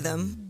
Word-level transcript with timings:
rhythm. 0.00 0.49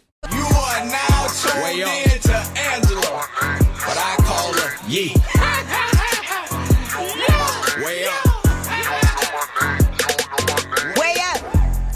You 0.31 0.45
are 0.45 0.85
now 0.85 1.27
tuned 1.27 1.79
in 1.79 2.19
to 2.21 2.35
Angela, 2.59 3.25
but 3.85 3.97
I 3.97 4.15
call 4.19 4.53
her 4.53 4.75
Yee. 4.87 5.13
Way 7.83 8.05
up. 8.05 8.25
Way 10.97 11.15
up. 11.21 11.41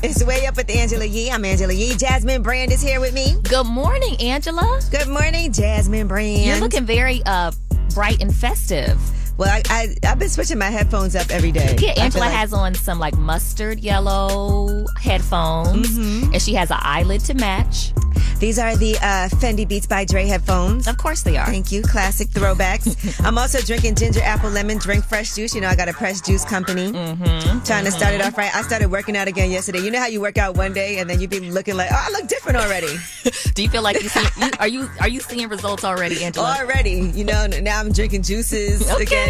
It's 0.03 0.23
Way 0.23 0.45
Up 0.45 0.55
with 0.55 0.69
Angela 0.69 1.05
Yee. 1.05 1.31
I'm 1.31 1.45
Angela 1.45 1.73
Yee. 1.73 1.95
Jasmine 1.95 2.41
Brand 2.41 2.71
is 2.71 2.81
here 2.81 2.99
with 2.99 3.13
me. 3.13 3.35
Good 3.43 3.65
morning, 3.65 4.15
Angela. 4.19 4.79
Good 4.91 5.07
morning, 5.07 5.51
Jasmine 5.51 6.07
Brand. 6.07 6.45
You're 6.45 6.59
looking 6.59 6.85
very 6.85 7.21
uh 7.25 7.51
bright 7.93 8.21
and 8.21 8.33
festive. 8.33 8.99
Well, 9.37 9.49
I, 9.49 9.61
I, 9.69 9.95
I've 10.11 10.19
been 10.19 10.29
switching 10.29 10.57
my 10.57 10.69
headphones 10.69 11.15
up 11.15 11.29
every 11.29 11.51
day. 11.51 11.75
Yeah, 11.79 11.91
Angela 11.97 12.21
like- 12.25 12.31
has 12.33 12.53
on 12.53 12.73
some 12.73 12.99
like 12.99 13.17
mustard 13.17 13.79
yellow 13.79 14.85
headphones, 14.97 15.89
Mm-hmm. 15.97 16.33
and 16.33 16.41
she 16.41 16.53
has 16.53 16.71
an 16.71 16.77
eyelid 16.81 17.21
to 17.25 17.33
match. 17.33 17.91
These 18.39 18.59
are 18.59 18.75
the 18.75 18.95
uh, 18.97 19.29
Fendi 19.39 19.65
Beats 19.67 19.87
by 19.87 20.03
Dre 20.03 20.25
headphones. 20.25 20.87
Of 20.89 20.97
course 20.97 21.23
they 21.23 21.37
are. 21.37 21.45
Thank 21.45 21.71
you. 21.71 21.81
Classic 21.81 22.27
throwbacks. 22.29 23.21
I'm 23.25 23.37
also 23.37 23.59
drinking 23.61 23.95
ginger 23.95 24.19
apple 24.23 24.49
lemon 24.49 24.77
drink 24.77 25.05
fresh 25.05 25.35
juice. 25.35 25.55
You 25.55 25.61
know, 25.61 25.69
I 25.69 25.75
got 25.75 25.87
a 25.87 25.93
fresh 25.93 26.19
juice 26.19 26.43
company. 26.43 26.91
Mm-hmm. 26.91 27.63
Trying 27.63 27.85
to 27.85 27.91
start 27.91 28.13
it 28.13 28.21
off 28.21 28.37
right. 28.37 28.53
I 28.53 28.61
started 28.63 28.91
working 28.91 29.15
out 29.15 29.29
again 29.29 29.51
yesterday. 29.51 29.79
You 29.79 29.89
know 29.89 29.99
how 29.99 30.07
you 30.07 30.19
work 30.19 30.37
out 30.37 30.57
one 30.57 30.73
day 30.73 30.99
and 30.99 31.09
then 31.09 31.21
you 31.21 31.29
be 31.29 31.39
looking 31.49 31.75
like, 31.77 31.89
oh, 31.91 31.95
I 32.07 32.11
look 32.11 32.27
different 32.27 32.57
already. 32.57 32.93
Do 33.55 33.63
you 33.63 33.69
feel 33.69 33.81
like 33.83 34.01
you, 34.03 34.09
see, 34.09 34.27
you 34.43 34.51
are 34.59 34.67
you 34.67 34.89
are 34.99 35.07
you 35.07 35.21
seeing 35.21 35.47
results 35.47 35.85
already, 35.85 36.21
Angela? 36.25 36.57
already. 36.59 37.09
You 37.15 37.23
know, 37.23 37.47
now 37.47 37.79
I'm 37.79 37.93
drinking 37.93 38.23
juices 38.23 38.81
Okay. 38.91 39.03
again. 39.03 39.24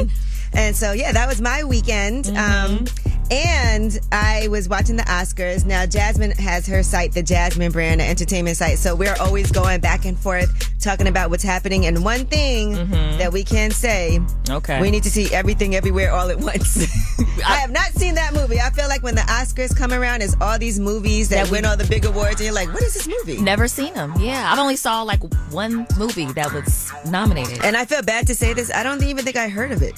And 0.53 0.75
so, 0.75 0.93
yeah, 0.93 1.11
that 1.11 1.27
was 1.27 1.41
my 1.41 1.63
weekend. 1.63 2.27
Um, 2.27 2.85
and 3.31 3.99
I 4.11 4.47
was 4.49 4.69
watching 4.69 4.95
the 4.95 5.03
Oscars. 5.03 5.65
Now, 5.65 5.85
Jasmine 5.85 6.31
has 6.31 6.67
her 6.67 6.83
site, 6.83 7.13
the 7.13 7.23
Jasmine 7.23 7.71
brand, 7.71 7.99
the 8.01 8.05
entertainment 8.05 8.57
site. 8.57 8.77
So 8.77 8.95
we're 8.95 9.15
always 9.19 9.51
going 9.51 9.81
back 9.81 10.05
and 10.05 10.17
forth 10.17 10.79
talking 10.79 11.07
about 11.07 11.29
what's 11.29 11.43
happening. 11.43 11.85
And 11.85 12.03
one 12.03 12.25
thing 12.25 12.73
mm-hmm. 12.73 13.17
that 13.17 13.33
we 13.33 13.43
can 13.43 13.71
say, 13.71 14.19
Okay. 14.49 14.79
we 14.81 14.91
need 14.91 15.03
to 15.03 15.09
see 15.09 15.33
everything 15.33 15.75
everywhere 15.75 16.11
all 16.11 16.29
at 16.29 16.39
once. 16.39 16.77
I 17.45 17.55
have 17.57 17.71
not 17.71 17.91
seen 17.93 18.15
that 18.15 18.33
movie. 18.33 18.59
I 18.59 18.69
feel 18.69 18.87
like 18.87 19.03
when 19.03 19.15
the 19.15 19.21
Oscars 19.21 19.75
come 19.75 19.91
around, 19.91 20.21
it's 20.21 20.35
all 20.39 20.59
these 20.59 20.79
movies 20.79 21.29
that, 21.29 21.35
That 21.35 21.45
we- 21.51 21.57
win 21.57 21.65
all 21.65 21.77
the 21.77 21.85
big 21.85 22.05
awards. 22.05 22.35
And 22.35 22.45
you're 22.45 22.53
like, 22.53 22.71
what 22.73 22.83
is 22.83 22.93
this 22.93 23.07
movie? 23.07 23.41
Never 23.41 23.67
seen 23.67 23.93
them. 23.93 24.13
Yeah, 24.19 24.51
I've 24.51 24.59
only 24.59 24.75
saw 24.75 25.01
like 25.01 25.21
one 25.51 25.87
movie 25.97 26.25
that 26.33 26.53
was 26.53 26.91
nominated. 27.09 27.63
And 27.63 27.75
I 27.75 27.85
feel 27.85 28.01
bad 28.03 28.27
to 28.27 28.35
say 28.35 28.53
this. 28.53 28.71
I 28.71 28.83
don't 28.83 29.01
even 29.03 29.25
think 29.25 29.37
I 29.37 29.49
heard 29.49 29.71
of 29.71 29.81
it. 29.81 29.95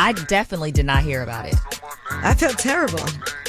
I 0.00 0.12
definitely 0.12 0.70
did 0.72 0.86
not 0.86 1.02
hear 1.02 1.22
about 1.22 1.46
it. 1.46 1.56
I 2.10 2.34
felt 2.34 2.58
terrible. 2.58 3.00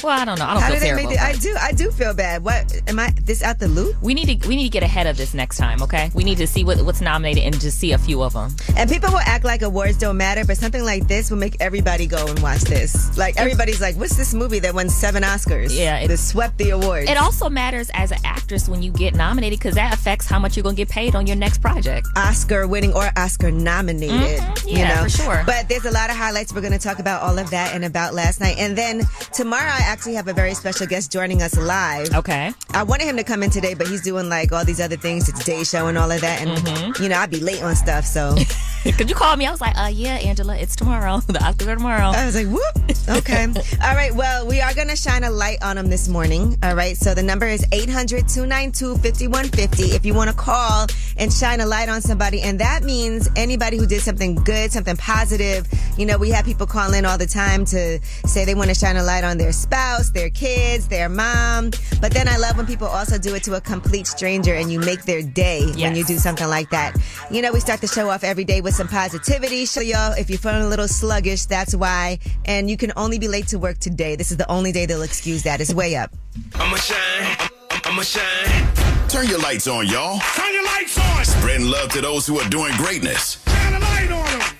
Well, 0.02 0.18
I 0.18 0.24
don't 0.24 0.38
know. 0.38 0.46
I 0.46 0.54
don't 0.54 0.62
How 0.62 0.68
feel 0.70 0.76
did 0.76 0.82
they 0.82 0.86
terrible. 0.88 1.10
make 1.10 1.18
it? 1.18 1.22
I 1.22 1.32
do. 1.34 1.56
I 1.60 1.72
do 1.72 1.90
feel 1.90 2.12
bad. 2.14 2.42
What 2.44 2.80
am 2.88 2.98
I? 2.98 3.10
This 3.22 3.42
out 3.42 3.58
the 3.58 3.68
loop? 3.68 3.96
we 4.02 4.14
need 4.14 4.40
to 4.40 4.48
we 4.48 4.56
need 4.56 4.64
to 4.64 4.70
get 4.70 4.82
ahead 4.82 5.06
of 5.06 5.16
this 5.16 5.32
next 5.34 5.56
time. 5.58 5.82
Okay, 5.82 6.10
we 6.14 6.24
need 6.24 6.38
to 6.38 6.46
see 6.46 6.64
what, 6.64 6.78
what's 6.82 7.00
nominated 7.00 7.44
and 7.44 7.60
just 7.60 7.78
see 7.78 7.92
a 7.92 7.98
few 7.98 8.22
of 8.22 8.32
them. 8.32 8.50
And 8.76 8.88
people 8.90 9.10
will 9.10 9.20
act 9.20 9.44
like 9.44 9.62
awards 9.62 9.98
don't 9.98 10.16
matter, 10.16 10.44
but 10.44 10.56
something 10.56 10.84
like 10.84 11.06
this 11.06 11.30
will 11.30 11.38
make 11.38 11.56
everybody 11.60 12.06
go 12.06 12.26
and 12.26 12.38
watch 12.40 12.62
this. 12.62 13.16
Like 13.16 13.36
everybody's 13.38 13.80
like, 13.80 13.96
"What's 13.96 14.16
this 14.16 14.34
movie 14.34 14.58
that 14.60 14.74
won 14.74 14.88
seven 14.88 15.22
Oscars? 15.22 15.76
Yeah, 15.76 15.98
it- 15.98 16.08
that 16.08 16.18
swept 16.18 16.58
the 16.58 16.70
awards." 16.70 17.08
It 17.10 17.16
also 17.16 17.48
matters 17.48 17.90
as 17.94 18.10
an 18.10 18.18
actress 18.24 18.68
when 18.68 18.82
you 18.82 18.90
get 18.92 19.14
nominated 19.14 19.58
because 19.58 19.74
that 19.76 19.94
affects 19.94 20.26
how 20.26 20.38
much 20.38 20.56
you're 20.56 20.64
gonna 20.64 20.74
get 20.74 20.88
paid 20.88 21.14
on 21.14 21.26
your 21.26 21.36
next 21.36 21.58
project. 21.60 22.06
Oscar 22.16 22.66
winning 22.66 22.92
or 22.94 23.10
Oscar 23.16 23.50
nominated. 23.50 24.40
Mhm, 24.40 24.70
you 24.70 24.84
know, 24.84 25.02
for 25.04 25.08
sure. 25.10 25.42
But 25.46 25.68
there's 25.68 25.84
a 25.84 25.90
lot 25.90 26.10
of 26.10 26.16
highlights. 26.16 26.39
We're 26.54 26.62
going 26.62 26.72
to 26.72 26.78
talk 26.78 26.98
about 26.98 27.22
all 27.22 27.38
of 27.38 27.50
that 27.50 27.74
and 27.74 27.84
about 27.84 28.14
last 28.14 28.40
night. 28.40 28.56
And 28.58 28.76
then 28.76 29.02
tomorrow, 29.32 29.70
I 29.70 29.80
actually 29.82 30.14
have 30.14 30.26
a 30.28 30.32
very 30.32 30.54
special 30.54 30.86
guest 30.86 31.12
joining 31.12 31.42
us 31.42 31.56
live. 31.58 32.14
Okay. 32.14 32.52
I 32.72 32.82
wanted 32.82 33.04
him 33.04 33.16
to 33.18 33.24
come 33.24 33.42
in 33.42 33.50
today, 33.50 33.74
but 33.74 33.86
he's 33.86 34.00
doing 34.02 34.28
like 34.28 34.50
all 34.52 34.64
these 34.64 34.80
other 34.80 34.96
things. 34.96 35.28
It's 35.28 35.44
day 35.44 35.62
show 35.64 35.86
and 35.88 35.98
all 35.98 36.10
of 36.10 36.20
that. 36.22 36.40
And, 36.40 36.50
Mm-hmm. 36.50 37.02
you 37.02 37.08
know, 37.08 37.16
I'd 37.18 37.30
be 37.30 37.40
late 37.40 37.62
on 37.62 37.76
stuff. 37.76 38.04
So 38.04 38.34
Could 38.96 39.10
you 39.10 39.14
call 39.14 39.36
me? 39.36 39.46
I 39.46 39.50
was 39.50 39.60
like, 39.60 39.76
uh, 39.78 39.90
yeah, 39.92 40.14
Angela, 40.16 40.56
it's 40.56 40.74
tomorrow. 40.74 41.20
The 41.30 41.44
are 41.44 41.52
tomorrow. 41.76 42.08
I 42.08 42.24
was 42.26 42.34
like, 42.34 42.46
whoop. 42.48 43.18
Okay. 43.18 43.44
all 43.84 43.94
right. 43.94 44.12
Well, 44.14 44.46
we 44.46 44.60
are 44.60 44.72
going 44.74 44.88
to 44.88 44.96
shine 44.96 45.22
a 45.22 45.30
light 45.30 45.62
on 45.62 45.76
him 45.78 45.88
this 45.90 46.08
morning. 46.08 46.56
All 46.62 46.74
right. 46.74 46.96
So 46.96 47.14
the 47.14 47.22
number 47.22 47.46
is 47.46 47.64
800 47.72 48.26
292 48.28 48.94
5150 48.96 49.82
if 49.94 50.04
you 50.06 50.14
want 50.14 50.30
to 50.30 50.36
call 50.36 50.86
and 51.18 51.32
shine 51.32 51.60
a 51.60 51.66
light 51.66 51.88
on 51.90 52.00
somebody. 52.00 52.40
And 52.40 52.58
that 52.60 52.82
means 52.82 53.28
anybody 53.36 53.76
who 53.76 53.86
did 53.86 54.00
something 54.00 54.34
good, 54.36 54.72
something 54.72 54.96
positive. 54.96 55.68
You 55.98 56.06
know, 56.06 56.16
we 56.20 56.30
have 56.30 56.44
people 56.44 56.66
call 56.66 56.92
in 56.92 57.04
all 57.04 57.18
the 57.18 57.26
time 57.26 57.64
to 57.64 57.98
say 58.26 58.44
they 58.44 58.54
want 58.54 58.68
to 58.68 58.74
shine 58.74 58.96
a 58.96 59.02
light 59.02 59.24
on 59.24 59.38
their 59.38 59.52
spouse, 59.52 60.10
their 60.10 60.30
kids, 60.30 60.86
their 60.88 61.08
mom. 61.08 61.70
But 62.00 62.12
then 62.12 62.28
I 62.28 62.36
love 62.36 62.56
when 62.56 62.66
people 62.66 62.86
also 62.86 63.18
do 63.18 63.34
it 63.34 63.42
to 63.44 63.54
a 63.54 63.60
complete 63.60 64.06
stranger 64.06 64.54
and 64.54 64.70
you 64.70 64.78
make 64.78 65.04
their 65.04 65.22
day 65.22 65.66
when 65.76 65.96
you 65.96 66.04
do 66.04 66.18
something 66.18 66.46
like 66.46 66.70
that. 66.70 66.96
You 67.30 67.42
know, 67.42 67.52
we 67.52 67.60
start 67.60 67.80
the 67.80 67.88
show 67.88 68.10
off 68.10 68.22
every 68.22 68.44
day 68.44 68.60
with 68.60 68.74
some 68.74 68.86
positivity. 68.86 69.64
Show 69.64 69.80
y'all 69.80 70.12
if 70.12 70.28
you're 70.28 70.38
feeling 70.38 70.62
a 70.62 70.68
little 70.68 70.88
sluggish, 70.88 71.46
that's 71.46 71.74
why. 71.74 72.18
And 72.44 72.70
you 72.70 72.76
can 72.76 72.92
only 72.96 73.18
be 73.18 73.28
late 73.28 73.48
to 73.48 73.58
work 73.58 73.78
today. 73.78 74.14
This 74.14 74.30
is 74.30 74.36
the 74.36 74.48
only 74.50 74.72
day 74.72 74.86
they'll 74.86 75.02
excuse 75.02 75.42
that. 75.44 75.60
It's 75.60 75.72
way 75.72 75.96
up. 75.96 76.12
I'ma 76.54 76.76
shine. 76.76 77.48
I'ma 77.84 78.02
shine. 78.02 79.08
Turn 79.08 79.26
your 79.26 79.40
lights 79.40 79.66
on, 79.66 79.86
y'all. 79.88 80.20
Turn 80.36 80.52
your 80.52 80.64
lights 80.64 80.98
on. 80.98 81.24
Spreading 81.24 81.66
love 81.66 81.88
to 81.90 82.00
those 82.00 82.26
who 82.26 82.38
are 82.38 82.48
doing 82.50 82.72
greatness. 82.76 83.42
Shine 83.46 83.74
a 83.74 83.78
light 83.80 84.10
on 84.10 84.38
them. 84.38 84.59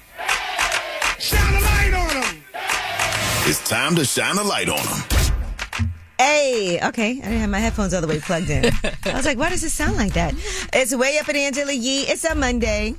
It's 3.50 3.68
time 3.68 3.96
to 3.96 4.04
shine 4.04 4.38
a 4.38 4.44
light 4.44 4.68
on 4.68 4.76
them. 4.76 5.90
Hey, 6.18 6.78
okay. 6.86 7.10
I 7.10 7.14
didn't 7.14 7.38
have 7.40 7.50
my 7.50 7.58
headphones 7.58 7.92
all 7.92 8.00
the 8.00 8.06
way 8.06 8.20
plugged 8.20 8.48
in. 8.48 8.66
I 8.66 9.12
was 9.14 9.26
like, 9.26 9.38
why 9.38 9.50
does 9.50 9.64
it 9.64 9.70
sound 9.70 9.96
like 9.96 10.12
that? 10.12 10.34
It's 10.72 10.94
way 10.94 11.18
up 11.18 11.28
at 11.28 11.34
Angela 11.34 11.72
Yee. 11.72 12.02
It's 12.02 12.24
a 12.24 12.36
Monday. 12.36 12.94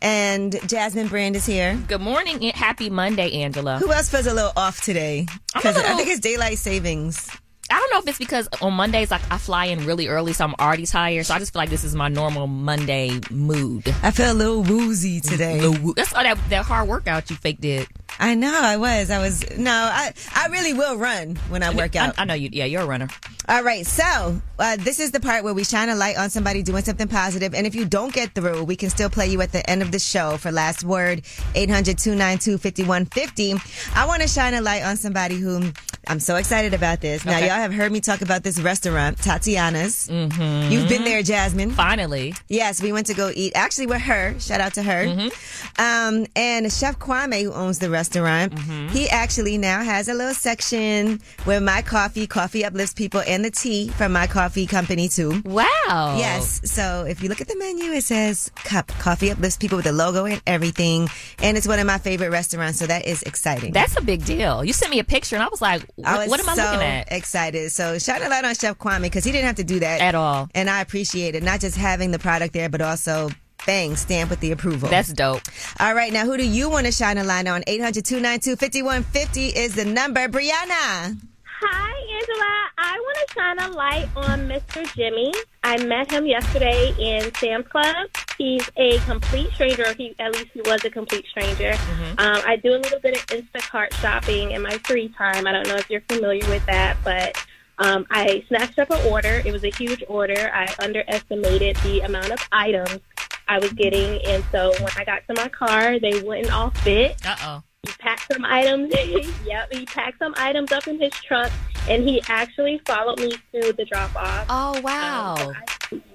And 0.00 0.56
Jasmine 0.68 1.08
Brand 1.08 1.34
is 1.34 1.44
here. 1.44 1.76
Good 1.88 2.00
morning. 2.02 2.40
Happy 2.50 2.88
Monday, 2.88 3.32
Angela. 3.42 3.78
Who 3.80 3.90
else 3.90 4.08
feels 4.08 4.26
a 4.28 4.32
little 4.34 4.52
off 4.56 4.80
today? 4.80 5.26
Because 5.52 5.74
a 5.76 5.80
I 5.80 5.82
little- 5.82 5.94
I 5.94 5.96
think 5.96 6.08
it's 6.10 6.20
daylight 6.20 6.58
savings. 6.58 7.28
I 7.68 7.74
don't 7.80 7.90
know 7.92 7.98
if 7.98 8.06
it's 8.06 8.18
because 8.18 8.48
on 8.62 8.74
Mondays 8.74 9.10
like 9.10 9.22
I 9.28 9.38
fly 9.38 9.64
in 9.64 9.84
really 9.86 10.06
early, 10.06 10.32
so 10.34 10.44
I'm 10.44 10.54
already 10.60 10.86
tired. 10.86 11.26
So 11.26 11.34
I 11.34 11.40
just 11.40 11.52
feel 11.52 11.58
like 11.58 11.68
this 11.70 11.82
is 11.82 11.96
my 11.96 12.06
normal 12.06 12.46
Monday 12.46 13.18
mood. 13.28 13.92
I 14.04 14.12
feel 14.12 14.30
a 14.30 14.34
little 14.34 14.62
woozy 14.62 15.20
today. 15.20 15.58
The 15.58 15.72
woo- 15.72 15.94
That's 15.96 16.14
all 16.14 16.22
that 16.22 16.38
that 16.50 16.64
hard 16.64 16.86
workout 16.86 17.28
you 17.28 17.34
fake 17.34 17.60
did. 17.60 17.88
I 18.18 18.34
know 18.34 18.58
I 18.58 18.78
was. 18.78 19.10
I 19.10 19.18
was 19.20 19.44
no. 19.58 19.70
I 19.72 20.12
I 20.34 20.46
really 20.48 20.72
will 20.72 20.96
run 20.96 21.36
when 21.50 21.62
I 21.62 21.74
work 21.74 21.94
out. 21.96 22.18
I, 22.18 22.22
I 22.22 22.24
know 22.24 22.34
you. 22.34 22.48
Yeah, 22.52 22.64
you're 22.64 22.82
a 22.82 22.86
runner. 22.86 23.08
All 23.48 23.62
right, 23.62 23.86
so 23.86 24.40
uh, 24.58 24.74
this 24.76 24.98
is 24.98 25.12
the 25.12 25.20
part 25.20 25.44
where 25.44 25.54
we 25.54 25.62
shine 25.62 25.88
a 25.88 25.94
light 25.94 26.18
on 26.18 26.30
somebody 26.30 26.64
doing 26.64 26.82
something 26.82 27.06
positive, 27.06 27.54
and 27.54 27.64
if 27.64 27.76
you 27.76 27.84
don't 27.84 28.12
get 28.12 28.34
through, 28.34 28.64
we 28.64 28.74
can 28.74 28.90
still 28.90 29.08
play 29.08 29.28
you 29.28 29.40
at 29.40 29.52
the 29.52 29.68
end 29.70 29.82
of 29.82 29.92
the 29.92 30.00
show 30.00 30.36
for 30.36 30.50
last 30.50 30.82
word 30.82 31.22
800-292-5150. 31.54 33.96
I 33.96 34.06
want 34.06 34.22
to 34.22 34.28
shine 34.28 34.54
a 34.54 34.60
light 34.60 34.82
on 34.84 34.96
somebody 34.96 35.36
who 35.36 35.72
I'm 36.08 36.20
so 36.20 36.36
excited 36.36 36.72
about 36.74 37.00
this. 37.00 37.24
Now 37.24 37.36
Okay. 37.36 37.46
y'all 37.48 37.56
have 37.56 37.72
heard 37.74 37.90
me 37.92 38.00
talk 38.00 38.22
about 38.22 38.42
this 38.42 38.58
restaurant, 38.60 39.18
Tatiana's. 39.18 40.08
Mm-hmm. 40.08 40.72
You've 40.72 40.88
been 40.88 41.04
there, 41.04 41.22
Jasmine. 41.22 41.70
Finally. 41.72 42.34
Yes, 42.48 42.80
we 42.82 42.92
went 42.92 43.06
to 43.08 43.14
go 43.14 43.30
eat 43.34 43.52
actually 43.56 43.86
with 43.86 44.02
her. 44.02 44.38
Shout 44.38 44.60
out 44.60 44.74
to 44.74 44.82
her. 44.82 45.04
Mm-hmm. 45.06 45.82
Um, 45.82 46.26
and 46.36 46.72
Chef 46.72 46.98
Kwame, 46.98 47.42
who 47.42 47.52
owns 47.52 47.78
the 47.80 47.90
restaurant, 47.96 48.52
Mm-hmm. 48.54 48.88
he 48.96 49.08
actually 49.08 49.56
now 49.58 49.80
has 49.82 50.08
a 50.08 50.14
little 50.14 50.34
section 50.34 51.20
where 51.44 51.60
my 51.60 51.80
coffee, 51.82 52.26
coffee 52.26 52.64
uplifts 52.64 52.94
people, 52.94 53.22
and 53.26 53.44
the 53.44 53.50
tea 53.50 53.88
from 53.98 54.12
my 54.12 54.26
coffee 54.26 54.66
company 54.66 55.08
too. 55.08 55.30
Wow. 55.44 56.16
Yes. 56.18 56.60
So 56.76 57.04
if 57.08 57.22
you 57.22 57.28
look 57.28 57.40
at 57.40 57.48
the 57.48 57.56
menu, 57.58 57.90
it 57.92 58.04
says 58.04 58.50
cup 58.72 58.88
coffee 59.06 59.30
uplifts 59.30 59.56
people 59.56 59.76
with 59.76 59.86
the 59.86 59.92
logo 59.92 60.24
and 60.26 60.40
everything. 60.46 61.08
And 61.42 61.56
it's 61.56 61.66
one 61.66 61.78
of 61.78 61.86
my 61.86 61.98
favorite 61.98 62.30
restaurants. 62.30 62.78
So 62.78 62.86
that 62.86 63.06
is 63.06 63.22
exciting. 63.22 63.72
That's 63.72 63.96
a 63.96 64.02
big 64.02 64.24
deal. 64.24 64.64
You 64.64 64.72
sent 64.72 64.90
me 64.90 64.98
a 64.98 65.04
picture 65.04 65.36
and 65.36 65.42
I 65.42 65.48
was 65.48 65.62
like, 65.62 65.82
what, 65.96 66.06
I 66.08 66.18
was 66.18 66.28
what 66.28 66.40
am 66.40 66.48
I 66.50 66.54
so 66.54 66.62
looking 66.64 66.86
at? 66.86 67.12
excited. 67.12 67.72
So 67.72 67.98
shout 67.98 68.22
a 68.22 68.28
lot 68.28 68.44
on 68.44 68.54
Chef 68.54 68.78
Kwame 68.78 69.02
because 69.02 69.24
he 69.24 69.32
didn't 69.32 69.46
have 69.46 69.56
to 69.56 69.64
do 69.64 69.80
that 69.80 70.00
At 70.00 70.14
all. 70.14 70.48
And 70.54 70.68
I 70.70 70.80
appreciate 70.80 71.34
it. 71.34 71.42
Not 71.42 71.60
just 71.60 71.76
having 71.76 72.10
the 72.10 72.18
product 72.18 72.52
there, 72.52 72.68
but 72.68 72.80
also 72.82 73.30
bang, 73.66 73.96
stamp 73.96 74.30
with 74.30 74.40
the 74.40 74.52
approval. 74.52 74.88
That's 74.88 75.12
dope. 75.12 75.42
All 75.80 75.94
right, 75.94 76.12
now 76.12 76.24
who 76.24 76.36
do 76.36 76.46
you 76.46 76.70
want 76.70 76.86
to 76.86 76.92
shine 76.92 77.18
a 77.18 77.24
light 77.24 77.46
on? 77.46 77.62
800-292-5150 77.62 79.52
is 79.54 79.74
the 79.74 79.84
number. 79.84 80.28
Brianna. 80.28 81.18
Hi, 81.60 82.18
Angela. 82.18 82.70
I 82.78 82.98
want 83.00 83.18
to 83.26 83.34
shine 83.34 83.58
a 83.58 83.68
light 83.74 84.08
on 84.14 84.48
Mr. 84.48 84.94
Jimmy. 84.94 85.32
I 85.64 85.82
met 85.84 86.10
him 86.10 86.26
yesterday 86.26 86.94
in 86.98 87.34
Sam's 87.34 87.66
Club. 87.68 88.08
He's 88.38 88.70
a 88.76 88.98
complete 89.00 89.50
stranger. 89.54 89.84
or 89.88 89.94
He 89.94 90.14
at 90.18 90.32
least 90.32 90.50
he 90.52 90.60
was 90.60 90.84
a 90.84 90.90
complete 90.90 91.24
stranger. 91.26 91.72
Um, 92.18 92.40
I 92.46 92.56
do 92.62 92.74
a 92.74 92.78
little 92.78 93.00
bit 93.00 93.16
of 93.16 93.26
Instacart 93.28 93.94
shopping 93.94 94.50
in 94.52 94.62
my 94.62 94.76
free 94.84 95.08
time. 95.08 95.46
I 95.46 95.52
don't 95.52 95.66
know 95.66 95.76
if 95.76 95.88
you're 95.88 96.02
familiar 96.02 96.46
with 96.50 96.64
that, 96.66 96.98
but 97.02 97.42
um, 97.78 98.06
I 98.10 98.44
snatched 98.48 98.78
up 98.78 98.90
an 98.90 99.04
order. 99.10 99.42
It 99.44 99.52
was 99.52 99.64
a 99.64 99.70
huge 99.70 100.04
order. 100.08 100.50
I 100.52 100.72
underestimated 100.78 101.76
the 101.76 102.00
amount 102.00 102.30
of 102.30 102.38
items 102.52 103.00
I 103.48 103.58
was 103.58 103.72
getting, 103.72 104.20
and 104.26 104.44
so 104.52 104.72
when 104.80 104.90
I 104.96 105.04
got 105.04 105.22
to 105.28 105.34
my 105.34 105.48
car, 105.48 105.98
they 106.00 106.20
wouldn't 106.22 106.52
all 106.52 106.70
fit. 106.70 107.24
Uh 107.26 107.36
oh. 107.40 107.62
He 107.82 107.92
packed 108.00 108.32
some 108.32 108.44
items. 108.44 108.92
yep, 109.46 109.72
he 109.72 109.86
packed 109.86 110.18
some 110.18 110.34
items 110.36 110.72
up 110.72 110.88
in 110.88 111.00
his 111.00 111.12
trunk, 111.12 111.52
and 111.88 112.02
he 112.08 112.20
actually 112.28 112.80
followed 112.84 113.20
me 113.20 113.30
to 113.52 113.72
the 113.72 113.84
drop 113.84 114.14
off. 114.16 114.46
Oh, 114.48 114.80
wow. 114.80 115.52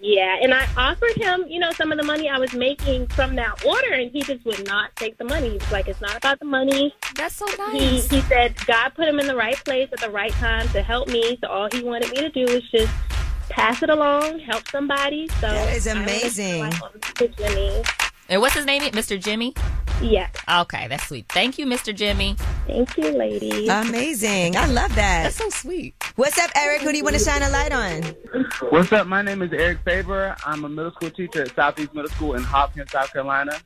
Yeah, 0.02 0.36
and 0.42 0.54
I 0.54 0.68
offered 0.76 1.16
him, 1.16 1.46
you 1.48 1.60
know, 1.60 1.72
some 1.72 1.94
of 1.94 1.98
the 1.98 2.04
money 2.04 2.28
I 2.28 2.38
was 2.40 2.54
making 2.54 3.08
from 3.08 3.36
that 3.38 3.64
order, 3.64 3.94
and 3.94 4.12
he 4.12 4.22
just 4.22 4.44
would 4.46 4.68
not 4.68 4.94
take 4.98 5.18
the 5.18 5.24
money. 5.24 5.52
He's 5.52 5.72
like, 5.72 5.88
"It's 5.88 6.02
not 6.02 6.18
about 6.18 6.40
the 6.40 6.46
money." 6.46 6.94
That's 7.16 7.36
so 7.36 7.48
He 7.72 7.80
nice. 7.80 8.10
he 8.10 8.20
said 8.22 8.54
God 8.68 8.90
put 8.96 9.08
him 9.08 9.20
in 9.22 9.28
the 9.28 9.36
right 9.36 9.56
place 9.64 9.88
at 9.94 10.02
the 10.02 10.10
right 10.10 10.34
time 10.34 10.68
to 10.70 10.82
help 10.82 11.08
me. 11.08 11.38
So 11.42 11.48
all 11.48 11.70
he 11.72 11.84
wanted 11.84 12.10
me 12.12 12.18
to 12.18 12.30
do 12.30 12.54
was 12.54 12.70
just 12.70 12.92
pass 13.52 13.84
it 13.84 13.90
along, 13.90 14.40
help 14.40 14.68
somebody. 14.70 15.28
So 15.40 15.42
That 15.48 15.76
is 15.76 15.88
amazing. 15.88 16.72
feel 16.72 16.82
like 16.82 17.02
Mr. 17.02 17.38
Jimmy. 17.38 17.84
And 18.30 18.42
what's 18.42 18.56
his 18.56 18.66
name? 18.66 18.82
Mr. 18.82 19.20
Jimmy? 19.20 19.54
Yes, 20.02 20.32
Okay, 20.50 20.88
that's 20.88 21.06
sweet. 21.08 21.28
Thank 21.30 21.60
you, 21.60 21.68
Mr. 21.68 21.94
Jimmy. 21.94 22.36
thank 22.66 22.98
you, 22.98 23.10
ladies. 23.12 23.70
Amazing. 23.70 24.56
I 24.56 24.66
love 24.66 24.96
that. 24.96 25.24
That's 25.24 25.36
so 25.36 25.50
sweet. 25.50 25.94
What's 26.16 26.40
up, 26.40 26.50
Eric? 26.56 26.82
Who 26.82 26.92
do 26.92 26.98
you 26.98 27.04
want 27.04 27.16
to 27.18 27.24
shine 27.24 27.44
a 27.44 27.50
light 27.50 27.72
on? 27.72 28.02
What's 28.72 28.92
up? 28.94 29.06
My 29.06 29.22
name 29.22 29.44
is 29.44 29.52
Eric 29.54 29.80
Faber. 29.86 30.36
I'm 30.44 30.66
a 30.66 30.70
middle 30.70 30.92
school 30.92 31.12
teacher 31.12 31.44
at 31.44 31.56
Southeast 31.56 31.94
Middle 31.94 32.10
School 32.10 32.34
in 32.34 32.42
Hopkins, 32.42 32.90
South 32.92 33.14
Carolina. 33.14 33.60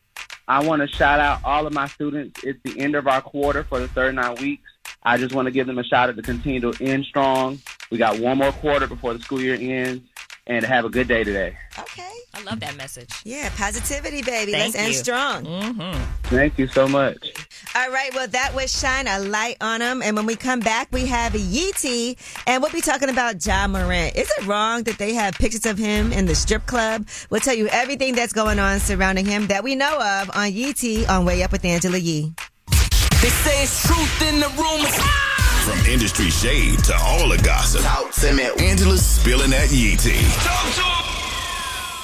I 0.47 0.61
want 0.65 0.81
to 0.81 0.87
shout 0.93 1.19
out 1.21 1.39
all 1.45 1.65
of 1.65 1.73
my 1.73 1.87
students. 1.87 2.43
It's 2.43 2.59
the 2.63 2.79
end 2.81 2.95
of 2.95 3.07
our 3.07 3.21
quarter 3.21 3.63
for 3.63 3.79
the 3.79 3.87
third 3.87 4.15
nine 4.15 4.35
weeks. 4.35 4.69
I 5.03 5.17
just 5.17 5.33
want 5.35 5.45
to 5.45 5.51
give 5.51 5.67
them 5.67 5.77
a 5.77 5.83
shout 5.83 6.09
out 6.09 6.15
to 6.15 6.21
continue 6.21 6.59
to 6.61 6.83
end 6.83 7.05
strong. 7.05 7.59
We 7.91 7.97
got 7.97 8.19
one 8.19 8.37
more 8.37 8.51
quarter 8.51 8.87
before 8.87 9.13
the 9.13 9.19
school 9.19 9.41
year 9.41 9.57
ends, 9.59 10.03
and 10.47 10.63
have 10.65 10.85
a 10.85 10.89
good 10.89 11.07
day 11.07 11.23
today. 11.23 11.57
Okay. 11.77 12.11
I 12.35 12.41
love 12.43 12.59
that 12.59 12.75
message. 12.75 13.09
Yeah, 13.23 13.49
positivity, 13.55 14.21
baby. 14.21 14.51
Thank 14.51 14.73
Let's 14.73 14.75
end 14.75 14.87
you. 14.89 14.93
strong. 14.93 15.45
Mm-hmm. 15.45 16.03
Thank 16.23 16.59
you 16.59 16.67
so 16.67 16.85
much. 16.85 17.31
All 17.73 17.89
right, 17.89 18.13
well, 18.13 18.27
that 18.27 18.53
was 18.53 18.77
Shine 18.77 19.07
a 19.07 19.19
Light 19.19 19.55
on 19.61 19.79
Them. 19.79 20.01
And 20.01 20.17
when 20.17 20.25
we 20.25 20.35
come 20.35 20.59
back, 20.59 20.89
we 20.91 21.05
have 21.05 21.31
Yeetie, 21.31 22.17
and 22.45 22.61
we'll 22.61 22.73
be 22.73 22.81
talking 22.81 23.09
about 23.09 23.45
Ja 23.45 23.67
Morant. 23.67 24.17
Is 24.17 24.29
it 24.37 24.45
wrong 24.45 24.83
that 24.83 24.97
they 24.97 25.13
have 25.13 25.35
pictures 25.35 25.65
of 25.65 25.77
him 25.77 26.11
in 26.11 26.25
the 26.25 26.35
strip 26.35 26.65
club? 26.65 27.07
We'll 27.29 27.39
tell 27.39 27.55
you 27.55 27.67
everything 27.69 28.15
that's 28.15 28.33
going 28.33 28.59
on 28.59 28.81
surrounding 28.81 29.25
him 29.25 29.47
that 29.47 29.63
we 29.63 29.75
know 29.75 29.95
of 29.95 30.29
on 30.31 30.51
Yeetie 30.51 31.07
on 31.07 31.25
Way 31.25 31.41
Up 31.41 31.53
with 31.53 31.63
Angela 31.63 31.97
Yee. 31.97 32.33
They 33.25 33.31
say 33.31 33.63
it's 33.63 33.87
truth 33.87 34.21
in 34.21 34.39
the 34.39 34.49
rumors. 34.49 34.95
From 35.65 35.91
industry 35.91 36.29
shade 36.29 36.77
to 36.83 36.95
all 36.95 37.27
the 37.27 37.39
gossip. 37.39 37.81
Angela's 38.61 39.03
spilling 39.03 39.49
that 39.49 39.71
yee 39.71 39.95
tea. 39.95 40.21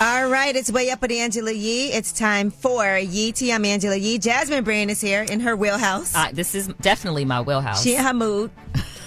All 0.04 0.30
right, 0.30 0.56
it's 0.56 0.72
Way 0.72 0.90
Up 0.90 1.00
with 1.00 1.12
Angela 1.12 1.52
Yee. 1.52 1.90
It's 1.94 2.12
time 2.12 2.50
for 2.50 2.82
Yeetie. 2.82 3.54
I'm 3.54 3.66
Angela 3.66 3.98
Yee. 3.98 4.18
Jasmine 4.18 4.64
Brand 4.64 4.90
is 4.90 5.00
here 5.00 5.22
in 5.22 5.42
her 5.42 5.56
wheelhouse. 5.56 6.16
Uh, 6.16 6.30
this 6.34 6.56
is 6.56 6.70
definitely 6.82 7.24
my 7.24 7.40
wheelhouse. 7.40 7.84
She 7.84 7.94
in 7.94 8.04
her 8.04 8.16
mood. 8.16 8.50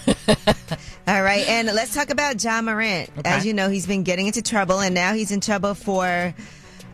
All 1.09 1.21
right, 1.21 1.45
and 1.49 1.67
let's 1.67 1.95
talk 1.97 2.11
about 2.11 2.41
Ja 2.41 2.63
Morant. 2.63 3.11
As 3.25 3.45
you 3.45 3.55
know, 3.55 3.69
he's 3.71 3.89
been 3.89 4.05
getting 4.05 4.29
into 4.29 4.41
trouble, 4.41 4.79
and 4.79 4.95
now 4.95 5.15
he's 5.15 5.33
in 5.33 5.41
trouble 5.41 5.75
for 5.75 6.33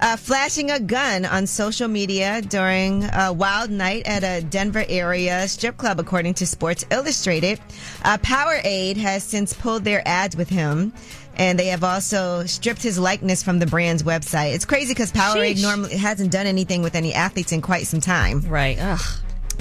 uh, 0.01 0.17
flashing 0.17 0.71
a 0.71 0.81
gun 0.81 1.25
on 1.25 1.47
social 1.47 1.89
media 1.89 2.43
during 2.43 3.05
a 3.13 3.33
wild 3.33 3.71
night 3.71 4.03
at 4.07 4.25
a 4.25 4.45
Denver 4.45 4.85
area 4.89 5.47
strip 5.49 5.77
club, 5.77 6.01
according 6.01 6.35
to 6.35 6.47
Sports 6.47 6.85
Illustrated. 6.91 7.61
Uh, 8.05 8.19
Powerade 8.19 8.97
has 8.97 9.23
since 9.23 9.53
pulled 9.53 9.85
their 9.85 10.03
ads 10.07 10.37
with 10.37 10.49
him. 10.49 10.93
And 11.37 11.59
they 11.59 11.69
have 11.69 11.85
also 11.85 12.45
stripped 12.45 12.83
his 12.83 12.99
likeness 12.99 13.43
from 13.43 13.61
the 13.61 13.67
brand's 13.67 14.03
website. 14.03 14.53
It's 14.55 14.67
crazy 14.67 14.93
because 14.93 15.11
Powerade 15.11 15.55
Sheesh. 15.55 15.63
normally 15.63 15.97
hasn't 15.97 16.33
done 16.33 16.47
anything 16.47 16.83
with 16.83 16.95
any 16.95 17.15
athletes 17.15 17.53
in 17.53 17.63
quite 17.63 17.87
some 17.87 18.01
time. 18.01 18.41
right. 18.43 18.77
Ugh. 18.79 19.01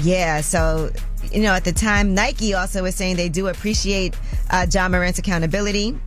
Yeah, 0.02 0.42
so 0.42 0.92
you 1.32 1.42
know, 1.42 1.54
at 1.54 1.66
the 1.66 1.72
time, 1.74 2.14
Nike 2.16 2.54
also 2.54 2.84
was 2.84 2.96
saying 2.96 3.18
they 3.18 3.30
do 3.30 3.48
appreciate 3.48 4.18
uh, 4.50 4.66
Ja 4.72 4.88
Morant's 4.88 5.20
accountability, 5.20 5.98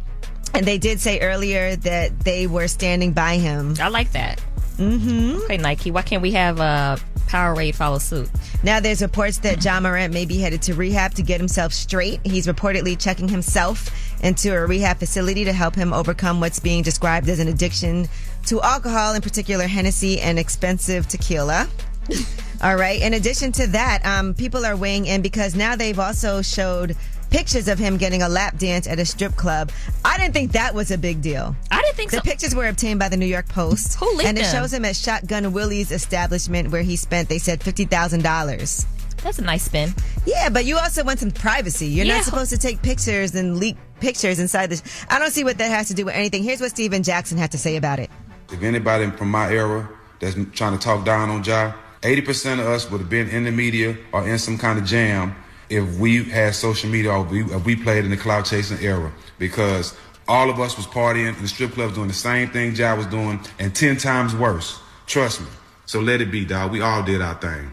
and 0.55 0.67
they 0.67 0.79
did 0.79 1.01
say 1.01 1.21
earlier 1.21 1.77
that 1.77 2.21
they 2.21 2.47
were 2.47 2.69
standing 2.69 3.13
by 3.13 3.37
him. 3.37 3.77
I 3.81 3.89
like 3.89 4.13
that. 4.13 4.43
Mm-hmm. 4.77 5.43
Okay, 5.44 5.56
Nike. 5.59 5.91
Why 5.91 6.03
can't 6.03 6.23
we 6.23 6.32
have 6.32 6.61
uh, 6.61 6.97
Powerade 7.27 7.75
follow 7.75 7.99
suit? 7.99 8.29
Now, 8.63 8.81
there's 8.81 9.03
reports 9.03 9.39
that 9.39 9.65
Ja 9.65 9.81
Morant 9.81 10.13
may 10.13 10.25
be 10.25 10.39
headed 10.39 10.63
to 10.63 10.75
rehab 10.75 11.15
to 11.15 11.23
get 11.23 11.39
himself 11.41 11.73
straight. 11.73 12.21
He's 12.25 12.47
reportedly 12.47 12.99
checking 12.99 13.29
himself 13.29 13.91
into 14.23 14.55
a 14.55 14.67
rehab 14.67 14.99
facility 14.99 15.44
to 15.44 15.53
help 15.53 15.75
him 15.75 15.93
overcome 15.93 16.41
what's 16.41 16.59
being 16.59 16.82
described 16.82 17.29
as 17.29 17.39
an 17.39 17.49
addiction 17.49 18.09
to 18.47 18.61
alcohol, 18.63 19.15
in 19.15 19.23
particular 19.23 19.67
Hennessy 19.67 20.21
and 20.21 20.39
expensive 20.39 21.06
tequila. 21.06 21.69
All 22.63 22.77
right. 22.77 23.01
In 23.01 23.15
addition 23.15 23.53
to 23.53 23.67
that, 23.69 24.05
um, 24.05 24.35
people 24.35 24.65
are 24.65 24.77
weighing 24.77 25.06
in 25.06 25.23
because 25.23 25.55
now 25.55 25.77
they've 25.77 25.99
also 25.99 26.43
showed 26.43 26.97
pictures 27.32 27.67
of 27.67 27.79
him 27.79 27.96
getting 27.96 28.20
a 28.22 28.29
lap 28.29 28.58
dance 28.58 28.86
at 28.86 28.98
a 28.98 29.06
strip 29.06 29.34
club. 29.36 29.72
I 30.05 30.19
didn't 30.19 30.34
think 30.34 30.53
that 30.53 30.74
was 30.74 30.91
a 30.91 30.98
big 30.98 31.22
deal. 31.22 31.56
I 31.70 31.81
didn't 31.81 31.96
think 31.96 32.10
The 32.10 32.19
so. 32.19 32.22
pictures 32.22 32.55
were 32.55 32.69
obtained 32.69 33.01
by 33.01 33.08
the 33.08 33.17
New 33.17 33.27
York 33.27 33.48
Post. 33.48 33.94
Who 33.98 34.08
leaked 34.17 34.24
And 34.29 34.36
it 34.39 34.43
them? 34.43 34.53
shows 34.55 34.72
him 34.72 34.84
at 34.84 34.94
Shotgun 34.96 35.53
Willie's 35.53 35.91
establishment 35.91 36.70
where 36.70 36.82
he 36.82 36.94
spent, 36.96 37.31
they 37.31 37.39
said, 37.39 37.60
$50,000. 37.60 38.86
That's 39.22 39.39
a 39.39 39.43
nice 39.43 39.62
spin. 39.62 39.94
Yeah, 40.27 40.51
but 40.51 40.65
you 40.67 40.77
also 40.77 41.05
want 41.05 41.20
some 41.20 41.31
privacy. 41.31 41.86
You're 41.86 42.05
Yeah. 42.05 42.17
not 42.17 42.24
supposed 42.24 42.51
to 42.51 42.58
take 42.58 42.82
pictures 42.82 43.34
and 43.34 43.56
leak 43.56 43.77
pictures 44.01 44.39
inside 44.39 44.69
this. 44.69 44.82
I 45.08 45.19
don't 45.19 45.31
see 45.32 45.44
what 45.44 45.56
that 45.58 45.70
has 45.70 45.89
to 45.89 45.94
do 45.94 46.05
with 46.05 46.15
anything. 46.15 46.43
Here's 46.43 46.60
what 46.60 46.70
Steven 46.70 47.03
Jackson 47.03 47.39
had 47.39 47.53
to 47.53 47.58
say 47.58 47.77
about 47.77 47.98
it. 47.98 48.10
If 48.53 48.62
anybody 48.62 49.10
from 49.12 49.31
my 49.31 49.51
era 49.51 49.89
that's 50.20 50.36
trying 50.53 50.77
to 50.77 50.79
talk 50.79 51.05
down 51.06 51.31
on 51.31 51.43
Ja, 51.44 51.72
80% 52.03 52.60
of 52.60 52.67
us 52.67 52.91
would 52.91 53.01
have 53.01 53.08
been 53.08 53.29
in 53.31 53.44
the 53.44 53.53
media 53.53 53.96
or 54.12 54.27
in 54.29 54.39
some 54.39 54.58
kind 54.58 54.79
of 54.79 54.84
jam 54.84 55.34
if 55.72 55.98
we 55.98 56.24
had 56.24 56.55
social 56.55 56.91
media 56.91 57.10
or 57.10 57.22
we, 57.22 57.44
if 57.44 57.64
we 57.64 57.74
played 57.74 58.05
in 58.05 58.10
the 58.10 58.17
cloud 58.17 58.44
chasing 58.44 58.79
era. 58.81 59.10
Because 59.38 59.96
all 60.29 60.50
of 60.50 60.60
us 60.60 60.76
was 60.76 60.86
partying 60.86 61.34
in 61.34 61.43
the 61.43 61.48
strip 61.48 61.72
clubs 61.72 61.94
doing 61.94 62.08
the 62.08 62.14
same 62.14 62.50
thing 62.50 62.74
Ja 62.74 62.94
was 62.94 63.06
doing 63.06 63.41
and 63.58 63.74
10 63.74 63.96
times 63.96 64.36
worse. 64.36 64.79
Trust 65.06 65.41
me. 65.41 65.46
So 65.86 66.00
let 66.00 66.20
it 66.20 66.31
be, 66.31 66.44
dog. 66.44 66.72
We 66.72 66.81
all 66.81 67.02
did 67.02 67.22
our 67.22 67.34
thing. 67.34 67.72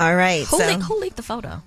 All 0.00 0.16
right. 0.16 0.46
Who, 0.46 0.58
so 0.58 0.66
leaked, 0.66 0.82
who 0.82 1.00
leaked 1.00 1.16
the 1.16 1.22
photo? 1.22 1.62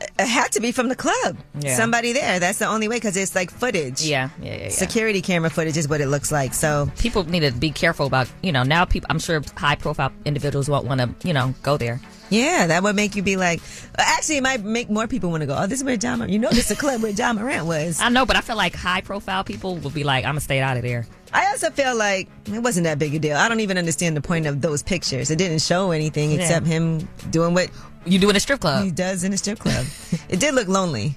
It 0.00 0.26
had 0.26 0.52
to 0.52 0.60
be 0.60 0.72
from 0.72 0.88
the 0.88 0.96
club. 0.96 1.36
Yeah. 1.60 1.76
Somebody 1.76 2.12
there. 2.12 2.38
That's 2.40 2.58
the 2.58 2.66
only 2.66 2.88
way 2.88 2.96
because 2.96 3.16
it's 3.16 3.34
like 3.34 3.50
footage. 3.50 4.02
Yeah, 4.02 4.30
yeah, 4.40 4.54
yeah, 4.54 4.62
yeah. 4.64 4.68
Security 4.70 5.20
camera 5.22 5.50
footage 5.50 5.76
is 5.76 5.88
what 5.88 6.00
it 6.00 6.06
looks 6.08 6.30
like. 6.32 6.54
So 6.54 6.90
people 6.98 7.24
need 7.24 7.40
to 7.40 7.52
be 7.52 7.70
careful 7.70 8.06
about, 8.06 8.28
you 8.42 8.52
know, 8.52 8.62
now 8.62 8.84
people, 8.84 9.06
I'm 9.10 9.18
sure 9.18 9.42
high 9.56 9.74
profile 9.76 10.12
individuals 10.24 10.68
won't 10.68 10.86
want 10.86 11.00
to, 11.00 11.26
you 11.26 11.32
know, 11.34 11.54
go 11.62 11.76
there. 11.76 12.00
yeah, 12.30 12.66
that 12.66 12.82
would 12.82 12.94
make 12.96 13.16
you 13.16 13.22
be 13.22 13.36
like. 13.36 13.60
Actually, 13.96 14.36
it 14.36 14.42
might 14.42 14.62
make 14.62 14.90
more 14.90 15.06
people 15.06 15.30
want 15.30 15.40
to 15.40 15.46
go. 15.46 15.56
Oh, 15.58 15.66
this 15.66 15.78
is 15.80 15.84
where 15.84 15.96
John. 15.96 16.28
You 16.28 16.38
know, 16.38 16.50
this 16.50 16.70
is 16.70 16.76
a 16.76 16.76
club 16.80 17.02
where 17.02 17.10
Ja 17.12 17.32
Morant 17.32 17.66
was. 17.66 18.00
I 18.00 18.08
know, 18.10 18.26
but 18.26 18.36
I 18.36 18.40
feel 18.42 18.56
like 18.56 18.74
high 18.74 19.00
profile 19.00 19.42
people 19.44 19.76
will 19.78 19.90
be 19.90 20.04
like, 20.04 20.24
I'm 20.24 20.32
going 20.32 20.36
to 20.36 20.44
stay 20.44 20.60
out 20.60 20.76
of 20.76 20.82
there. 20.82 21.06
I 21.32 21.46
also 21.50 21.68
feel 21.70 21.94
like 21.94 22.26
it 22.46 22.60
wasn't 22.62 22.84
that 22.84 22.98
big 22.98 23.14
a 23.14 23.18
deal. 23.18 23.36
I 23.36 23.48
don't 23.50 23.60
even 23.60 23.76
understand 23.76 24.16
the 24.16 24.22
point 24.22 24.46
of 24.46 24.62
those 24.62 24.82
pictures. 24.82 25.30
It 25.30 25.36
didn't 25.36 25.60
show 25.60 25.90
anything 25.90 26.30
Yeah. 26.30 26.38
except 26.40 26.66
him 26.66 27.06
doing 27.30 27.52
what 27.52 27.68
You 28.06 28.18
do 28.18 28.30
in 28.30 28.36
a 28.36 28.40
strip 28.40 28.60
club. 28.60 28.84
he 28.84 28.90
does 28.90 29.24
in 29.24 29.32
a 29.32 29.36
strip 29.36 29.58
club. 29.58 29.86
it 30.28 30.40
did 30.40 30.54
look 30.54 30.68
lonely. 30.68 31.16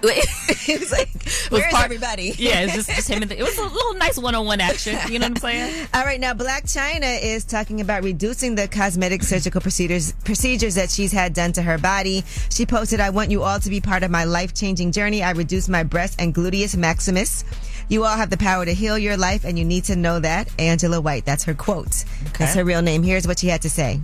it 0.02 0.78
was 0.78 0.92
like, 0.92 1.08
where's 1.50 1.74
everybody? 1.74 2.32
Yeah, 2.38 2.60
it's 2.60 2.74
just, 2.74 2.88
just 2.88 3.08
him. 3.08 3.22
And 3.22 3.30
the, 3.32 3.38
it 3.38 3.42
was 3.42 3.58
a 3.58 3.64
little 3.64 3.94
nice 3.94 4.16
one 4.16 4.36
on 4.36 4.46
one 4.46 4.60
action. 4.60 4.96
You 5.10 5.18
know 5.18 5.24
what 5.24 5.42
I'm 5.42 5.50
saying? 5.50 5.88
All 5.92 6.04
right, 6.04 6.20
now 6.20 6.34
Blac 6.34 6.62
Chyna 6.66 7.20
is 7.20 7.44
talking 7.44 7.80
about 7.80 8.04
reducing 8.04 8.54
the 8.54 8.68
cosmetic 8.68 9.24
surgical 9.24 9.60
procedures 9.60 10.12
procedures 10.24 10.76
that 10.76 10.90
she's 10.90 11.10
had 11.10 11.34
done 11.34 11.52
to 11.54 11.62
her 11.62 11.78
body. 11.78 12.22
She 12.50 12.64
posted, 12.64 13.00
"I 13.00 13.10
want 13.10 13.32
you 13.32 13.42
all 13.42 13.58
to 13.58 13.68
be 13.68 13.80
part 13.80 14.04
of 14.04 14.10
my 14.12 14.22
life-changing 14.22 14.92
journey. 14.92 15.24
I 15.24 15.32
reduced 15.32 15.68
my 15.68 15.82
breast 15.82 16.20
and 16.20 16.32
gluteus 16.32 16.76
maximus. 16.76 17.42
You 17.88 18.04
all 18.04 18.16
have 18.16 18.30
the 18.30 18.36
power 18.36 18.64
to 18.64 18.72
heal 18.72 18.98
your 18.98 19.16
life, 19.16 19.44
and 19.44 19.58
you 19.58 19.64
need 19.64 19.84
to 19.84 19.96
know 19.96 20.20
that." 20.20 20.48
Angela 20.60 21.00
White, 21.00 21.24
that's 21.24 21.42
her 21.44 21.54
quote. 21.54 22.04
That's 22.38 22.54
her 22.54 22.64
real 22.64 22.82
name. 22.82 23.02
Here's 23.02 23.26
what 23.26 23.40
she 23.40 23.48
had 23.48 23.62
to 23.62 23.70
say. 23.70 24.00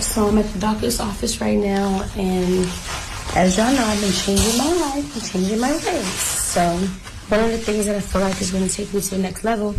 So 0.00 0.28
I'm 0.28 0.38
at 0.38 0.46
the 0.46 0.58
doctor's 0.58 1.00
office 1.00 1.40
right 1.40 1.58
now, 1.58 2.02
and 2.16 2.68
as 3.34 3.56
y'all 3.56 3.72
know, 3.72 3.84
I've 3.84 4.00
been 4.00 4.12
changing 4.12 4.58
my 4.58 4.72
life 4.72 5.14
and 5.14 5.24
changing 5.30 5.60
my 5.60 5.72
ways. 5.72 6.06
So 6.06 6.62
one 7.28 7.40
of 7.40 7.50
the 7.50 7.58
things 7.58 7.86
that 7.86 7.96
I 7.96 8.00
feel 8.00 8.20
like 8.20 8.40
is 8.40 8.50
going 8.50 8.66
to 8.66 8.74
take 8.74 8.92
me 8.94 9.00
to 9.00 9.10
the 9.10 9.18
next 9.18 9.44
level 9.44 9.74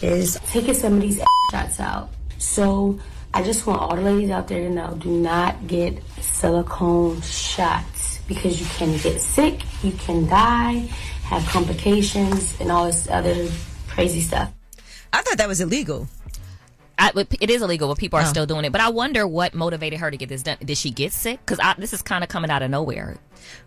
is 0.00 0.38
taking 0.46 0.74
some 0.74 0.94
of 0.94 1.00
these 1.00 1.20
shots 1.50 1.80
out. 1.80 2.10
So 2.38 2.98
I 3.34 3.42
just 3.42 3.66
want 3.66 3.80
all 3.80 3.96
the 3.96 4.02
ladies 4.02 4.30
out 4.30 4.48
there 4.48 4.60
to 4.60 4.70
know: 4.70 4.94
do 4.98 5.10
not 5.10 5.66
get 5.66 6.02
silicone 6.20 7.20
shots 7.22 8.20
because 8.28 8.60
you 8.60 8.66
can 8.76 8.96
get 8.98 9.20
sick, 9.20 9.62
you 9.82 9.92
can 9.92 10.26
die, 10.26 10.88
have 11.24 11.44
complications, 11.46 12.58
and 12.60 12.70
all 12.70 12.86
this 12.86 13.08
other 13.10 13.48
crazy 13.88 14.20
stuff. 14.20 14.50
I 15.12 15.22
thought 15.22 15.38
that 15.38 15.48
was 15.48 15.60
illegal. 15.60 16.08
I, 17.02 17.10
it 17.40 17.50
is 17.50 17.62
illegal, 17.62 17.88
but 17.88 17.98
people 17.98 18.18
are 18.18 18.22
Oh. 18.22 18.26
still 18.28 18.46
doing 18.46 18.64
it. 18.64 18.70
But 18.70 18.80
I 18.80 18.88
wonder 18.90 19.26
what 19.26 19.54
motivated 19.54 19.98
her 19.98 20.10
to 20.10 20.16
get 20.16 20.28
this 20.28 20.42
done. 20.44 20.56
Did 20.64 20.78
she 20.78 20.90
get 20.90 21.12
sick? 21.12 21.40
Because 21.44 21.58
this 21.76 21.92
is 21.92 22.00
kind 22.00 22.22
of 22.22 22.28
coming 22.30 22.48
out 22.50 22.62
of 22.62 22.70
nowhere. 22.70 23.16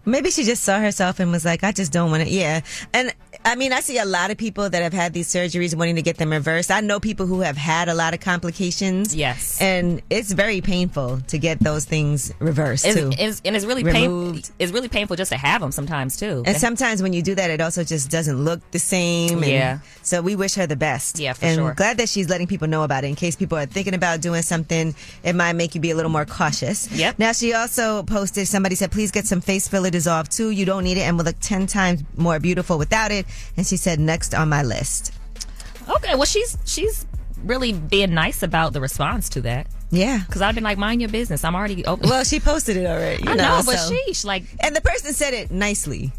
Maybe 0.06 0.30
she 0.32 0.44
just 0.44 0.64
saw 0.64 0.80
herself 0.80 1.20
and 1.20 1.32
was 1.32 1.46
like, 1.46 1.64
I 1.64 1.72
just 1.72 1.92
don't 1.92 2.12
want 2.12 2.24
to. 2.24 2.30
Yeah. 2.30 2.62
And 2.94 3.14
I 3.44 3.56
mean, 3.56 3.74
I 3.74 3.80
see 3.82 3.98
a 3.98 4.06
lot 4.06 4.32
of 4.32 4.38
people 4.38 4.70
that 4.70 4.82
have 4.82 4.94
had 4.94 5.14
these 5.14 5.28
surgeries 5.28 5.76
wanting 5.76 5.96
to 5.96 6.02
get 6.02 6.18
them 6.18 6.32
reversed. 6.32 6.72
I 6.72 6.82
know 6.82 7.00
people 7.00 7.26
who 7.28 7.42
have 7.42 7.58
had 7.58 7.90
a 7.90 7.94
lot 7.94 8.14
of 8.14 8.20
complications. 8.20 9.16
Yes. 9.16 9.62
And 9.62 10.02
it's 10.10 10.32
very 10.32 10.62
painful 10.62 11.20
to 11.28 11.38
get 11.38 11.60
those 11.60 11.86
things 11.86 12.32
reversed 12.40 12.86
It's, 12.86 12.96
too. 12.96 13.12
it's, 13.18 13.42
and 13.46 13.56
it's 13.56 13.66
really 13.66 13.84
painful. 13.84 14.40
It's 14.60 14.72
really 14.72 14.88
painful 14.88 15.16
just 15.16 15.32
to 15.32 15.38
have 15.38 15.62
them 15.62 15.72
sometimes 15.72 16.18
too. 16.18 16.44
And 16.46 16.58
sometimes 16.58 17.02
when 17.02 17.14
you 17.14 17.22
do 17.22 17.36
that, 17.36 17.50
it 17.52 17.62
also 17.62 17.84
just 17.84 18.10
doesn't 18.10 18.44
look 18.44 18.60
the 18.72 18.80
same. 18.80 19.44
And 19.44 19.52
Yeah. 19.52 19.80
So 20.02 20.22
we 20.22 20.36
wish 20.36 20.56
her 20.56 20.66
the 20.68 20.76
best. 20.76 21.20
Yeah, 21.20 21.34
for 21.34 21.46
and 21.46 21.56
sure. 21.56 21.74
glad 21.74 21.98
that 21.98 22.10
she's 22.10 22.30
letting 22.30 22.48
people 22.48 22.68
know 22.68 22.84
about 22.84 23.04
it 23.04 23.08
in 23.08 23.16
case 23.16 23.36
people 23.36 23.58
are 23.58 23.66
thinking 23.66 23.94
about 23.94 24.22
doing 24.22 24.42
something. 24.42 24.96
It 25.24 25.36
might 25.36 25.54
make 25.54 25.76
you 25.76 25.82
be 25.82 25.92
a 25.92 25.96
little 25.96 26.12
more 26.12 26.26
cautious. 26.26 26.92
Yep. 26.92 27.20
Now 27.20 27.32
she 27.32 27.54
also 27.54 28.04
posted. 28.04 28.48
Somebody 28.48 28.76
said, 28.76 28.92
"Please 28.92 29.12
get 29.12 29.26
some 29.26 29.42
face 29.42 29.65
filler 29.68 29.90
dissolved 29.90 30.32
too. 30.32 30.50
You 30.52 30.66
don't 30.66 30.84
need 30.84 30.98
it 30.98 31.02
and 31.02 31.18
will 31.18 31.26
look 31.26 31.40
ten 31.40 31.68
times 31.68 32.04
more 32.18 32.40
beautiful 32.40 32.78
without 32.78 33.12
it." 33.12 33.26
And 33.58 33.66
she 33.66 33.78
said, 33.78 34.00
"Next 34.00 34.34
on 34.34 34.50
my 34.50 34.64
list." 34.64 35.12
okay, 35.88 36.16
well 36.16 36.26
she's 36.26 36.58
she's 36.66 37.06
really 37.44 37.72
being 37.74 38.14
nice 38.14 38.42
about 38.42 38.74
the 38.74 38.82
response 38.82 39.30
to 39.30 39.42
that. 39.42 39.68
Yeah. 39.92 40.22
Because 40.26 40.42
I've 40.42 40.56
been 40.56 40.64
like, 40.64 40.80
mind 40.80 41.00
your 41.00 41.12
business. 41.12 41.44
I'm 41.44 41.56
already 41.56 41.86
open. 41.86 42.10
Well, 42.10 42.24
she 42.24 42.40
posted 42.40 42.76
it 42.76 42.86
already. 42.88 43.22
You 43.24 43.30
I 43.32 43.36
know, 43.36 43.62
but 43.64 43.78
so- 43.78 43.94
sheesh, 43.94 44.26
like, 44.26 44.44
And 44.62 44.76
the 44.76 44.82
person 44.82 45.14
said 45.14 45.36
it 45.36 45.52
nicely. 45.52 46.12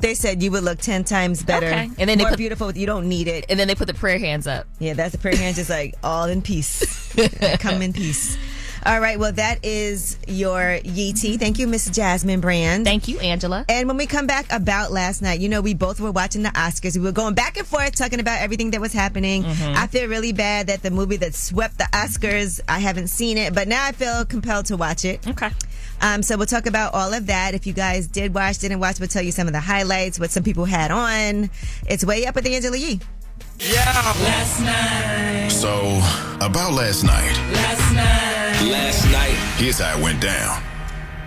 They 0.00 0.14
said 0.14 0.42
you 0.42 0.50
would 0.50 0.64
look 0.64 0.80
ten 0.80 1.04
times 1.04 1.44
better, 1.44 1.66
Okay. 1.68 1.84
And 1.98 2.08
then 2.10 2.18
they 2.18 2.24
more 2.24 2.30
put- 2.30 2.38
beautiful. 2.38 2.76
You 2.76 2.84
don't 2.86 3.08
need 3.08 3.28
it. 3.28 3.46
and 3.48 3.60
then 3.60 3.68
they 3.68 3.76
put 3.76 3.86
the 3.86 3.94
prayer 3.94 4.18
hands 4.18 4.48
up. 4.48 4.66
Yeah, 4.80 4.94
that's 4.94 5.12
the 5.12 5.18
prayer 5.18 5.36
hands 5.36 5.54
just 5.56 5.70
like 5.70 5.94
all 6.02 6.24
in 6.24 6.42
peace. 6.42 7.14
Come 7.60 7.80
in 7.80 7.92
peace. 7.92 8.36
All 8.84 9.00
right, 9.00 9.16
well, 9.18 9.32
that 9.32 9.64
is 9.64 10.18
your 10.26 10.58
Yeetie. 10.58 11.38
Thank 11.38 11.60
you, 11.60 11.68
Miss 11.68 11.88
Jasmine 11.88 12.40
Brand. 12.40 12.84
Thank 12.84 13.06
you, 13.06 13.20
Angela. 13.20 13.64
And 13.68 13.86
when 13.86 13.96
we 13.96 14.06
come 14.06 14.26
back 14.26 14.46
about 14.50 14.90
last 14.90 15.22
night, 15.22 15.38
you 15.38 15.48
know, 15.48 15.60
we 15.60 15.72
both 15.72 16.00
were 16.00 16.10
watching 16.10 16.42
the 16.42 16.48
Oscars. 16.48 16.96
We 16.96 17.04
were 17.04 17.12
going 17.12 17.34
back 17.34 17.56
and 17.56 17.66
forth 17.66 17.94
talking 17.94 18.18
about 18.18 18.40
everything 18.40 18.72
that 18.72 18.80
was 18.80 18.92
happening. 18.92 19.44
Mm-hmm. 19.44 19.76
I 19.76 19.86
feel 19.86 20.08
really 20.08 20.32
bad 20.32 20.66
that 20.66 20.82
the 20.82 20.90
movie 20.90 21.16
that 21.18 21.34
swept 21.34 21.78
the 21.78 21.84
Oscars, 21.92 22.60
I 22.68 22.80
haven't 22.80 23.06
seen 23.06 23.38
it, 23.38 23.54
but 23.54 23.68
now 23.68 23.84
I 23.84 23.92
feel 23.92 24.24
compelled 24.24 24.66
to 24.66 24.76
watch 24.76 25.04
it. 25.04 25.26
Okay. 25.28 25.50
Um, 26.00 26.22
so 26.24 26.36
we'll 26.36 26.46
talk 26.46 26.66
about 26.66 26.94
all 26.94 27.14
of 27.14 27.26
that. 27.26 27.54
If 27.54 27.68
you 27.68 27.72
guys 27.72 28.08
did 28.08 28.34
watch, 28.34 28.58
didn't 28.58 28.80
watch, 28.80 28.98
we'll 28.98 29.08
tell 29.08 29.22
you 29.22 29.30
some 29.30 29.46
of 29.46 29.52
the 29.52 29.60
highlights, 29.60 30.18
what 30.18 30.32
some 30.32 30.42
people 30.42 30.64
had 30.64 30.90
on. 30.90 31.50
It's 31.86 32.04
way 32.04 32.26
up 32.26 32.34
with 32.34 32.42
the 32.42 32.56
Angela 32.56 32.76
Yee. 32.76 32.98
Yeah. 33.60 33.84
Last 33.84 34.60
night. 34.60 35.48
So, 35.50 36.00
about 36.44 36.72
last 36.72 37.04
night, 37.04 37.32
Last 37.52 37.94
night, 37.94 38.21
here's 39.62 39.78
how 39.78 39.96
it 39.96 40.02
went 40.02 40.20
down. 40.20 40.60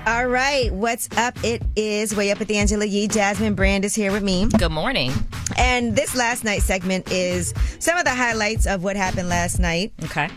All 0.05 0.27
right, 0.27 0.71
what's 0.71 1.07
up? 1.17 1.41
It 1.43 1.63
is 1.75 2.13
way 2.15 2.31
up 2.31 2.41
at 2.41 2.47
the 2.47 2.57
Angela 2.57 2.85
Yee. 2.85 3.07
Jasmine 3.07 3.55
Brand 3.55 3.85
is 3.85 3.95
here 3.95 4.11
with 4.11 4.23
me. 4.23 4.47
Good 4.59 4.73
morning. 4.73 5.13
And 5.57 5.95
this 5.95 6.15
last 6.15 6.43
night 6.43 6.61
segment 6.61 7.09
is 7.11 7.53
some 7.79 7.97
of 7.97 8.03
the 8.03 8.13
highlights 8.13 8.67
of 8.67 8.83
what 8.83 8.97
happened 8.97 9.29
last 9.29 9.57
night. 9.57 9.93
Okay. 10.03 10.29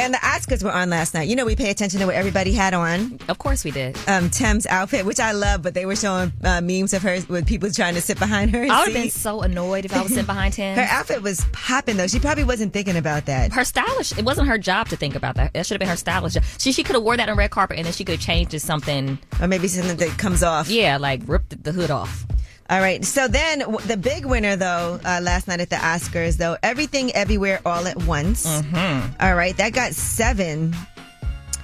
And 0.00 0.14
the 0.14 0.18
Oscars 0.18 0.62
were 0.64 0.72
on 0.72 0.88
last 0.90 1.14
night. 1.14 1.28
You 1.28 1.36
know, 1.36 1.44
we 1.44 1.54
pay 1.56 1.70
attention 1.70 2.00
to 2.00 2.06
what 2.06 2.14
everybody 2.14 2.52
had 2.52 2.72
on. 2.74 3.18
Of 3.28 3.38
course 3.38 3.64
we 3.64 3.70
did. 3.70 3.98
Um, 4.08 4.30
Tim's 4.30 4.66
outfit, 4.66 5.04
which 5.04 5.20
I 5.20 5.32
love, 5.32 5.62
but 5.62 5.74
they 5.74 5.84
were 5.86 5.96
showing 5.96 6.32
uh, 6.42 6.60
memes 6.62 6.94
of 6.94 7.02
her 7.02 7.18
with 7.28 7.46
people 7.46 7.70
trying 7.70 7.94
to 7.94 8.00
sit 8.00 8.18
behind 8.18 8.50
her. 8.52 8.62
I 8.62 8.80
would 8.80 8.92
have 8.92 8.94
been 8.94 9.10
so 9.10 9.42
annoyed 9.42 9.84
if 9.84 9.94
I 9.94 10.00
was 10.02 10.08
sitting 10.10 10.24
behind 10.26 10.54
him. 10.56 10.76
Her 10.76 10.86
outfit 10.88 11.22
was 11.22 11.44
popping 11.52 11.96
though. 11.96 12.06
She 12.06 12.18
probably 12.18 12.44
wasn't 12.44 12.72
thinking 12.72 12.96
about 12.96 13.26
that. 13.26 13.52
her 13.52 13.64
stylish. 13.64 14.16
It 14.16 14.24
wasn't 14.24 14.48
her 14.48 14.58
job 14.58 14.88
to 14.88 14.96
think 14.96 15.14
about 15.14 15.36
that. 15.36 15.52
That 15.52 15.66
should 15.66 15.74
have 15.74 15.80
been 15.80 15.88
her 15.88 15.96
stylish. 15.96 16.34
job. 16.34 16.44
She 16.58 16.72
she 16.72 16.82
could 16.82 16.94
have 16.94 17.02
wore 17.02 17.16
that 17.16 17.28
on 17.28 17.36
red 17.36 17.50
carpet 17.50 17.76
and 17.76 17.86
then 17.86 17.92
she 17.92 18.04
could 18.04 18.16
have 18.16 18.20
changed 18.24 18.52
to 18.52 18.60
something. 18.60 19.18
Or 19.40 19.48
maybe 19.48 19.68
something 19.68 19.96
that 19.98 20.16
comes 20.18 20.42
off. 20.42 20.68
Yeah, 20.70 20.96
like 20.96 21.20
rip 21.26 21.48
the, 21.50 21.56
the 21.56 21.72
hood 21.72 21.90
off. 21.90 22.26
All 22.70 22.80
right. 22.80 23.04
So 23.04 23.26
then 23.26 23.58
w- 23.60 23.80
the 23.80 23.96
big 23.96 24.24
winner 24.24 24.54
though, 24.56 25.00
uh, 25.04 25.20
last 25.22 25.48
night 25.48 25.60
at 25.60 25.70
the 25.70 25.76
Oscars 25.76 26.36
though, 26.36 26.56
Everything 26.62 27.12
Everywhere 27.12 27.60
All 27.66 27.86
at 27.86 27.96
Once. 28.04 28.46
Mm-hmm. 28.46 29.12
All 29.20 29.34
right. 29.34 29.56
That 29.56 29.72
got 29.72 29.92
seven. 29.92 30.74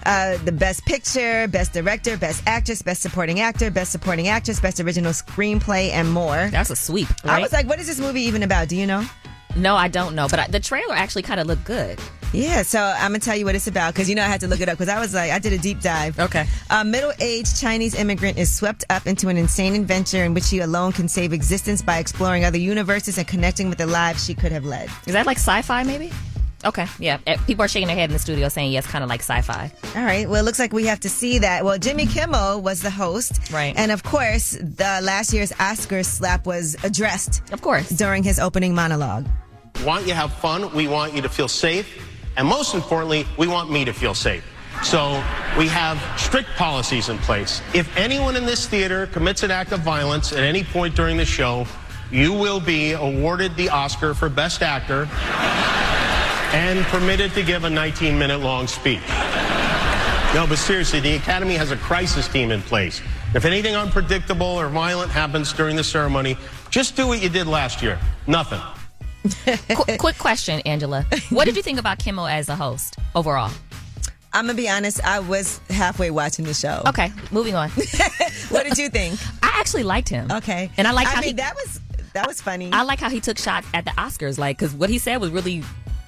Uh, 0.05 0.37
the 0.45 0.53
best 0.53 0.85
picture, 0.85 1.49
best 1.49 1.73
director, 1.73 2.17
best 2.17 2.41
actress, 2.47 2.81
best 2.81 3.03
supporting 3.03 3.41
actor, 3.41 3.71
best 3.73 3.91
supporting 3.91 4.29
actress, 4.29 4.61
best 4.61 4.79
original 4.79 5.11
screenplay, 5.13 5.91
and 5.91 6.13
more. 6.13 6.49
That's 6.51 6.71
a 6.71 6.77
sweep. 6.77 7.09
I 7.25 7.41
was 7.41 7.53
like, 7.53 7.67
what 7.67 7.81
is 7.81 7.89
this 7.89 7.99
movie 7.99 8.23
even 8.23 8.45
about? 8.45 8.69
Do 8.69 8.77
you 8.77 8.87
know? 8.87 9.05
no, 9.57 9.75
I 9.75 9.89
don't 9.89 10.15
know, 10.15 10.29
but 10.29 10.39
I, 10.39 10.47
the 10.49 10.61
trailer 10.61 10.95
actually 10.95 11.23
kind 11.23 11.41
of 11.41 11.47
looked 11.49 11.65
good. 11.65 11.99
Yeah, 12.37 12.63
so 12.63 12.79
I'm 12.81 13.13
gonna 13.13 13.19
tell 13.19 13.35
you 13.37 13.47
what 13.47 13.55
it's 13.55 13.67
about 13.67 13.95
because 13.95 14.09
you 14.11 14.15
know 14.15 14.23
I 14.23 14.27
had 14.27 14.41
to 14.41 14.47
look 14.47 14.61
it 14.61 14.69
up 14.69 14.77
because 14.77 14.91
I 14.95 15.01
was 15.01 15.15
like 15.15 15.31
I 15.31 15.39
did 15.39 15.55
a 15.55 15.59
deep 15.59 15.81
dive. 15.81 16.19
Okay. 16.19 16.45
A 16.69 16.85
middle-aged 16.85 17.59
Chinese 17.59 17.95
immigrant 17.95 18.37
is 18.37 18.55
swept 18.55 18.85
up 18.91 19.07
into 19.07 19.29
an 19.29 19.37
insane 19.39 19.75
adventure 19.75 20.23
in 20.23 20.35
which 20.35 20.51
he 20.51 20.61
alone 20.61 20.93
can 20.93 21.09
save 21.09 21.33
existence 21.33 21.81
by 21.81 21.97
exploring 21.99 22.45
other 22.45 22.59
universes 22.59 23.17
and 23.17 23.27
connecting 23.27 23.71
with 23.71 23.79
the 23.79 23.87
lives 23.87 24.25
she 24.27 24.35
could 24.35 24.53
have 24.53 24.65
led. 24.67 24.91
Is 25.07 25.15
that 25.15 25.25
like 25.25 25.39
sci-fi? 25.39 25.83
Maybe. 25.85 26.13
Okay. 26.65 26.87
Yeah. 26.99 27.19
Eh, 27.27 27.37
People 27.47 27.65
are 27.65 27.69
shaking 27.69 27.87
their 27.87 27.97
head 27.97 28.11
in 28.11 28.13
the 28.13 28.19
studio 28.19 28.49
saying 28.49 28.71
yes, 28.73 28.87
kind 28.87 29.03
of 29.05 29.09
like 29.09 29.21
sci-fi. 29.21 29.71
All 29.95 30.03
right. 30.05 30.29
Well, 30.29 30.41
it 30.43 30.45
looks 30.45 30.59
like 30.59 30.73
we 30.75 30.85
have 30.87 31.01
to 31.01 31.09
see 31.09 31.39
that. 31.39 31.65
Well, 31.65 31.79
Jimmy 31.79 32.05
Kimmel 32.07 32.61
was 32.61 32.83
the 32.83 32.91
host, 32.91 33.51
Right. 33.53 33.73
And 33.77 33.91
of 33.93 34.03
course, 34.03 34.51
the 34.53 35.01
last 35.03 35.33
year's 35.33 35.53
Oscars 35.53 36.07
slap 36.07 36.45
was 36.45 36.77
addressed, 36.85 37.43
Of 37.53 37.63
course. 37.63 37.89
during 37.89 38.23
his 38.23 38.39
opening 38.39 38.75
monologue. 38.75 39.27
We 39.79 39.85
want 39.85 40.03
you 40.03 40.09
to 40.09 40.15
have 40.17 40.33
fun. 40.35 40.71
We 40.75 40.89
want 40.89 41.15
you 41.15 41.23
to 41.23 41.29
feel 41.29 41.49
safe. 41.49 41.87
And 42.37 42.47
most 42.47 42.75
importantly, 42.75 43.27
we 43.39 43.49
want 43.49 43.71
me 43.71 43.85
to 43.85 43.93
feel 43.93 44.15
safe. 44.15 44.45
So 44.83 45.23
we 45.59 45.69
have 45.69 45.99
strict 46.21 46.51
policies 46.57 47.09
in 47.09 47.19
place. 47.19 47.63
If 47.75 47.95
anyone 47.97 48.37
in 48.37 48.45
this 48.45 48.67
theater 48.67 49.07
commits 49.07 49.43
an 49.43 49.51
act 49.51 49.73
of 49.73 49.81
violence 49.81 50.33
at 50.33 50.41
any 50.41 50.63
point 50.65 50.95
during 50.95 51.17
the 51.17 51.25
show, 51.25 51.67
you 52.11 52.33
will 52.33 52.61
be 52.61 52.93
awarded 52.93 53.57
the 53.57 53.69
Oscar 53.71 54.15
for 54.15 54.29
Best 54.29 54.63
Actor 54.63 55.09
and 56.53 56.85
permitted 56.87 57.33
to 57.33 57.43
give 57.43 57.65
a 57.65 57.71
19 57.71 58.19
minute 58.19 58.39
long 58.41 58.67
speech. 58.67 59.01
No, 60.35 60.47
but 60.47 60.59
seriously, 60.59 61.01
the 61.01 61.17
Academy 61.17 61.55
has 61.55 61.71
a 61.71 61.77
crisis 61.77 62.29
team 62.29 62.51
in 62.51 62.61
place. 62.63 63.01
If 63.35 63.45
anything 63.45 63.75
unpredictable 63.75 64.47
or 64.47 64.69
violent 64.69 65.11
happens 65.11 65.53
during 65.53 65.77
the 65.77 65.85
ceremony, 65.85 66.37
just 66.71 66.95
do 66.95 67.07
what 67.07 67.23
you 67.23 67.29
did 67.29 67.47
last 67.47 67.83
year. 67.83 67.99
Nothing. 68.27 68.61
Qu- 69.29 69.97
quick 69.99 70.19
question, 70.19 70.61
Angela. 70.67 71.07
What 71.31 71.45
did 71.45 71.57
you 71.57 71.63
think 71.63 71.79
about 71.79 71.99
Kimmel 71.99 72.27
as 72.27 72.49
a 72.49 72.57
host 72.57 72.97
overall? 73.15 73.51
I'm 74.33 74.47
gonna 74.47 74.55
be 74.57 74.69
honest. 74.69 75.03
I 75.03 75.21
was 75.21 75.61
halfway 75.71 76.11
watching 76.11 76.45
the 76.45 76.53
show. 76.53 76.83
Okay, 76.87 77.11
moving 77.31 77.55
on. 77.55 77.71
what 78.51 78.65
did 78.67 78.77
you 78.77 78.91
think? 78.91 79.19
I 79.43 79.51
actually 79.59 79.83
liked 79.83 80.09
him. 80.11 80.31
Okay, 80.31 80.71
and 80.77 80.87
I 80.87 80.91
like 80.91 81.07
I 81.07 81.11
how 81.11 81.21
mean, 81.21 81.29
he, 81.31 81.35
that 81.35 81.55
was 81.55 81.81
that 82.13 82.27
was 82.27 82.41
funny. 82.43 82.71
I 82.73 82.83
like 82.83 82.99
how 82.99 83.09
he 83.09 83.21
took 83.21 83.39
shots 83.39 83.67
at 83.73 83.85
the 83.87 83.93
Oscars, 83.93 84.39
like 84.39 84.59
because 84.59 84.75
what 84.75 84.91
he 84.91 84.99
said 84.99 85.19
was 85.19 85.31
really. 85.31 85.63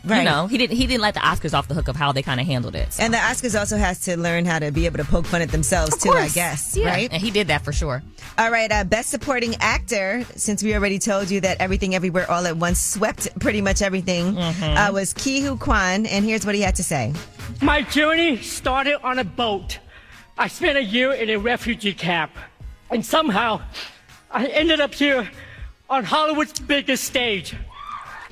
Right. 0.05 0.19
You 0.19 0.25
know, 0.25 0.47
he 0.47 0.57
didn't. 0.59 0.76
He 0.76 0.87
didn't 0.87 1.02
let 1.02 1.14
the 1.14 1.21
Oscars 1.21 1.52
off 1.55 1.67
the 1.69 1.75
hook 1.75 1.88
of 1.88 1.97
how 1.97 2.12
they 2.12 2.23
kind 2.23 2.40
of 2.40 2.47
handled 2.47 2.76
it. 2.76 2.93
so. 2.95 3.02
and 3.02 3.12
the 3.12 3.19
Oscars 3.19 3.59
also 3.59 3.76
has 3.76 3.99
to 4.02 4.17
learn 4.17 4.45
how 4.45 4.59
to 4.59 4.71
be 4.71 4.87
able 4.87 4.99
to 4.99 5.05
poke 5.05 5.26
fun 5.26 5.43
at 5.43 5.50
themselves 5.50 5.95
Of 5.95 6.00
too. 6.00 6.11
I 6.12 6.28
guess. 6.28 6.76
Yeah. 6.76 6.88
Right. 6.90 7.12
And 7.12 7.21
he 7.21 7.31
did 7.31 7.49
that 7.49 7.64
for 7.64 7.73
sure. 7.73 8.02
All 8.38 8.50
right, 8.50 8.71
uh, 8.71 8.85
best 8.85 9.11
supporting 9.11 9.57
actor. 9.61 10.25
Since 10.37 10.62
we 10.62 10.75
already 10.75 10.99
told 11.00 11.31
you 11.31 11.40
that 11.40 11.61
Everything 11.61 11.95
Everywhere 11.95 12.31
All 12.31 12.47
at 12.47 12.57
Once 12.57 12.81
swept 12.81 13.38
pretty 13.40 13.61
much 13.61 13.83
everything, 13.83 14.35
Mm-hmm. 14.35 14.76
uh, 14.76 14.93
was 14.93 15.12
Ke 15.12 15.43
Huy 15.43 15.57
Quan, 15.59 16.07
and 16.07 16.25
here's 16.25 16.47
what 16.47 16.55
he 16.55 16.61
had 16.61 16.76
to 16.76 16.85
say. 16.85 17.12
My 17.61 17.83
journey 17.83 18.37
started 18.38 19.02
on 19.05 19.19
a 19.19 19.25
boat. 19.25 19.78
I 20.38 20.47
spent 20.49 20.78
a 20.78 20.83
year 20.85 21.12
in 21.12 21.28
a 21.31 21.37
refugee 21.37 21.93
camp, 21.95 22.31
and 22.90 23.05
somehow 23.05 23.61
I 24.31 24.47
ended 24.47 24.81
up 24.81 24.95
here 24.95 25.28
on 25.90 26.05
Hollywood's 26.05 26.59
biggest 26.61 27.02
stage. 27.05 27.57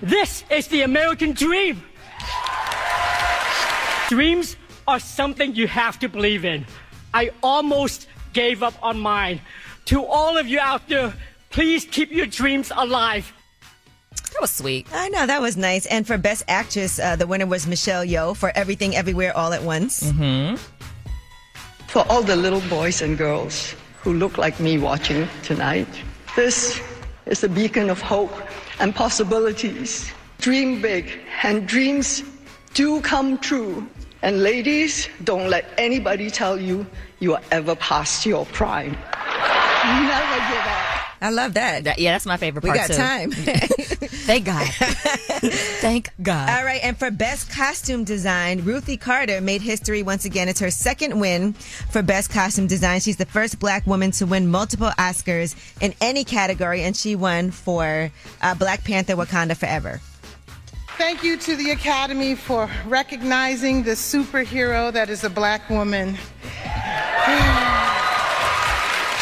This 0.01 0.45
is 0.51 0.69
the 0.69 0.83
American 0.83 1.33
dream. 1.33 1.83
Dreams 4.09 4.57
are 4.87 5.01
something 5.01 5.55
you 5.55 5.67
have 5.67 5.99
to 6.01 6.09
believe 6.09 6.45
in. 6.45 6.67
I 7.15 7.31
almost 7.43 8.09
gave 8.33 8.63
up 8.63 8.75
on 8.83 8.99
mine. 8.99 9.41
To 9.87 10.05
all 10.05 10.37
of 10.37 10.47
you 10.47 10.61
out 10.61 10.87
there, 10.89 11.15
please 11.51 11.87
keep 11.87 12.13
your 12.13 12.27
dreams 12.27 12.71
alive. 12.77 13.33
That 14.33 14.41
was 14.43 14.51
sweet. 14.51 14.87
I 14.93 15.09
know 15.09 15.27
that 15.27 15.41
was 15.41 15.57
nice. 15.57 15.87
And 15.87 16.07
for 16.07 16.19
best 16.19 16.45
actress, 16.47 16.99
uh, 16.99 17.17
the 17.17 17.27
winner 17.27 17.47
was 17.47 17.67
Michelle 17.67 18.05
Yeoh 18.05 18.37
for 18.37 18.53
Everything 18.55 18.95
Everywhere 18.95 19.35
All 19.35 19.55
at 19.55 19.63
Once. 19.63 20.03
Mm-hmm. 20.03 20.57
For 21.87 22.05
all 22.11 22.23
the 22.23 22.37
little 22.37 22.61
boys 22.69 23.01
and 23.01 23.17
girls 23.17 23.75
who 24.03 24.13
look 24.13 24.37
like 24.37 24.61
me 24.61 24.77
watching 24.77 25.27
tonight, 25.43 25.89
this 26.37 26.81
is 27.25 27.43
a 27.43 27.49
beacon 27.49 27.89
of 27.89 28.03
hope 28.03 28.31
and 28.81 28.95
possibilities. 28.95 30.11
Dream 30.39 30.81
big, 30.83 31.11
and 31.43 31.67
dreams 31.67 32.23
do 32.75 33.01
come 33.01 33.39
true. 33.39 33.89
And 34.23 34.43
ladies, 34.43 35.09
don't 35.25 35.49
let 35.49 35.67
anybody 35.79 36.31
tell 36.31 36.61
you 36.61 36.87
you 37.21 37.35
are 37.35 37.43
ever 37.51 37.75
past 37.77 38.27
your 38.27 38.45
prime. 38.47 38.93
Never 38.93 40.39
give 40.51 40.67
up. 40.67 41.16
I 41.27 41.31
love 41.31 41.55
that. 41.55 41.83
That- 41.85 41.99
yeah, 41.99 42.13
that's 42.13 42.25
my 42.25 42.37
favorite 42.37 42.63
part. 42.63 42.75
We 42.75 42.79
part 42.79 42.89
got 42.89 42.95
too. 42.95 43.03
time. 43.03 43.31
Thank 44.27 44.45
God. 44.45 44.65
Thank 45.81 46.11
God. 46.23 46.49
All 46.51 46.65
right, 46.65 46.81
and 46.85 46.97
for 46.97 47.11
best 47.11 47.51
costume 47.51 48.05
design, 48.05 48.63
Ruthie 48.63 48.97
Carter 48.97 49.41
made 49.41 49.61
history 49.61 50.05
once 50.05 50.25
again. 50.25 50.49
It's 50.49 50.61
her 50.61 50.71
second 50.71 51.19
win 51.19 51.53
for 51.53 52.01
best 52.01 52.31
costume 52.31 52.69
design. 52.69 53.01
She's 53.01 53.17
the 53.17 53.27
first 53.27 53.59
black 53.59 53.85
woman 53.89 54.13
to 54.13 54.27
win 54.27 54.47
multiple 54.47 54.91
Oscars 54.99 55.57
in 55.81 55.95
any 56.01 56.23
category, 56.23 56.83
and 56.85 56.97
she 56.97 57.17
won 57.17 57.51
for 57.51 58.13
uh, 58.41 58.55
Black 58.55 58.85
Panther 58.85 59.17
Wakanda 59.17 59.57
Forever. 59.57 60.01
Thank 60.97 61.25
you 61.25 61.37
to 61.39 61.57
the 61.57 61.71
Academy 61.73 62.37
for 62.37 62.71
recognizing 62.87 63.83
the 63.83 63.91
superhero 63.91 64.93
that 64.93 65.11
is 65.11 65.25
a 65.25 65.31
black 65.31 65.69
woman. 65.69 66.17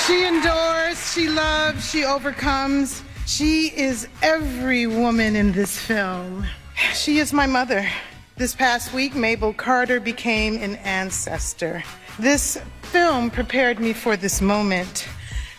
she 0.06 0.24
endures, 0.24 1.12
she 1.12 1.28
loves, 1.28 1.88
she 1.88 2.04
overcomes. 2.04 3.02
She 3.26 3.68
is 3.68 4.06
every 4.22 4.86
woman 4.86 5.34
in 5.34 5.52
this 5.52 5.78
film. 5.78 6.46
She 6.92 7.18
is 7.18 7.32
my 7.32 7.46
mother. 7.46 7.88
This 8.36 8.54
past 8.54 8.92
week, 8.92 9.14
Mabel 9.14 9.54
Carter 9.54 10.00
became 10.00 10.56
an 10.56 10.76
ancestor. 10.76 11.82
This 12.18 12.58
film 12.82 13.30
prepared 13.30 13.80
me 13.80 13.92
for 13.92 14.16
this 14.16 14.40
moment. 14.40 15.08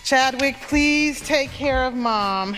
Chadwick, 0.03 0.57
please 0.67 1.21
take 1.21 1.49
care 1.49 1.83
of 1.85 1.95
mom. 1.95 2.55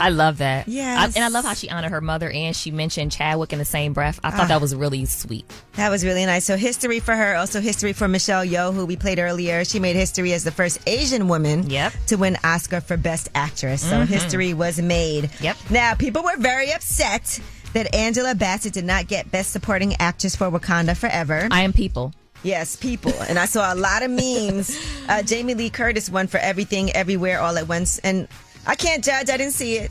I 0.00 0.08
love 0.08 0.38
that. 0.38 0.66
Yeah, 0.68 1.04
and 1.04 1.24
I 1.24 1.28
love 1.28 1.44
how 1.44 1.54
she 1.54 1.68
honored 1.70 1.90
her 1.90 2.00
mother 2.00 2.30
and 2.30 2.54
she 2.56 2.70
mentioned 2.70 3.12
Chadwick 3.12 3.52
in 3.52 3.58
the 3.58 3.64
same 3.64 3.92
breath. 3.92 4.18
I 4.24 4.30
thought 4.30 4.44
Ah. 4.46 4.48
that 4.48 4.60
was 4.60 4.74
really 4.74 5.04
sweet. 5.04 5.44
That 5.74 5.90
was 5.90 6.04
really 6.04 6.24
nice. 6.26 6.44
So 6.44 6.56
history 6.56 7.00
for 7.00 7.14
her, 7.14 7.36
also 7.36 7.60
history 7.60 7.92
for 7.92 8.08
Michelle 8.08 8.44
Yeoh, 8.44 8.74
who 8.74 8.86
we 8.86 8.96
played 8.96 9.18
earlier. 9.18 9.64
She 9.64 9.78
made 9.78 9.96
history 9.96 10.32
as 10.32 10.44
the 10.44 10.50
first 10.52 10.78
Asian 10.86 11.28
woman 11.28 11.68
Yep. 11.70 11.92
to 12.08 12.16
win 12.16 12.36
Oscar 12.44 12.80
for 12.80 12.96
Best 12.96 13.28
Actress. 13.34 13.82
So 13.82 14.02
Mhm. 14.02 14.06
history 14.08 14.54
was 14.54 14.78
made. 14.78 15.30
Yep. 15.40 15.56
Now, 15.70 15.94
people 15.94 16.22
were 16.22 16.36
very 16.38 16.72
upset 16.72 17.38
that 17.72 17.94
Angela 17.94 18.34
Bassett 18.34 18.72
did 18.72 18.84
not 18.84 19.06
get 19.06 19.30
Best 19.30 19.52
Supporting 19.52 19.94
Actress 20.00 20.34
for 20.34 20.50
Wakanda 20.50 20.96
Forever. 20.96 21.46
I 21.50 21.62
am 21.62 21.72
people. 21.72 22.12
Yes, 22.42 22.74
people. 22.74 23.12
And 23.28 23.38
I 23.38 23.44
saw 23.44 23.72
a 23.72 23.76
lot 23.76 24.02
of 24.02 24.10
memes. 24.10 24.76
Uh, 25.10 25.22
Jamie 25.22 25.54
Lee 25.54 25.70
Curtis 25.70 26.08
won 26.08 26.28
for 26.28 26.38
Everything, 26.38 26.90
Everywhere, 26.92 27.40
All 27.40 27.58
at 27.58 27.66
Once. 27.68 27.98
And 27.98 28.28
I 28.70 28.76
can't 28.76 29.02
judge. 29.02 29.28
I 29.30 29.36
didn't 29.36 29.54
see 29.54 29.78
it. 29.78 29.90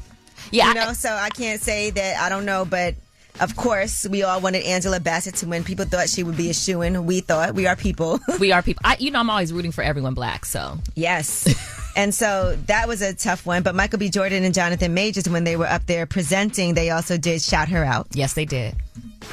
Yeah, 0.51 0.69
You 0.69 0.73
know, 0.75 0.93
so 0.93 1.09
I 1.09 1.29
can't 1.29 1.59
say 1.59 1.89
that 1.89 2.21
I 2.21 2.29
don't 2.29 2.45
know, 2.45 2.63
but 2.63 2.95
of 3.41 3.57
course, 3.57 4.07
we 4.07 4.23
all 4.23 4.39
wanted 4.39 4.63
Angela 4.63 5.01
Bassett 5.01 5.35
to 5.35 5.47
win. 5.47 5.65
People 5.65 5.83
thought 5.83 6.07
she 6.07 6.23
would 6.23 6.37
be 6.37 6.49
a 6.49 6.53
shoo 6.53 6.81
in. 6.81 7.05
We 7.05 7.19
thought. 7.19 7.55
We 7.55 7.67
are 7.67 7.75
people. 7.75 8.21
We 8.39 8.53
are 8.53 8.61
people. 8.61 8.81
I, 8.85 8.95
you 8.97 9.11
know, 9.11 9.19
I'm 9.19 9.29
always 9.29 9.51
rooting 9.51 9.73
for 9.73 9.81
everyone 9.83 10.13
black. 10.13 10.45
So 10.45 10.77
yes. 10.95 11.45
And 11.95 12.15
so 12.15 12.55
that 12.67 12.87
was 12.87 13.01
a 13.01 13.13
tough 13.13 13.45
one. 13.45 13.61
But 13.63 13.75
Michael 13.75 13.99
B. 13.99 14.09
Jordan 14.09 14.45
and 14.45 14.53
Jonathan 14.53 14.93
Majors, 14.93 15.27
when 15.27 15.43
they 15.43 15.57
were 15.57 15.67
up 15.67 15.85
there 15.85 16.05
presenting, 16.05 16.73
they 16.75 16.91
also 16.91 17.17
did 17.17 17.41
shout 17.41 17.67
her 17.69 17.83
out. 17.83 18.07
Yes, 18.13 18.33
they 18.33 18.45
did. 18.45 18.75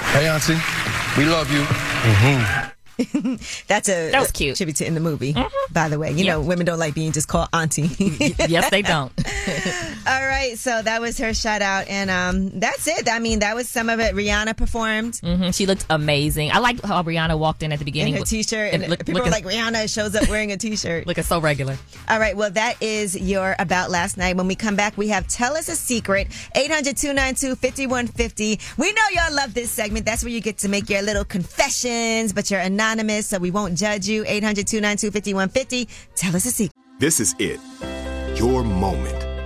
Hey, 0.00 0.26
Auntie, 0.26 0.58
we 1.16 1.26
love 1.26 1.52
you. 1.52 1.60
Mm-hmm. 1.60 2.75
That's 3.68 3.88
a 3.88 4.10
That 4.10 4.20
was 4.20 4.32
cute. 4.32 4.54
Mm-hmm. 4.54 4.56
tribute 4.56 4.76
to 4.76 4.86
in 4.86 4.94
the 4.94 5.00
movie. 5.00 5.34
By 5.70 5.88
the 5.88 5.98
way, 5.98 6.12
you 6.12 6.24
know, 6.24 6.40
women 6.40 6.64
don't 6.66 6.78
like 6.78 6.94
being 6.94 7.12
just 7.12 7.28
called 7.28 7.48
auntie. 7.52 7.88
yes, 8.48 8.70
they 8.70 8.82
don't. 8.82 9.12
All 10.06 10.24
right, 10.26 10.56
so 10.56 10.80
that 10.82 11.00
was 11.00 11.18
her 11.18 11.34
shout 11.34 11.62
out, 11.62 11.88
and 11.88 12.10
um, 12.10 12.60
that's 12.60 12.86
it. 12.86 13.08
I 13.10 13.18
mean, 13.18 13.40
that 13.40 13.56
was 13.56 13.68
some 13.68 13.88
of 13.90 13.98
it. 13.98 14.14
Rihanna 14.14 14.56
performed 14.56 15.16
hmm 15.22 15.50
She 15.50 15.66
looked 15.66 15.84
amazing. 15.90 16.52
I 16.52 16.58
liked 16.58 16.84
how 16.84 17.02
Rihanna 17.02 17.36
walked 17.38 17.62
in 17.64 17.72
at 17.72 17.78
the 17.80 17.84
beginning 17.84 18.14
in 18.14 18.20
her 18.20 18.24
t-shirt, 18.24 18.72
and 18.72 18.86
look- 18.88 19.00
people 19.00 19.14
looking, 19.14 19.24
were 19.24 19.30
like, 19.30 19.44
"Rihanna 19.44 19.92
shows 19.92 20.14
up 20.14 20.28
wearing 20.28 20.52
a 20.52 20.56
t-shirt." 20.56 21.06
looking 21.08 21.24
so 21.24 21.40
regular. 21.40 21.76
All 22.08 22.20
right, 22.20 22.36
well, 22.36 22.50
that 22.52 22.80
is 22.80 23.16
your 23.16 23.56
About 23.58 23.90
Last 23.90 24.16
Night. 24.16 24.36
When 24.36 24.46
we 24.46 24.54
come 24.54 24.76
back, 24.76 24.96
we 24.96 25.08
have 25.08 25.26
Tell 25.26 25.56
Us 25.56 25.68
a 25.68 25.74
Secret, 25.76 26.28
800-292-5150. 26.54 28.78
We 28.78 28.92
know 28.92 29.02
y'all 29.12 29.34
love 29.34 29.54
this 29.54 29.70
segment. 29.70 30.06
That's 30.06 30.22
where 30.22 30.32
you 30.32 30.40
get 30.40 30.58
to 30.58 30.68
make 30.68 30.88
your 30.88 31.02
little 31.02 31.24
confessions, 31.24 32.32
but 32.32 32.50
you're 32.50 32.60
anonymous, 32.60 33.26
so 33.28 33.38
we 33.38 33.50
won't 33.50 33.76
judge 33.76 34.06
you. 34.06 34.24
800-292-5150. 34.24 35.88
Tell 36.14 36.36
us 36.36 36.46
a 36.46 36.50
secret. 36.50 36.72
This 36.98 37.20
is 37.20 37.34
it. 37.38 37.60
Your 38.38 38.62
moment. 38.62 39.25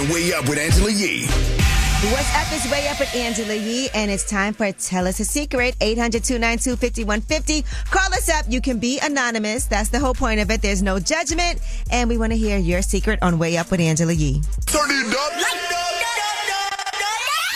Vibing 0.00 0.12
way 0.12 0.32
up 0.32 0.48
with 0.48 0.58
Angela 0.58 0.90
Yee. 0.90 1.26
What's 2.12 2.34
up 2.34 2.50
is 2.52 2.70
way 2.70 2.88
up 2.88 2.98
with 2.98 3.14
Angela 3.14 3.54
Yee, 3.54 3.88
and 3.92 4.10
it's 4.10 4.28
time 4.28 4.54
for 4.54 4.72
Tell 4.72 5.06
Us 5.06 5.20
a 5.20 5.24
Secret. 5.24 5.76
800 5.80 6.24
292 6.24 6.76
5150. 6.76 7.62
Call 7.90 8.14
us 8.14 8.28
up. 8.30 8.46
You 8.48 8.60
can 8.60 8.78
be 8.78 8.98
anonymous. 9.00 9.66
That's 9.66 9.90
the 9.90 9.98
whole 9.98 10.14
point 10.14 10.40
of 10.40 10.50
it. 10.50 10.62
There's 10.62 10.82
no 10.82 10.98
judgment. 10.98 11.60
And 11.90 12.08
we 12.08 12.16
want 12.16 12.32
to 12.32 12.38
hear 12.38 12.56
your 12.56 12.82
secret 12.82 13.18
on 13.22 13.38
Way 13.38 13.58
Up 13.58 13.70
with 13.70 13.80
Angela 13.80 14.12
Yee. 14.12 14.40
Turn 14.66 14.88
it 14.90 15.14
up. 15.14 15.32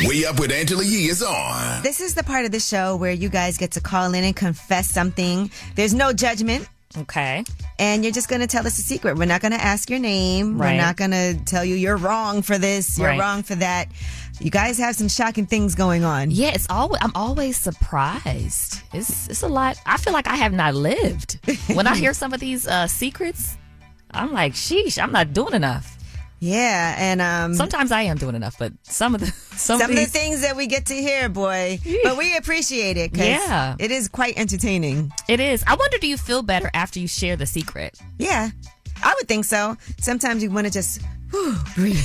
Way 0.08 0.26
up 0.26 0.38
with 0.38 0.52
Angela 0.52 0.84
Yee 0.84 1.08
is 1.08 1.22
on. 1.22 1.82
This 1.82 2.00
is 2.00 2.14
the 2.14 2.24
part 2.24 2.44
of 2.44 2.50
the 2.50 2.60
show 2.60 2.96
where 2.96 3.12
you 3.12 3.28
guys 3.28 3.56
get 3.56 3.70
to 3.72 3.80
call 3.80 4.12
in 4.12 4.24
and 4.24 4.36
confess 4.36 4.90
something. 4.90 5.50
There's 5.76 5.94
no 5.94 6.12
judgment. 6.12 6.68
Okay. 6.96 7.44
And 7.78 8.04
you're 8.04 8.12
just 8.12 8.28
going 8.28 8.40
to 8.40 8.46
tell 8.46 8.66
us 8.66 8.78
a 8.78 8.82
secret. 8.82 9.16
We're 9.18 9.24
not 9.24 9.40
going 9.40 9.52
to 9.52 9.60
ask 9.60 9.90
your 9.90 9.98
name. 9.98 10.58
Right. 10.58 10.72
We're 10.76 10.80
not 10.80 10.96
going 10.96 11.10
to 11.10 11.34
tell 11.44 11.64
you 11.64 11.74
you're 11.74 11.96
wrong 11.96 12.42
for 12.42 12.56
this, 12.56 12.98
you're 12.98 13.08
Right. 13.08 13.18
wrong 13.18 13.42
for 13.42 13.56
that. 13.56 13.88
You 14.40 14.50
guys 14.50 14.78
have 14.78 14.94
some 14.96 15.08
shocking 15.08 15.46
things 15.46 15.74
going 15.74 16.04
on. 16.04 16.30
Yeah, 16.30 16.50
it's 16.54 16.66
always 16.70 17.00
I'm 17.02 17.12
always 17.14 17.56
surprised. 17.56 18.80
It's 18.92 19.28
it's 19.28 19.42
a 19.42 19.48
lot. 19.48 19.80
I 19.86 19.96
feel 19.96 20.12
like 20.12 20.26
I 20.26 20.36
have 20.36 20.52
not 20.52 20.74
lived. 20.74 21.38
When 21.72 21.86
I 21.86 21.94
hear 22.04 22.12
some 22.14 22.32
of 22.32 22.40
these 22.40 22.66
uh, 22.66 22.86
secrets, 22.88 23.56
I'm 24.10 24.32
like, 24.32 24.52
sheesh, 24.54 25.00
I'm 25.02 25.12
not 25.12 25.32
doing 25.32 25.54
enough. 25.54 25.96
Yeah, 26.44 26.94
and 26.98 27.22
um 27.22 27.54
sometimes 27.54 27.90
I 27.90 28.02
am 28.02 28.18
doing 28.18 28.34
enough, 28.34 28.56
but 28.58 28.72
some 28.82 29.14
of 29.14 29.22
the 29.22 29.28
some, 29.56 29.78
some, 29.80 29.80
of 29.80 29.90
of 29.90 29.96
the 29.96 30.04
things 30.04 30.42
that 30.42 30.56
we 30.56 30.66
get 30.66 30.84
to 30.86 30.94
hear, 30.94 31.30
boy. 31.30 31.78
But 32.02 32.18
we 32.18 32.36
appreciate 32.36 32.98
it 32.98 33.12
because 33.12 33.26
Yeah. 33.28 33.76
it 33.78 33.90
is 33.90 34.08
quite 34.08 34.36
entertaining. 34.38 35.10
it 35.26 35.40
is. 35.40 35.64
I 35.66 35.74
wonder, 35.74 35.96
do 35.96 36.06
you 36.06 36.18
feel 36.18 36.42
better 36.42 36.70
after 36.74 37.00
you 37.00 37.08
share 37.08 37.36
the 37.36 37.46
secret? 37.46 37.98
Yeah, 38.18 38.50
I 39.02 39.14
would 39.14 39.26
think 39.26 39.46
so. 39.46 39.76
Sometimes 39.98 40.42
you 40.42 40.50
want 40.50 40.66
to 40.66 40.72
just 40.72 41.00
whew, 41.30 41.56
breathe, 41.74 41.96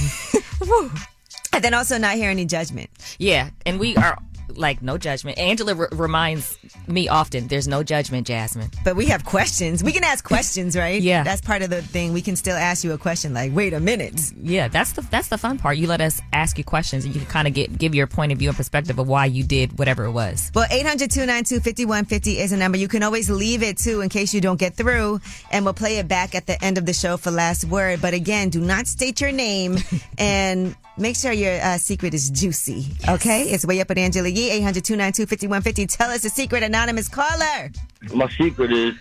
Whew. 0.64 0.90
and 1.54 1.62
then 1.64 1.74
also 1.74 1.98
not 1.98 2.16
hear 2.16 2.30
any 2.30 2.46
judgment. 2.46 2.90
Yeah, 3.18 3.50
and 3.66 3.78
we 3.78 3.98
are 3.98 4.18
like 4.56 4.82
no 4.82 4.98
judgment. 4.98 5.38
Angela 5.38 5.76
r- 5.76 5.90
reminds 5.92 6.58
me 6.88 7.08
often, 7.08 7.48
"There's 7.48 7.68
no 7.68 7.84
judgment, 7.84 8.28
Jasmine." 8.28 8.70
But 8.84 8.96
we 8.96 9.06
have 9.08 9.26
questions. 9.26 9.84
We 9.84 9.92
can 9.92 10.04
ask 10.04 10.24
questions, 10.24 10.76
right? 10.84 11.02
Yeah. 11.02 11.24
that's 11.24 11.42
part 11.42 11.62
of 11.62 11.70
the 11.70 11.82
thing. 11.82 12.14
We 12.14 12.22
can 12.22 12.36
still 12.36 12.56
ask 12.58 12.84
you 12.84 12.92
a 12.94 12.98
question 12.98 13.34
like, 13.34 13.54
"Wait 13.56 13.74
a 13.74 13.80
minute." 13.80 14.20
Yeah, 14.42 14.68
that's 14.68 14.94
the 14.94 15.02
that's 15.02 15.28
the 15.30 15.38
fun 15.38 15.58
part. 15.58 15.78
You 15.78 15.88
let 15.88 16.02
us 16.02 16.22
ask 16.34 16.58
you 16.58 16.64
questions, 16.64 17.06
and 17.06 17.14
you 17.14 17.22
can 17.22 17.30
kind 17.30 17.48
of 17.48 17.54
get 17.54 17.78
give 17.78 17.96
your 17.96 18.08
point 18.08 18.32
of 18.32 18.38
view 18.38 18.50
and 18.50 18.58
perspective 18.58 19.00
of 19.00 19.08
why 19.08 19.26
you 19.26 19.44
did 19.44 19.78
whatever 19.78 20.06
it 20.06 20.12
was. 20.12 20.52
Well, 20.56 20.66
800 20.70 21.12
292 21.12 21.60
5150 21.62 22.40
is 22.40 22.52
a 22.52 22.58
number. 22.58 22.78
You 22.78 22.88
can 22.88 23.04
always 23.04 23.30
leave 23.30 23.64
it 23.64 23.78
too 23.78 24.02
in 24.02 24.10
case 24.10 24.34
you 24.34 24.42
don't 24.42 24.60
get 24.60 24.76
through, 24.76 25.20
and 25.52 25.66
we'll 25.66 25.74
play 25.74 25.98
it 25.98 26.08
back 26.08 26.36
at 26.36 26.46
the 26.48 26.62
end 26.64 26.78
of 26.78 26.86
the 26.86 26.94
show 26.94 27.18
for 27.18 27.32
last 27.32 27.66
word. 27.66 28.02
But 28.02 28.14
again, 28.14 28.50
do 28.50 28.60
not 28.62 28.88
state 28.88 29.22
your 29.22 29.32
name 29.32 29.78
and 30.18 30.76
make 30.98 31.16
sure 31.16 31.32
your 31.32 31.60
uh, 31.62 31.78
secret 31.78 32.14
is 32.14 32.30
juicy. 32.30 32.86
Okay? 33.08 33.44
It's 33.44 33.66
way 33.66 33.80
up 33.82 33.90
at 33.92 33.98
Angela 33.98 34.28
Yee, 34.40 34.52
800 34.52 34.86
292 34.86 35.26
5150. 35.26 35.88
Tell 35.88 36.10
us 36.10 36.24
a 36.24 36.30
secret, 36.30 36.64
anonymous 36.64 37.10
caller. 37.10 37.72
My 38.14 38.30
secret 38.30 38.72
is 38.72 38.96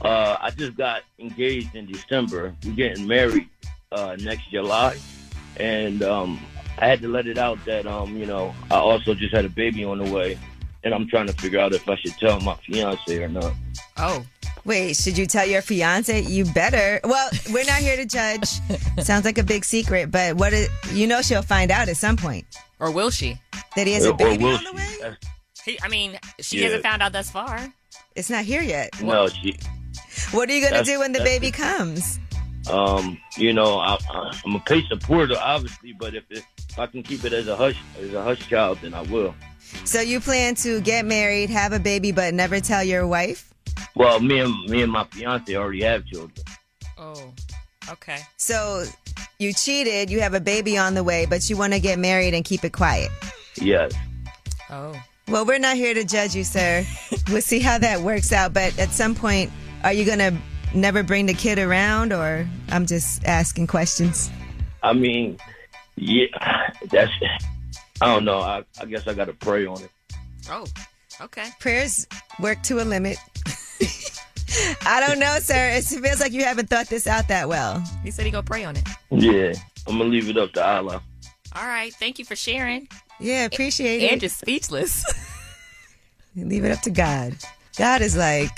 uh, 0.00 0.38
I 0.40 0.50
just 0.50 0.78
got 0.78 1.02
engaged 1.18 1.74
in 1.74 1.84
December. 1.84 2.54
We're 2.64 2.72
getting 2.72 3.06
married 3.06 3.48
uh, 3.92 4.16
next 4.18 4.50
July, 4.50 4.96
and 5.58 6.02
um, 6.02 6.40
I 6.78 6.86
had 6.86 7.02
to 7.02 7.08
let 7.08 7.26
it 7.26 7.36
out 7.36 7.62
that 7.66 7.86
um, 7.86 8.16
you 8.16 8.24
know 8.24 8.54
I 8.70 8.76
also 8.76 9.12
just 9.12 9.34
had 9.34 9.44
a 9.44 9.50
baby 9.50 9.84
on 9.84 9.98
the 9.98 10.10
way, 10.10 10.38
and 10.84 10.94
I'm 10.94 11.06
trying 11.06 11.26
to 11.26 11.34
figure 11.34 11.60
out 11.60 11.74
if 11.74 11.86
I 11.86 11.96
should 11.96 12.16
tell 12.16 12.40
my 12.40 12.54
fiance 12.54 13.22
or 13.22 13.28
not. 13.28 13.52
Oh. 13.98 14.24
Wait, 14.64 14.96
should 14.96 15.16
you 15.16 15.26
tell 15.26 15.46
your 15.46 15.62
fiance? 15.62 16.20
You 16.22 16.44
better. 16.44 17.00
Well, 17.04 17.28
we're 17.52 17.64
not 17.64 17.78
here 17.78 17.96
to 17.96 18.04
judge. 18.04 18.46
Sounds 18.98 19.24
like 19.24 19.38
a 19.38 19.42
big 19.42 19.64
secret, 19.64 20.10
but 20.10 20.36
what 20.36 20.52
is, 20.52 20.68
you 20.92 21.06
know 21.06 21.22
she'll 21.22 21.42
find 21.42 21.70
out 21.70 21.88
at 21.88 21.96
some 21.96 22.16
point. 22.16 22.44
Or 22.78 22.90
will 22.90 23.10
she? 23.10 23.36
That 23.76 23.86
he 23.86 23.94
has 23.94 24.04
a 24.04 24.08
Or- 24.10 24.12
or 24.12 24.16
baby 24.16 24.44
on 24.44 24.52
the 24.64 24.70
she? 24.70 24.76
way? 24.76 24.96
That's- 25.00 25.16
He, 25.64 25.78
I 25.82 25.88
mean, 25.88 26.18
she 26.40 26.58
Yeah. 26.58 26.64
hasn't 26.64 26.82
found 26.82 27.02
out 27.02 27.12
thus 27.12 27.30
far. 27.30 27.72
It's 28.14 28.30
not 28.30 28.44
here 28.44 28.62
yet. 28.62 29.00
No, 29.02 29.28
she. 29.28 29.56
What 30.32 30.48
are 30.50 30.52
you 30.52 30.60
going 30.68 30.82
to 30.82 30.88
do 30.90 30.98
when 30.98 31.12
the 31.12 31.20
baby 31.20 31.50
comes? 31.50 32.18
Um, 32.70 33.18
you 33.36 33.52
know, 33.52 33.78
I, 33.78 33.96
I, 34.10 34.38
I'm 34.44 34.54
a 34.56 34.60
paid 34.60 34.84
supporter, 34.88 35.34
obviously, 35.40 35.94
but 35.98 36.14
if, 36.14 36.24
it, 36.30 36.44
if 36.68 36.78
I 36.78 36.86
can 36.86 37.02
keep 37.02 37.24
it 37.24 37.32
as 37.32 37.48
a 37.48 37.56
hush 37.56 37.76
as 38.00 38.12
a 38.12 38.22
hush 38.22 38.46
child, 38.48 38.78
then 38.82 38.92
I 38.94 39.02
will. 39.02 39.34
So 39.84 40.00
you 40.00 40.20
plan 40.20 40.54
to 40.56 40.80
get 40.82 41.04
married, 41.06 41.48
have 41.50 41.72
a 41.72 41.78
baby, 41.80 42.12
but 42.12 42.34
never 42.34 42.60
tell 42.60 42.82
your 42.84 43.06
wife? 43.06 43.52
Well, 43.94 44.20
me 44.20 44.40
and 44.40 44.54
me 44.68 44.82
and 44.82 44.92
my 44.92 45.04
fiance 45.04 45.54
already 45.54 45.82
have 45.82 46.04
children. 46.06 46.44
Oh, 46.96 47.32
okay. 47.90 48.18
So 48.36 48.84
you 49.38 49.52
cheated, 49.52 50.10
you 50.10 50.20
have 50.20 50.34
a 50.34 50.40
baby 50.40 50.76
on 50.76 50.94
the 50.94 51.04
way, 51.04 51.26
but 51.26 51.48
you 51.48 51.56
want 51.56 51.72
to 51.72 51.80
get 51.80 51.98
married 51.98 52.34
and 52.34 52.44
keep 52.44 52.64
it 52.64 52.72
quiet. 52.72 53.10
Yes. 53.56 53.92
Oh. 54.70 55.00
Well, 55.28 55.44
we're 55.44 55.58
not 55.58 55.76
here 55.76 55.94
to 55.94 56.04
judge 56.04 56.34
you, 56.34 56.42
sir. 56.44 56.84
we'll 57.28 57.42
see 57.42 57.60
how 57.60 57.78
that 57.78 58.00
works 58.00 58.32
out. 58.32 58.54
But 58.54 58.78
at 58.78 58.90
some 58.90 59.14
point, 59.14 59.50
are 59.84 59.92
you 59.92 60.04
going 60.04 60.18
to 60.18 60.34
never 60.74 61.02
bring 61.02 61.26
the 61.26 61.34
kid 61.34 61.58
around, 61.58 62.12
or 62.12 62.48
I'm 62.70 62.86
just 62.86 63.24
asking 63.24 63.66
questions? 63.66 64.30
I 64.82 64.92
mean, 64.92 65.38
yeah, 65.96 66.26
that's. 66.90 67.12
I 68.00 68.06
don't 68.06 68.24
know. 68.24 68.38
I, 68.38 68.64
I 68.80 68.86
guess 68.86 69.06
I 69.06 69.14
got 69.14 69.26
to 69.26 69.34
pray 69.34 69.66
on 69.66 69.82
it. 69.82 69.90
Oh, 70.50 70.64
okay. 71.20 71.48
Prayers 71.60 72.06
work 72.40 72.62
to 72.64 72.80
a 72.80 72.84
limit. 72.84 73.18
I 74.86 75.02
don't 75.06 75.18
know, 75.18 75.38
sir. 75.40 75.70
It 75.70 75.84
feels 75.84 76.20
like 76.20 76.32
you 76.32 76.44
haven't 76.44 76.68
thought 76.68 76.86
this 76.88 77.06
out 77.06 77.28
that 77.28 77.48
well. 77.48 77.82
He 78.02 78.10
said 78.10 78.24
he 78.24 78.30
go 78.30 78.42
pray 78.42 78.64
on 78.64 78.76
it. 78.76 78.88
Yeah, 79.10 79.52
I'm 79.86 79.98
gonna 79.98 80.10
leave 80.10 80.28
it 80.28 80.38
up 80.38 80.52
to 80.52 80.66
Allah. 80.66 81.02
All 81.54 81.66
right. 81.66 81.92
Thank 81.94 82.18
you 82.18 82.24
for 82.24 82.36
sharing. 82.36 82.88
Yeah, 83.20 83.44
appreciate 83.44 84.02
it. 84.02 84.12
And 84.12 84.20
just 84.20 84.38
speechless. 84.38 85.04
Leave 86.36 86.64
it 86.64 86.70
up 86.70 86.80
to 86.82 86.90
God. 86.90 87.34
God 87.76 88.00
is 88.00 88.16
like, 88.16 88.50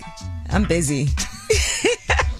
I'm 0.50 0.64
busy. 0.64 1.06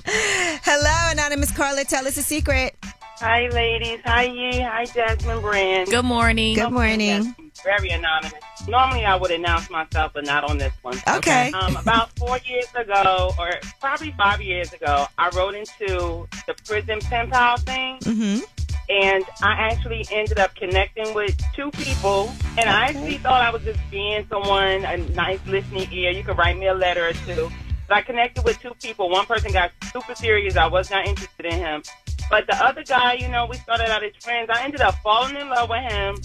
Hello, 0.05 1.13
anonymous 1.13 1.51
Carla. 1.57 1.85
Tell 1.85 2.07
us 2.07 2.17
a 2.19 2.23
secret. 2.23 2.77
Hi, 3.21 3.49
ladies. 3.49 4.01
Hi, 4.05 4.23
Yee. 4.25 4.61
Hi, 4.61 4.87
Jasmine 4.87 5.43
Brand. 5.43 5.91
Good 5.91 6.07
morning. 6.07 6.55
Good 6.55 6.71
morning. 6.73 7.35
Very 7.63 7.91
anonymous. 7.91 8.33
Normally, 8.67 9.05
I 9.05 9.15
would 9.15 9.31
announce 9.31 9.69
myself, 9.69 10.13
but 10.15 10.25
not 10.25 10.43
on 10.45 10.57
this 10.57 10.73
one. 10.81 10.97
Okay. 11.07 11.51
Um, 11.53 11.77
about 11.77 12.11
four 12.19 12.39
years 12.47 12.69
ago, 12.75 13.33
or 13.39 13.51
probably 13.79 14.13
five 14.17 14.41
years 14.41 14.73
ago, 14.73 15.07
I 15.19 15.29
wrote 15.37 15.55
into 15.55 16.27
the 16.47 16.55
prison 16.67 16.99
pen 17.01 17.31
pal 17.31 17.59
thing. 17.59 17.99
Mm-hmm. 17.99 18.45
and 18.89 19.25
I 19.43 19.53
actually 19.71 20.07
ended 20.11 20.39
up 20.39 20.55
connecting 20.57 21.13
with 21.15 21.39
two 21.55 21.71
people. 21.73 22.33
And 22.57 22.71
I 22.71 22.87
actually 22.87 23.19
thought 23.19 23.43
I 23.43 23.51
was 23.51 23.63
just 23.63 23.81
being 23.91 24.27
someone, 24.31 24.85
a 24.87 24.97
nice 24.97 25.41
listening 25.47 25.93
ear. 25.93 26.11
You 26.11 26.25
could 26.25 26.39
write 26.39 26.57
me 26.59 26.69
a 26.69 26.75
letter 26.75 27.07
or 27.09 27.13
two. 27.13 27.51
But 27.87 27.97
I 27.99 28.03
connected 28.03 28.45
with 28.45 28.59
two 28.61 28.73
people. 28.83 29.11
One 29.11 29.27
person 29.27 29.53
got 29.53 29.73
super 29.93 30.15
serious. 30.15 30.57
I 30.57 30.69
was 30.69 30.91
not 30.91 31.07
interested 31.07 31.45
in 31.47 31.55
him. 31.55 31.83
But 32.31 32.47
the 32.47 32.57
other 32.64 32.85
guy, 32.85 33.14
you 33.14 33.29
know, 33.29 33.47
we 33.47 33.57
started 33.57 33.90
out 33.90 34.05
as 34.05 34.12
friends. 34.21 34.49
I 34.55 34.62
ended 34.62 34.81
up 34.81 34.95
falling 35.03 35.37
in 35.37 35.49
love 35.49 35.69
with 35.69 35.93
him. 35.93 36.16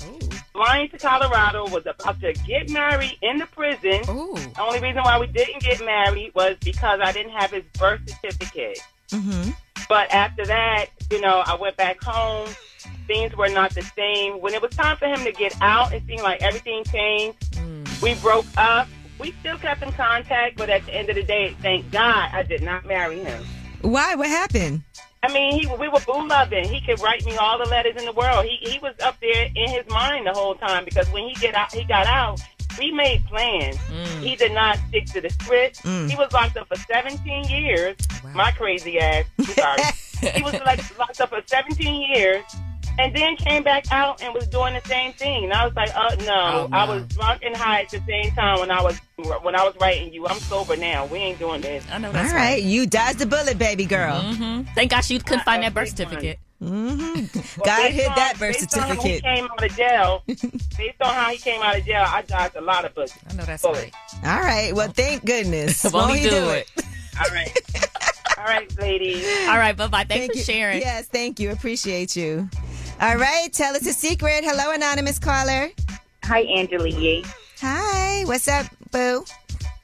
Flying 0.54 0.88
to 0.90 0.98
Colorado, 0.98 1.68
was 1.68 1.86
about 1.86 2.22
to 2.22 2.32
get 2.48 2.70
married 2.70 3.18
in 3.22 3.40
the 3.40 3.46
prison. 3.48 4.04
The 4.04 4.62
only 4.62 4.80
reason 4.80 5.02
why 5.04 5.20
we 5.20 5.28
didn't 5.28 5.62
get 5.62 5.84
married 5.84 6.34
was 6.34 6.56
because 6.64 7.02
I 7.04 7.12
didn't 7.12 7.34
have 7.34 7.52
his 7.52 7.64
birth 7.78 8.02
certificate. 8.08 8.80
Mm-hmm. 9.10 9.50
But 9.90 10.14
after 10.14 10.46
that, 10.46 10.86
you 11.12 11.20
know, 11.20 11.44
I 11.46 11.56
went 11.56 11.76
back 11.76 12.02
home. 12.02 12.48
Things 13.06 13.36
were 13.36 13.50
not 13.50 13.74
the 13.74 13.82
same. 13.82 14.40
When 14.42 14.54
it 14.54 14.62
was 14.62 14.72
time 14.72 14.98
for 14.98 15.08
him 15.08 15.26
to 15.26 15.32
get 15.32 15.56
out, 15.62 15.92
it 15.92 16.04
seemed 16.08 16.22
like 16.22 16.42
everything 16.42 16.84
changed. 16.86 17.60
We 18.02 18.14
broke 18.16 18.46
up. 18.58 18.88
We 19.20 19.34
still 19.40 19.58
kept 19.58 19.84
in 19.84 19.92
contact, 19.92 20.58
but 20.58 20.70
at 20.70 20.86
the 20.86 20.94
end 20.94 21.10
of 21.10 21.16
the 21.16 21.24
day, 21.24 21.56
thank 21.62 21.92
God 21.92 22.30
I 22.32 22.44
did 22.44 22.62
not 22.62 22.86
marry 22.86 23.24
him. 23.24 23.44
Why? 23.82 24.16
What 24.16 24.28
happened? 24.28 24.84
I 25.26 25.34
mean, 25.34 25.60
he 25.60 25.68
we 25.78 25.88
were 25.88 26.00
boo 26.02 26.28
loving. 26.28 26.66
He 26.66 26.82
could 26.82 27.02
write 27.02 27.26
me 27.26 27.36
all 27.38 27.58
the 27.58 27.66
letters 27.66 27.96
in 27.98 28.06
the 28.06 28.12
world. 28.12 28.46
He 28.46 28.58
he 28.70 28.78
was 28.80 28.94
up 29.04 29.20
there 29.22 29.50
in 29.56 29.70
his 29.72 29.88
mind 29.90 30.28
the 30.28 30.34
whole 30.34 30.54
time 30.54 30.86
because 30.86 31.10
when 31.10 31.28
he 31.28 31.34
get 31.36 31.56
out, 31.56 31.74
he 31.74 31.84
got 31.84 32.06
out. 32.06 32.40
We 32.78 32.92
made 32.92 33.26
plans. 33.26 33.78
He 34.22 34.36
did 34.36 34.52
not 34.52 34.78
stick 34.90 35.06
to 35.08 35.22
the 35.22 35.30
script. 35.30 35.82
Mm. 35.84 36.10
He 36.10 36.16
was 36.16 36.32
locked 36.34 36.58
up 36.58 36.68
for 36.68 36.76
17 36.76 37.46
years. 37.46 37.96
My 38.34 38.52
crazy 38.52 39.00
ass. 39.00 39.26
Sorry. 39.54 40.32
he 40.36 40.44
was 40.44 40.60
like 40.66 41.00
locked 41.00 41.22
up 41.22 41.30
for 41.30 41.42
17 41.46 42.02
years. 42.14 42.44
And 42.98 43.14
then 43.16 43.36
came 43.36 43.64
back 43.64 43.92
out 43.92 44.22
and 44.22 44.34
was 44.34 44.48
doing 44.48 44.74
the 44.74 44.82
same 44.88 45.12
thing. 45.14 45.44
And 45.46 45.54
I 45.54 45.66
was 45.66 45.76
like, 45.76 45.90
oh 45.96 46.16
no. 46.26 46.28
Oh, 46.28 46.70
I 46.72 46.88
was 46.88 47.06
drunk 47.08 47.42
and 47.44 47.56
high 47.56 47.82
at 47.82 47.90
the 47.90 48.02
same 48.08 48.32
time 48.32 48.60
when 48.60 48.72
I 48.72 48.82
was 48.82 49.00
when 49.42 49.56
I 49.56 49.64
was 49.64 49.76
writing 49.82 50.14
you. 50.14 50.26
I'm 50.28 50.40
sober 50.40 50.78
now. 50.78 51.06
We 51.06 51.18
ain't 51.18 51.40
doing 51.40 51.62
this. 51.62 51.86
I 51.92 51.98
know 51.98 52.12
That's 52.12 52.32
All 52.32 52.38
right. 52.38 52.62
You 52.62 52.86
dodged 52.86 53.20
the 53.20 53.26
bullet, 53.26 53.58
baby 53.58 53.86
girl. 53.86 54.22
Mm-hmm. 54.22 54.74
Thank 54.76 54.92
God 54.92 55.10
you 55.10 55.20
couldn't 55.20 55.44
find 55.44 55.64
that 55.64 55.74
birth 55.74 55.90
certificate. 55.90 56.40
Mm-hmm. 56.64 57.60
Well, 57.60 57.66
God 57.66 57.84
based 57.84 57.96
hid 57.96 58.08
on- 58.08 58.16
that 58.16 58.40
birth 58.40 58.60
based 58.60 58.78
on 58.78 58.88
how 58.88 59.02
he 59.04 59.20
came 59.20 59.46
out 59.46 59.64
of 59.64 59.76
jail. 59.76 60.24
based 60.26 61.02
on 61.02 61.14
how 61.14 61.30
he 61.30 61.38
came 61.38 61.62
out 61.62 61.78
of 61.78 61.86
jail, 61.86 62.06
I 62.08 62.22
dodged 62.22 62.56
a 62.56 62.62
lot 62.62 62.86
of 62.86 62.96
bullets. 62.96 63.18
I 63.30 63.34
know 63.34 63.44
that's 63.44 63.64
right. 63.64 63.94
All 64.24 64.40
right. 64.40 64.74
Well, 64.74 64.88
thank 64.90 65.26
goodness. 65.26 65.84
Won't 65.92 65.94
Won't 65.96 66.12
he 66.14 66.20
he 66.20 66.30
do 66.30 66.30
do 66.30 66.50
it? 66.52 66.72
All 67.20 67.32
right. 67.34 67.90
All 68.38 68.44
right, 68.46 68.80
ladies. 68.80 69.26
All 69.48 69.58
right, 69.58 69.76
bye 69.76 69.88
bye. 69.88 70.04
Thanks 70.04 70.14
Thank 70.14 70.32
for 70.32 70.38
you. 70.38 70.44
sharing. 70.44 70.82
Yes, 70.82 71.08
thank 71.08 71.40
you. 71.40 71.52
Appreciate 71.52 72.16
you. 72.16 72.50
All 73.02 73.18
right. 73.18 73.50
Tell 73.52 73.76
us 73.76 73.86
a 73.86 73.94
secret. 73.94 74.44
Hello, 74.44 74.72
anonymous 74.74 75.20
caller. 75.20 75.70
Hi, 76.24 76.40
Angela 76.42 76.88
Yee. 76.88 77.26
Hi. 77.62 78.24
What's 78.26 78.48
up, 78.48 78.66
boo? 78.92 79.26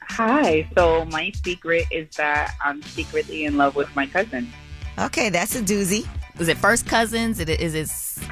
Hi. 0.02 0.68
So 0.76 1.06
my 1.06 1.32
secret 1.44 1.86
is 1.92 2.16
that 2.18 2.56
I'm 2.64 2.82
secretly 2.84 3.46
in 3.46 3.58
love 3.58 3.76
with 3.76 3.94
my 3.96 4.06
cousin. 4.08 4.52
Okay, 4.98 5.30
that's 5.30 5.56
a 5.56 5.62
doozy. 5.62 6.08
Is 6.40 6.48
it 6.48 6.58
first 6.58 6.88
cousins? 6.88 7.40
Is 7.40 7.50
it, 7.50 7.60
is 7.62 7.76
it 7.76 7.88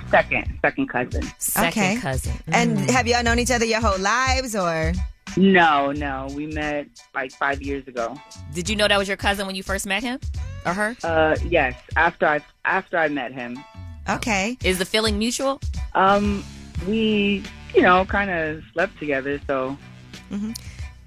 Second, 0.10 0.58
second 0.62 0.88
cousin. 0.88 1.24
second 1.38 1.68
Okay. 1.84 1.98
cousin? 1.98 2.34
And 2.48 2.78
Mm. 2.78 2.90
have 2.90 3.08
y'all 3.08 3.24
known 3.24 3.38
each 3.40 3.52
other 3.52 3.66
your 3.66 3.82
whole 3.82 4.00
lives, 4.00 4.56
or? 4.56 4.94
No, 5.38 5.92
no. 5.92 6.28
We 6.34 6.48
met 6.48 6.88
like 7.14 7.32
five 7.32 7.62
years 7.62 7.88
ago. 7.88 8.20
Did 8.54 8.68
you 8.70 8.76
know 8.76 8.88
that 8.88 8.98
was 8.98 9.08
your 9.08 9.18
cousin 9.18 9.46
when 9.46 9.56
you 9.56 9.62
first 9.64 9.86
met 9.86 10.02
him 10.04 10.20
or 10.66 10.74
her? 10.74 10.96
Uh, 11.04 11.36
yes. 11.48 11.76
After 11.96 12.26
I 12.26 12.40
after 12.66 12.98
I 12.98 13.10
met 13.10 13.32
him. 13.34 13.64
Okay. 14.16 14.58
Is 14.64 14.80
the 14.80 14.86
feeling 14.86 15.18
mutual? 15.20 15.62
Um, 15.96 16.44
we 16.88 17.44
you 17.76 17.82
know 17.82 18.06
kind 18.06 18.30
of 18.30 18.64
slept 18.74 18.98
together. 19.00 19.40
So 19.48 19.78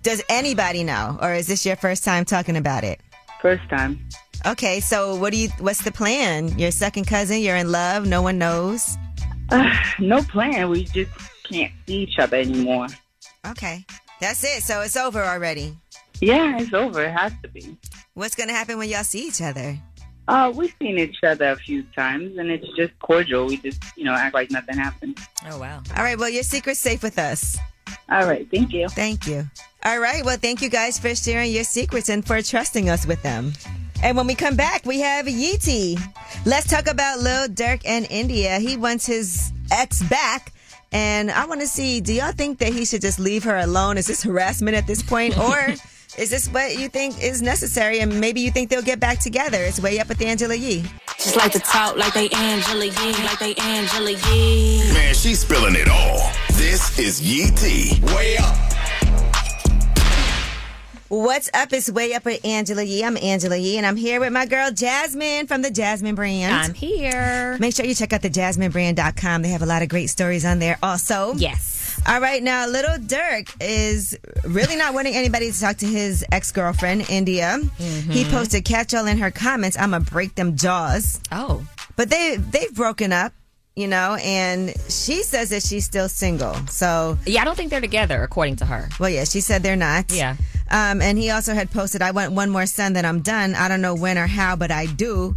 Does 0.03 0.23
anybody 0.29 0.85
know, 0.85 1.19
or 1.21 1.33
is 1.35 1.47
this 1.47 1.65
your 1.67 1.77
first 1.77 2.05
time 2.05 2.25
talking 2.25 2.57
about 2.57 2.85
it? 2.85 3.01
first 3.43 3.69
time. 3.69 3.99
Okay, 4.47 4.81
so 4.81 5.17
what 5.17 5.33
do 5.33 5.39
you? 5.39 5.49
What's 5.59 5.83
the 5.83 5.93
plan? 5.93 6.57
Your 6.59 6.71
second 6.71 7.07
cousin, 7.07 7.41
you're 7.41 7.57
in 7.57 7.71
love. 7.71 8.07
No 8.07 8.23
one 8.23 8.39
knows. 8.39 8.97
no 9.99 10.23
plan. 10.23 10.71
We 10.71 10.85
just 10.85 11.11
can't 11.51 11.73
see 11.87 11.99
each 12.05 12.19
other 12.19 12.39
anymore. 12.39 12.87
Okay, 13.47 13.85
that's 14.21 14.43
it. 14.45 14.63
So 14.63 14.81
it's 14.81 14.97
over 14.97 15.23
already. 15.23 15.77
Yeah, 16.21 16.59
it's 16.59 16.73
over. 16.73 17.03
It 17.05 17.13
has 17.13 17.33
to 17.43 17.49
be. 17.49 17.77
What's 18.15 18.35
gonna 18.35 18.53
happen 18.53 18.79
when 18.79 18.89
y'all 18.89 19.05
see 19.05 19.27
each 19.27 19.43
other? 19.43 19.79
Uh, 20.29 20.53
we've 20.55 20.75
seen 20.81 20.99
each 20.99 21.23
other 21.25 21.51
a 21.51 21.57
few 21.57 21.83
times, 21.97 22.39
and 22.39 22.51
it's 22.51 22.69
just 22.77 22.97
cordial. 23.01 23.47
We 23.47 23.57
just, 23.57 23.83
you 23.97 24.05
know, 24.05 24.13
act 24.15 24.35
like 24.35 24.51
nothing 24.51 24.77
happened. 24.79 25.19
Oh 25.51 25.59
wow. 25.59 25.83
All 25.97 26.05
right. 26.05 26.19
Well, 26.19 26.29
your 26.29 26.45
secret's 26.45 26.81
safe 26.81 27.03
with 27.03 27.19
us. 27.19 27.59
All 28.09 28.27
right. 28.27 28.49
Thank 28.51 28.73
you. 28.73 28.89
Thank 28.89 29.27
you. 29.27 29.45
All 29.85 29.99
right. 29.99 30.25
Well, 30.25 30.37
thank 30.37 30.63
you 30.63 30.69
guys 30.69 30.99
for 30.99 31.15
sharing 31.15 31.51
your 31.51 31.65
secrets 31.65 32.09
and 32.09 32.25
for 32.25 32.41
trusting 32.41 32.89
us 32.89 33.07
with 33.07 33.23
them. 33.23 33.53
And 34.03 34.17
when 34.17 34.27
we 34.27 34.35
come 34.35 34.57
back, 34.57 34.85
we 34.85 35.01
have 35.01 35.27
Yeetie. 35.27 36.01
Let's 36.45 36.69
talk 36.69 36.89
about 36.89 37.21
Lil 37.21 37.49
Durk 37.49 37.83
and 37.85 38.07
India. 38.11 38.59
He 38.59 38.77
wants 38.77 39.07
his 39.07 39.53
ex 39.71 40.03
back. 40.05 40.53
And 40.93 41.31
I 41.31 41.47
want 41.47 41.61
to 41.63 41.67
see, 41.67 42.01
do 42.01 42.13
y'all 42.13 42.33
think 42.33 42.59
that 42.59 42.73
he 42.73 42.85
should 42.85 43.01
just 43.01 43.19
leave 43.19 43.45
her 43.45 43.57
alone? 43.57 43.97
Is 43.97 44.07
this 44.07 44.23
harassment 44.23 44.77
at 44.77 44.87
this 44.87 45.03
point? 45.03 45.39
Or 45.39 45.57
is 46.19 46.31
this 46.31 46.49
what 46.49 46.77
you 46.77 46.89
think 46.89 47.23
is 47.23 47.41
necessary? 47.41 48.01
And 48.01 48.21
maybe 48.21 48.41
you 48.41 48.51
think 48.51 48.69
they'll 48.69 48.83
get 48.83 49.01
back 49.01 49.19
together? 49.19 49.59
It's 49.59 49.81
way 49.81 49.99
up 49.99 50.09
with 50.09 50.21
Angela 50.21 50.55
Yee. 50.55 50.85
Just 51.17 51.37
like 51.37 51.53
to 51.53 51.59
talk 51.59 51.97
like 51.97 52.13
they 52.13 52.29
Angela 52.31 52.85
Yee, 52.85 53.13
like 53.25 53.39
they 53.39 53.55
Angela 53.55 54.11
Yee. 54.11 54.93
Man, 54.93 55.15
she's 55.15 55.41
spilling 55.41 55.75
it 55.75 55.89
all. 55.89 56.31
This 56.55 56.99
is 56.99 57.21
Yee 57.21 57.51
T. 57.57 58.01
Way 58.15 58.37
up. 58.39 58.57
What's 61.09 61.51
up? 61.53 61.73
It's 61.73 61.91
way 61.91 62.15
up 62.15 62.25
with 62.25 62.45
Angela 62.45 62.83
Yee. 62.83 63.05
I'm 63.05 63.19
Angela 63.19 63.57
Yee, 63.57 63.77
and 63.77 63.87
I'm 63.87 63.97
here 63.97 64.19
with 64.19 64.33
my 64.33 64.47
girl 64.47 64.71
Jasmine 64.71 65.47
from 65.47 65.61
the 65.61 65.71
Jasmine 65.71 66.15
brand. 66.15 66.55
I'm 66.55 66.75
here. 66.75 67.57
Make 67.59 67.75
sure 67.75 67.85
you 67.85 67.95
check 67.95 68.13
out 68.13 68.23
the 68.23 68.31
jasminebrand.com. 68.31 69.43
They 69.43 69.51
have 69.51 69.63
a 69.63 69.67
lot 69.67 69.83
of 69.83 69.89
great 69.89 70.09
stories 70.09 70.45
on 70.45 70.59
there 70.59 70.79
also. 70.83 71.35
Yes. 71.37 71.72
All 72.07 72.21
right, 72.21 72.43
now 72.43 72.67
Lil 72.67 72.99
Durk 72.99 73.55
is 73.61 74.19
really 74.45 74.77
not 74.77 74.93
wanting 74.93 75.15
anybody 75.15 75.51
to 75.53 75.59
talk 75.61 75.77
to 75.79 75.87
his 75.87 76.25
ex-girlfriend, 76.33 77.09
India. 77.09 77.59
He 77.79 78.25
posted 78.25 78.65
catch 78.65 78.93
all 78.93 79.07
in 79.07 79.19
her 79.19 79.31
comments, 79.31 79.79
I'ma 79.79 80.01
break 80.01 80.35
them 80.35 80.57
jaws. 80.57 81.21
Oh. 81.31 81.67
But 81.97 82.11
they 82.11 82.37
they've 82.37 82.75
broken 82.75 83.13
up, 83.13 83.33
you 83.77 83.87
know, 83.87 84.17
and 84.21 84.71
she 84.89 85.23
says 85.23 85.51
that 85.51 85.63
she's 85.63 85.85
still 85.85 86.09
single. 86.09 86.55
So 86.67 87.19
Yeah, 87.25 87.43
I 87.43 87.45
don't 87.45 87.55
think 87.57 87.71
they're 87.71 87.81
together, 87.81 88.23
according 88.23 88.57
to 88.57 88.67
her. 88.67 88.89
well, 88.99 89.09
yeah, 89.11 89.25
she 89.25 89.41
said 89.41 89.63
they're 89.63 89.77
not. 89.77 90.11
Yeah. 90.13 90.37
Um, 90.71 91.01
and 91.03 91.17
he 91.19 91.31
also 91.31 91.55
had 91.55 91.71
posted, 91.71 92.03
I 92.03 92.11
want 92.11 92.33
one 92.33 92.51
more 92.51 92.67
son, 92.67 92.95
then 92.95 93.05
I'm 93.05 93.21
done. 93.21 93.55
I 93.55 93.69
don't 93.69 93.81
know 93.83 93.95
when 93.95 94.19
or 94.19 94.27
how, 94.27 94.57
but 94.57 94.71
I 94.71 94.87
do. 94.87 95.37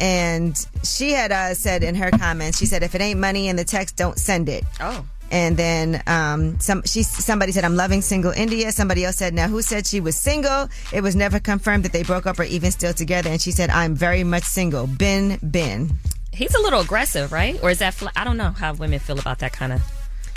And 0.00 0.56
she 0.82 1.12
had 1.12 1.32
uh, 1.32 1.54
said 1.54 1.82
in 1.82 1.94
her 1.94 2.10
comments, 2.10 2.58
she 2.58 2.66
said, 2.66 2.82
if 2.82 2.94
it 2.94 3.00
ain't 3.00 3.18
money 3.20 3.48
in 3.48 3.56
the 3.56 3.64
text, 3.64 3.96
don't 3.96 4.18
send 4.18 4.48
it. 4.48 4.64
Oh. 4.80 5.04
And 5.30 5.56
then 5.56 6.02
um, 6.06 6.60
some 6.60 6.82
she 6.84 7.02
somebody 7.02 7.52
said 7.52 7.64
I'm 7.64 7.76
loving 7.76 8.02
single 8.02 8.30
India. 8.32 8.70
Somebody 8.72 9.04
else 9.04 9.16
said 9.16 9.34
now 9.34 9.48
who 9.48 9.62
said 9.62 9.86
she 9.86 10.00
was 10.00 10.16
single? 10.16 10.68
It 10.92 11.02
was 11.02 11.16
never 11.16 11.40
confirmed 11.40 11.84
that 11.84 11.92
they 11.92 12.02
broke 12.02 12.26
up 12.26 12.38
or 12.38 12.44
even 12.44 12.70
still 12.70 12.92
together. 12.92 13.30
And 13.30 13.40
she 13.40 13.50
said 13.50 13.70
I'm 13.70 13.94
very 13.94 14.22
much 14.24 14.44
single. 14.44 14.86
Bin 14.86 15.38
bin. 15.50 15.90
He's 16.32 16.54
a 16.54 16.60
little 16.60 16.80
aggressive, 16.80 17.32
right? 17.32 17.58
Or 17.62 17.70
is 17.70 17.78
that, 17.78 17.94
fl- 17.94 18.08
I 18.16 18.24
don't 18.24 18.36
know 18.36 18.50
how 18.50 18.74
women 18.74 18.98
feel 18.98 19.20
about 19.20 19.38
that 19.38 19.52
kind 19.52 19.72
of. 19.72 19.82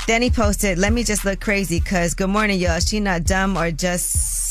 Then 0.05 0.21
he 0.21 0.29
posted, 0.29 0.77
"Let 0.77 0.93
me 0.93 1.03
just 1.03 1.25
look 1.25 1.41
crazy, 1.41 1.79
cause 1.79 2.13
good 2.13 2.29
morning, 2.29 2.59
y'all. 2.59 2.79
She 2.79 2.99
not 2.99 3.23
dumb 3.23 3.57
or 3.57 3.71
just 3.71 4.46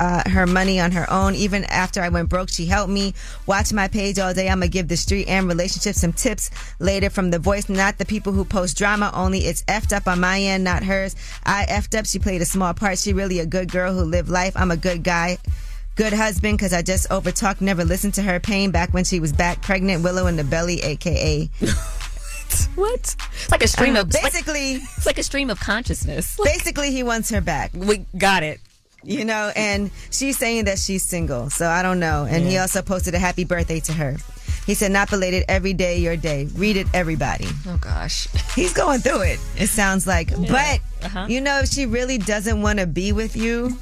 uh, 0.00 0.28
her 0.28 0.46
money 0.46 0.78
on 0.80 0.92
her 0.92 1.10
own. 1.10 1.34
Even 1.34 1.64
after 1.64 2.00
I 2.02 2.08
went 2.08 2.28
broke, 2.28 2.48
she 2.50 2.66
helped 2.66 2.90
me. 2.92 3.14
Watch 3.46 3.72
my 3.72 3.88
page 3.88 4.18
all 4.18 4.34
day. 4.34 4.48
I'm 4.48 4.58
gonna 4.60 4.68
give 4.68 4.88
the 4.88 4.96
street 4.96 5.28
and 5.28 5.48
relationships 5.48 6.00
some 6.00 6.12
tips 6.12 6.50
later 6.78 7.10
from 7.10 7.30
the 7.30 7.38
voice. 7.38 7.68
Not 7.68 7.98
the 7.98 8.04
people 8.04 8.32
who 8.32 8.44
post 8.44 8.76
drama 8.76 9.10
only. 9.14 9.40
It's 9.40 9.62
effed 9.64 9.94
up 9.94 10.06
on 10.06 10.20
my 10.20 10.40
end, 10.40 10.64
not 10.64 10.82
hers. 10.82 11.16
I 11.44 11.66
effed 11.68 11.98
up. 11.98 12.06
She 12.06 12.18
played 12.18 12.42
a 12.42 12.46
small 12.46 12.74
part. 12.74 12.98
She 12.98 13.12
really 13.12 13.38
a 13.40 13.46
good 13.46 13.70
girl 13.70 13.92
who 13.94 14.02
lived 14.02 14.28
life. 14.28 14.52
I'm 14.56 14.70
a 14.70 14.76
good 14.76 15.02
guy." 15.02 15.38
Good 15.96 16.12
husband, 16.12 16.58
because 16.58 16.74
I 16.74 16.82
just 16.82 17.08
overtalked, 17.08 17.62
never 17.62 17.82
listened 17.82 18.12
to 18.14 18.22
her 18.22 18.38
pain 18.38 18.70
back 18.70 18.92
when 18.92 19.04
she 19.04 19.18
was 19.18 19.32
back 19.32 19.62
pregnant, 19.62 20.04
Willow 20.04 20.26
in 20.26 20.36
the 20.36 20.44
belly, 20.44 20.82
aka 20.82 21.48
What? 22.74 23.00
It's 23.32 23.50
like 23.50 23.62
a 23.62 23.68
stream 23.68 23.96
Uh, 23.96 24.00
of. 24.00 24.08
it's 24.08 24.22
like- 24.22 24.32
basically. 24.32 24.72
It's 24.74 25.06
like 25.06 25.18
a 25.18 25.22
stream 25.22 25.50
of 25.50 25.58
consciousness. 25.58 26.36
Basically, 26.42 26.90
he 26.92 27.02
wants 27.02 27.30
her 27.30 27.40
back. 27.40 27.70
We 27.74 28.04
got 28.16 28.42
it. 28.42 28.60
You 29.02 29.24
know, 29.24 29.52
and 29.54 29.90
she's 30.10 30.36
saying 30.36 30.64
that 30.64 30.78
she's 30.78 31.04
single, 31.04 31.48
so 31.50 31.68
I 31.68 31.82
don't 31.82 32.00
know. 32.00 32.26
And 32.28 32.44
he 32.44 32.58
also 32.58 32.82
posted 32.82 33.14
a 33.14 33.18
happy 33.18 33.44
birthday 33.44 33.78
to 33.80 33.92
her. 33.92 34.16
He 34.66 34.74
said, 34.74 34.90
not 34.90 35.08
belated, 35.10 35.44
every 35.48 35.74
day 35.74 35.98
your 35.98 36.16
day. 36.16 36.48
Read 36.56 36.76
it, 36.76 36.88
everybody. 36.92 37.46
Oh, 37.68 37.78
gosh. 37.80 38.26
He's 38.56 38.72
going 38.72 38.98
through 38.98 39.22
it, 39.22 39.38
it 39.56 39.68
sounds 39.68 40.08
like. 40.08 40.30
But, 40.48 40.80
Uh-huh. 41.04 41.26
you 41.28 41.40
know, 41.40 41.60
if 41.60 41.68
she 41.68 41.86
really 41.86 42.18
doesn't 42.18 42.60
want 42.62 42.80
to 42.80 42.86
be 42.86 43.12
with 43.12 43.36
you, 43.36 43.78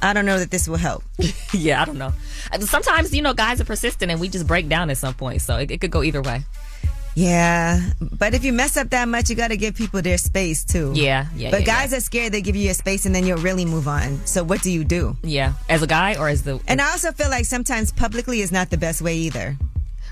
I 0.00 0.12
don't 0.12 0.26
know 0.26 0.38
that 0.38 0.52
this 0.52 0.68
will 0.68 0.76
help. 0.76 1.02
yeah, 1.52 1.82
I 1.82 1.84
don't 1.84 1.98
know. 1.98 2.12
Sometimes, 2.60 3.12
you 3.12 3.20
know, 3.20 3.34
guys 3.34 3.60
are 3.60 3.64
persistent 3.64 4.12
and 4.12 4.20
we 4.20 4.28
just 4.28 4.46
break 4.46 4.68
down 4.68 4.90
at 4.90 4.96
some 4.98 5.14
point. 5.14 5.42
So 5.42 5.56
it, 5.56 5.72
it 5.72 5.80
could 5.80 5.90
go 5.90 6.04
either 6.04 6.22
way. 6.22 6.44
Yeah, 7.18 7.80
but 8.00 8.32
if 8.34 8.44
you 8.44 8.52
mess 8.52 8.76
up 8.76 8.90
that 8.90 9.08
much, 9.08 9.28
you 9.28 9.34
got 9.34 9.48
to 9.48 9.56
give 9.56 9.74
people 9.74 10.00
their 10.02 10.18
space 10.18 10.64
too. 10.64 10.92
Yeah, 10.94 11.26
yeah, 11.34 11.50
But 11.50 11.60
yeah, 11.60 11.66
guys 11.66 11.92
are 11.92 11.98
scared 11.98 12.32
they 12.32 12.40
give 12.40 12.54
you 12.54 12.66
your 12.66 12.74
space 12.74 13.06
and 13.06 13.14
then 13.14 13.26
you'll 13.26 13.38
really 13.38 13.64
move 13.64 13.88
on. 13.88 14.24
So 14.24 14.44
what 14.44 14.62
do 14.62 14.70
you 14.70 14.84
do? 14.84 15.16
Yeah, 15.24 15.54
as 15.68 15.82
a 15.82 15.88
guy 15.88 16.14
or 16.14 16.28
as 16.28 16.44
the. 16.44 16.60
And 16.68 16.80
I 16.80 16.92
also 16.92 17.10
feel 17.10 17.28
like 17.28 17.44
sometimes 17.44 17.90
publicly 17.90 18.40
is 18.40 18.52
not 18.52 18.70
the 18.70 18.78
best 18.78 19.02
way 19.02 19.16
either. 19.16 19.56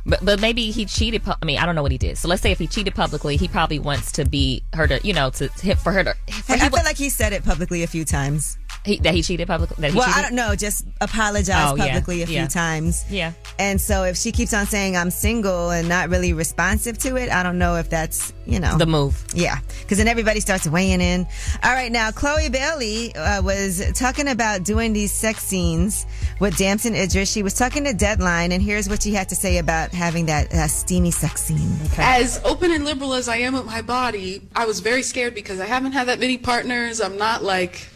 But 0.05 0.25
but 0.25 0.40
maybe 0.40 0.73
he 0.73 0.85
cheated. 0.85 1.23
I 1.27 1.45
mean, 1.45 1.59
I 1.59 1.66
don't 1.66 1.77
know 1.77 1.83
what 1.83 1.92
he 1.92 1.99
did. 1.99 2.19
So 2.19 2.27
let's 2.27 2.42
say 2.42 2.51
if 2.51 2.59
he 2.59 2.66
cheated 2.66 2.97
publicly, 2.97 3.37
he 3.37 3.47
probably 3.47 3.79
wants 3.79 4.11
to 4.12 4.25
be 4.25 4.64
her 4.73 4.88
to 4.88 5.01
you 5.07 5.12
know 5.12 5.31
to 5.31 5.49
hit 5.62 5.79
for 5.79 5.92
her 5.92 6.03
to. 6.03 6.14
For 6.45 6.55
I 6.55 6.69
feel 6.69 6.85
like 6.85 6.97
he 6.97 7.09
said 7.09 7.33
it 7.33 7.45
publicly 7.45 7.85
a 7.85 7.87
few 7.87 8.05
times. 8.05 8.59
He, 8.87 8.99
that 8.99 9.14
he 9.14 9.22
cheated 9.22 9.49
publicly. 9.49 9.77
That 9.81 9.90
he 9.92 9.99
well, 9.99 10.07
cheated? 10.07 10.18
I 10.18 10.22
don't 10.22 10.37
know. 10.37 10.55
Just 10.55 10.87
apologize 11.01 11.72
Oh, 11.72 11.77
yeah, 11.77 11.87
publicly 11.87 12.22
a 12.22 12.27
yeah. 12.27 12.40
few 12.42 12.49
times. 12.49 13.05
Yeah. 13.11 13.33
And 13.59 13.81
so 13.81 14.05
if 14.05 14.16
she 14.16 14.33
keeps 14.33 14.55
on 14.55 14.66
saying 14.66 14.96
I'm 14.96 15.11
single 15.11 15.70
and 15.70 15.88
not 15.88 16.09
really 16.09 16.33
responsive 16.33 16.99
to 16.99 17.16
it, 17.16 17.31
I 17.31 17.42
don't 17.42 17.59
know 17.59 17.77
if 17.77 17.90
that's 17.90 18.33
you 18.46 18.61
know 18.61 18.79
The 18.79 18.87
move. 18.87 19.25
Yeah, 19.35 19.59
because 19.81 19.99
then 19.99 20.07
everybody 20.09 20.40
starts 20.40 20.68
weighing 20.68 21.01
in. 21.01 21.27
All 21.64 21.72
right, 21.72 21.90
now 21.90 22.11
Chloe 22.12 22.49
Bailey 22.49 23.14
uh, 23.16 23.42
was 23.42 23.83
talking 23.94 24.29
about 24.29 24.62
doing 24.64 24.92
these 24.92 25.12
sex 25.12 25.42
scenes 25.42 26.07
with 26.38 26.57
Damson 26.57 26.94
Idris. 26.94 27.31
She 27.31 27.42
was 27.42 27.55
talking 27.55 27.85
to 27.85 27.92
Deadline, 27.92 28.53
and 28.53 28.62
here's 28.62 28.88
what 28.88 29.03
she 29.03 29.12
had 29.12 29.29
to 29.31 29.35
say 29.35 29.59
about 29.59 29.90
having 29.92 30.27
that 30.27 30.53
uh, 30.55 30.68
steamy 30.68 31.11
sex 31.11 31.42
scene. 31.42 31.77
As 31.99 32.40
open 32.44 32.70
and 32.70 32.85
liberal 32.85 33.14
as 33.14 33.29
I 33.29 33.38
am 33.38 33.55
with 33.55 33.66
my 33.66 33.83
body, 33.83 34.42
I 34.55 34.66
was 34.66 34.79
very 34.81 35.03
scared 35.03 35.35
because 35.35 35.59
I 35.59 35.66
haven't 35.66 35.92
had 35.92 36.07
that 36.07 36.20
many 36.20 36.38
partners. 36.38 37.01
I'm 37.01 37.16
not 37.18 37.42
like 37.42 37.88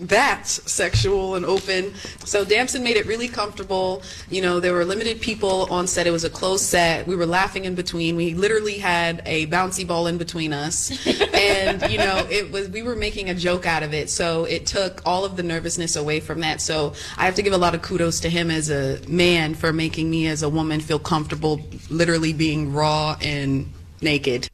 that 0.00 0.46
sexual 0.46 1.34
and 1.34 1.44
open. 1.44 1.94
So 2.24 2.44
Damson 2.44 2.82
made 2.82 2.96
it 2.96 3.06
really 3.06 3.28
comfortable. 3.28 4.02
You 4.30 4.42
know, 4.42 4.60
there 4.60 4.72
were 4.72 4.84
limited 4.84 5.20
people 5.20 5.72
on 5.72 5.86
set. 5.86 6.06
It 6.06 6.10
was 6.10 6.24
a 6.24 6.30
closed 6.30 6.64
set. 6.64 7.06
We 7.06 7.16
were 7.16 7.26
laughing 7.26 7.64
in 7.64 7.74
between. 7.74 8.16
We 8.16 8.34
literally 8.34 8.78
had 8.78 9.22
a 9.26 9.46
bouncy 9.46 9.86
ball 9.86 10.06
in 10.06 10.18
between 10.18 10.52
us. 10.52 10.90
and, 11.34 11.90
you 11.90 11.98
know, 11.98 12.26
it 12.30 12.50
was 12.50 12.68
we 12.68 12.82
were 12.82 12.96
making 12.96 13.30
a 13.30 13.34
joke 13.34 13.66
out 13.66 13.82
of 13.82 13.94
it. 13.94 14.10
So 14.10 14.44
it 14.44 14.66
took 14.66 15.02
all 15.04 15.24
of 15.24 15.36
the 15.36 15.42
nervousness 15.42 15.96
away 15.96 16.20
from 16.20 16.40
that. 16.40 16.60
So 16.60 16.94
I 17.16 17.24
have 17.24 17.34
to 17.36 17.42
give 17.42 17.52
a 17.52 17.58
lot 17.58 17.74
of 17.74 17.82
kudos 17.82 18.20
to 18.20 18.30
him 18.30 18.50
as 18.50 18.70
a 18.70 19.00
man 19.08 19.54
for 19.54 19.72
making 19.72 20.10
me 20.10 20.26
as 20.26 20.42
a 20.42 20.48
woman 20.48 20.80
feel 20.80 20.98
comfortable 20.98 21.60
literally 21.90 22.32
being 22.32 22.72
raw 22.72 23.16
and 23.20 23.72
naked. 24.00 24.48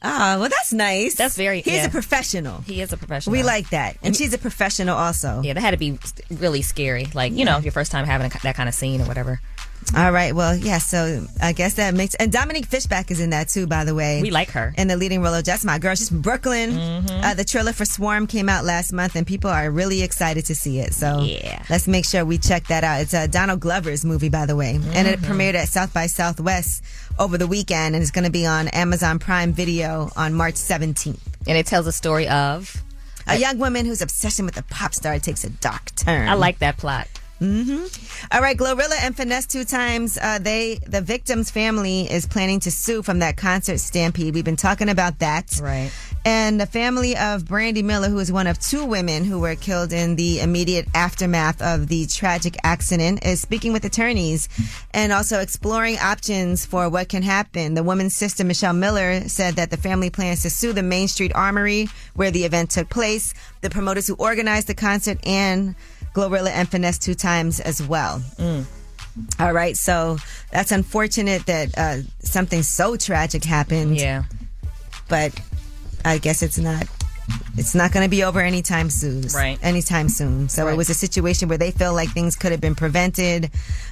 Ah, 0.00 0.36
well, 0.38 0.48
that's 0.48 0.72
nice. 0.72 1.16
That's 1.16 1.36
very. 1.36 1.60
He's 1.60 1.74
yeah. 1.74 1.86
a 1.86 1.90
professional. 1.90 2.60
He 2.62 2.80
is 2.80 2.92
a 2.92 2.96
professional. 2.96 3.32
We 3.32 3.42
like 3.42 3.70
that, 3.70 3.96
and 4.02 4.16
she's 4.16 4.32
a 4.32 4.38
professional 4.38 4.96
also. 4.96 5.40
Yeah, 5.42 5.54
that 5.54 5.60
had 5.60 5.72
to 5.72 5.76
be 5.76 5.98
really 6.30 6.62
scary. 6.62 7.06
Like 7.14 7.32
you 7.32 7.44
know, 7.44 7.58
your 7.58 7.72
first 7.72 7.90
time 7.90 8.06
having 8.06 8.26
a, 8.30 8.38
that 8.44 8.54
kind 8.54 8.68
of 8.68 8.74
scene 8.76 9.00
or 9.00 9.06
whatever. 9.06 9.40
All 9.96 10.12
right. 10.12 10.34
Well, 10.34 10.54
yeah. 10.56 10.78
So 10.78 11.24
I 11.40 11.52
guess 11.52 11.74
that 11.74 11.94
makes 11.94 12.14
and 12.16 12.30
Dominique 12.30 12.66
Fishback 12.66 13.10
is 13.10 13.20
in 13.20 13.30
that 13.30 13.48
too. 13.48 13.66
By 13.66 13.84
the 13.84 13.94
way, 13.94 14.20
We 14.20 14.30
like 14.30 14.50
her. 14.50 14.74
in 14.76 14.86
the 14.88 14.96
leading 14.96 15.22
role 15.22 15.32
of 15.34 15.44
Just 15.44 15.64
My 15.64 15.78
Girl. 15.78 15.94
She's 15.94 16.10
from 16.10 16.20
Brooklyn. 16.20 16.72
Mm-hmm. 16.72 17.24
Uh, 17.24 17.34
the 17.34 17.44
trailer 17.44 17.72
for 17.72 17.84
Swarm 17.84 18.26
came 18.26 18.48
out 18.48 18.64
last 18.64 18.92
month, 18.92 19.16
and 19.16 19.26
people 19.26 19.50
are 19.50 19.70
really 19.70 20.02
excited 20.02 20.44
to 20.46 20.54
see 20.54 20.78
it. 20.80 20.94
So 20.94 21.22
Yeah. 21.22 21.62
let's 21.70 21.86
make 21.88 22.04
sure 22.04 22.24
we 22.24 22.38
check 22.38 22.66
that 22.68 22.84
out. 22.84 23.00
It's 23.00 23.14
a 23.14 23.28
Donald 23.28 23.60
Glover's 23.60 24.04
movie, 24.04 24.28
by 24.28 24.46
the 24.46 24.56
way, 24.56 24.78
and 24.92 25.08
it 25.08 25.20
Mhm. 25.20 25.24
premiered 25.28 25.54
at 25.54 25.68
South 25.68 25.92
by 25.94 26.06
Southwest 26.06 26.82
over 27.18 27.38
the 27.38 27.46
weekend, 27.46 27.94
and 27.94 28.02
it's 28.02 28.10
going 28.10 28.24
to 28.24 28.30
be 28.30 28.46
on 28.46 28.68
Amazon 28.68 29.18
Prime 29.18 29.52
Video 29.52 30.10
on 30.16 30.34
March 30.34 30.54
17th. 30.54 31.18
And 31.46 31.56
it 31.56 31.66
tells 31.66 31.86
a 31.86 31.92
story 31.92 32.28
of 32.28 32.82
a 33.26 33.36
young 33.36 33.58
woman 33.58 33.86
whose 33.86 34.02
obsession 34.02 34.44
with 34.44 34.56
a 34.56 34.62
pop 34.62 34.94
star 34.94 35.18
takes 35.18 35.44
a 35.44 35.50
dark 35.50 35.94
turn. 35.94 36.28
I 36.28 36.34
like 36.34 36.58
that 36.60 36.76
plot. 36.78 37.08
Hmm 37.38 37.84
All 38.32 38.40
right, 38.40 38.56
Glorilla 38.56 38.96
and 39.00 39.16
Finesse2Tymes. 39.16 40.18
Uh, 40.20 40.38
they 40.38 40.80
the 40.86 41.00
victim's 41.00 41.52
family 41.52 42.10
is 42.10 42.26
planning 42.26 42.58
to 42.60 42.70
sue 42.70 43.00
from 43.02 43.20
that 43.20 43.36
concert 43.36 43.78
stampede. 43.78 44.34
We've 44.34 44.44
been 44.44 44.56
talking 44.56 44.88
about 44.88 45.20
that, 45.20 45.60
right? 45.62 45.92
And 46.24 46.60
the 46.60 46.66
family 46.66 47.16
of 47.16 47.46
Brandy 47.46 47.82
Miller, 47.82 48.08
who 48.08 48.18
is 48.18 48.32
one 48.32 48.48
of 48.48 48.58
two 48.58 48.84
women 48.84 49.24
who 49.24 49.38
were 49.38 49.54
killed 49.54 49.92
in 49.92 50.16
the 50.16 50.40
immediate 50.40 50.88
aftermath 50.94 51.62
of 51.62 51.86
the 51.86 52.06
tragic 52.06 52.56
accident, 52.64 53.24
is 53.24 53.40
speaking 53.40 53.72
with 53.72 53.84
attorneys 53.84 54.48
and 54.92 55.12
also 55.12 55.38
exploring 55.38 55.96
options 55.98 56.66
for 56.66 56.88
what 56.88 57.08
can 57.08 57.22
happen. 57.22 57.74
The 57.74 57.84
woman's 57.84 58.16
sister, 58.16 58.44
Michelle 58.44 58.72
Miller, 58.72 59.28
said 59.28 59.54
that 59.54 59.70
the 59.70 59.76
family 59.76 60.10
plans 60.10 60.42
to 60.42 60.50
sue 60.50 60.72
the 60.72 60.82
Main 60.82 61.06
Street 61.06 61.32
Armory 61.34 61.88
where 62.14 62.32
the 62.32 62.44
event 62.44 62.70
took 62.70 62.90
place, 62.90 63.32
the 63.60 63.70
promoters 63.70 64.08
who 64.08 64.14
organized 64.16 64.66
the 64.66 64.74
concert, 64.74 65.18
and 65.24 65.76
Glorilla 66.18 66.50
and 66.50 66.68
Finesse2Tymes 66.68 67.60
as 67.60 67.80
well. 67.80 68.20
All 69.38 69.52
right, 69.52 69.76
so 69.76 70.16
that's 70.50 70.72
unfortunate 70.72 71.46
that 71.46 71.78
uh, 71.78 71.98
something 72.20 72.62
so 72.62 72.96
tragic 72.96 73.44
happened. 73.44 73.96
Yeah, 73.96 74.24
but 75.08 75.38
I 76.04 76.18
guess 76.18 76.42
it's 76.42 76.58
not. 76.58 76.86
It's 77.58 77.74
not 77.74 77.92
going 77.92 78.04
to 78.04 78.10
be 78.10 78.24
over 78.24 78.40
anytime 78.40 78.88
soon. 78.88 79.22
Right. 79.34 79.58
Anytime 79.62 80.08
soon. 80.08 80.48
So 80.48 80.66
it 80.68 80.76
was 80.76 80.88
a 80.88 80.94
situation 80.94 81.48
where 81.48 81.58
they 81.58 81.72
feel 81.72 81.92
like 81.92 82.08
things 82.10 82.36
could 82.36 82.52
have 82.52 82.60
been 82.60 82.74
prevented, 82.74 83.50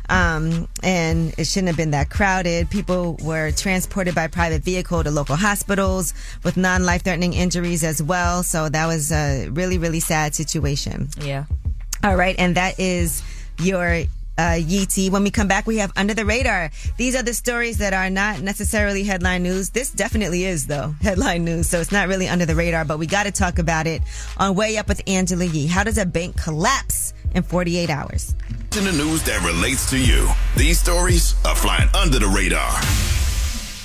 um, 0.09 0.67
and 0.83 1.35
it 1.37 1.47
shouldn't 1.47 1.69
have 1.69 1.77
been 1.77 1.91
that 1.91 2.09
crowded. 2.09 2.71
People 2.71 3.19
were 3.23 3.51
transported 3.51 4.15
by 4.15 4.29
private 4.29 4.63
vehicle 4.63 5.05
to 5.05 5.11
local 5.11 5.37
hospitals 5.37 6.15
with 6.45 6.57
non-life 6.57 7.03
threatening 7.03 7.35
injuries 7.35 7.85
as 7.85 8.03
well. 8.03 8.43
So 8.43 8.71
that 8.71 8.87
was 8.87 9.13
a 9.13 9.49
really, 9.49 9.77
really 9.77 10.01
sad 10.01 10.35
situation. 10.35 11.09
Yeah. 11.21 11.45
All 12.03 12.17
right, 12.17 12.37
and 12.39 12.57
that 12.57 12.79
is 12.79 13.23
your 13.59 14.05
uh, 14.39 14.59
Yee 14.61 14.87
tea. 14.87 15.11
When 15.11 15.23
we 15.23 15.31
come 15.31 15.49
back, 15.49 15.67
we 15.67 15.79
have 15.79 15.93
Under 15.97 16.15
the 16.15 16.25
Radar. 16.25 16.71
These 16.97 17.17
are 17.17 17.23
the 17.23 17.35
stories 17.35 17.79
that 17.79 17.93
are 17.93 18.11
not 18.11 18.41
necessarily 18.41 19.05
headline 19.05 19.43
news. 19.43 19.71
This 19.71 19.91
definitely 19.91 20.45
is, 20.45 20.67
though, 20.67 20.95
headline 21.01 21.45
news. 21.45 21.69
So 21.69 21.81
it's 21.81 21.93
not 21.93 22.09
really 22.09 22.29
under 22.29 22.47
the 22.47 22.55
radar, 22.55 22.85
but 22.85 22.99
we 22.99 23.07
got 23.07 23.25
to 23.25 23.33
talk 23.33 23.59
about 23.59 23.87
it 23.87 24.03
on 24.37 24.55
Way 24.55 24.77
Up 24.77 24.89
with 24.89 25.03
Angela 25.07 25.45
Yee. 25.45 25.67
How 25.67 25.85
does 25.85 25.99
a 25.99 26.07
bank 26.07 26.41
collapse 26.41 27.15
in 27.35 27.43
48 27.43 27.91
hours? 27.91 28.35
In 28.77 28.85
the 28.85 28.93
news 28.93 29.23
that 29.23 29.43
relates 29.43 29.89
to 29.91 29.99
you, 29.99 30.29
these 30.57 30.79
stories 30.79 31.35
are 31.47 31.57
flying 31.57 31.89
under 31.95 32.19
the 32.19 32.27
radar. 32.27 32.73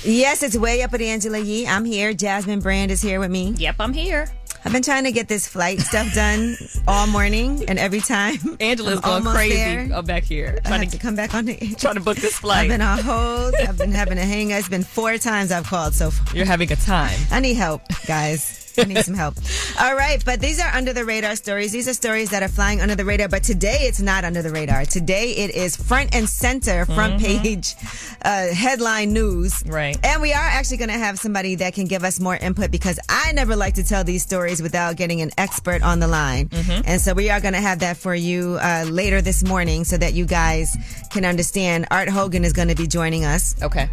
Yes, 0.04 0.42
it's 0.42 0.56
Way 0.56 0.82
Up 0.82 0.92
with 0.92 1.00
Angela 1.00 1.38
Yee. 1.38 1.66
I'm 1.66 1.84
here. 1.84 2.12
Jasmine 2.12 2.60
Brand 2.60 2.90
is 2.90 3.00
here 3.00 3.20
with 3.20 3.30
me. 3.30 3.54
Yep, 3.56 3.76
I'm 3.78 3.92
here. 3.92 4.28
I've 4.64 4.72
been 4.72 4.82
trying 4.82 5.04
to 5.04 5.12
get 5.12 5.28
this 5.28 5.46
flight 5.48 5.80
stuff 5.80 6.14
done 6.14 6.56
all 6.86 7.06
morning 7.08 7.64
and 7.68 7.78
every 7.78 8.00
time. 8.00 8.36
Angela's 8.60 9.00
I'm 9.02 9.22
going 9.22 9.34
crazy 9.34 9.56
there. 9.56 9.88
oh, 9.92 10.02
back 10.02 10.22
here. 10.22 10.60
Trying 10.64 10.88
to, 10.88 10.96
to 10.96 11.02
come 11.02 11.16
back 11.16 11.34
on 11.34 11.46
the 11.46 11.56
trying 11.78 11.94
to 11.94 12.00
book 12.00 12.16
this 12.16 12.38
flight. 12.38 12.64
I've 12.64 12.68
been 12.68 12.80
on 12.80 12.98
hold. 13.02 13.54
I've 13.56 13.76
been 13.76 13.92
having 13.92 14.18
a 14.18 14.24
hang. 14.24 14.50
It's 14.50 14.68
been 14.68 14.84
four 14.84 15.18
times 15.18 15.50
I've 15.50 15.66
called 15.66 15.94
so 15.94 16.10
far. 16.10 16.36
You're 16.36 16.46
having 16.46 16.70
a 16.70 16.76
time. 16.76 17.18
I 17.30 17.40
need 17.40 17.54
help, 17.54 17.82
guys. 18.06 18.61
I 18.78 18.84
need 18.84 19.04
some 19.04 19.14
help. 19.14 19.34
All 19.80 19.94
right, 19.94 20.22
but 20.24 20.40
these 20.40 20.60
are 20.60 20.68
under 20.74 20.92
the 20.92 21.04
radar 21.04 21.36
stories. 21.36 21.72
These 21.72 21.88
are 21.88 21.94
stories 21.94 22.30
that 22.30 22.42
are 22.42 22.48
flying 22.48 22.80
under 22.80 22.94
the 22.94 23.04
radar, 23.04 23.28
but 23.28 23.42
today 23.42 23.78
it's 23.82 24.00
not 24.00 24.24
under 24.24 24.42
the 24.42 24.50
radar. 24.50 24.84
Today 24.84 25.32
it 25.32 25.54
is 25.54 25.76
front 25.76 26.14
and 26.14 26.28
center, 26.28 26.84
front 26.86 27.20
Mhm. 27.20 27.42
page 27.42 27.74
uh, 28.24 28.48
headline 28.54 29.12
news. 29.12 29.62
Right. 29.66 29.96
And 30.04 30.22
we 30.22 30.32
are 30.32 30.38
actually 30.56 30.76
going 30.78 30.90
to 30.90 30.98
have 30.98 31.18
somebody 31.18 31.56
that 31.56 31.74
can 31.74 31.86
give 31.86 32.04
us 32.04 32.20
more 32.20 32.36
input 32.36 32.70
because 32.70 32.98
I 33.08 33.32
never 33.32 33.56
like 33.56 33.74
to 33.74 33.84
tell 33.84 34.04
these 34.04 34.22
stories 34.22 34.62
without 34.62 34.96
getting 34.96 35.20
an 35.22 35.30
expert 35.38 35.82
on 35.82 35.98
the 36.00 36.06
line. 36.08 36.48
Mhm. 36.48 36.82
And 36.86 37.00
so 37.00 37.14
we 37.14 37.30
are 37.30 37.40
going 37.40 37.54
to 37.54 37.60
have 37.60 37.80
that 37.80 37.96
for 37.96 38.14
you 38.14 38.58
uh, 38.60 38.84
later 38.88 39.20
this 39.22 39.42
morning 39.42 39.84
so 39.84 39.96
that 39.96 40.14
you 40.14 40.24
guys 40.26 40.76
can 41.12 41.24
understand. 41.24 41.86
Art 41.90 42.08
Hogan 42.08 42.44
is 42.44 42.52
going 42.52 42.68
to 42.68 42.74
be 42.74 42.86
joining 42.86 43.24
us. 43.24 43.54
Okay. 43.62 43.88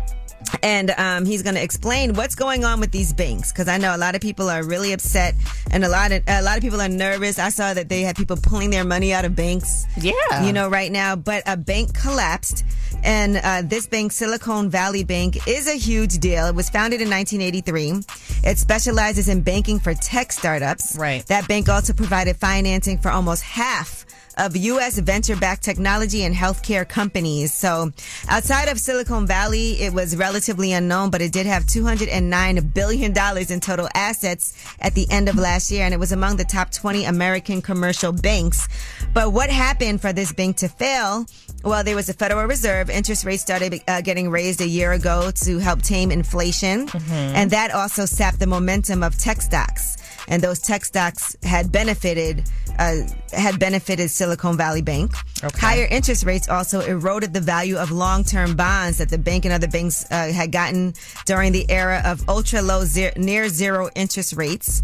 And 0.63 0.91
um, 0.91 1.25
he's 1.25 1.43
going 1.43 1.55
to 1.55 1.63
explain 1.63 2.13
what's 2.13 2.35
going 2.35 2.65
on 2.65 2.79
with 2.79 2.91
these 2.91 3.13
banks 3.13 3.51
because 3.51 3.67
I 3.67 3.77
know 3.77 3.95
a 3.95 3.97
lot 3.97 4.15
of 4.15 4.21
people 4.21 4.49
are 4.49 4.63
really 4.63 4.93
upset 4.93 5.35
and 5.71 5.83
a 5.83 5.89
lot 5.89 6.11
of 6.11 6.23
a 6.27 6.41
lot 6.41 6.57
of 6.57 6.63
people 6.63 6.81
are 6.81 6.89
nervous. 6.89 7.39
I 7.39 7.49
saw 7.49 7.73
that 7.73 7.89
they 7.89 8.01
had 8.01 8.15
people 8.15 8.37
pulling 8.37 8.69
their 8.69 8.83
money 8.83 9.13
out 9.13 9.25
of 9.25 9.35
banks. 9.35 9.85
Yeah. 9.99 10.45
you 10.45 10.53
know, 10.53 10.69
right 10.69 10.91
now. 10.91 11.15
But 11.15 11.43
a 11.45 11.57
bank 11.57 11.93
collapsed, 11.93 12.65
and 13.03 13.37
uh, 13.37 13.61
this 13.63 13.87
bank, 13.87 14.11
Silicon 14.11 14.69
Valley 14.69 15.03
Bank, 15.03 15.47
is 15.47 15.67
a 15.67 15.77
huge 15.77 16.17
deal. 16.19 16.47
It 16.47 16.55
was 16.55 16.69
founded 16.69 17.01
in 17.01 17.09
1983. 17.09 18.49
It 18.49 18.57
specializes 18.57 19.29
in 19.29 19.41
banking 19.41 19.79
for 19.79 19.93
tech 19.93 20.31
startups. 20.31 20.95
Right. 20.97 21.25
That 21.27 21.47
bank 21.47 21.69
also 21.69 21.93
provided 21.93 22.37
financing 22.37 22.97
for 22.97 23.11
almost 23.11 23.43
half 23.43 24.05
of 24.39 24.55
U.S. 24.55 24.97
venture-backed 24.97 25.61
technology 25.61 26.23
and 26.23 26.33
healthcare 26.33 26.87
companies. 26.87 27.53
So 27.53 27.91
outside 28.27 28.69
of 28.69 28.79
Silicon 28.79 29.27
Valley, 29.27 29.73
it 29.81 29.93
was 29.93 30.15
relatively 30.15 30.71
unknown, 30.71 31.11
but 31.11 31.21
it 31.21 31.31
did 31.31 31.45
have 31.45 31.63
$209 31.65 32.73
billion 32.73 33.13
in 33.51 33.59
total 33.59 33.89
assets 33.93 34.53
at 34.79 34.95
the 34.95 35.05
end 35.11 35.29
of 35.29 35.35
last 35.35 35.69
year. 35.69 35.83
And 35.83 35.93
it 35.93 35.99
was 35.99 36.11
among 36.11 36.37
the 36.37 36.45
top 36.45 36.71
20 36.71 37.05
American 37.05 37.61
commercial 37.61 38.11
banks. 38.11 38.67
But 39.13 39.33
what 39.33 39.49
happened 39.49 40.01
for 40.01 40.13
this 40.13 40.31
bank 40.31 40.57
to 40.57 40.69
fail? 40.69 41.25
Well, 41.63 41.83
there 41.83 41.95
was 41.95 42.07
a 42.07 42.13
Federal 42.13 42.45
Reserve. 42.47 42.89
Interest 42.89 43.25
rates 43.25 43.41
started 43.41 43.81
uh, 43.87 43.99
getting 44.01 44.29
raised 44.29 44.61
a 44.61 44.67
year 44.67 44.93
ago 44.93 45.31
to 45.43 45.57
help 45.59 45.81
tame 45.81 46.11
inflation. 46.11 46.87
And 47.09 47.51
that 47.51 47.71
also 47.71 48.05
sapped 48.05 48.39
the 48.39 48.47
momentum 48.47 49.03
of 49.03 49.17
tech 49.17 49.41
stocks. 49.41 49.97
And 50.29 50.41
those 50.41 50.59
tech 50.59 50.85
stocks 50.85 51.35
had 51.43 51.71
benefited 51.71 52.49
uh, 52.79 53.01
had 53.31 53.59
benefited 53.59 54.09
Silicon 54.09 54.57
Valley 54.57 54.81
Bank. 54.81 55.11
Higher 55.55 55.87
interest 55.91 56.25
rates 56.25 56.49
also 56.49 56.79
eroded 56.79 57.33
the 57.33 57.41
value 57.41 57.77
of 57.77 57.91
long-term 57.91 58.55
bonds 58.55 58.97
that 58.97 59.09
the 59.09 59.17
bank 59.17 59.45
and 59.45 59.53
other 59.53 59.67
banks 59.67 60.05
uh, 60.09 60.31
had 60.31 60.51
gotten 60.51 60.93
during 61.25 61.51
the 61.51 61.69
era 61.69 62.01
of 62.05 62.27
ultra 62.27 62.61
low, 62.61 62.85
ze- 62.85 63.11
near 63.17 63.49
zero 63.49 63.89
interest 63.95 64.33
rates. 64.33 64.81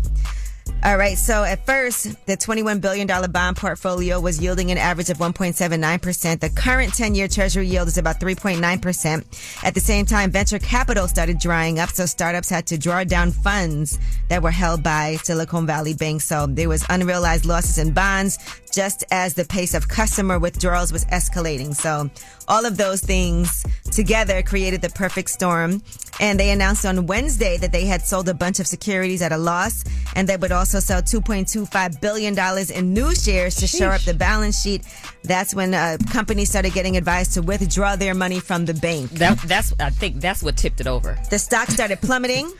All 0.83 0.97
right. 0.97 1.17
So 1.17 1.43
at 1.43 1.65
first, 1.65 2.03
the 2.27 2.37
$21 2.37 2.79
billion 2.79 3.07
bond 3.31 3.57
portfolio 3.57 4.19
was 4.19 4.39
yielding 4.39 4.69
an 4.69 4.77
average 4.77 5.09
of 5.09 5.17
1.79%. 5.17 6.39
The 6.39 6.49
current 6.49 6.93
10 6.93 7.15
year 7.15 7.27
treasury 7.27 7.67
yield 7.67 7.87
is 7.87 7.97
about 7.97 8.19
3.9%. 8.19 9.63
At 9.63 9.73
the 9.73 9.79
same 9.79 10.05
time, 10.05 10.29
venture 10.29 10.59
capital 10.59 11.07
started 11.07 11.39
drying 11.39 11.79
up. 11.79 11.89
So 11.89 12.05
startups 12.05 12.49
had 12.49 12.67
to 12.67 12.77
draw 12.77 13.03
down 13.03 13.31
funds 13.31 13.97
that 14.29 14.43
were 14.43 14.51
held 14.51 14.83
by 14.83 15.15
Silicon 15.23 15.65
Valley 15.65 15.95
Bank. 15.95 16.21
So 16.21 16.45
there 16.45 16.69
was 16.69 16.85
unrealized 16.87 17.45
losses 17.45 17.79
in 17.79 17.91
bonds 17.91 18.37
just 18.71 19.03
as 19.09 19.33
the 19.33 19.45
pace 19.45 19.73
of 19.73 19.87
customer 19.87 20.37
withdrawals 20.37 20.91
was 20.91 21.05
escalating. 21.05 21.73
So 21.73 22.11
all 22.47 22.65
of 22.65 22.77
those 22.77 23.01
things 23.01 23.65
together 23.95 24.43
created 24.43 24.81
the 24.81 24.89
perfect 24.89 25.29
storm. 25.29 25.81
And 26.19 26.39
they 26.39 26.51
announced 26.51 26.85
on 26.85 27.07
Wednesday 27.07 27.57
that 27.57 27.71
they 27.71 27.85
had 27.85 28.01
sold 28.01 28.29
a 28.29 28.33
bunch 28.33 28.59
of 28.59 28.67
securities 28.67 29.21
at 29.21 29.31
a 29.31 29.37
loss 29.37 29.83
and 30.15 30.29
they 30.29 30.37
would 30.37 30.51
also 30.51 30.79
sell 30.79 31.01
$2.25 31.01 32.01
billion 32.01 32.37
in 32.73 32.93
new 32.93 33.15
shares 33.15 33.55
to 33.55 33.67
shore 33.67 33.91
up 33.91 34.01
the 34.01 34.13
balance 34.13 34.61
sheet. 34.61 34.83
That's 35.23 35.55
when 35.55 35.73
uh, 35.73 35.97
companies 36.11 36.49
started 36.49 36.73
getting 36.73 36.97
advised 36.97 37.33
to 37.33 37.41
withdraw 37.41 37.95
their 37.95 38.13
money 38.13 38.39
from 38.39 38.65
the 38.65 38.73
bank. 38.73 39.11
That, 39.11 39.39
that's 39.41 39.73
I 39.79 39.89
think 39.89 40.21
that's 40.21 40.43
what 40.43 40.57
tipped 40.57 40.79
it 40.79 40.87
over. 40.87 41.17
The 41.29 41.39
stock 41.39 41.69
started 41.69 42.01
plummeting. 42.01 42.51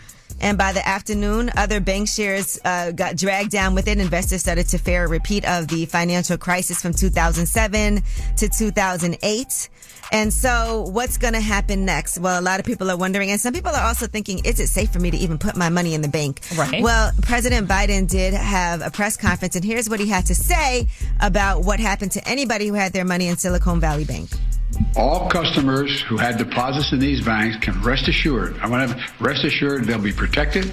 And 0.41 0.57
by 0.57 0.73
the 0.73 0.88
afternoon, 0.88 1.49
other 1.55 1.79
bank 1.79 2.07
shares 2.07 2.59
uh, 2.65 2.91
got 2.91 3.15
dragged 3.15 3.51
down 3.51 3.73
with 3.73 3.88
it. 3.88 3.97
Investors 3.99 4.41
started 4.41 4.67
to 4.69 4.77
fear 4.77 5.05
a 5.05 5.07
repeat 5.07 5.45
of 5.45 5.67
the 5.67 5.86
financial 5.86 6.38
crisis 6.38 6.81
from 6.81 6.93
2007 6.93 8.03
to 8.38 8.49
2008. 8.49 9.69
And 10.11 10.31
so, 10.31 10.88
what's 10.91 11.17
going 11.17 11.33
to 11.33 11.41
happen 11.41 11.83
next? 11.83 12.19
Well, 12.19 12.39
a 12.39 12.43
lot 12.43 12.59
of 12.59 12.65
people 12.65 12.91
are 12.91 12.97
wondering, 12.97 13.31
and 13.31 13.41
some 13.41 13.53
people 13.53 13.71
are 13.71 13.88
also 13.88 14.05
thinking, 14.05 14.45
is 14.45 14.59
it 14.59 14.67
safe 14.67 14.91
for 14.91 14.99
me 14.99 15.09
to 15.09 15.17
even 15.17 15.39
put 15.39 15.55
my 15.55 15.69
money 15.69 15.95
in 15.95 16.01
the 16.01 16.07
bank? 16.07 16.41
Right. 16.55 16.83
Well, 16.83 17.11
President 17.23 17.67
Biden 17.67 18.07
did 18.07 18.33
have 18.33 18.81
a 18.81 18.91
press 18.91 19.17
conference, 19.17 19.55
and 19.55 19.65
here's 19.65 19.89
what 19.89 19.99
he 19.99 20.07
had 20.07 20.27
to 20.27 20.36
say 20.36 20.88
about 21.21 21.63
what 21.63 21.79
happened 21.79 22.11
to 22.11 22.27
anybody 22.27 22.67
who 22.67 22.75
had 22.75 22.93
their 22.93 23.05
money 23.05 23.27
in 23.27 23.38
Silicon 23.38 23.79
Valley 23.79 24.05
Bank. 24.05 24.29
All 24.95 25.30
customers 25.30 26.01
who 26.01 26.17
had 26.17 26.38
deposits 26.38 26.91
in 26.91 26.99
these 26.99 27.23
banks 27.23 27.57
can 27.57 27.82
rest 27.82 28.07
assured. 28.07 28.57
I 28.59 28.69
want 28.69 28.89
to 28.89 29.13
rest 29.19 29.43
assured 29.43 29.86
they'll 29.86 30.01
be 30.01 30.13
protected 30.13 30.71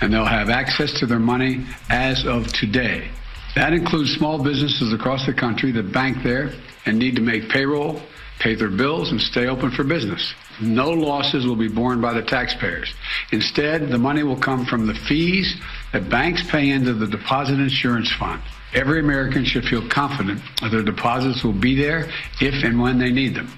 and 0.00 0.12
they'll 0.12 0.24
have 0.24 0.50
access 0.50 0.92
to 1.00 1.06
their 1.06 1.18
money 1.18 1.64
as 1.90 2.26
of 2.26 2.52
today. 2.52 3.08
That 3.54 3.72
includes 3.72 4.12
small 4.14 4.42
businesses 4.42 4.92
across 4.92 5.26
the 5.26 5.32
country 5.32 5.72
that 5.72 5.92
bank 5.92 6.22
there 6.22 6.52
and 6.86 6.98
need 6.98 7.16
to 7.16 7.22
make 7.22 7.48
payroll, 7.48 8.00
pay 8.38 8.54
their 8.54 8.68
bills, 8.68 9.12
and 9.12 9.20
stay 9.20 9.46
open 9.46 9.70
for 9.70 9.84
business. 9.84 10.34
No 10.60 10.90
losses 10.90 11.46
will 11.46 11.56
be 11.56 11.68
borne 11.68 12.00
by 12.00 12.12
the 12.12 12.22
taxpayers. 12.22 12.92
Instead, 13.32 13.88
the 13.88 13.98
money 13.98 14.22
will 14.22 14.36
come 14.36 14.64
from 14.66 14.86
the 14.86 14.94
fees 14.94 15.56
that 15.92 16.08
banks 16.08 16.42
pay 16.50 16.70
into 16.70 16.92
the 16.92 17.06
Deposit 17.06 17.60
Insurance 17.60 18.10
Fund. 18.12 18.42
Every 18.74 19.00
American 19.00 19.44
should 19.44 19.64
feel 19.64 19.88
confident 19.88 20.40
that 20.60 20.70
their 20.70 20.82
deposits 20.82 21.44
will 21.44 21.52
be 21.52 21.76
there 21.76 22.10
if 22.40 22.64
and 22.64 22.80
when 22.80 22.98
they 22.98 23.12
need 23.12 23.34
them. 23.34 23.48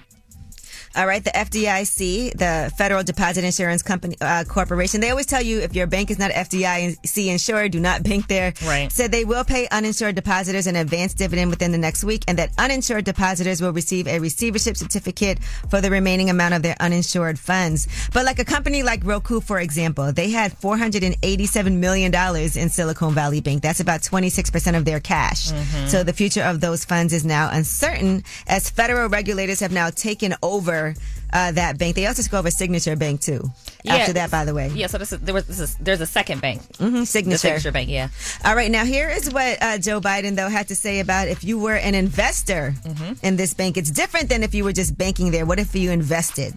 All 0.97 1.07
right, 1.07 1.23
the 1.23 1.31
FDIC, 1.31 2.39
the 2.39 2.73
Federal 2.79 3.03
Deposit 3.03 3.45
Insurance 3.45 3.83
Company 3.83 4.17
uh, 4.21 4.45
Corporation, 4.49 5.01
they 5.03 5.11
always 5.11 5.27
tell 5.27 5.43
you 5.43 5.61
if 5.61 5.75
your 5.75 5.87
bank 5.87 6.11
is 6.11 6.19
not 6.19 6.31
FDIC 6.31 7.27
insured, 7.27 7.73
do 7.73 7.81
not 7.81 8.03
bank 8.03 8.29
there. 8.29 8.55
Right. 8.65 8.91
Said 8.91 9.13
they 9.13 9.25
will 9.27 9.45
pay 9.45 9.69
uninsured 9.71 10.15
depositors 10.15 10.67
an 10.67 10.75
advance 10.77 11.13
dividend 11.13 11.51
within 11.51 11.71
the 11.73 11.77
next 11.79 12.03
week, 12.03 12.25
and 12.29 12.39
that 12.39 12.53
uninsured 12.57 13.05
depositors 13.05 13.61
will 13.61 13.73
receive 13.73 14.07
a 14.09 14.19
receivership 14.21 14.77
certificate 14.77 15.39
for 15.69 15.81
the 15.83 15.91
remaining 15.91 16.31
amount 16.31 16.55
of 16.55 16.63
their 16.63 16.77
uninsured 16.81 17.39
funds. 17.39 17.89
But 18.15 18.25
like 18.25 18.39
a 18.39 18.45
company 18.45 18.83
like 18.83 19.05
Roku, 19.05 19.41
for 19.41 19.61
example, 19.61 20.13
they 20.13 20.31
had 20.31 20.57
487 20.59 21.79
million 21.79 22.11
dollars 22.11 22.57
in 22.57 22.71
Silicon 22.71 23.13
Valley 23.13 23.41
Bank. 23.41 23.63
That's 23.63 23.81
about 23.81 24.03
26 24.03 24.51
percent 24.51 24.77
of 24.77 24.85
their 24.85 25.01
cash. 25.01 25.51
Mhm. 25.53 25.89
So 25.89 26.03
the 26.05 26.13
future 26.13 26.43
of 26.43 26.61
those 26.61 26.85
funds 26.85 27.13
is 27.13 27.25
now 27.25 27.51
uncertain, 27.53 28.25
as 28.47 28.71
federal 28.71 29.09
regulators 29.09 29.61
have 29.61 29.73
now 29.73 29.91
taken 29.91 30.35
over 30.43 30.86
uh, 31.33 31.53
that 31.53 31.79
bank. 31.79 31.97
They 31.97 32.07
also 32.07 32.23
took 32.23 32.35
over 32.35 32.51
Signature 32.51 32.97
Bank 32.97 33.21
too. 33.21 33.51
After 33.87 34.13
that, 34.15 34.31
by 34.31 34.45
the 34.45 34.55
way. 34.55 34.69
Yeah. 34.69 34.87
So 34.89 34.99
this 34.99 35.13
is, 35.13 35.21
there 35.21 35.35
was 35.35 35.47
this 35.47 35.61
is, 35.61 35.77
there's 35.77 36.01
a 36.01 36.07
second 36.07 36.41
bank. 36.41 36.63
Mm-hmm, 36.79 37.05
signature. 37.05 37.35
The 37.35 37.39
signature 37.39 37.73
bank. 37.73 37.89
Yeah. 37.89 38.09
All 38.45 38.55
right, 38.55 38.71
now 38.71 38.85
here 38.85 39.09
is 39.09 39.33
what 39.33 39.63
uh, 39.63 39.79
Joe 39.79 40.01
Biden 40.01 40.37
though 40.37 40.49
had 40.49 40.69
to 40.69 40.77
say 40.77 41.01
about 41.01 41.29
if 41.29 41.45
you 41.45 41.59
were 41.59 41.77
an 41.77 41.95
investor 41.95 42.75
in 43.23 43.37
this 43.37 43.55
bank. 43.55 43.77
It's 43.77 43.91
different 43.91 44.29
than 44.29 44.43
if 44.43 44.55
you 44.55 44.65
were 44.65 44.73
just 44.73 44.97
banking 44.97 45.31
there. 45.31 45.47
What 45.47 45.59
if 45.59 45.75
you 45.75 45.91
invested? 45.91 46.57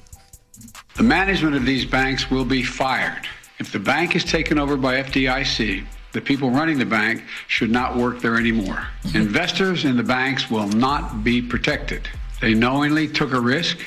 The 0.96 1.04
management 1.04 1.56
of 1.56 1.66
these 1.66 1.86
banks 1.86 2.30
will 2.30 2.46
be 2.46 2.64
fired. 2.64 3.26
If 3.60 3.72
the 3.72 3.80
bank 3.80 4.16
is 4.16 4.24
taken 4.24 4.58
over 4.58 4.78
by 4.78 5.02
FDIC, 5.04 5.86
the 6.12 6.22
people 6.22 6.50
running 6.50 6.80
the 6.80 6.86
bank 6.86 7.24
should 7.48 7.70
not 7.70 7.96
work 7.96 8.20
there 8.20 8.36
anymore. 8.36 8.88
Investors 9.14 9.86
in 9.86 9.96
the 9.96 10.04
banks 10.04 10.50
will 10.50 10.68
not 10.68 11.24
be 11.24 11.42
protected. 11.42 12.10
They 12.42 12.54
knowingly 12.54 13.08
took 13.08 13.32
a 13.32 13.40
risk, 13.40 13.78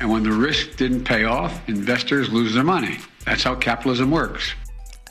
and 0.00 0.10
when 0.10 0.22
the 0.22 0.32
risk 0.32 0.76
didn't 0.76 1.04
pay 1.04 1.24
off, 1.24 1.68
investors 1.68 2.30
lose 2.30 2.54
their 2.54 2.64
money. 2.64 2.98
That's 3.24 3.42
how 3.42 3.54
capitalism 3.54 4.10
works. 4.10 4.54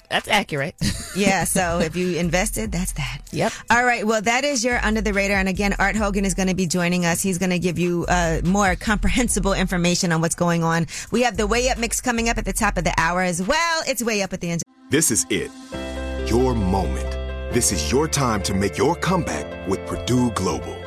That's 0.10 0.28
accurate. 0.30 0.76
yeah, 1.16 1.44
so 1.44 1.80
if 1.80 1.96
you 1.96 2.18
invested, 2.18 2.72
that's 2.72 2.94
that. 2.94 3.20
Yep. 3.32 3.52
All 3.70 3.84
right, 3.84 4.08
well, 4.08 4.22
that 4.22 4.46
is 4.46 4.64
your 4.64 4.80
under 4.84 5.02
the 5.02 5.14
radar. 5.14 5.38
And 5.38 5.50
again, 5.50 5.76
Art 5.80 5.96
Hogan 5.96 6.24
is 6.24 6.34
going 6.34 6.48
to 6.48 6.56
be 6.56 6.66
joining 6.66 7.06
us. 7.06 7.22
He's 7.22 7.38
going 7.38 7.50
to 7.50 7.60
give 7.60 7.78
you 7.78 8.06
uh, 8.08 8.42
more 8.46 8.76
comprehensible 8.76 9.54
information 9.54 10.12
on 10.12 10.22
what's 10.22 10.36
going 10.36 10.64
on. 10.64 10.88
We 11.12 11.24
have 11.24 11.36
the 11.36 11.48
Way 11.48 11.70
Up 11.70 11.78
mix 11.78 12.00
coming 12.00 12.30
up 12.30 12.38
at 12.38 12.46
the 12.46 12.54
top 12.54 12.78
of 12.78 12.86
the 12.86 12.94
hour 12.98 13.22
as 13.22 13.42
well. 13.42 13.84
It's 13.86 14.02
Way 14.02 14.22
Up 14.22 14.32
at 14.32 14.40
the 14.40 14.52
end. 14.52 14.64
This 14.90 15.12
is 15.12 15.26
it. 15.30 15.52
Your 16.30 16.56
moment. 16.56 17.12
This 17.54 17.72
is 17.72 17.92
your 17.92 18.08
time 18.08 18.42
to 18.44 18.54
make 18.54 18.78
your 18.78 18.96
comeback 18.96 19.68
with 19.68 19.86
Purdue 19.86 20.32
Global. 20.32 20.87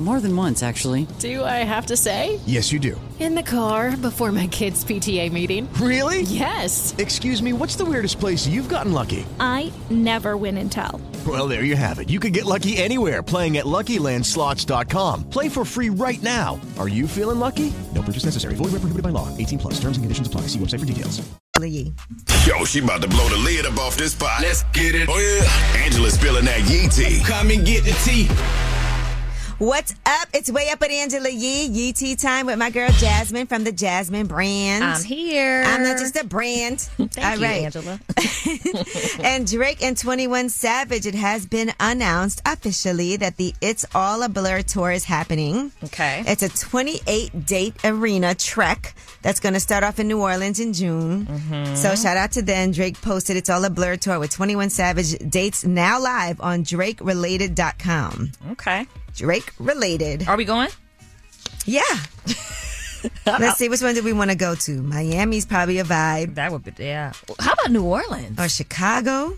More 0.00 0.18
than 0.18 0.34
once, 0.34 0.62
actually. 0.62 1.06
Do 1.18 1.44
I 1.44 1.58
have 1.62 1.84
to 1.86 1.96
say? 1.96 2.40
Yes, 2.46 2.72
you 2.72 2.78
do. 2.78 2.98
In 3.18 3.34
the 3.34 3.42
car 3.42 3.94
before 3.98 4.32
my 4.32 4.46
kids' 4.46 4.82
PTA 4.82 5.30
meeting. 5.30 5.70
Really? 5.74 6.22
Yes. 6.22 6.94
Excuse 6.96 7.42
me, 7.42 7.52
what's 7.52 7.76
the 7.76 7.84
weirdest 7.84 8.18
place 8.18 8.46
you've 8.46 8.70
gotten 8.70 8.94
lucky? 8.94 9.26
I 9.38 9.70
never 9.90 10.38
win 10.38 10.56
and 10.56 10.72
tell. 10.72 11.02
Well, 11.26 11.46
there 11.46 11.64
you 11.64 11.76
have 11.76 11.98
it. 11.98 12.08
You 12.08 12.18
can 12.18 12.32
get 12.32 12.46
lucky 12.46 12.78
anywhere 12.78 13.22
playing 13.22 13.58
at 13.58 13.66
LuckyLandSlots.com. 13.66 15.28
Play 15.28 15.50
for 15.50 15.66
free 15.66 15.90
right 15.90 16.22
now. 16.22 16.58
Are 16.78 16.88
you 16.88 17.06
feeling 17.06 17.38
lucky? 17.38 17.70
No 17.94 18.00
purchase 18.00 18.24
necessary. 18.24 18.54
Void 18.54 18.72
where 18.72 18.80
prohibited 18.80 19.02
by 19.02 19.10
law. 19.10 19.28
18 19.36 19.58
plus. 19.58 19.74
Terms 19.74 19.98
and 19.98 20.04
conditions 20.04 20.28
apply. 20.28 20.42
See 20.42 20.58
website 20.58 20.80
for 20.80 20.86
details. 20.86 21.20
Yo, 21.60 22.64
she 22.64 22.78
about 22.82 23.02
to 23.02 23.08
blow 23.08 23.28
the 23.28 23.36
lid 23.36 23.66
up 23.66 23.76
off 23.76 23.94
this 23.98 24.14
pot. 24.14 24.40
Let's 24.40 24.62
get 24.72 24.94
it. 24.94 25.10
Oh, 25.10 25.18
yeah. 25.18 25.84
Angela's 25.84 26.14
spilling 26.14 26.46
that 26.46 26.60
yee 26.70 26.88
tea. 26.88 27.22
Come 27.22 27.50
and 27.50 27.66
get 27.66 27.84
the 27.84 27.92
tea. 28.02 28.28
What's 29.60 29.92
up? 30.06 30.28
It's 30.32 30.50
way 30.50 30.70
up 30.70 30.80
at 30.80 30.90
Angela 30.90 31.28
Yee. 31.28 31.66
Yee 31.66 31.92
tea 31.92 32.16
time 32.16 32.46
with 32.46 32.58
my 32.58 32.70
girl 32.70 32.88
Jasmine 32.92 33.46
from 33.46 33.62
the 33.62 33.72
Jasmine 33.72 34.26
brand. 34.26 34.82
I'm 34.82 35.04
here. 35.04 35.62
I'm 35.66 35.82
not 35.82 35.98
just 35.98 36.16
a 36.16 36.24
brand. 36.24 36.80
Thank 36.96 37.18
All 37.18 37.36
you, 37.36 37.44
right. 37.44 37.64
Angela. 37.64 38.00
and 39.22 39.46
Drake 39.46 39.82
and 39.82 39.98
21 39.98 40.48
Savage, 40.48 41.04
it 41.04 41.14
has 41.14 41.44
been 41.44 41.74
announced 41.78 42.40
officially 42.46 43.18
that 43.18 43.36
the 43.36 43.54
It's 43.60 43.84
All 43.94 44.22
a 44.22 44.30
Blur 44.30 44.62
tour 44.62 44.92
is 44.92 45.04
happening. 45.04 45.72
Okay. 45.84 46.24
It's 46.26 46.42
a 46.42 46.48
28 46.48 47.44
date 47.44 47.74
arena 47.84 48.34
trek 48.34 48.94
that's 49.20 49.40
going 49.40 49.52
to 49.52 49.60
start 49.60 49.84
off 49.84 50.00
in 50.00 50.08
New 50.08 50.22
Orleans 50.22 50.58
in 50.58 50.72
June. 50.72 51.26
Mm-hmm. 51.26 51.74
So 51.74 51.94
shout 51.96 52.16
out 52.16 52.32
to 52.32 52.40
them. 52.40 52.72
Drake 52.72 52.98
posted 53.02 53.36
It's 53.36 53.50
All 53.50 53.62
a 53.66 53.68
Blur 53.68 53.96
tour 53.96 54.20
with 54.20 54.30
21 54.30 54.70
Savage 54.70 55.18
dates 55.28 55.66
now 55.66 56.00
live 56.00 56.40
on 56.40 56.64
DrakeRelated.com. 56.64 58.32
Okay. 58.52 58.86
Drake 59.14 59.52
related. 59.58 60.28
Are 60.28 60.36
we 60.36 60.44
going? 60.44 60.70
Yeah. 61.66 61.82
Let's 63.26 63.58
see, 63.58 63.68
which 63.68 63.80
one 63.80 63.94
do 63.94 64.02
we 64.02 64.12
want 64.12 64.30
to 64.30 64.36
go 64.36 64.54
to? 64.54 64.82
Miami's 64.82 65.46
probably 65.46 65.78
a 65.78 65.84
vibe. 65.84 66.34
That 66.34 66.52
would 66.52 66.64
be, 66.64 66.72
yeah. 66.78 67.12
How 67.38 67.52
about 67.52 67.70
New 67.70 67.84
Orleans? 67.84 68.38
Or 68.38 68.48
Chicago? 68.48 69.36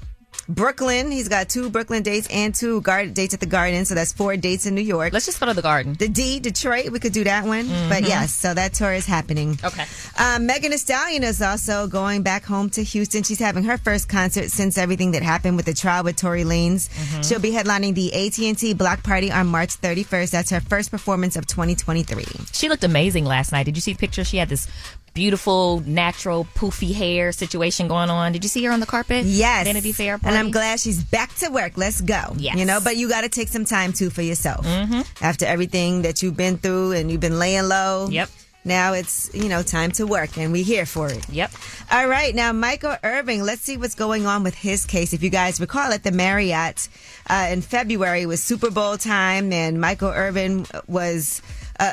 Brooklyn. 0.49 1.11
He's 1.11 1.29
got 1.29 1.49
two 1.49 1.71
Brooklyn 1.71 2.03
dates 2.03 2.29
and 2.31 2.55
two 2.55 2.81
guard 2.81 3.15
dates 3.15 3.35
at 3.35 3.41
the 3.41 3.47
Garden. 3.47 3.85
So 3.85 3.95
that's 3.95 4.13
four 4.13 4.37
dates 4.37 4.67
in 4.67 4.75
New 4.75 4.81
York. 4.83 5.13
Let's 5.13 5.27
just 5.27 5.39
go 5.41 5.47
to 5.47 5.55
the 5.55 5.63
Garden. 5.63 5.95
The 5.99 6.09
D, 6.09 6.41
Detroit. 6.41 6.91
We 6.91 6.99
could 6.99 7.13
do 7.13 7.25
that 7.25 7.45
one. 7.45 7.67
But 7.89 8.03
Mhm. 8.05 8.09
yes, 8.09 8.33
so 8.35 8.53
that 8.55 8.75
tour 8.75 8.93
is 8.93 9.07
happening. 9.07 9.59
Okay. 9.63 9.85
Um, 10.19 10.47
Megan 10.47 10.71
Thee 10.71 10.77
Stallion 10.79 11.23
is 11.25 11.41
also 11.41 11.87
going 11.87 12.23
back 12.23 12.45
home 12.45 12.71
to 12.71 12.83
Houston. 12.83 13.23
She's 13.23 13.39
having 13.39 13.65
her 13.65 13.79
first 13.79 14.09
concert 14.09 14.51
since 14.51 14.77
everything 14.79 15.13
that 15.13 15.23
happened 15.23 15.57
with 15.57 15.67
the 15.67 15.75
trial 15.75 16.05
with 16.05 16.17
Tory 16.17 16.45
Lanez. 16.45 16.89
Mhm. 16.89 17.29
She'll 17.29 17.39
be 17.39 17.53
headlining 17.53 17.95
the 17.95 18.13
AT&T 18.15 18.75
Block 18.75 19.03
Party 19.03 19.31
on 19.31 19.47
March 19.47 19.75
31st. 19.81 20.33
That's 20.33 20.51
her 20.51 20.61
first 20.61 20.91
performance 20.91 21.37
of 21.37 21.47
2023. 21.47 22.27
She 22.53 22.69
looked 22.69 22.85
amazing 22.85 23.25
last 23.25 23.53
night. 23.53 23.65
Did 23.65 23.77
you 23.77 23.81
see 23.83 23.93
the 23.93 23.99
picture? 23.99 24.25
She 24.25 24.37
had 24.39 24.49
this 24.49 24.67
beautiful, 25.15 25.81
natural, 25.87 26.47
poofy 26.55 26.95
hair 26.95 27.33
situation 27.33 27.89
going 27.89 28.11
on. 28.11 28.33
Did 28.33 28.45
you 28.45 28.49
see 28.49 28.65
her 28.65 28.73
on 28.73 28.81
the 28.81 28.87
carpet? 28.87 29.25
Yes. 29.27 29.67
Vanity 29.67 29.93
Fair 29.93 30.19
And? 30.25 30.37
I'm 30.37 30.51
glad 30.51 30.81
she's 30.81 31.03
back 31.03 31.35
to 31.37 31.51
work. 31.51 31.73
Let's 31.77 32.01
go. 32.01 32.35
Yes. 32.37 32.57
You 32.57 32.65
know, 32.65 32.81
but 32.83 32.97
you 32.97 33.09
got 33.09 33.23
to 33.23 33.29
take 33.29 33.49
some 33.49 33.65
time 33.65 33.93
too 33.93 34.11
for 34.11 34.23
yourself. 34.23 34.67
Mhm. 34.67 35.07
After 35.21 35.45
everything 35.47 36.03
that 36.03 36.23
you've 36.23 36.37
been 36.37 36.57
through 36.59 36.93
and 36.93 37.11
you've 37.11 37.21
been 37.21 37.39
laying 37.39 37.69
low. 37.69 38.09
Yep. 38.11 38.31
Now 38.65 38.93
it's, 38.93 39.29
you 39.35 39.49
know, 39.49 39.63
time 39.65 39.91
to 39.93 40.07
work 40.07 40.39
and 40.39 40.53
we're 40.53 40.63
here 40.65 40.87
for 40.87 41.09
it. 41.11 41.29
Yep. 41.29 41.51
All 41.91 42.07
right. 42.07 42.33
Now, 42.33 42.53
Michael 42.53 42.97
Irving, 43.03 43.43
let's 43.43 43.63
see 43.63 43.77
what's 43.77 43.97
going 43.97 44.25
on 44.25 44.45
with 44.45 44.55
his 44.55 44.87
case. 44.87 45.13
If 45.13 45.23
you 45.25 45.31
guys 45.31 45.61
recall 45.61 45.91
at 45.93 46.05
the 46.05 46.13
Marriott 46.13 46.89
uh, 47.29 47.49
in 47.51 47.61
February 47.61 48.25
was 48.25 48.41
Super 48.41 48.71
Bowl 48.71 48.97
time 48.99 49.53
and 49.53 49.81
Michael 49.81 50.11
Irving 50.11 50.67
was, 50.87 51.43
uh, 51.81 51.93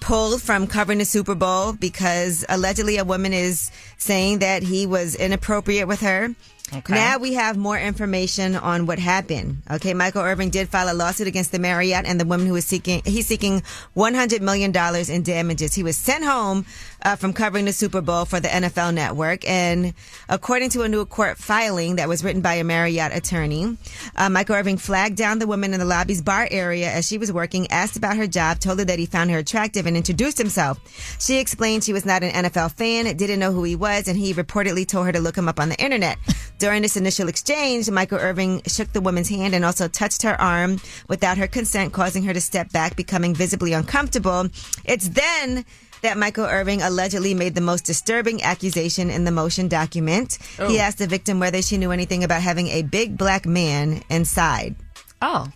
pulled 0.00 0.42
from 0.42 0.66
covering 0.66 0.98
the 0.98 1.04
Super 1.04 1.34
Bowl 1.34 1.72
because 1.72 2.44
allegedly 2.48 2.98
a 2.98 3.04
woman 3.04 3.32
is 3.32 3.70
saying 3.96 4.40
that 4.40 4.62
he 4.62 4.86
was 4.86 5.14
inappropriate 5.14 5.88
with 5.88 6.00
her. 6.00 6.34
Okay. 6.74 6.92
Now 6.92 7.18
we 7.18 7.32
have 7.34 7.56
more 7.56 7.78
information 7.78 8.54
on 8.54 8.84
what 8.86 8.98
happened. 8.98 9.62
Okay, 9.70 9.94
Michael 9.94 10.22
Irving 10.22 10.50
did 10.50 10.68
file 10.68 10.92
a 10.92 10.94
lawsuit 10.94 11.26
against 11.26 11.50
the 11.50 11.58
Marriott 11.58 12.04
and 12.04 12.20
the 12.20 12.26
woman 12.26 12.46
who 12.46 12.56
is 12.56 12.66
seeking 12.66 13.00
he's 13.04 13.26
seeking 13.26 13.62
100 13.94 14.42
million 14.42 14.70
dollars 14.70 15.08
in 15.08 15.22
damages. 15.22 15.74
He 15.74 15.82
was 15.82 15.96
sent 15.96 16.24
home 16.24 16.66
uh, 17.02 17.16
from 17.16 17.32
covering 17.32 17.64
the 17.64 17.72
Super 17.72 18.00
Bowl 18.00 18.24
for 18.26 18.40
the 18.40 18.48
NFL 18.48 18.92
Network, 18.92 19.48
and 19.48 19.94
according 20.28 20.70
to 20.70 20.82
a 20.82 20.88
new 20.88 21.06
court 21.06 21.38
filing 21.38 21.96
that 21.96 22.08
was 22.08 22.22
written 22.22 22.42
by 22.42 22.54
a 22.54 22.64
Marriott 22.64 23.16
attorney, 23.16 23.76
uh, 24.16 24.28
Michael 24.28 24.56
Irving 24.56 24.76
flagged 24.76 25.16
down 25.16 25.38
the 25.38 25.46
woman 25.46 25.72
in 25.72 25.80
the 25.80 25.86
lobby's 25.86 26.20
bar 26.20 26.48
area 26.50 26.90
as 26.90 27.06
she 27.06 27.16
was 27.16 27.32
working, 27.32 27.66
asked 27.70 27.96
about 27.96 28.16
her 28.16 28.26
job, 28.26 28.58
told 28.58 28.78
her 28.78 28.84
that 28.84 28.98
he 28.98 29.06
found 29.06 29.30
her 29.30 29.38
attractive, 29.38 29.86
and 29.86 29.96
introduced 29.96 30.38
himself. 30.38 30.78
She 31.18 31.38
explained 31.38 31.84
she 31.84 31.92
was 31.92 32.04
not 32.04 32.22
an 32.22 32.44
NFL 32.44 32.72
fan, 32.72 33.04
didn't 33.16 33.38
know 33.38 33.52
who 33.52 33.64
he 33.64 33.76
was, 33.76 34.08
and 34.08 34.18
he 34.18 34.34
reportedly 34.34 34.86
told 34.86 35.06
her 35.06 35.12
to 35.12 35.20
look 35.20 35.36
him 35.36 35.48
up 35.48 35.60
on 35.60 35.68
the 35.68 35.80
internet. 35.82 36.18
During 36.58 36.82
this 36.82 36.96
initial 36.96 37.28
exchange, 37.28 37.88
Michael 37.88 38.18
Irving 38.18 38.62
shook 38.66 38.92
the 38.92 39.00
woman's 39.00 39.28
hand 39.28 39.54
and 39.54 39.64
also 39.64 39.86
touched 39.86 40.22
her 40.22 40.40
arm 40.40 40.80
without 41.08 41.38
her 41.38 41.46
consent, 41.46 41.92
causing 41.92 42.24
her 42.24 42.34
to 42.34 42.40
step 42.40 42.72
back, 42.72 42.96
becoming 42.96 43.34
visibly 43.34 43.72
uncomfortable. 43.72 44.48
It's 44.84 45.08
then 45.08 45.64
that 46.02 46.18
Michael 46.18 46.46
Irving 46.46 46.82
allegedly 46.82 47.34
made 47.34 47.54
the 47.54 47.60
most 47.60 47.84
disturbing 47.84 48.42
accusation 48.42 49.10
in 49.10 49.24
the 49.24 49.30
motion 49.30 49.68
document. 49.68 50.38
Oh. 50.58 50.68
He 50.68 50.78
asked 50.78 50.98
the 50.98 51.06
victim 51.06 51.40
whether 51.40 51.62
she 51.62 51.78
knew 51.78 51.92
anything 51.92 52.24
about 52.24 52.42
having 52.42 52.68
a 52.68 52.82
big 52.82 53.16
black 53.16 53.46
man 53.46 54.02
inside. 54.10 54.74
Oh. 55.22 55.48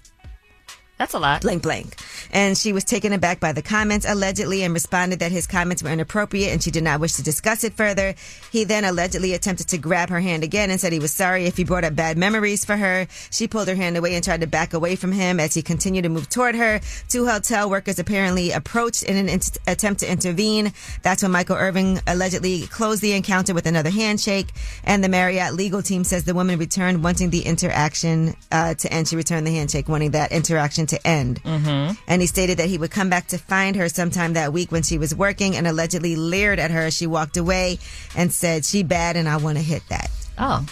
That's 1.02 1.14
a 1.14 1.18
lot. 1.18 1.42
Blank, 1.42 1.64
blank. 1.64 1.96
And 2.30 2.56
she 2.56 2.72
was 2.72 2.84
taken 2.84 3.12
aback 3.12 3.40
by 3.40 3.50
the 3.50 3.60
comments 3.60 4.06
allegedly 4.08 4.62
and 4.62 4.72
responded 4.72 5.18
that 5.18 5.32
his 5.32 5.48
comments 5.48 5.82
were 5.82 5.90
inappropriate 5.90 6.52
and 6.52 6.62
she 6.62 6.70
did 6.70 6.84
not 6.84 7.00
wish 7.00 7.14
to 7.14 7.24
discuss 7.24 7.64
it 7.64 7.72
further. 7.72 8.14
He 8.52 8.62
then 8.62 8.84
allegedly 8.84 9.34
attempted 9.34 9.66
to 9.70 9.78
grab 9.78 10.10
her 10.10 10.20
hand 10.20 10.44
again 10.44 10.70
and 10.70 10.80
said 10.80 10.92
he 10.92 11.00
was 11.00 11.10
sorry 11.10 11.46
if 11.46 11.56
he 11.56 11.64
brought 11.64 11.82
up 11.82 11.96
bad 11.96 12.16
memories 12.16 12.64
for 12.64 12.76
her. 12.76 13.08
She 13.32 13.48
pulled 13.48 13.66
her 13.66 13.74
hand 13.74 13.96
away 13.96 14.14
and 14.14 14.22
tried 14.22 14.42
to 14.42 14.46
back 14.46 14.74
away 14.74 14.94
from 14.94 15.10
him 15.10 15.40
as 15.40 15.54
he 15.54 15.60
continued 15.60 16.02
to 16.02 16.08
move 16.08 16.28
toward 16.28 16.54
her. 16.54 16.80
Two 17.08 17.26
hotel 17.26 17.68
workers 17.68 17.98
apparently 17.98 18.52
approached 18.52 19.02
in 19.02 19.16
an 19.16 19.28
in- 19.28 19.40
attempt 19.66 20.02
to 20.02 20.08
intervene. 20.08 20.72
That's 21.02 21.24
when 21.24 21.32
Michael 21.32 21.56
Irving 21.56 21.98
allegedly 22.06 22.68
closed 22.68 23.02
the 23.02 23.14
encounter 23.14 23.54
with 23.54 23.66
another 23.66 23.90
handshake. 23.90 24.52
And 24.84 25.02
the 25.02 25.08
Marriott 25.08 25.54
legal 25.54 25.82
team 25.82 26.04
says 26.04 26.22
the 26.22 26.32
woman 26.32 26.60
returned 26.60 27.02
wanting 27.02 27.30
the 27.30 27.42
interaction 27.42 28.36
uh, 28.52 28.74
to 28.74 28.92
end. 28.92 29.08
She 29.08 29.16
returned 29.16 29.48
the 29.48 29.52
handshake 29.52 29.88
wanting 29.88 30.12
that 30.12 30.30
interaction 30.30 30.86
to 30.92 31.06
end. 31.06 31.42
Mm-hmm. 31.42 31.94
And 32.06 32.20
he 32.20 32.26
stated 32.26 32.58
that 32.58 32.68
he 32.68 32.78
would 32.78 32.90
come 32.90 33.08
back 33.08 33.28
to 33.28 33.38
find 33.38 33.76
her 33.76 33.88
sometime 33.88 34.34
that 34.34 34.52
week 34.52 34.70
when 34.70 34.82
she 34.82 34.98
was 34.98 35.14
working 35.14 35.56
and 35.56 35.66
allegedly 35.66 36.16
leered 36.16 36.58
at 36.58 36.70
her 36.70 36.82
as 36.82 36.94
she 36.94 37.06
walked 37.06 37.36
away 37.36 37.78
and 38.14 38.32
said, 38.32 38.64
She 38.64 38.82
bad 38.82 39.16
and 39.16 39.28
I 39.28 39.38
want 39.38 39.58
to 39.58 39.64
hit 39.64 39.82
that. 39.88 40.10
Oh. 40.38 40.66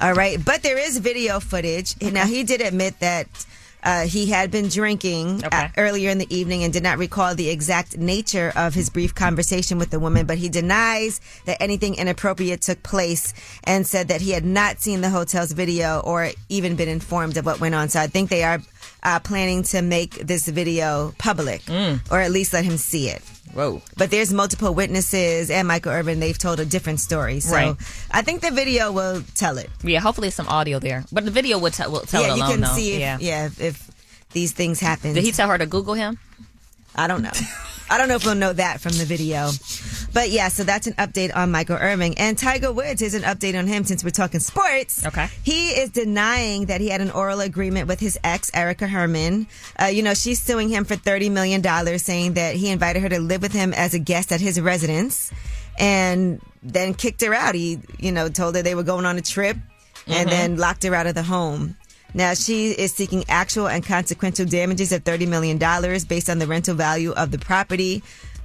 All 0.00 0.14
right. 0.14 0.42
But 0.42 0.62
there 0.62 0.78
is 0.78 0.98
video 0.98 1.40
footage. 1.40 2.00
Now, 2.00 2.26
he 2.26 2.44
did 2.44 2.60
admit 2.60 3.00
that. 3.00 3.28
Uh, 3.84 4.02
he 4.02 4.26
had 4.26 4.52
been 4.52 4.68
drinking 4.68 5.42
uh, 5.42 5.68
earlier 5.76 6.08
in 6.08 6.18
the 6.18 6.32
evening 6.32 6.62
and 6.62 6.72
did 6.72 6.84
not 6.84 6.98
recall 6.98 7.34
the 7.34 7.48
exact 7.48 7.98
nature 7.98 8.52
of 8.54 8.74
his 8.74 8.88
brief 8.88 9.12
conversation 9.12 9.76
with 9.76 9.90
the 9.90 9.98
woman, 9.98 10.24
but 10.24 10.38
he 10.38 10.48
denies 10.48 11.20
that 11.46 11.60
anything 11.60 11.96
inappropriate 11.96 12.60
took 12.60 12.80
place 12.84 13.34
and 13.64 13.84
said 13.84 14.06
that 14.06 14.20
he 14.20 14.30
had 14.30 14.44
not 14.44 14.78
seen 14.78 15.00
the 15.00 15.10
hotel's 15.10 15.50
video 15.50 15.98
or 15.98 16.30
even 16.48 16.76
been 16.76 16.88
informed 16.88 17.36
of 17.36 17.44
what 17.44 17.58
went 17.58 17.74
on. 17.74 17.88
So 17.88 17.98
I 17.98 18.06
think 18.06 18.30
they 18.30 18.44
are 18.44 18.60
uh, 19.02 19.18
planning 19.20 19.62
to 19.64 19.82
make 19.82 20.14
this 20.14 20.46
video 20.46 21.14
public 21.18 21.62
or 22.10 22.20
at 22.20 22.30
least 22.30 22.52
let 22.52 22.64
him 22.64 22.76
see 22.76 23.08
it. 23.08 23.22
Whoa. 23.52 23.82
But 23.96 24.10
there's 24.10 24.32
multiple 24.32 24.72
witnesses 24.74 25.50
and 25.50 25.68
Michael 25.68 25.92
Irvin. 25.92 26.20
They've 26.20 26.38
told 26.38 26.58
a 26.60 26.64
different 26.64 27.00
story. 27.00 27.40
So 27.40 27.54
Right. 27.54 27.76
I 28.10 28.22
think 28.22 28.40
the 28.40 28.50
video 28.50 28.92
will 28.92 29.22
tell 29.34 29.58
it. 29.58 29.68
Yeah, 29.82 30.00
hopefully 30.00 30.30
some 30.30 30.48
audio 30.48 30.78
there. 30.78 31.04
But 31.12 31.24
the 31.24 31.30
video 31.30 31.58
tell, 31.68 31.90
will 31.90 32.00
tell 32.00 32.22
yeah, 32.22 32.34
it 32.34 32.36
you 32.38 32.44
can 32.44 32.60
though. 32.60 32.68
see 32.68 32.94
if, 32.94 33.00
yeah. 33.00 33.18
yeah. 33.20 33.46
if, 33.46 33.60
if 33.60 33.90
these 34.32 34.52
things 34.52 34.80
happen. 34.80 35.12
Did 35.12 35.24
he 35.24 35.32
tell 35.32 35.48
her 35.48 35.58
to 35.58 35.66
Google 35.66 35.94
him? 35.94 36.18
I 36.94 37.06
don't 37.06 37.22
know. 37.22 37.32
I 37.90 37.98
don't 37.98 38.08
know 38.08 38.14
if 38.14 38.24
we'll 38.24 38.34
know 38.34 38.52
that 38.54 38.80
from 38.80 38.92
the 38.92 39.04
video. 39.04 39.50
But 40.14 40.30
yeah, 40.30 40.48
so 40.48 40.62
that's 40.64 40.86
an 40.86 40.92
update 40.94 41.34
on 41.34 41.50
Michael 41.50 41.76
Irving. 41.80 42.18
And 42.18 42.36
Tiger 42.36 42.70
Woods 42.72 43.00
is 43.00 43.14
an 43.14 43.22
update 43.22 43.58
on 43.58 43.66
him 43.66 43.84
since 43.84 44.04
we're 44.04 44.10
talking 44.10 44.40
sports. 44.40 45.06
Okay. 45.06 45.28
He 45.42 45.70
is 45.70 45.88
denying 45.90 46.66
that 46.66 46.80
he 46.82 46.88
had 46.90 47.00
an 47.00 47.10
oral 47.10 47.40
agreement 47.40 47.88
with 47.88 47.98
his 47.98 48.18
ex, 48.22 48.50
Erica 48.52 48.86
Herman. 48.86 49.46
Uh, 49.80 49.86
you 49.86 50.02
know, 50.02 50.12
she's 50.14 50.40
suing 50.42 50.68
him 50.68 50.84
for 50.84 50.96
$30 50.96 51.30
million, 51.30 51.62
saying 51.98 52.34
that 52.34 52.56
he 52.56 52.68
invited 52.68 53.00
her 53.00 53.08
to 53.08 53.20
live 53.20 53.40
with 53.40 53.52
him 53.52 53.72
as 53.72 53.94
a 53.94 53.98
guest 53.98 54.32
at 54.32 54.40
his 54.40 54.60
residence 54.60 55.32
and 55.78 56.40
then 56.62 56.92
kicked 56.92 57.22
her 57.22 57.32
out. 57.32 57.54
He, 57.54 57.78
you 57.98 58.12
know, 58.12 58.28
told 58.28 58.54
her 58.56 58.62
they 58.62 58.74
were 58.74 58.82
going 58.82 59.06
on 59.06 59.16
a 59.16 59.22
trip 59.22 59.56
and 60.06 60.28
Mhm. 60.28 60.30
then 60.30 60.56
locked 60.58 60.82
her 60.84 60.94
out 60.94 61.06
of 61.06 61.14
the 61.14 61.22
home. 61.22 61.76
Now 62.14 62.34
she 62.34 62.72
is 62.72 62.92
seeking 62.92 63.24
actual 63.30 63.66
and 63.68 63.82
consequential 63.82 64.44
damages 64.44 64.92
of 64.92 65.02
$30 65.02 65.26
million 65.26 65.56
based 66.06 66.28
on 66.28 66.38
the 66.38 66.46
rental 66.46 66.74
value 66.74 67.12
of 67.12 67.30
the 67.30 67.38
property. 67.38 68.02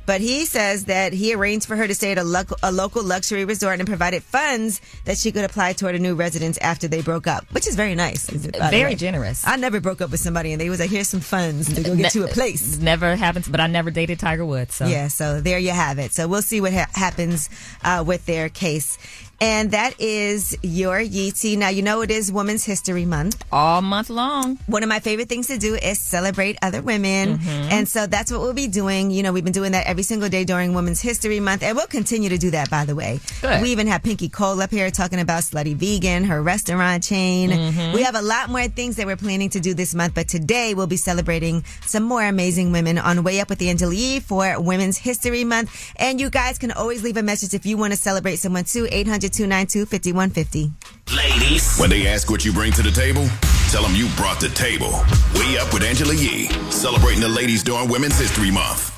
But 0.07 0.21
he 0.21 0.45
says 0.45 0.85
that 0.85 1.13
he 1.13 1.35
arranged 1.35 1.67
for 1.67 1.75
her 1.75 1.85
to 1.85 1.93
stay 1.93 2.11
at 2.13 2.17
a, 2.17 2.23
local 2.23 2.57
a 2.63 2.71
local 2.71 3.03
luxury 3.03 3.45
resort 3.45 3.79
and 3.79 3.87
provided 3.87 4.23
funds 4.23 4.81
that 5.05 5.17
she 5.17 5.31
could 5.31 5.43
apply 5.43 5.73
toward 5.73 5.93
a 5.95 5.99
new 5.99 6.15
residence 6.15 6.57
after 6.59 6.87
they 6.87 7.01
broke 7.01 7.27
up, 7.27 7.45
which 7.53 7.67
is 7.67 7.75
very 7.75 7.93
nice. 7.93 8.27
Very 8.29 8.95
generous. 8.95 9.45
I 9.45 9.57
never 9.57 9.79
broke 9.81 10.01
up 10.01 10.09
with 10.09 10.21
somebody 10.21 10.53
and 10.53 10.61
they 10.61 10.69
was 10.69 10.79
like, 10.79 10.89
here's 10.89 11.09
some 11.09 11.19
funds 11.19 11.73
to 11.75 11.83
go 11.83 11.95
get 11.95 12.15
you 12.15 12.23
a 12.23 12.27
place. 12.29 12.79
Never 12.79 13.15
happens, 13.17 13.47
but 13.49 13.59
I 13.59 13.67
never 13.67 13.91
dated 13.91 14.17
Tiger 14.17 14.45
Woods. 14.45 14.75
So 14.75 14.87
Yeah, 14.87 15.09
so 15.09 15.41
there 15.41 15.59
you 15.59 15.71
have 15.71 15.99
it. 15.99 16.13
So 16.13 16.27
we'll 16.27 16.41
see 16.41 16.61
what 16.61 16.71
ha- 16.73 16.89
happens 16.93 17.49
uh, 17.83 18.03
with 18.07 18.25
their 18.25 18.47
case. 18.47 18.97
And 19.39 19.71
that 19.71 19.99
is 19.99 20.57
your 20.63 20.99
Yee 20.99 21.31
tea. 21.31 21.55
Now, 21.55 21.69
you 21.69 21.83
know 21.83 22.01
it 22.01 22.09
is 22.09 22.31
Women's 22.31 22.63
History 22.65 23.05
Month. 23.05 23.43
All 23.51 23.83
month 23.83 24.09
long. 24.09 24.57
One 24.65 24.81
of 24.81 24.89
my 24.89 24.99
favorite 24.99 25.29
things 25.29 25.47
to 25.47 25.59
do 25.59 25.75
is 25.75 25.99
celebrate 25.99 26.57
other 26.63 26.81
women. 26.81 27.37
Mhm. 27.37 27.71
And 27.71 27.87
so 27.87 28.07
that's 28.07 28.31
what 28.31 28.41
we'll 28.41 28.53
be 28.53 28.67
doing. 28.67 29.11
You 29.11 29.21
know, 29.21 29.31
we've 29.31 29.43
been 29.43 29.53
doing 29.53 29.73
that 29.73 29.85
every 29.85 30.01
single 30.01 30.27
day 30.27 30.43
during 30.43 30.73
Women's 30.73 31.01
History 31.01 31.39
Month. 31.39 31.61
And 31.61 31.77
we'll 31.77 31.85
continue 31.85 32.29
to 32.29 32.37
do 32.39 32.49
that, 32.51 32.71
by 32.71 32.85
the 32.85 32.95
way. 32.95 33.19
Good. 33.41 33.61
We 33.61 33.69
even 33.69 33.85
have 33.87 34.01
Pinky 34.01 34.27
Cole 34.27 34.59
up 34.61 34.71
here 34.71 34.89
talking 34.89 35.19
about 35.19 35.43
Slutty 35.43 35.75
Vegan, 35.75 36.23
her 36.23 36.41
restaurant 36.41 37.03
chain. 37.03 37.51
Mhm. 37.51 37.93
We 37.93 38.01
have 38.01 38.15
a 38.15 38.21
lot 38.23 38.49
more 38.49 38.67
things 38.67 38.95
that 38.95 39.05
we're 39.05 39.17
planning 39.17 39.51
to 39.51 39.59
do 39.59 39.75
this 39.75 39.93
month. 39.93 40.15
But 40.15 40.27
today 40.27 40.73
we'll 40.73 40.87
be 40.87 40.97
celebrating 40.97 41.63
some 41.85 42.03
more 42.03 42.23
amazing 42.25 42.71
women 42.71 42.97
on 42.97 43.23
Way 43.23 43.39
Up 43.39 43.49
with 43.49 43.61
Angela 43.61 43.93
Yee 43.93 44.19
for 44.19 44.59
Women's 44.59 44.97
History 44.97 45.43
Month. 45.43 45.69
And 45.97 46.19
you 46.19 46.31
guys 46.31 46.57
can 46.57 46.71
always 46.71 47.03
leave 47.03 47.17
a 47.17 47.23
message 47.23 47.53
if 47.53 47.67
you 47.67 47.77
want 47.77 47.93
to 47.93 47.99
celebrate 47.99 48.37
someone 48.37 48.63
too. 48.63 48.87
800 48.91 49.26
292 49.29 49.85
5150. 49.85 50.71
Ladies. 51.15 51.77
When 51.77 51.89
they 51.89 52.07
ask 52.07 52.29
what 52.29 52.43
you 52.43 52.51
bring 52.53 52.71
to 52.73 52.81
the 52.81 52.91
table, 52.91 53.27
tell 53.69 53.83
them 53.83 53.95
you 53.95 54.07
brought 54.15 54.39
the 54.39 54.49
table. 54.49 54.91
Way 55.35 55.57
up 55.57 55.73
with 55.73 55.83
Angela 55.83 56.13
Yee, 56.13 56.47
celebrating 56.71 57.21
the 57.21 57.29
ladies 57.29 57.63
during 57.63 57.89
Women's 57.89 58.19
History 58.19 58.51
Month. 58.51 58.93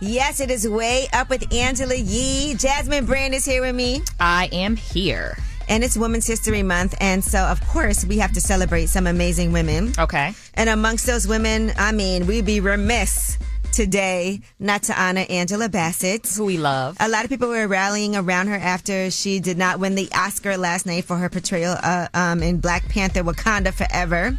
Yes, 0.00 0.40
it 0.40 0.50
is 0.50 0.68
way 0.68 1.06
up 1.12 1.30
with 1.30 1.52
Angela 1.52 1.94
Yee. 1.94 2.54
Jasmine 2.54 3.06
Brand 3.06 3.34
is 3.34 3.44
here 3.44 3.62
with 3.62 3.74
me. 3.74 4.02
I 4.20 4.48
am 4.52 4.76
here. 4.76 5.38
And 5.68 5.82
it's 5.82 5.96
Women's 5.96 6.26
History 6.26 6.62
Month. 6.62 6.94
And 7.00 7.24
so, 7.24 7.38
of 7.38 7.60
course, 7.68 8.04
we 8.04 8.18
have 8.18 8.32
to 8.32 8.40
celebrate 8.40 8.86
some 8.86 9.06
amazing 9.06 9.52
women. 9.52 9.92
Okay. 9.98 10.34
And 10.54 10.68
amongst 10.68 11.06
those 11.06 11.26
women, 11.26 11.72
I 11.78 11.92
mean, 11.92 12.26
we'd 12.26 12.44
be 12.44 12.60
remiss 12.60 13.38
today 13.74 14.40
not 14.58 14.84
to 14.84 15.00
honor 15.00 15.24
Angela 15.28 15.68
Bassett. 15.68 16.26
Who 16.28 16.44
we 16.44 16.58
love. 16.58 16.96
A 17.00 17.08
lot 17.08 17.24
of 17.24 17.30
people 17.30 17.48
were 17.48 17.66
rallying 17.66 18.16
around 18.16 18.48
her 18.48 18.56
after 18.56 19.10
she 19.10 19.40
did 19.40 19.58
not 19.58 19.80
win 19.80 19.94
the 19.94 20.08
Oscar 20.14 20.56
last 20.56 20.86
night 20.86 21.04
for 21.04 21.16
her 21.16 21.28
portrayal 21.28 21.76
uh, 21.82 22.08
um, 22.14 22.42
in 22.42 22.60
Black 22.60 22.88
Panther 22.88 23.22
Wakanda 23.22 23.72
Forever. 23.72 24.38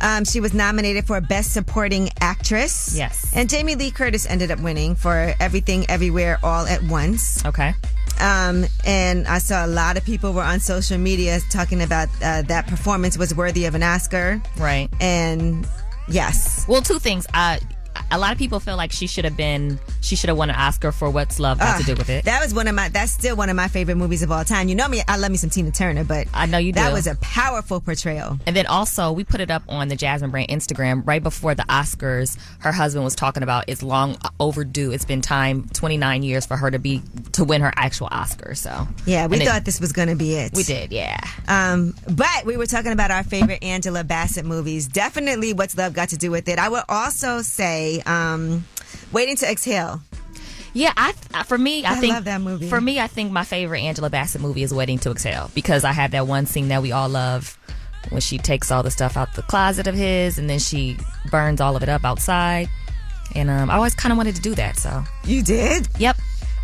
Um, 0.00 0.24
she 0.24 0.40
was 0.40 0.52
nominated 0.52 1.06
for 1.06 1.20
Best 1.20 1.52
Supporting 1.52 2.10
Actress. 2.20 2.94
Yes. 2.96 3.32
And 3.34 3.48
Jamie 3.48 3.74
Lee 3.74 3.90
Curtis 3.90 4.26
ended 4.26 4.50
up 4.50 4.60
winning 4.60 4.94
for 4.94 5.34
Everything 5.40 5.88
Everywhere 5.88 6.38
All 6.42 6.66
at 6.66 6.82
Once. 6.82 7.44
Okay. 7.44 7.74
Um, 8.20 8.64
and 8.86 9.26
I 9.26 9.38
saw 9.38 9.64
a 9.64 9.68
lot 9.68 9.96
of 9.96 10.04
people 10.04 10.32
were 10.32 10.42
on 10.42 10.60
social 10.60 10.98
media 10.98 11.38
talking 11.50 11.82
about 11.82 12.08
uh, 12.22 12.42
that 12.42 12.66
performance 12.66 13.18
was 13.18 13.34
worthy 13.34 13.66
of 13.66 13.74
an 13.74 13.82
Oscar. 13.82 14.40
Right. 14.58 14.88
And 15.00 15.66
yes. 16.08 16.66
Well, 16.68 16.82
two 16.82 16.98
things. 16.98 17.26
Uh, 17.34 17.58
a 18.10 18.18
lot 18.18 18.32
of 18.32 18.38
people 18.38 18.60
feel 18.60 18.76
like 18.76 18.92
she 18.92 19.06
should 19.06 19.24
have 19.24 19.36
been, 19.36 19.78
she 20.00 20.16
should 20.16 20.28
have 20.28 20.36
won 20.38 20.50
an 20.50 20.56
Oscar 20.56 20.92
for 20.92 21.10
What's 21.10 21.38
Love 21.38 21.58
Got 21.58 21.78
to 21.78 21.82
Ah, 21.82 21.86
Do 21.86 21.94
with 21.94 22.10
It. 22.10 22.24
That 22.24 22.42
was 22.42 22.54
one 22.54 22.68
of 22.68 22.74
my. 22.74 22.88
That's 22.88 23.12
still 23.12 23.36
one 23.36 23.48
of 23.50 23.56
my 23.56 23.68
favorite 23.68 23.96
movies 23.96 24.22
of 24.22 24.30
all 24.30 24.44
time. 24.44 24.68
You 24.68 24.74
know 24.74 24.88
me. 24.88 25.02
I 25.08 25.16
love 25.16 25.30
me 25.30 25.36
some 25.36 25.50
Tina 25.50 25.70
Turner, 25.70 26.04
but 26.04 26.26
I 26.34 26.46
know 26.46 26.58
you 26.58 26.72
do. 26.72 26.80
That 26.80 26.92
was 26.92 27.06
a 27.06 27.14
powerful 27.16 27.80
portrayal. 27.80 28.38
And 28.46 28.54
then 28.56 28.66
also, 28.66 29.12
we 29.12 29.24
put 29.24 29.40
it 29.40 29.50
up 29.50 29.62
on 29.68 29.88
the 29.88 29.96
Jasmine 29.96 30.30
Brand 30.30 30.48
Instagram 30.48 31.06
right 31.06 31.22
before 31.22 31.54
the 31.54 31.64
Oscars. 31.64 32.38
Her 32.60 32.72
husband 32.72 33.04
was 33.04 33.14
talking 33.14 33.42
about 33.42 33.64
it's 33.68 33.82
long 33.82 34.16
overdue. 34.40 34.92
It's 34.92 35.04
been 35.04 35.20
time, 35.20 35.68
29 35.72 36.22
years 36.22 36.46
for 36.46 36.56
her 36.56 36.70
to 36.70 36.78
be 36.78 37.02
to 37.32 37.44
win 37.44 37.60
her 37.62 37.72
actual 37.76 38.08
Oscar. 38.10 38.54
So 38.54 38.86
Yeah, 39.06 39.26
we 39.26 39.36
And 39.36 39.42
it- 39.42 39.46
thought 39.48 39.64
this 39.64 39.80
was 39.80 39.92
going 39.92 40.08
to 40.08 40.16
be 40.16 40.34
it. 40.34 40.52
we 40.54 40.62
did. 40.62 40.92
Yeah. 40.92 41.18
Um, 41.48 41.94
but 42.10 42.44
we 42.44 42.56
were 42.56 42.66
talking 42.66 42.92
about 42.92 43.10
our 43.10 43.22
favorite 43.22 43.62
Angela 43.62 44.04
Bassett 44.04 44.44
movies. 44.44 44.86
Definitely, 44.88 45.52
What's 45.52 45.76
Love 45.76 45.92
Got 45.94 46.10
to 46.10 46.16
Do 46.16 46.30
with 46.30 46.48
It. 46.48 46.58
I 46.58 46.68
would 46.68 46.84
also 46.88 47.42
say, 47.42 47.85
um, 48.06 48.64
Waiting 49.12 49.36
to 49.36 49.50
Exhale. 49.50 50.00
Yeah, 50.72 50.92
I 50.96 51.12
for 51.44 51.56
me, 51.56 51.84
I, 51.84 51.92
I 51.92 51.94
think 51.96 52.12
love 52.14 52.24
that 52.24 52.40
movie. 52.42 52.68
For 52.68 52.80
me, 52.80 53.00
I 53.00 53.06
think 53.06 53.32
my 53.32 53.44
favorite 53.44 53.80
Angela 53.80 54.10
Bassett 54.10 54.42
movie 54.42 54.62
is 54.62 54.74
Waiting 54.74 54.98
to 55.00 55.10
Exhale 55.10 55.50
because 55.54 55.84
I 55.84 55.92
have 55.92 56.10
that 56.10 56.26
one 56.26 56.44
scene 56.46 56.68
that 56.68 56.82
we 56.82 56.92
all 56.92 57.08
love 57.08 57.58
when 58.10 58.20
she 58.20 58.36
takes 58.38 58.70
all 58.70 58.82
the 58.82 58.90
stuff 58.90 59.16
out 59.16 59.34
the 59.34 59.42
closet 59.42 59.86
of 59.86 59.94
his 59.94 60.38
and 60.38 60.48
then 60.50 60.58
she 60.58 60.96
burns 61.30 61.60
all 61.62 61.76
of 61.76 61.82
it 61.82 61.88
up 61.88 62.04
outside. 62.04 62.68
And 63.34 63.48
um, 63.50 63.70
I 63.70 63.74
always 63.76 63.94
kind 63.94 64.12
of 64.12 64.18
wanted 64.18 64.36
to 64.36 64.42
do 64.42 64.54
that. 64.54 64.76
So 64.76 65.02
You 65.24 65.42
did? 65.42 65.88
Yep. 65.98 66.16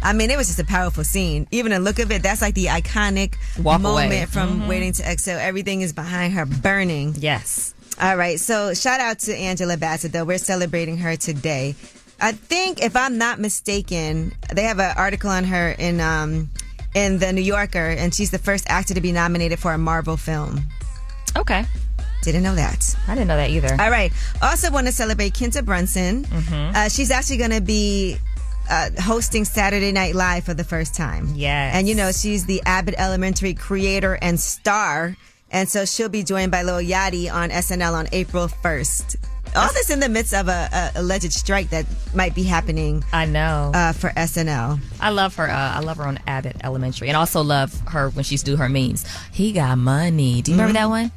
I 0.05 0.13
mean, 0.13 0.31
it 0.31 0.37
was 0.37 0.49
just 0.49 0.59
a 0.59 0.65
powerful 0.65 1.05
scene. 1.05 1.47
Even 1.51 1.71
the 1.73 1.79
look 1.79 1.99
of 1.99 2.11
it, 2.11 2.23
that's 2.23 2.43
like 2.43 2.55
the 2.55 2.67
iconic 2.67 3.35
Walk 3.63 3.81
moment 3.81 4.07
away. 4.13 4.27
from 4.27 4.63
Mhm. 4.63 4.67
Waiting 4.69 4.93
to 4.95 5.11
Exhale. 5.11 5.39
Everything 5.39 5.81
is 5.81 5.93
behind 5.93 6.35
her 6.35 6.45
burning. 6.45 7.15
Yes. 7.19 7.73
All 8.01 8.17
right. 8.17 8.41
So 8.41 8.75
shout 8.75 9.01
out 9.01 9.19
to 9.21 9.37
Angela 9.37 9.77
Bassett, 9.77 10.13
though. 10.13 10.25
We're 10.25 10.39
celebrating 10.39 10.99
her 10.99 11.17
today. 11.17 11.75
I 12.21 12.33
think, 12.33 12.81
if 12.83 12.95
I'm 12.97 13.19
not 13.19 13.41
mistaken, 13.41 14.33
they 14.55 14.63
have 14.63 14.79
an 14.79 14.95
article 14.97 15.29
on 15.31 15.45
her 15.45 15.71
in 15.73 16.01
um, 16.01 16.51
in 16.95 17.19
the 17.19 17.33
New 17.33 17.41
Yorker, 17.43 17.91
and 17.91 18.15
she's 18.15 18.31
the 18.31 18.39
first 18.39 18.65
actor 18.69 18.95
to 18.95 19.01
be 19.01 19.13
nominated 19.13 19.59
for 19.59 19.73
a 19.73 19.79
Marvel 19.79 20.17
film. 20.17 20.61
Okay. 21.37 21.65
Didn't 22.23 22.45
know 22.45 22.55
that. 22.55 22.95
I 23.09 23.15
didn't 23.15 23.27
know 23.27 23.37
that 23.37 23.51
either. 23.51 23.77
All 23.81 23.91
right. 23.91 24.13
Also, 24.41 24.71
want 24.71 24.87
to 24.87 24.93
celebrate 24.93 25.37
Quinta 25.37 25.63
Brunson. 25.63 26.25
Mhm. 26.25 26.75
Uh, 26.77 26.89
she's 26.89 27.11
actually 27.11 27.39
going 27.39 27.51
to 27.51 27.61
be 27.61 28.17
uh, 28.71 28.91
hosting 29.01 29.45
Saturday 29.45 29.91
Night 29.91 30.15
Live 30.15 30.45
for 30.45 30.55
the 30.55 30.63
first 30.63 30.95
time. 30.95 31.33
Yes. 31.35 31.75
And 31.75 31.89
you 31.89 31.97
know, 31.97 32.13
she's 32.13 32.47
the 32.47 32.63
Abbott 32.65 32.95
Elementary 32.97 33.55
creator 33.55 34.17
and 34.23 34.39
star. 34.39 35.17
And 35.53 35.69
so 35.69 35.85
she'll 35.85 36.09
be 36.09 36.23
joined 36.23 36.51
by 36.51 36.63
Lil 36.63 36.81
Yachty 36.81 37.33
on 37.33 37.51
SNL 37.51 37.93
on 37.93 38.09
April 38.13 38.49
1st. 38.49 39.17
All 39.55 39.71
this 39.75 39.91
in 39.91 40.01
the 40.01 40.09
midst 40.09 40.33
of 40.33 40.49
a, 40.49 40.69
a 40.73 41.01
alleged 41.01 41.31
strike 41.33 41.69
that 41.71 41.85
might 42.15 42.35
be 42.35 42.43
happening. 42.43 43.05
I 43.13 43.27
know 43.27 43.71
uh, 43.75 43.93
for 43.93 44.09
SNL. 44.11 44.81
I 44.99 45.11
love 45.11 45.37
her. 45.37 45.47
Uh, 45.49 45.75
I 45.75 45.81
love 45.81 45.99
her 45.99 46.05
on 46.05 46.19
Abbott 46.27 46.57
Elementary, 46.65 47.09
and 47.09 47.19
also 47.19 47.43
love 47.43 47.79
her 47.89 48.09
when 48.11 48.25
she's 48.25 48.43
do 48.43 48.57
her 48.57 48.71
memes. 48.71 49.05
He 49.31 49.53
got 49.53 49.77
money. 49.77 50.41
Do 50.41 50.53
you 50.53 50.57
remember 50.57 50.73
that 50.79 50.89
one? 50.89 51.13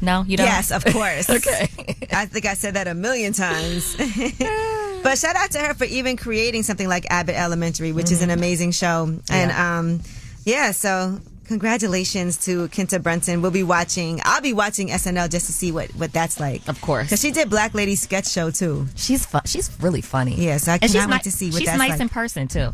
No, 0.00 0.24
you 0.26 0.38
don't. 0.38 0.46
Yes, 0.46 0.70
of 0.70 0.82
course. 0.92 1.28
okay. 1.28 1.68
I 2.10 2.24
think 2.24 2.46
I 2.46 2.54
said 2.54 2.74
that 2.74 2.88
a 2.88 2.94
million 2.94 3.34
times. 3.34 3.96
but 5.02 5.18
shout 5.18 5.36
out 5.36 5.50
to 5.50 5.58
her 5.58 5.74
for 5.74 5.84
even 5.84 6.16
creating 6.16 6.62
something 6.62 6.88
like 6.88 7.04
Abbott 7.10 7.36
Elementary, 7.36 7.92
which 7.92 8.10
is 8.10 8.22
an 8.22 8.30
amazing 8.30 8.70
show. 8.70 9.14
And 9.30 9.52
um, 9.52 10.00
yeah, 10.44 10.70
so 10.70 11.20
congratulations 11.46 12.36
to 12.46 12.68
Quinta 12.68 12.98
Brunson. 12.98 13.42
We'll 13.42 13.50
be 13.50 13.62
watching. 13.62 14.20
I'll 14.24 14.40
be 14.42 14.52
watching 14.52 14.88
SNL 14.88 15.30
just 15.30 15.46
to 15.46 15.52
see 15.52 15.72
what 15.72 15.90
what 15.96 16.12
that's 16.12 16.40
like. 16.40 16.66
Of 16.68 16.80
course, 16.80 17.06
because 17.06 17.20
she 17.20 17.30
did 17.30 17.50
Black 17.50 17.74
Lady 17.74 17.94
sketch 17.96 18.28
show 18.28 18.50
too. 18.50 18.86
She's 18.96 19.24
fu- 19.26 19.38
she's 19.44 19.70
really 19.80 20.00
funny. 20.00 20.34
Yes, 20.36 20.68
I 20.68 20.74
and 20.80 20.90
cannot 20.90 21.10
wait 21.10 21.22
to 21.22 21.30
see 21.32 21.50
what 21.50 21.58
she's 21.58 21.66
that's 21.66 21.78
nice 21.78 21.90
like. 21.90 22.00
in 22.00 22.08
person 22.08 22.48
too. 22.48 22.70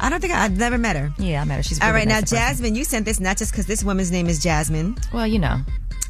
I 0.00 0.08
don't 0.10 0.20
think 0.20 0.32
I, 0.32 0.44
I've 0.44 0.56
never 0.56 0.78
met 0.78 0.96
her. 0.96 1.12
Yeah, 1.18 1.42
I 1.42 1.44
met 1.44 1.58
her. 1.58 1.62
She's 1.62 1.80
All 1.80 1.88
really 1.88 2.00
right, 2.00 2.08
now 2.08 2.14
nice 2.20 2.30
person. 2.30 2.38
Jasmine, 2.38 2.74
you 2.74 2.84
sent 2.84 3.04
this 3.04 3.20
not 3.20 3.36
just 3.36 3.52
because 3.52 3.66
this 3.66 3.84
woman's 3.84 4.10
name 4.10 4.26
is 4.26 4.42
Jasmine. 4.42 4.96
Well, 5.12 5.26
you 5.26 5.38
know, 5.38 5.60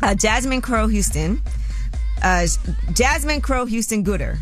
uh, 0.03 0.15
Jasmine 0.15 0.63
Crowe-Houston. 0.63 1.43
Uh, 2.23 2.47
Jasmine 2.95 3.41
Crow 3.41 3.67
Houston 3.67 4.03
Goodr. 4.05 4.39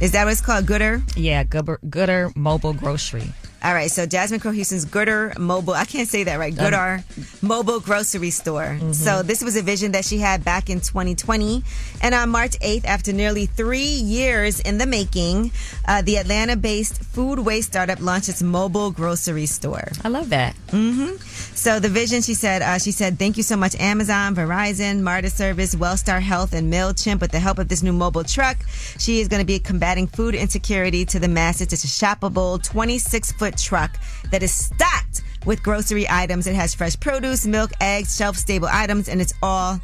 Is 0.00 0.12
that 0.12 0.24
what 0.24 0.32
it's 0.32 0.40
called? 0.40 0.64
Goodr? 0.64 1.02
Yeah, 1.14 1.44
Goodr, 1.44 1.76
Goodr 1.88 2.34
Mobile 2.34 2.72
Grocery. 2.72 3.32
All 3.62 3.74
right, 3.74 3.90
so 3.90 4.06
Jasmine 4.06 4.40
Crow 4.40 4.52
Houston's 4.52 4.86
Goodr 4.86 5.36
Mobile, 5.38 5.74
I 5.74 5.84
can't 5.84 6.08
say 6.08 6.24
that 6.24 6.38
right, 6.38 6.58
Um, 6.58 6.64
Goodr 6.64 7.42
Mobile 7.42 7.78
Grocery 7.80 8.30
Store. 8.30 8.78
So 8.92 9.22
this 9.22 9.42
was 9.44 9.54
a 9.56 9.62
vision 9.62 9.92
that 9.92 10.04
she 10.06 10.16
had 10.18 10.42
back 10.44 10.70
in 10.70 10.80
2020. 10.80 11.62
And 12.00 12.14
on 12.14 12.30
March 12.30 12.58
8th, 12.60 12.86
after 12.86 13.12
nearly 13.12 13.44
three 13.46 13.82
years 13.84 14.60
in 14.60 14.78
the 14.78 14.86
making, 14.86 15.52
uh, 15.86 16.00
the 16.00 16.16
Atlanta 16.16 16.56
based 16.56 17.02
food 17.04 17.38
waste 17.40 17.68
startup 17.72 18.00
launched 18.00 18.30
its 18.30 18.42
mobile 18.42 18.90
grocery 18.90 19.44
store. 19.46 19.88
I 20.04 20.08
love 20.08 20.30
that. 20.30 20.54
hmm 20.70 21.16
So 21.54 21.80
the 21.80 21.90
vision, 21.90 22.22
she 22.22 22.32
said, 22.34 22.62
uh, 22.62 22.78
she 22.78 22.92
said, 22.92 23.18
thank 23.18 23.36
you 23.36 23.42
so 23.42 23.56
much, 23.56 23.74
Amazon, 23.78 24.34
Verizon, 24.34 25.00
MARTA 25.00 25.28
Service, 25.28 25.74
Wellstar 25.74 26.22
Health, 26.22 26.54
and 26.54 26.72
Mailchimp. 26.72 27.20
With 27.20 27.32
the 27.32 27.40
help 27.40 27.58
of 27.58 27.68
this 27.68 27.82
new 27.82 27.92
mobile 27.92 28.24
truck, 28.24 28.56
she 28.98 29.20
is 29.20 29.28
going 29.28 29.40
to 29.40 29.46
be 29.46 29.58
combating 29.58 30.06
food 30.06 30.34
insecurity 30.34 31.04
to 31.06 31.18
the 31.18 31.28
masses. 31.28 31.72
It's 31.72 31.84
a 31.84 31.86
shoppable 31.86 32.62
26 32.62 33.32
foot 33.32 33.49
truck 33.56 33.96
that 34.30 34.42
is 34.42 34.52
stocked 34.52 35.22
with 35.46 35.62
grocery 35.62 36.06
items. 36.08 36.46
It 36.46 36.54
has 36.54 36.74
fresh 36.74 36.98
produce, 36.98 37.46
milk, 37.46 37.70
eggs, 37.80 38.16
shelf 38.16 38.36
stable 38.36 38.68
items, 38.70 39.08
and 39.08 39.20
it's 39.20 39.34
all 39.42 39.80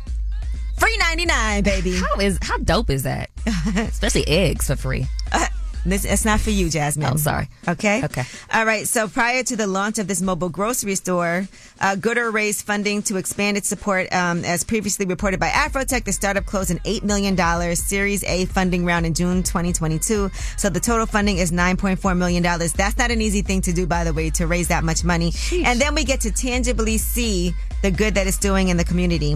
free 0.78 0.96
99, 0.98 1.62
baby. 1.62 1.96
How 1.96 2.20
is 2.20 2.38
how 2.42 2.58
dope 2.58 2.90
is 2.90 3.02
that? 3.04 3.30
Especially 3.76 4.26
eggs 4.28 4.66
for 4.66 4.76
free. 4.76 5.06
Uh, 5.32 5.46
This 5.90 6.04
it's 6.04 6.24
not 6.24 6.40
for 6.40 6.50
you, 6.50 6.68
Jasmine. 6.68 7.06
I'm 7.06 7.14
oh, 7.14 7.16
sorry. 7.16 7.48
Okay. 7.66 8.04
Okay. 8.04 8.24
All 8.52 8.66
right. 8.66 8.86
So 8.86 9.08
prior 9.08 9.42
to 9.44 9.56
the 9.56 9.66
launch 9.66 9.98
of 9.98 10.08
this 10.08 10.20
mobile 10.20 10.48
grocery 10.48 10.94
store, 10.94 11.48
uh, 11.80 11.96
Goodr 11.96 12.32
raised 12.32 12.66
funding 12.66 13.02
to 13.02 13.16
expand 13.16 13.56
its 13.56 13.68
support. 13.68 14.12
Um, 14.12 14.44
as 14.44 14.64
previously 14.64 15.06
reported 15.06 15.40
by 15.40 15.48
Afrotech, 15.48 16.04
the 16.04 16.12
startup 16.12 16.46
closed 16.46 16.70
an 16.70 16.80
eight 16.84 17.04
million 17.04 17.34
dollars 17.34 17.82
Series 17.82 18.24
A 18.24 18.46
funding 18.46 18.84
round 18.84 19.06
in 19.06 19.14
June 19.14 19.42
2022. 19.42 20.30
So 20.56 20.68
the 20.68 20.80
total 20.80 21.06
funding 21.06 21.38
is 21.38 21.52
9.4 21.52 22.16
million 22.16 22.42
dollars. 22.42 22.72
That's 22.72 22.98
not 22.98 23.10
an 23.10 23.20
easy 23.20 23.42
thing 23.42 23.60
to 23.62 23.72
do, 23.72 23.86
by 23.86 24.04
the 24.04 24.12
way, 24.12 24.30
to 24.30 24.46
raise 24.46 24.68
that 24.68 24.84
much 24.84 25.04
money. 25.04 25.32
And 25.64 25.80
then 25.80 25.94
we 25.94 26.04
get 26.04 26.20
to 26.22 26.30
tangibly 26.32 26.98
see 26.98 27.54
the 27.82 27.90
good 27.90 28.14
that 28.14 28.26
it's 28.26 28.38
doing 28.38 28.68
in 28.68 28.76
the 28.76 28.84
community. 28.84 29.34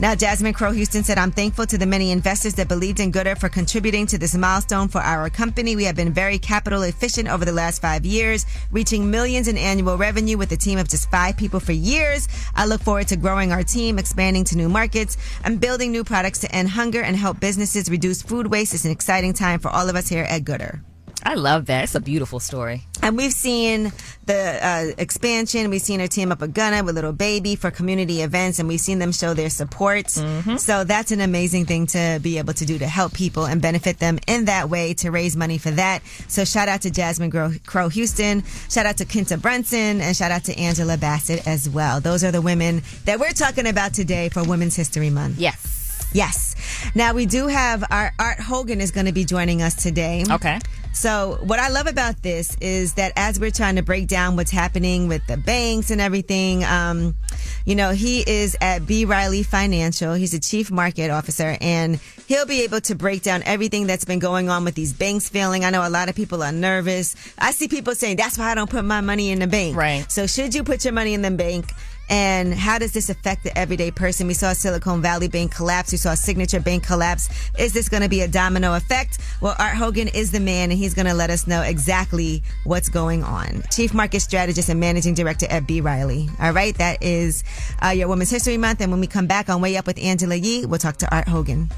Now, 0.00 0.14
Jasmine 0.14 0.54
Crowe-Houston 0.54 1.04
said, 1.04 1.18
I'm 1.18 1.30
thankful 1.30 1.66
to 1.66 1.76
the 1.76 1.86
many 1.86 2.12
investors 2.12 2.54
that 2.54 2.68
believed 2.68 3.00
in 3.00 3.12
Goodr 3.12 3.38
for 3.38 3.48
contributing 3.48 4.06
to 4.06 4.18
this 4.18 4.34
milestone 4.34 4.88
for 4.88 5.00
our 5.00 5.28
company. 5.28 5.73
We 5.76 5.84
have 5.84 5.96
been 5.96 6.12
very 6.12 6.38
capital 6.38 6.82
efficient 6.82 7.28
over 7.28 7.44
the 7.44 7.52
last 7.52 7.82
five 7.82 8.04
years, 8.04 8.46
reaching 8.70 9.10
millions 9.10 9.48
in 9.48 9.58
annual 9.58 9.96
revenue 9.96 10.38
with 10.38 10.52
a 10.52 10.56
team 10.56 10.78
of 10.78 10.88
just 10.88 11.10
five 11.10 11.36
people 11.36 11.60
for 11.60 11.72
years. 11.72 12.28
I 12.54 12.66
look 12.66 12.82
forward 12.82 13.08
to 13.08 13.16
growing 13.16 13.52
our 13.52 13.62
team, 13.62 13.98
expanding 13.98 14.44
to 14.44 14.56
new 14.56 14.68
markets, 14.68 15.16
and 15.44 15.60
building 15.60 15.90
new 15.92 16.04
products 16.04 16.38
to 16.40 16.54
end 16.54 16.70
hunger 16.70 17.02
and 17.02 17.16
help 17.16 17.40
businesses 17.40 17.90
reduce 17.90 18.22
food 18.22 18.46
waste. 18.46 18.74
It's 18.74 18.84
an 18.84 18.90
exciting 18.90 19.32
time 19.32 19.60
for 19.60 19.68
all 19.68 19.88
of 19.88 19.96
us 19.96 20.08
here 20.08 20.24
at 20.24 20.44
Goodr. 20.44 20.80
I 21.26 21.34
love 21.34 21.66
that. 21.66 21.84
It's 21.84 21.94
a 21.94 22.00
beautiful 22.00 22.38
story. 22.38 22.82
And 23.02 23.16
we've 23.16 23.32
seen 23.32 23.92
the 24.26 24.58
uh, 24.62 24.92
expansion. 24.98 25.70
We've 25.70 25.80
seen 25.80 26.00
her 26.00 26.06
team 26.06 26.32
up 26.32 26.40
with 26.40 26.54
Gunna 26.54 26.84
with 26.84 26.96
Lil 26.96 27.12
Baby 27.12 27.56
for 27.56 27.70
community 27.70 28.20
events, 28.22 28.58
and 28.58 28.68
we've 28.68 28.80
seen 28.80 28.98
them 28.98 29.12
show 29.12 29.34
their 29.34 29.50
support. 29.50 30.10
So 30.10 30.84
that's 30.84 31.12
an 31.12 31.20
amazing 31.20 31.66
thing 31.66 31.86
to 31.88 32.18
be 32.22 32.38
able 32.38 32.52
to 32.54 32.64
do 32.64 32.78
to 32.78 32.86
help 32.86 33.14
people 33.14 33.46
and 33.46 33.60
benefit 33.60 33.98
them 33.98 34.18
in 34.26 34.46
that 34.46 34.68
way 34.68 34.94
to 34.94 35.10
raise 35.10 35.36
money 35.36 35.58
for 35.58 35.70
that. 35.72 36.02
So 36.28 36.44
shout 36.44 36.68
out 36.68 36.82
to 36.82 36.90
Jasmine 36.90 37.30
Crowe, 37.30 37.52
Crow 37.66 37.88
Houston, 37.88 38.42
shout 38.70 38.86
out 38.86 38.98
to 38.98 39.04
Quinta 39.04 39.38
Brunson, 39.38 40.00
and 40.00 40.16
shout 40.16 40.30
out 40.30 40.44
to 40.44 40.58
Angela 40.58 40.96
Bassett 40.96 41.46
as 41.46 41.68
well. 41.68 42.00
Those 42.00 42.22
are 42.24 42.32
the 42.32 42.42
women 42.42 42.82
that 43.06 43.18
we're 43.18 43.32
talking 43.32 43.66
about 43.66 43.94
today 43.94 44.28
for 44.28 44.44
Women's 44.44 44.76
History 44.76 45.10
Month. 45.10 45.38
Yes. 45.38 46.10
Yes. 46.12 46.54
Now 46.94 47.12
we 47.12 47.26
do 47.26 47.48
have 47.48 47.84
our 47.90 48.12
Art 48.18 48.40
Hogan 48.40 48.80
is 48.80 48.92
going 48.92 49.06
to 49.06 49.12
be 49.12 49.24
joining 49.24 49.62
us 49.62 49.74
today. 49.74 50.24
Okay. 50.30 50.60
So 50.94 51.38
what 51.42 51.58
I 51.58 51.68
love 51.68 51.86
about 51.86 52.22
this 52.22 52.56
is 52.60 52.94
that 52.94 53.12
as 53.16 53.40
we're 53.40 53.50
trying 53.50 53.76
to 53.76 53.82
break 53.82 54.06
down 54.06 54.36
what's 54.36 54.50
happening 54.50 55.08
with 55.08 55.26
the 55.26 55.36
banks 55.36 55.90
and 55.90 56.00
everything, 56.00 56.64
um, 56.64 57.16
you 57.64 57.74
know, 57.74 57.90
he 57.90 58.20
is 58.20 58.56
at 58.60 58.86
B. 58.86 59.04
Riley 59.04 59.42
Financial. 59.42 60.14
He's 60.14 60.34
a 60.34 60.40
chief 60.40 60.70
market 60.70 61.10
officer 61.10 61.56
and 61.60 62.00
he'll 62.26 62.46
be 62.46 62.62
able 62.62 62.80
to 62.82 62.94
break 62.94 63.22
down 63.22 63.42
everything 63.44 63.86
that's 63.86 64.04
been 64.04 64.20
going 64.20 64.48
on 64.48 64.64
with 64.64 64.76
these 64.76 64.92
banks 64.92 65.28
failing. 65.28 65.64
I 65.64 65.70
know 65.70 65.86
a 65.86 65.90
lot 65.90 66.08
of 66.08 66.14
people 66.14 66.42
are 66.42 66.52
nervous. 66.52 67.16
I 67.38 67.50
see 67.50 67.68
people 67.68 67.94
saying 67.94 68.16
that's 68.16 68.38
why 68.38 68.52
I 68.52 68.54
don't 68.54 68.70
put 68.70 68.84
my 68.84 69.00
money 69.00 69.30
in 69.30 69.40
the 69.40 69.46
bank. 69.48 69.76
Right. 69.76 70.10
So 70.10 70.26
should 70.26 70.54
you 70.54 70.62
put 70.62 70.84
your 70.84 70.94
money 70.94 71.12
in 71.12 71.22
the 71.22 71.30
bank? 71.30 71.72
And 72.08 72.54
how 72.54 72.78
does 72.78 72.92
this 72.92 73.08
affect 73.08 73.44
the 73.44 73.56
everyday 73.56 73.90
person? 73.90 74.26
We 74.26 74.34
saw 74.34 74.52
Silicon 74.52 75.00
Valley 75.00 75.28
Bank 75.28 75.54
collapse. 75.54 75.92
We 75.92 75.98
saw 75.98 76.14
Signature 76.14 76.60
Bank 76.60 76.84
collapse. 76.84 77.28
Is 77.58 77.72
this 77.72 77.88
going 77.88 78.02
to 78.02 78.08
be 78.08 78.20
a 78.20 78.28
domino 78.28 78.74
effect? 78.74 79.18
Well, 79.40 79.54
Art 79.58 79.76
Hogan 79.76 80.08
is 80.08 80.30
the 80.30 80.40
man 80.40 80.70
and 80.70 80.78
he's 80.78 80.94
going 80.94 81.06
to 81.06 81.14
let 81.14 81.30
us 81.30 81.46
know 81.46 81.62
exactly 81.62 82.42
what's 82.64 82.88
going 82.88 83.22
on. 83.22 83.62
Chief 83.70 83.94
Market 83.94 84.20
Strategist 84.20 84.68
and 84.68 84.80
Managing 84.80 85.14
Director 85.14 85.46
at 85.48 85.66
B. 85.66 85.80
Riley. 85.80 86.28
All 86.40 86.52
right. 86.52 86.76
That 86.76 87.02
is 87.02 87.44
uh, 87.82 87.88
your 87.88 88.08
Women's 88.08 88.30
History 88.30 88.58
Month. 88.58 88.80
And 88.80 88.90
when 88.90 89.00
we 89.00 89.06
come 89.06 89.26
back 89.26 89.48
on 89.48 89.60
Way 89.60 89.76
Up 89.76 89.86
with 89.86 89.98
Angela 89.98 90.34
Yee, 90.34 90.66
we'll 90.66 90.78
talk 90.78 90.96
to 90.98 91.14
Art 91.14 91.28
Hogan. 91.28 91.70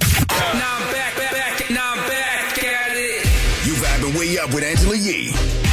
Now 0.00 0.76
I'm 0.76 0.92
back, 0.92 1.16
back, 1.16 1.32
back, 1.32 1.70
now 1.70 1.92
I'm 1.92 2.08
back 2.08 2.64
at 2.64 2.92
it. 2.94 3.24
You 3.66 3.74
vibing 3.74 4.18
way 4.18 4.38
up 4.38 4.54
with 4.54 4.64
Angela 4.64 4.96
Yee. 4.96 5.63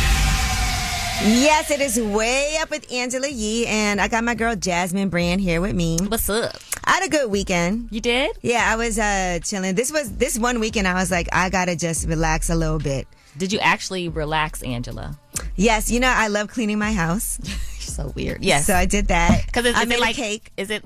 Yes, 1.23 1.69
it 1.69 1.81
is 1.81 2.01
way 2.01 2.57
up 2.59 2.71
with 2.71 2.91
Angela 2.91 3.27
Yee, 3.29 3.67
and 3.67 4.01
I 4.01 4.07
got 4.07 4.23
my 4.23 4.33
girl 4.33 4.55
Jasmine 4.55 5.09
Brand 5.09 5.39
here 5.39 5.61
with 5.61 5.75
me. 5.75 5.99
What's 6.07 6.27
up? 6.27 6.55
I 6.83 6.93
had 6.93 7.03
a 7.03 7.09
good 7.09 7.29
weekend. 7.29 7.89
You 7.91 8.01
did? 8.01 8.35
Yeah, 8.41 8.67
I 8.67 8.75
was 8.75 8.97
uh 8.97 9.37
chilling. 9.43 9.75
This 9.75 9.91
was 9.91 10.11
this 10.13 10.39
one 10.39 10.59
weekend. 10.59 10.87
I 10.87 10.95
was 10.95 11.11
like, 11.11 11.29
I 11.31 11.51
gotta 11.51 11.75
just 11.75 12.07
relax 12.07 12.49
a 12.49 12.55
little 12.55 12.79
bit. 12.79 13.07
Did 13.37 13.53
you 13.53 13.59
actually 13.59 14.09
relax, 14.09 14.63
Angela? 14.63 15.15
Yes, 15.55 15.91
you 15.91 15.99
know 15.99 16.09
I 16.09 16.27
love 16.27 16.47
cleaning 16.47 16.79
my 16.79 16.91
house. 16.91 17.37
so 17.79 18.11
weird. 18.15 18.43
Yes. 18.43 18.65
So 18.65 18.73
I 18.73 18.87
did 18.87 19.09
that. 19.09 19.45
Because 19.45 19.75
I 19.75 19.85
made 19.85 19.97
it 19.97 20.01
like 20.01 20.17
a 20.17 20.21
cake. 20.21 20.51
Is 20.57 20.71
it? 20.71 20.83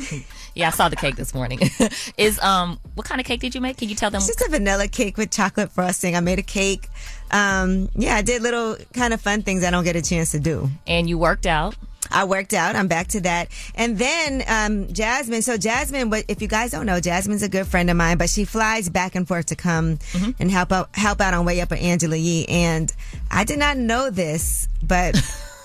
yeah, 0.54 0.68
I 0.68 0.70
saw 0.70 0.88
the 0.88 0.96
cake 0.96 1.16
this 1.16 1.34
morning. 1.34 1.60
is 2.16 2.40
um, 2.40 2.78
what 2.94 3.06
kind 3.06 3.20
of 3.20 3.26
cake 3.26 3.40
did 3.40 3.54
you 3.54 3.60
make? 3.60 3.76
Can 3.76 3.88
you 3.88 3.94
tell 3.94 4.10
them? 4.10 4.18
It's 4.18 4.26
just 4.26 4.40
a 4.42 4.50
vanilla 4.50 4.88
cake 4.88 5.16
with 5.16 5.30
chocolate 5.30 5.72
frosting. 5.72 6.14
I 6.14 6.20
made 6.20 6.38
a 6.38 6.42
cake. 6.42 6.88
Um, 7.30 7.88
yeah, 7.94 8.14
I 8.14 8.22
did 8.22 8.42
little 8.42 8.76
kind 8.92 9.12
of 9.12 9.20
fun 9.20 9.42
things 9.42 9.64
I 9.64 9.70
don't 9.70 9.84
get 9.84 9.96
a 9.96 10.02
chance 10.02 10.30
to 10.32 10.40
do. 10.40 10.70
And 10.86 11.08
you 11.08 11.18
worked 11.18 11.46
out. 11.46 11.76
I 12.10 12.24
worked 12.24 12.52
out. 12.52 12.76
I'm 12.76 12.86
back 12.86 13.08
to 13.08 13.20
that. 13.22 13.48
And 13.74 13.98
then 13.98 14.44
um, 14.46 14.92
Jasmine. 14.92 15.42
So 15.42 15.56
Jasmine, 15.56 16.10
what 16.10 16.24
if 16.28 16.40
you 16.40 16.48
guys 16.48 16.70
don't 16.70 16.86
know, 16.86 17.00
Jasmine's 17.00 17.42
a 17.42 17.48
good 17.48 17.66
friend 17.66 17.90
of 17.90 17.96
mine, 17.96 18.18
but 18.18 18.30
she 18.30 18.44
flies 18.44 18.88
back 18.88 19.14
and 19.14 19.26
forth 19.26 19.46
to 19.46 19.56
come 19.56 19.98
and 20.38 20.50
help 20.50 20.70
out 20.70 20.94
help 20.94 21.20
out 21.20 21.34
on 21.34 21.44
Way 21.44 21.60
Up 21.60 21.70
with 21.70 21.82
Angela 21.82 22.16
Yee. 22.16 22.46
And 22.48 22.92
I 23.30 23.44
did 23.44 23.58
not 23.58 23.76
know 23.76 24.10
this, 24.10 24.68
but 24.82 25.20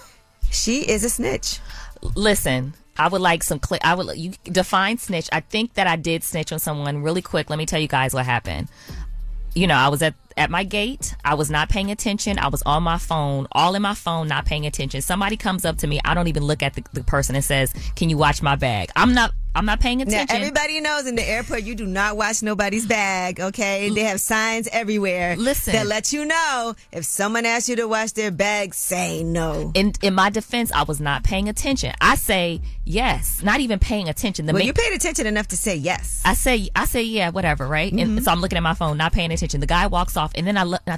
she 0.51 0.89
is 0.89 1.03
a 1.03 1.09
snitch. 1.09 1.59
Listen, 2.15 2.73
I 2.99 3.07
would 3.07 3.21
like 3.21 3.43
some. 3.43 3.61
I 3.81 3.95
would 3.95 4.17
you 4.17 4.33
define 4.43 4.97
snitch. 4.97 5.29
I 5.31 5.39
think 5.39 5.75
that 5.75 5.87
I 5.87 5.95
did 5.95 6.23
snitch 6.23 6.51
on 6.51 6.59
someone 6.59 7.01
really 7.01 7.21
quick. 7.21 7.49
Let 7.49 7.57
me 7.57 7.65
tell 7.65 7.79
you 7.79 7.87
guys 7.87 8.13
what 8.13 8.25
happened. 8.25 8.67
You 9.55 9.67
know, 9.67 9.75
I 9.75 9.87
was 9.87 10.01
at 10.01 10.15
at 10.39 10.49
my 10.49 10.63
gate. 10.63 11.13
I 11.23 11.35
was 11.35 11.51
not 11.51 11.69
paying 11.69 11.91
attention. 11.91 12.39
I 12.39 12.47
was 12.47 12.63
on 12.63 12.81
my 12.83 12.97
phone, 12.97 13.47
all 13.51 13.75
in 13.75 13.81
my 13.81 13.93
phone, 13.93 14.27
not 14.27 14.45
paying 14.45 14.65
attention. 14.65 15.01
Somebody 15.01 15.37
comes 15.37 15.65
up 15.65 15.77
to 15.79 15.87
me. 15.87 15.99
I 16.05 16.13
don't 16.13 16.27
even 16.27 16.43
look 16.43 16.63
at 16.63 16.73
the, 16.73 16.83
the 16.93 17.03
person 17.03 17.35
and 17.35 17.43
says, 17.43 17.73
"Can 17.95 18.09
you 18.09 18.17
watch 18.17 18.41
my 18.41 18.55
bag?" 18.55 18.89
I'm 18.95 19.13
not. 19.13 19.31
I'm 19.55 19.65
not 19.65 19.79
paying 19.79 19.97
Now, 19.97 20.03
attention. 20.03 20.35
everybody 20.37 20.79
knows 20.79 21.07
in 21.07 21.15
the 21.15 21.27
airport 21.27 21.63
you 21.63 21.73
do 21.73 21.87
not 21.87 22.15
watch 22.15 22.43
nobody's 22.43 22.85
bag, 22.85 23.39
okay? 23.39 23.89
They 23.89 24.03
have 24.03 24.21
signs 24.21 24.69
everywhere. 24.71 25.35
Listen. 25.37 25.73
That 25.73 25.87
let 25.87 26.13
you 26.13 26.23
know 26.23 26.75
if 26.91 27.03
someone 27.03 27.47
asks 27.47 27.67
you 27.67 27.75
to 27.77 27.87
watch 27.87 28.13
their 28.13 28.29
bag, 28.29 28.75
say 28.75 29.23
no. 29.23 29.71
in 29.73 29.93
in 30.03 30.13
my 30.13 30.29
defense, 30.29 30.71
I 30.71 30.83
was 30.83 31.01
not 31.01 31.23
paying 31.23 31.49
attention. 31.49 31.93
I 31.99 32.13
say 32.15 32.61
yes, 32.85 33.41
not 33.41 33.59
even 33.59 33.79
paying 33.79 34.07
attention. 34.07 34.45
The 34.45 34.53
well, 34.53 34.61
ma- 34.61 34.67
you 34.67 34.73
paid 34.73 34.93
attention 34.93 35.25
enough 35.25 35.47
to 35.47 35.57
say 35.57 35.75
yes. 35.75 36.21
I 36.23 36.35
say, 36.35 36.69
I 36.75 36.85
say, 36.85 37.01
yeah, 37.01 37.31
whatever, 37.31 37.65
right? 37.67 37.91
Mm-hmm. 37.91 38.17
And 38.17 38.23
so 38.23 38.31
I'm 38.31 38.41
looking 38.41 38.57
at 38.57 38.63
my 38.63 38.75
phone, 38.75 38.97
not 38.97 39.13
paying 39.13 39.31
attention. 39.31 39.61
The 39.61 39.65
guy 39.67 39.87
walks 39.87 40.15
off, 40.15 40.28
and 40.35 40.45
then 40.47 40.57
I 40.57 40.63
look, 40.63 40.81
I, 40.87 40.97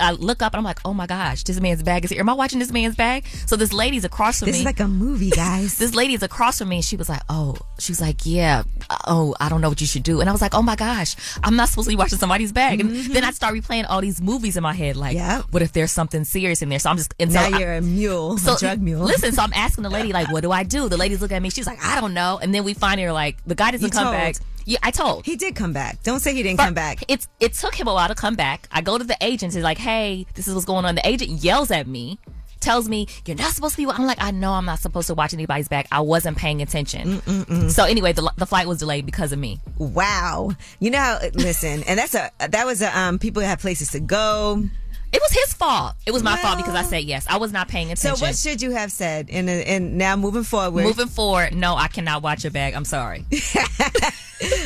I 0.00 0.12
look 0.12 0.42
up, 0.42 0.52
and 0.54 0.58
I'm 0.58 0.64
like, 0.64 0.80
oh 0.84 0.94
my 0.94 1.06
gosh, 1.06 1.42
this 1.44 1.60
man's 1.60 1.82
bag 1.82 2.04
is 2.04 2.10
here. 2.10 2.20
Am 2.20 2.28
I 2.28 2.32
watching 2.34 2.58
this 2.58 2.70
man's 2.72 2.94
bag? 2.96 3.24
So 3.46 3.56
this 3.56 3.72
lady's 3.72 4.04
across 4.04 4.38
from 4.40 4.46
This 4.46 4.56
me. 4.56 4.60
is 4.60 4.64
like 4.64 4.80
a 4.80 4.88
movie, 4.88 5.30
guys. 5.30 5.78
this 5.82 5.94
lady's 5.94 6.22
across 6.22 6.58
from 6.58 6.68
me, 6.68 6.76
and 6.76 6.84
she 6.84 6.96
was 6.96 7.08
like, 7.08 7.22
oh, 7.28 7.56
she 7.78 7.92
was 7.92 8.00
like, 8.00 8.24
yeah, 8.24 8.62
oh, 9.06 9.34
I 9.40 9.48
don't 9.48 9.60
know 9.60 9.68
what 9.68 9.80
you 9.80 9.86
should 9.86 10.02
do. 10.02 10.20
And 10.20 10.28
I 10.28 10.32
was 10.32 10.40
like, 10.42 10.54
oh 10.54 10.62
my 10.62 10.76
gosh, 10.76 11.16
I'm 11.42 11.56
not 11.56 11.68
supposed 11.68 11.86
to 11.86 11.92
be 11.92 11.96
watching 11.96 12.18
somebody's 12.18 12.52
bag. 12.52 12.80
And 12.80 12.90
Mm-hmm. 12.92 13.12
then 13.14 13.24
I 13.24 13.30
start 13.30 13.54
replaying 13.54 13.86
all 13.88 14.00
these 14.00 14.20
movies 14.20 14.56
in 14.56 14.62
my 14.62 14.72
head, 14.74 14.96
like, 14.96 15.16
what 15.50 15.62
if 15.62 15.72
there's 15.72 15.92
something 15.92 16.24
serious 16.24 16.62
in 16.62 16.68
there? 16.68 16.78
So 16.78 16.90
I'm 16.90 16.96
just, 16.96 17.14
and 17.18 17.32
now 17.32 17.44
I- 17.46 17.58
you're 17.58 17.72
a 17.74 17.80
mule, 17.80 18.36
a 18.36 18.56
drug 18.58 18.80
mule. 18.80 19.02
Listen, 19.04 19.32
so 19.32 19.42
I'm 19.42 19.52
asking 19.54 19.84
the 19.84 19.90
lady, 19.90 20.12
like, 20.12 20.30
what 20.32 20.42
do 20.42 20.52
I 20.52 20.62
do? 20.62 20.88
The 20.88 20.96
lady's 20.96 21.20
looking 21.20 21.36
at 21.36 21.42
me. 21.42 21.50
She's 21.50 21.66
like, 21.66 21.82
I 21.82 22.00
don't 22.00 22.14
know. 22.14 22.38
And 22.42 22.54
then 22.54 22.64
we 22.64 22.74
find 22.74 23.00
her, 23.00 23.12
like, 23.12 23.36
the 23.46 23.54
guy 23.54 23.70
doesn't 23.70 23.86
You 23.86 23.90
come 23.90 24.04
told. 24.04 24.14
back. 24.16 24.36
Yeah, 24.64 24.78
I 24.82 24.90
told. 24.90 25.24
He 25.26 25.36
did 25.36 25.54
come 25.54 25.72
back. 25.72 26.02
Don't 26.02 26.20
say 26.20 26.34
he 26.34 26.42
didn't 26.42 26.58
But 26.58 26.64
come 26.66 26.74
back. 26.74 27.04
It's 27.08 27.28
it 27.40 27.54
took 27.54 27.74
him 27.74 27.88
a 27.88 27.94
while 27.94 28.08
to 28.08 28.14
come 28.14 28.34
back. 28.34 28.68
I 28.70 28.80
go 28.80 28.98
to 28.98 29.04
the 29.04 29.16
agent. 29.20 29.54
He's 29.54 29.62
like, 29.62 29.78
"Hey, 29.78 30.26
this 30.34 30.46
is 30.48 30.54
what's 30.54 30.66
going 30.66 30.84
on." 30.84 30.94
The 30.94 31.06
agent 31.06 31.30
yells 31.42 31.70
at 31.70 31.86
me, 31.86 32.18
tells 32.60 32.88
me, 32.88 33.06
"You're 33.26 33.36
not 33.36 33.52
supposed 33.52 33.76
to 33.76 33.84
be." 33.84 33.90
I'm 33.90 34.06
like, 34.06 34.22
"I 34.22 34.30
know 34.30 34.52
I'm 34.52 34.64
not 34.64 34.78
supposed 34.78 35.08
to 35.08 35.14
watch 35.14 35.34
anybody's 35.34 35.68
back. 35.68 35.86
I 35.90 36.00
wasn't 36.00 36.36
paying 36.36 36.62
attention." 36.62 37.20
Mm, 37.20 37.22
mm, 37.22 37.44
mm. 37.44 37.70
So 37.70 37.84
anyway, 37.84 38.12
the 38.12 38.30
the 38.36 38.46
flight 38.46 38.66
was 38.66 38.78
delayed 38.78 39.04
because 39.06 39.32
of 39.32 39.38
me. 39.38 39.60
Wow. 39.78 40.52
You 40.80 40.90
know 40.90 40.98
how, 40.98 41.18
listen, 41.34 41.82
and 41.84 41.98
that's 41.98 42.14
a, 42.14 42.30
that 42.38 42.64
was 42.64 42.82
a, 42.82 42.96
um, 42.98 43.18
people 43.18 43.42
have 43.42 43.58
places 43.60 43.90
to 43.90 44.00
go. 44.00 44.64
It 45.12 45.20
was 45.20 45.32
his 45.32 45.52
fault. 45.52 45.94
It 46.06 46.12
was 46.12 46.22
my 46.22 46.36
fault 46.38 46.56
because 46.56 46.74
I 46.74 46.82
said 46.82 47.04
yes. 47.04 47.26
I 47.28 47.36
was 47.36 47.52
not 47.52 47.68
paying 47.68 47.92
attention. 47.92 48.16
So 48.16 48.24
what 48.24 48.34
should 48.34 48.62
you 48.62 48.70
have 48.70 48.90
said? 48.90 49.28
And, 49.30 49.48
uh, 49.48 49.52
and 49.52 49.98
now 49.98 50.16
moving 50.16 50.42
forward. 50.42 50.84
Moving 50.84 51.08
forward, 51.08 51.54
no, 51.54 51.74
I 51.76 51.88
cannot 51.88 52.22
watch 52.22 52.44
your 52.44 52.50
bag. 52.50 52.74
I'm 52.74 52.86
sorry. 52.86 53.26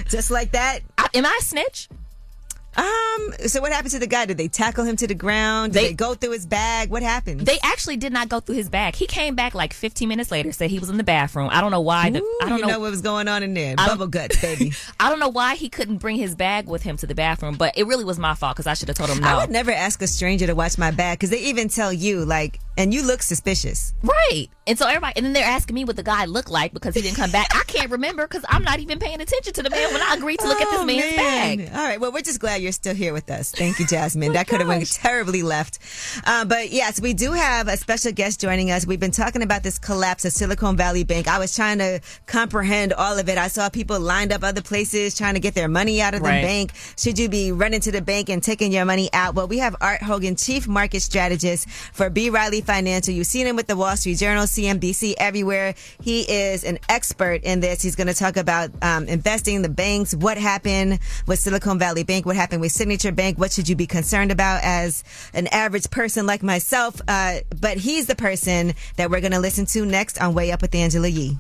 Just 0.09 0.31
like 0.31 0.53
that. 0.53 0.81
I, 0.97 1.09
am 1.15 1.27
I 1.27 1.37
a 1.41 1.43
snitch? 1.43 1.89
Um. 2.77 3.33
So 3.47 3.61
what 3.61 3.73
happened 3.73 3.93
to 3.93 3.99
the 3.99 4.07
guy? 4.07 4.27
Did 4.27 4.37
they 4.37 4.49
tackle 4.49 4.85
him 4.85 4.97
to 4.97 5.07
the 5.07 5.15
ground? 5.15 5.73
Did 5.73 5.83
they, 5.83 5.87
They- 5.89 5.95
go 5.95 6.15
through 6.15 6.33
his 6.33 6.47
bag? 6.47 6.91
What 6.91 7.03
happened? 7.03 7.41
They 7.41 7.59
actually 7.63 7.97
did 7.97 8.13
not 8.13 8.29
go 8.29 8.41
through 8.41 8.57
his 8.57 8.69
bag. 8.69 8.95
He 8.95 9.07
came 9.07 9.35
back 9.35 9.55
like 9.55 9.73
15 9.73 10.09
minutes 10.09 10.31
later, 10.31 10.53
said 10.53 10.71
he 10.71 10.79
was 10.79 10.91
in 10.91 10.97
the 10.97 11.05
bathroom. 11.05 11.49
I 11.51 11.61
don't 11.61 11.71
know 11.71 11.81
why. 11.81 12.11
The, 12.11 12.21
Ooh, 12.23 12.39
I 12.43 12.49
don't 12.49 12.59
you 12.59 12.67
know. 12.67 12.79
what 12.81 12.91
was 12.91 13.03
going 13.03 13.29
on 13.29 13.43
in 13.43 13.55
there. 13.55 13.75
I 13.79 13.89
Bubble 13.89 14.07
guts, 14.09 14.41
baby. 14.41 14.73
I 15.01 15.09
don't 15.09 15.21
know 15.21 15.29
why 15.29 15.55
he 15.55 15.69
couldn't 15.69 15.99
bring 15.99 16.17
his 16.17 16.35
bag 16.35 16.69
with 16.69 16.83
him 16.83 16.97
to 16.99 17.07
the 17.07 17.15
bathroom, 17.15 17.55
but 17.57 17.77
it 17.79 17.87
really 17.87 18.05
was 18.05 18.19
my 18.19 18.35
fault 18.35 18.57
because 18.57 18.67
I 18.67 18.75
should 18.75 18.89
have 18.89 18.97
told 18.97 19.11
him 19.11 19.21
no. 19.21 19.29
I 19.29 19.37
would 19.41 19.51
never 19.51 19.71
ask 19.71 20.03
a 20.03 20.07
stranger 20.07 20.47
to 20.47 20.55
watch 20.55 20.77
my 20.79 20.91
bag 20.91 21.19
because 21.19 21.31
they 21.31 21.41
even 21.41 21.69
tell 21.69 21.93
you 21.93 22.25
like 22.25 22.61
and 22.77 22.93
you 22.93 23.03
look 23.07 23.23
suspicious. 23.23 23.95
Right. 24.03 24.49
And 24.69 24.79
so 24.79 24.87
everybody, 24.87 25.13
and 25.17 25.25
then 25.25 25.33
they're 25.33 25.45
asking 25.45 25.75
me 25.75 25.85
what 25.85 25.97
the 25.97 26.03
guy 26.03 26.25
looked 26.25 26.51
like 26.51 26.73
because 26.75 26.95
he 26.95 27.01
didn't 27.03 27.17
come 27.17 27.31
back. 27.31 27.47
I 27.55 27.63
can't 27.65 27.91
remember 27.91 28.27
because 28.27 28.45
I'm 28.49 28.65
not 28.65 28.81
even 28.81 28.99
paying 28.99 29.21
attention 29.21 29.53
to 29.55 29.63
the 29.63 29.71
man 29.71 29.93
when 29.93 30.03
I 30.03 30.15
agreed 30.15 30.41
to 30.41 30.49
look 30.49 30.61
at 30.61 30.69
this 30.71 30.81
Oh, 30.81 30.85
man's 30.85 31.17
man. 31.17 31.59
bag. 31.59 31.71
All 31.73 31.85
right. 31.85 32.01
Well, 32.01 32.11
we're 32.13 32.23
just 32.23 32.41
glad 32.41 32.61
you're 32.63 32.73
still 32.73 32.95
here 32.95 33.13
with 33.13 33.31
us. 33.31 33.53
Thank 33.53 33.79
you, 33.79 33.87
Jasmine. 33.91 34.33
that 34.33 34.49
could 34.49 34.59
have 34.61 34.69
went 34.69 34.91
terribly 34.93 35.43
left. 35.43 35.79
Uh, 36.25 36.45
but 36.45 36.71
yes, 36.71 37.01
we 37.01 37.15
do 37.15 37.33
have 37.33 37.69
a 37.69 37.77
special 37.77 38.11
guest 38.13 38.41
joining 38.41 38.71
us. 38.73 38.87
We've 38.87 38.99
been 38.99 39.13
talking 39.13 39.43
about 39.43 39.63
this 39.63 39.79
collapse 39.79 40.25
of 40.25 40.33
Silicon 40.33 40.77
Valley 40.77 41.05
Bank. 41.05 41.29
I 41.29 41.39
was 41.39 41.55
trying 41.55 41.79
to 41.79 42.01
comprehend 42.27 42.93
all 42.93 43.19
of 43.19 43.29
it. 43.29 43.39
I 43.39 43.49
saw 43.49 43.69
people 43.69 44.01
lined 44.01 44.33
up 44.33 44.43
other 44.43 44.63
places 44.63 45.17
trying 45.17 45.35
to 45.35 45.41
get 45.41 45.55
their 45.55 45.69
money 45.69 46.01
out 46.03 46.15
of 46.15 46.21
the 46.21 46.27
bank. 46.29 46.73
Should 46.99 47.19
you 47.19 47.29
be 47.29 47.53
running 47.53 47.81
to 47.81 47.93
the 47.93 48.03
bank 48.03 48.29
and 48.29 48.43
taking 48.43 48.73
your 48.73 48.85
money 48.85 49.09
out? 49.13 49.35
Well, 49.37 49.47
we 49.47 49.59
have 49.59 49.77
Art 49.81 50.03
Hogan, 50.03 50.35
Chief 50.37 50.67
Market 50.67 51.01
Strategist 51.01 51.69
for 51.71 52.11
B. 52.11 52.31
Riley 52.31 52.63
Financial. 52.67 53.15
You've 53.15 53.27
seen 53.27 53.47
him 53.47 53.57
with 53.57 53.67
the 53.67 53.77
Wall 53.77 53.97
Street 53.97 54.19
Journal, 54.19 54.45
CNBC, 54.45 55.15
everywhere. 55.19 55.75
He 56.03 56.23
is 56.23 56.65
an 56.65 56.79
expert 56.89 57.43
in 57.45 57.61
this. 57.61 57.83
He's 57.83 57.97
going 57.97 58.09
to 58.09 58.15
talk 58.15 58.37
about 58.37 58.71
um, 58.83 59.07
investing, 59.09 59.63
the 59.63 59.69
banks, 59.69 60.15
what 60.15 60.37
happened 60.37 60.99
with 61.27 61.39
Silicon 61.39 61.79
Valley 61.79 62.05
Bank, 62.05 62.27
what 62.27 62.37
happened 62.37 62.61
with 62.61 62.73
Signature 62.73 63.13
Bank, 63.13 63.39
what 63.39 63.53
should 63.53 63.69
you 63.69 63.77
be 63.77 63.87
concerned 63.87 64.31
about 64.31 64.61
as 64.63 65.05
an 65.33 65.47
average 65.49 65.91
person 65.91 66.27
like 66.27 66.43
myself. 66.43 67.01
Uh, 67.09 67.39
but 67.61 67.79
he's 67.79 68.07
the 68.07 68.17
person 68.17 68.75
that 68.97 69.11
we're 69.11 69.21
going 69.21 69.33
to 69.33 69.41
listen 69.41 69.67
to 69.67 69.87
next 69.87 70.21
on 70.21 70.35
Way 70.35 70.53
Up 70.53 70.63
with 70.63 70.75
Angela 70.75 71.09
Yee. 71.09 71.39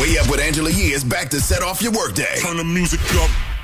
Way 0.00 0.18
Up 0.18 0.30
with 0.30 0.40
Angela 0.40 0.70
Yee 0.70 0.92
is 0.92 1.02
back 1.02 1.28
to 1.30 1.40
set 1.40 1.62
off 1.62 1.82
your 1.82 1.92
workday. 1.92 2.36
Turn 2.40 2.56
the 2.56 2.64
music 2.64 3.00
up. 3.16 3.57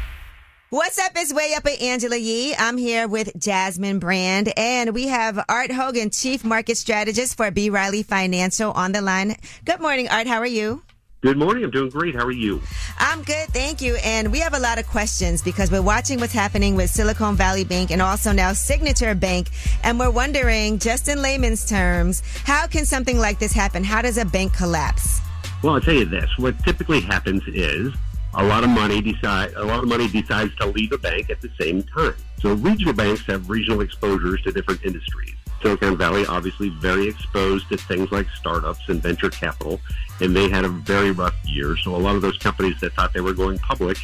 What's 0.74 0.98
up? 0.98 1.12
It's 1.14 1.32
Way 1.32 1.54
Up 1.54 1.64
at 1.66 1.80
Angela 1.80 2.16
Yee. 2.16 2.52
I'm 2.58 2.76
here 2.76 3.06
with 3.06 3.30
Jasmine 3.38 4.00
Brand, 4.00 4.52
and 4.56 4.92
we 4.92 5.06
have 5.06 5.38
Art 5.48 5.70
Hogan, 5.70 6.10
Chief 6.10 6.42
Market 6.42 6.76
Strategist 6.76 7.36
for 7.36 7.52
B. 7.52 7.70
Riley 7.70 8.02
Financial, 8.02 8.72
on 8.72 8.90
the 8.90 9.00
line. 9.00 9.36
Good 9.64 9.80
morning, 9.80 10.08
Art. 10.08 10.26
How 10.26 10.38
are 10.38 10.46
you? 10.46 10.82
Good 11.20 11.38
morning. 11.38 11.62
I'm 11.62 11.70
doing 11.70 11.90
great. 11.90 12.16
How 12.16 12.24
are 12.24 12.32
you? 12.32 12.60
I'm 12.98 13.22
good, 13.22 13.50
thank 13.50 13.82
you. 13.82 13.98
And 14.02 14.32
we 14.32 14.40
have 14.40 14.54
a 14.54 14.58
lot 14.58 14.80
of 14.80 14.88
questions 14.88 15.42
because 15.42 15.70
we're 15.70 15.80
watching 15.80 16.18
what's 16.18 16.32
happening 16.32 16.74
with 16.74 16.90
Silicon 16.90 17.36
Valley 17.36 17.62
Bank 17.62 17.92
and 17.92 18.02
also 18.02 18.32
now 18.32 18.52
Signature 18.52 19.14
Bank. 19.14 19.50
And 19.84 19.96
we're 19.96 20.10
wondering, 20.10 20.80
just 20.80 21.06
in 21.06 21.22
layman's 21.22 21.64
terms, 21.64 22.20
how 22.42 22.66
can 22.66 22.84
something 22.84 23.16
like 23.16 23.38
this 23.38 23.52
happen? 23.52 23.84
How 23.84 24.02
does 24.02 24.18
a 24.18 24.24
bank 24.24 24.54
collapse? 24.54 25.20
Well, 25.62 25.74
I'll 25.74 25.80
tell 25.80 25.94
you 25.94 26.04
this. 26.04 26.28
What 26.36 26.58
typically 26.64 27.00
happens 27.00 27.44
is 27.46 27.94
a 28.36 28.44
lot 28.44 28.64
of 28.64 28.70
money 28.70 29.00
decide 29.00 29.52
a 29.54 29.64
lot 29.64 29.82
of 29.82 29.88
money 29.88 30.08
decides 30.08 30.54
to 30.56 30.66
leave 30.66 30.92
a 30.92 30.98
bank 30.98 31.30
at 31.30 31.40
the 31.40 31.50
same 31.60 31.82
time. 31.82 32.14
So 32.40 32.54
regional 32.54 32.92
banks 32.92 33.22
have 33.26 33.48
regional 33.48 33.80
exposures 33.80 34.42
to 34.42 34.52
different 34.52 34.84
industries. 34.84 35.34
Silicon 35.62 35.96
Valley 35.96 36.26
obviously 36.26 36.68
very 36.68 37.08
exposed 37.08 37.68
to 37.70 37.78
things 37.78 38.12
like 38.12 38.26
startups 38.30 38.82
and 38.88 39.02
venture 39.02 39.30
capital, 39.30 39.80
and 40.20 40.36
they 40.36 40.50
had 40.50 40.64
a 40.64 40.68
very 40.68 41.10
rough 41.10 41.34
year. 41.46 41.76
So 41.78 41.96
a 41.96 41.98
lot 41.98 42.16
of 42.16 42.22
those 42.22 42.36
companies 42.36 42.78
that 42.80 42.92
thought 42.92 43.14
they 43.14 43.22
were 43.22 43.32
going 43.32 43.58
public 43.60 43.96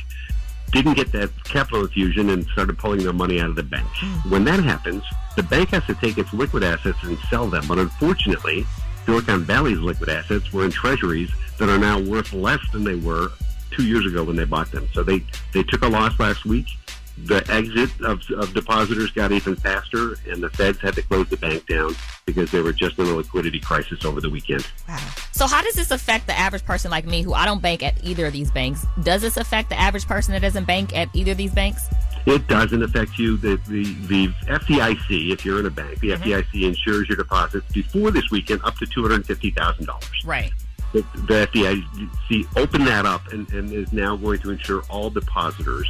didn't 0.73 0.95
get 0.95 1.13
that 1.13 1.31
capital 1.45 1.83
infusion 1.83 2.31
and 2.31 2.47
started 2.47 2.79
pulling 2.79 3.01
their 3.01 3.13
money 3.13 3.41
out 3.41 3.51
of 3.51 3.57
the 3.57 3.63
bank. 3.63 3.87
Hmm. 3.93 4.31
When 4.31 4.45
that 4.45 4.61
happens, 4.61 5.03
the 5.37 5.43
bank 5.43 5.71
has 5.71 5.85
to 5.87 5.95
take 5.95 6.17
its 6.17 6.33
liquid 6.33 6.63
assets 6.63 6.99
and 7.03 7.19
sell 7.29 7.47
them. 7.47 7.67
But 7.69 7.79
unfortunately, 7.79 8.65
Silicon 9.05 9.45
Valley's 9.45 9.81
liquid 9.81 10.09
assets 10.09 10.53
were 10.53 10.65
in 10.65 10.71
treasuries 10.71 11.31
that 11.59 11.69
are 11.69 11.79
now 11.79 12.01
worth 12.01 12.33
less 12.33 12.61
than 12.73 12.85
they 12.85 12.95
were 12.95 13.33
two 13.71 13.85
years 13.85 14.07
ago 14.07 14.25
when 14.25 14.37
they 14.37 14.45
bought 14.45 14.71
them. 14.71 14.89
So 14.93 15.03
they, 15.03 15.25
they 15.53 15.63
took 15.63 15.83
a 15.83 15.89
loss 15.89 16.19
last 16.19 16.45
week. 16.45 16.67
The 17.25 17.45
exit 17.51 17.91
of, 18.01 18.23
of 18.31 18.55
depositors 18.55 19.11
got 19.11 19.31
even 19.31 19.55
faster, 19.55 20.17
and 20.27 20.43
the 20.43 20.49
feds 20.49 20.81
had 20.81 20.95
to 20.95 21.03
close 21.03 21.29
the 21.29 21.37
bank 21.37 21.67
down 21.67 21.95
because 22.25 22.51
they 22.51 22.63
were 22.63 22.73
just 22.73 22.99
in 22.99 23.07
a 23.07 23.15
liquidity 23.15 23.61
crisis 23.61 24.07
over 24.07 24.23
the 24.23 24.31
weekend. 24.31 24.67
Wow. 24.89 24.97
So 25.33 25.47
how 25.47 25.61
does 25.61 25.75
this 25.75 25.91
affect 25.91 26.27
the 26.27 26.39
average 26.39 26.65
person 26.65 26.91
like 26.91 27.05
me 27.05 27.23
who 27.23 27.35
I 27.35 27.45
don't 27.45 27.61
bank 27.61 27.83
at 27.83 28.03
either 28.03 28.27
of 28.27 28.33
these 28.33 28.51
banks? 28.51 28.87
Does 29.03 29.21
this 29.21 29.37
affect 29.37 29.69
the 29.69 29.79
average 29.79 30.07
person 30.07 30.33
that 30.33 30.41
doesn't 30.41 30.65
bank 30.65 30.97
at 30.97 31.09
either 31.13 31.33
of 31.33 31.37
these 31.37 31.53
banks? 31.53 31.89
It 32.27 32.47
doesn't 32.49 32.83
affect 32.83 33.19
you. 33.19 33.37
The, 33.37 33.57
the, 33.69 33.85
the 34.07 34.29
FDIC, 34.47 35.33
if 35.33 35.45
you're 35.45 35.61
in 35.61 35.67
a 35.67 35.71
bank, 35.71 36.01
the 36.01 36.11
mm-hmm. 36.11 36.23
FDIC 36.23 36.63
insures 36.63 37.09
your 37.09 37.17
deposits 37.17 37.71
before 37.73 38.11
this 38.11 38.31
weekend 38.31 38.61
up 38.65 38.77
to 38.77 38.87
$250,000. 38.87 39.89
Right. 40.25 40.53
The, 40.93 41.03
the 41.15 41.47
FDIC 41.47 42.57
opened 42.57 42.87
that 42.87 43.07
up 43.07 43.29
and, 43.33 43.49
and 43.53 43.73
is 43.73 43.93
now 43.93 44.17
going 44.17 44.41
to 44.41 44.51
insure 44.51 44.83
all 44.91 45.09
depositors, 45.11 45.89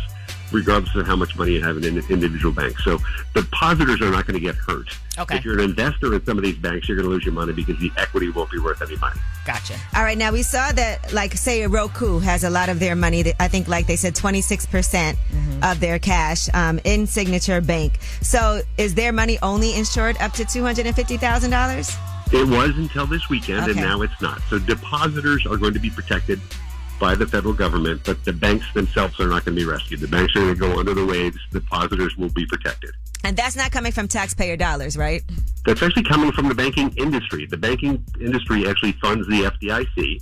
regardless 0.53 0.95
of 0.95 1.07
how 1.07 1.17
much 1.17 1.37
money 1.37 1.53
you 1.53 1.63
have 1.63 1.79
in 1.79 1.85
an 1.85 2.05
individual 2.11 2.53
bank. 2.53 2.79
So 2.81 2.99
depositors 3.35 4.03
are 4.03 4.11
not 4.11 4.27
going 4.27 4.39
to 4.39 4.45
get 4.45 4.57
hurt. 4.57 4.89
Okay. 5.19 5.37
If 5.37 5.45
you're 5.45 5.59
an 5.59 5.65
investor 5.65 6.15
in 6.15 6.25
some 6.25 6.39
of 6.39 6.45
these 6.45 6.57
banks, 6.57 6.89
you're 6.89 6.97
going 6.97 7.09
to 7.09 7.11
lose 7.11 7.25
your 7.25 7.35
money 7.35 7.53
because 7.53 7.79
the 7.79 7.91
equity 7.97 8.31
won't 8.31 8.51
be 8.51 8.59
worth 8.59 8.83
any 8.83 8.97
money. 8.97 9.21
Gotcha. 9.47 9.75
All 9.95 10.03
right, 10.03 10.19
now 10.19 10.33
we 10.33 10.43
saw 10.43 10.71
that, 10.73 11.13
like, 11.13 11.35
say, 11.35 11.67
Roku 11.67 12.19
has 12.21 12.45
a 12.45 12.51
lot 12.51 12.69
of 12.69 12.79
their 12.79 12.95
money. 12.95 13.33
I 13.41 13.49
think, 13.49 13.69
like 13.69 13.87
they 13.87 13.97
said, 13.97 14.15
26% 14.15 15.17
of 15.63 15.81
their 15.81 15.99
cash 15.99 16.49
um, 16.55 16.79
in 16.85 17.07
Signature 17.07 17.61
Bank. 17.61 17.99
So 18.21 18.63
is 18.77 18.95
their 18.95 19.13
money 19.13 19.39
only 19.43 19.75
insured 19.75 20.17
up 20.19 20.33
to 20.35 20.45
$250,000? 20.45 22.20
It 22.33 22.47
was 22.49 22.71
until 22.77 23.07
this 23.07 23.29
weekend, 23.29 23.63
Okay. 23.63 23.73
and 23.73 23.81
now 23.81 24.03
it's 24.03 24.21
not. 24.21 24.41
So 24.49 24.59
depositors 24.59 25.47
are 25.47 25.57
going 25.57 25.75
to 25.75 25.81
be 25.81 25.91
protected 25.91 26.41
by 27.01 27.15
the 27.15 27.27
federal 27.27 27.55
government, 27.55 28.03
but 28.05 28.25
the 28.25 28.33
banks 28.33 28.67
themselves 28.75 29.19
are 29.19 29.27
not 29.27 29.45
going 29.45 29.57
to 29.57 29.61
be 29.61 29.65
rescued. 29.65 30.01
The 30.01 30.07
banks 30.09 30.37
are 30.37 30.41
going 30.41 30.55
to 30.55 30.61
go 30.61 30.79
under 30.79 30.95
the 30.95 31.05
waves. 31.05 31.39
Depositors 31.51 32.17
will 32.17 32.29
be 32.29 32.47
protected. 32.47 32.91
And 33.25 33.37
that's 33.37 33.57
not 33.57 33.73
coming 33.73 33.91
from 33.91 34.07
taxpayer 34.07 34.57
dollars, 34.57 34.97
right? 34.97 35.23
That's 35.67 35.83
actually 35.83 36.05
coming 36.05 36.31
from 36.33 36.49
the 36.49 36.55
banking 36.55 36.93
industry. 36.97 37.47
The 37.47 37.57
banking 37.57 38.05
industry 38.21 38.69
actually 38.69 38.93
funds 38.93 39.27
the 39.29 39.51
FDIC. 39.51 40.21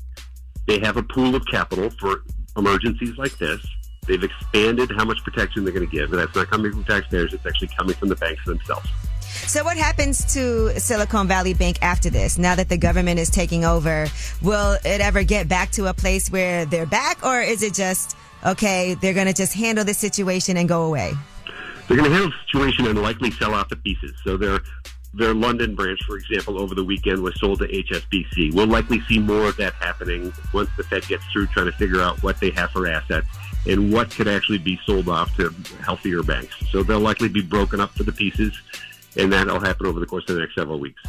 They 0.66 0.78
have 0.80 0.96
a 0.96 1.02
pool 1.02 1.34
of 1.34 1.44
capital 1.46 1.90
for 2.00 2.22
emergencies 2.56 3.16
like 3.18 3.36
this. 3.38 3.64
They've 4.06 4.22
expanded 4.22 4.90
how 4.96 5.04
much 5.04 5.22
protection 5.24 5.64
they're 5.64 5.74
going 5.74 5.88
to 5.88 5.94
give, 5.94 6.10
and 6.12 6.20
that's 6.20 6.34
not 6.34 6.48
coming 6.48 6.72
from 6.72 6.84
taxpayers. 6.84 7.34
It's 7.34 7.44
actually 7.44 7.68
coming 7.76 7.94
from 7.94 8.08
the 8.08 8.16
banks 8.16 8.44
themselves. 8.46 8.88
So 9.46 9.64
what 9.64 9.76
happens 9.76 10.32
to 10.34 10.78
Silicon 10.78 11.28
Valley 11.28 11.54
Bank 11.54 11.78
after 11.82 12.10
this? 12.10 12.38
Now 12.38 12.54
that 12.54 12.68
the 12.68 12.78
government 12.78 13.18
is 13.18 13.30
taking 13.30 13.64
over, 13.64 14.06
will 14.42 14.78
it 14.84 15.00
ever 15.00 15.22
get 15.22 15.48
back 15.48 15.70
to 15.72 15.86
a 15.86 15.94
place 15.94 16.30
where 16.30 16.64
they're 16.64 16.86
back 16.86 17.24
or 17.24 17.40
is 17.40 17.62
it 17.62 17.74
just 17.74 18.16
okay, 18.46 18.94
they're 18.94 19.14
going 19.14 19.26
to 19.26 19.32
just 19.32 19.52
handle 19.52 19.84
the 19.84 19.94
situation 19.94 20.56
and 20.56 20.68
go 20.68 20.84
away? 20.84 21.12
They're 21.86 21.96
going 21.96 22.10
to 22.10 22.14
handle 22.16 22.30
the 22.30 22.36
situation 22.46 22.86
and 22.86 23.00
likely 23.00 23.30
sell 23.32 23.54
out 23.54 23.68
the 23.68 23.76
pieces. 23.76 24.12
So 24.24 24.36
their 24.36 24.60
their 25.14 25.32
London 25.32 25.74
branch, 25.74 26.00
for 26.06 26.16
example, 26.16 26.60
over 26.60 26.74
the 26.74 26.84
weekend 26.84 27.22
was 27.22 27.34
sold 27.40 27.60
to 27.60 27.66
HSBC. 27.66 28.54
We'll 28.54 28.66
likely 28.66 29.00
see 29.08 29.18
more 29.18 29.48
of 29.48 29.56
that 29.56 29.72
happening 29.74 30.32
once 30.52 30.68
the 30.76 30.84
Fed 30.84 31.06
gets 31.08 31.24
through 31.32 31.46
trying 31.46 31.66
to 31.66 31.72
figure 31.72 32.00
out 32.00 32.22
what 32.22 32.38
they 32.40 32.50
have 32.50 32.70
for 32.70 32.86
assets 32.86 33.26
and 33.66 33.92
what 33.92 34.10
could 34.10 34.28
actually 34.28 34.58
be 34.58 34.78
sold 34.84 35.08
off 35.08 35.34
to 35.36 35.52
healthier 35.82 36.22
banks. 36.22 36.54
So 36.70 36.82
they'll 36.82 37.00
likely 37.00 37.28
be 37.28 37.42
broken 37.42 37.80
up 37.80 37.90
for 37.94 38.02
the 38.02 38.12
pieces, 38.12 38.52
and 39.18 39.32
that'll 39.32 39.60
happen 39.60 39.86
over 39.86 39.98
the 39.98 40.06
course 40.06 40.24
of 40.28 40.36
the 40.36 40.40
next 40.40 40.54
several 40.54 40.78
weeks. 40.78 41.02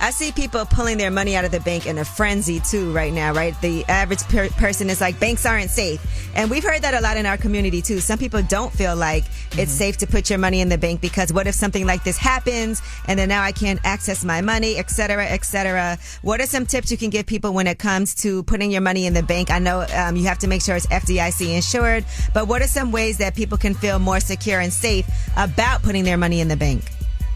I 0.00 0.10
see 0.10 0.32
people 0.32 0.66
pulling 0.66 0.98
their 0.98 1.12
money 1.12 1.36
out 1.36 1.44
of 1.44 1.52
the 1.52 1.60
bank 1.60 1.86
in 1.86 1.96
a 1.98 2.04
frenzy 2.04 2.58
too 2.58 2.92
right 2.92 3.12
now, 3.12 3.32
right? 3.32 3.58
The 3.60 3.84
average 3.84 4.22
per- 4.24 4.48
person 4.50 4.90
is 4.90 5.00
like, 5.00 5.20
banks 5.20 5.46
aren't 5.46 5.70
safe. 5.70 6.04
And 6.34 6.50
we've 6.50 6.64
heard 6.64 6.82
that 6.82 6.94
a 6.94 7.00
lot 7.00 7.16
in 7.16 7.24
our 7.24 7.36
community 7.36 7.80
too. 7.80 8.00
Some 8.00 8.18
people 8.18 8.42
don't 8.42 8.72
feel 8.72 8.96
like 8.96 9.24
it's 9.52 9.70
safe 9.70 9.98
to 9.98 10.06
put 10.08 10.28
your 10.28 10.40
money 10.40 10.60
in 10.60 10.68
the 10.68 10.78
bank 10.78 11.00
because 11.00 11.32
what 11.32 11.46
if 11.46 11.54
something 11.54 11.86
like 11.86 12.02
this 12.02 12.18
happens 12.18 12.82
and 13.06 13.16
then 13.16 13.28
now 13.28 13.42
I 13.42 13.52
can't 13.52 13.78
access 13.84 14.24
my 14.24 14.40
money, 14.40 14.76
et 14.76 14.90
cetera, 14.90 15.24
et 15.24 15.44
cetera. 15.44 15.98
What 16.22 16.40
are 16.40 16.46
some 16.46 16.66
tips 16.66 16.90
you 16.90 16.96
can 16.96 17.10
give 17.10 17.26
people 17.26 17.52
when 17.52 17.68
it 17.68 17.78
comes 17.78 18.16
to 18.16 18.42
putting 18.42 18.72
your 18.72 18.80
money 18.80 19.06
in 19.06 19.14
the 19.14 19.22
bank? 19.22 19.52
I 19.52 19.60
know 19.60 19.86
um, 19.94 20.16
you 20.16 20.24
have 20.24 20.40
to 20.40 20.48
make 20.48 20.62
sure 20.62 20.74
it's 20.74 20.86
FDIC 20.86 21.54
insured, 21.54 22.04
but 22.34 22.48
what 22.48 22.60
are 22.60 22.66
some 22.66 22.90
ways 22.90 23.18
that 23.18 23.36
people 23.36 23.56
can 23.56 23.74
feel 23.74 24.00
more 24.00 24.18
secure 24.18 24.58
and 24.58 24.72
safe 24.72 25.06
about 25.36 25.82
putting 25.82 26.02
their 26.02 26.16
money 26.16 26.40
in 26.40 26.48
the 26.48 26.56
bank? 26.56 26.82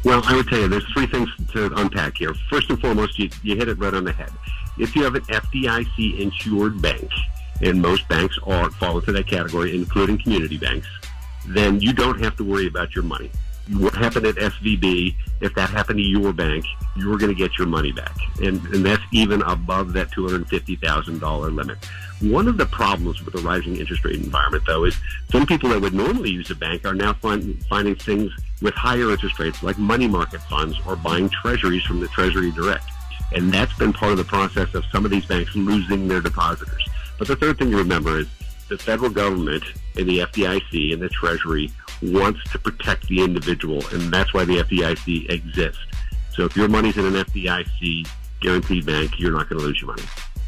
Well, 0.06 0.22
I 0.24 0.36
would 0.36 0.46
tell 0.46 0.60
you 0.60 0.68
there's 0.68 0.86
three 0.92 1.08
things 1.08 1.28
to 1.50 1.68
unpack 1.74 2.16
here. 2.16 2.32
First 2.48 2.70
and 2.70 2.80
foremost, 2.80 3.18
you, 3.18 3.28
you 3.42 3.56
hit 3.56 3.66
it 3.66 3.76
right 3.76 3.92
on 3.92 4.04
the 4.04 4.12
head. 4.12 4.30
If 4.78 4.94
you 4.94 5.02
have 5.02 5.16
an 5.16 5.22
FDIC 5.22 6.20
insured 6.20 6.80
bank, 6.80 7.10
and 7.60 7.82
most 7.82 8.06
banks 8.06 8.38
are 8.46 8.70
fall 8.70 8.98
into 8.98 9.10
that 9.10 9.26
category, 9.26 9.74
including 9.74 10.18
community 10.18 10.58
banks, 10.58 10.86
then 11.48 11.80
you 11.80 11.92
don't 11.92 12.22
have 12.22 12.36
to 12.36 12.44
worry 12.44 12.68
about 12.68 12.94
your 12.94 13.02
money. 13.02 13.32
What 13.72 13.96
happened 13.96 14.26
at 14.26 14.36
SVB, 14.36 15.16
if 15.40 15.56
that 15.56 15.70
happened 15.70 15.98
to 15.98 16.04
your 16.04 16.32
bank, 16.32 16.64
you're 16.94 17.18
going 17.18 17.34
to 17.34 17.36
get 17.36 17.58
your 17.58 17.66
money 17.66 17.90
back. 17.90 18.16
And, 18.40 18.64
and 18.66 18.86
that's 18.86 19.02
even 19.12 19.42
above 19.42 19.92
that 19.94 20.12
$250,000 20.12 21.52
limit. 21.52 21.78
One 22.20 22.46
of 22.46 22.58
the 22.58 22.66
problems 22.66 23.24
with 23.24 23.34
the 23.34 23.40
rising 23.40 23.78
interest 23.78 24.04
rate 24.04 24.14
environment, 24.14 24.62
though, 24.68 24.84
is 24.84 24.96
some 25.32 25.46
people 25.46 25.70
that 25.70 25.80
would 25.80 25.94
normally 25.94 26.30
use 26.30 26.48
a 26.52 26.54
bank 26.54 26.84
are 26.84 26.94
now 26.94 27.12
find, 27.14 27.60
finding 27.66 27.96
things 27.96 28.30
with 28.62 28.74
higher 28.74 29.10
interest 29.10 29.38
rates, 29.38 29.62
like 29.62 29.78
money 29.78 30.08
market 30.08 30.40
funds 30.42 30.78
or 30.86 30.96
buying 30.96 31.28
treasuries 31.28 31.82
from 31.84 32.00
the 32.00 32.08
Treasury 32.08 32.50
Direct. 32.52 32.84
And 33.32 33.52
that's 33.52 33.72
been 33.74 33.92
part 33.92 34.12
of 34.12 34.18
the 34.18 34.24
process 34.24 34.74
of 34.74 34.84
some 34.92 35.04
of 35.04 35.10
these 35.10 35.26
banks 35.26 35.54
losing 35.54 36.08
their 36.08 36.20
depositors. 36.20 36.82
But 37.18 37.28
the 37.28 37.36
third 37.36 37.58
thing 37.58 37.70
to 37.70 37.76
remember 37.76 38.20
is 38.20 38.28
the 38.68 38.78
federal 38.78 39.10
government 39.10 39.64
and 39.96 40.08
the 40.08 40.20
FDIC 40.20 40.92
and 40.92 41.02
the 41.02 41.08
Treasury 41.08 41.70
wants 42.02 42.42
to 42.52 42.58
protect 42.58 43.08
the 43.08 43.22
individual, 43.22 43.82
and 43.92 44.12
that's 44.12 44.34
why 44.34 44.44
the 44.44 44.58
FDIC 44.58 45.30
exists. 45.30 45.80
So 46.34 46.44
if 46.44 46.56
your 46.56 46.68
money's 46.68 46.96
in 46.96 47.06
an 47.06 47.14
FDIC 47.14 48.06
guaranteed 48.40 48.84
bank, 48.84 49.18
you're 49.18 49.32
not 49.32 49.48
going 49.48 49.60
to 49.60 49.66
lose 49.66 49.80
your 49.80 49.88
money. 49.88 50.02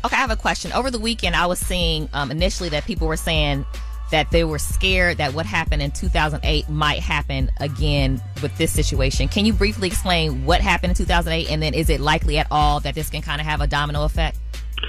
Okay, 0.05 0.15
I 0.15 0.21
have 0.21 0.31
a 0.31 0.37
question. 0.37 0.73
Over 0.73 0.91
the 0.91 0.99
weekend, 0.99 1.35
I 1.35 1.47
was 1.47 1.59
seeing 1.59 2.09
um, 2.13 2.31
initially 2.31 2.69
that 2.69 2.85
people 2.85 3.09
were 3.09 3.17
saying 3.17 3.65
that 4.11 4.31
they 4.31 4.45
were 4.45 4.59
scared 4.59 5.19
that 5.19 5.35
what 5.35 5.47
happened 5.47 5.83
in 5.83 5.91
2008 5.91 6.69
might 6.69 7.01
happen 7.01 7.51
again 7.59 8.23
with 8.43 8.57
this 8.57 8.73
situation. 8.73 9.29
Can 9.29 9.45
you 9.45 9.53
briefly 9.53 9.89
explain 9.89 10.45
what 10.45 10.61
happened 10.61 10.91
in 10.91 10.97
2008 10.97 11.51
and 11.51 11.63
then 11.63 11.75
is 11.75 11.91
it 11.91 12.01
likely 12.01 12.39
at 12.39 12.47
all 12.51 12.81
that 12.81 12.95
this 12.95 13.11
can 13.11 13.23
kind 13.23 13.41
of 13.41 13.47
have 13.47 13.61
a 13.61 13.67
domino 13.67 14.05
effect? 14.05 14.39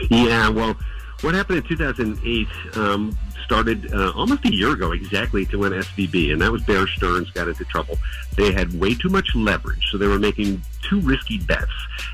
Yeah, 0.09 0.49
well, 0.49 0.77
what 1.21 1.33
happened 1.33 1.57
in 1.59 1.63
2008 1.63 2.47
um, 2.77 3.17
started 3.43 3.91
uh, 3.93 4.11
almost 4.15 4.45
a 4.45 4.53
year 4.53 4.71
ago 4.71 4.91
exactly 4.91 5.45
to 5.47 5.57
when 5.57 5.71
SVB, 5.71 6.31
and 6.31 6.41
that 6.41 6.51
was 6.51 6.63
Bear 6.63 6.87
Stearns 6.87 7.29
got 7.31 7.47
into 7.47 7.65
trouble. 7.65 7.97
They 8.37 8.53
had 8.53 8.79
way 8.79 8.93
too 8.93 9.09
much 9.09 9.35
leverage, 9.35 9.89
so 9.91 9.97
they 9.97 10.07
were 10.07 10.19
making 10.19 10.61
too 10.87 11.01
risky 11.01 11.39
bets, 11.39 11.71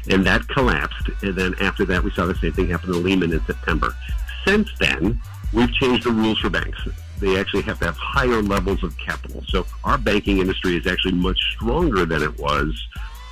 and 0.09 0.25
that 0.25 0.47
collapsed. 0.47 1.09
And 1.21 1.35
then 1.35 1.53
after 1.59 1.85
that, 1.85 2.03
we 2.03 2.11
saw 2.11 2.25
the 2.25 2.35
same 2.35 2.53
thing 2.53 2.69
happen 2.69 2.91
to 2.91 2.97
Lehman 2.97 3.33
in 3.33 3.45
September. 3.45 3.93
Since 4.45 4.69
then, 4.79 5.19
we've 5.55 5.73
changed 5.73 6.03
the 6.03 6.11
rules 6.11 6.37
for 6.39 6.49
banks. 6.49 6.79
They 7.19 7.39
actually 7.39 7.63
have 7.63 7.79
to 7.79 7.85
have 7.85 7.97
higher 7.97 8.41
levels 8.41 8.83
of 8.83 8.95
capital. 8.97 9.41
So 9.47 9.65
our 9.83 9.97
banking 9.97 10.39
industry 10.39 10.75
is 10.75 10.85
actually 10.85 11.13
much 11.13 11.39
stronger 11.55 12.05
than 12.05 12.21
it 12.21 12.37
was 12.37 12.87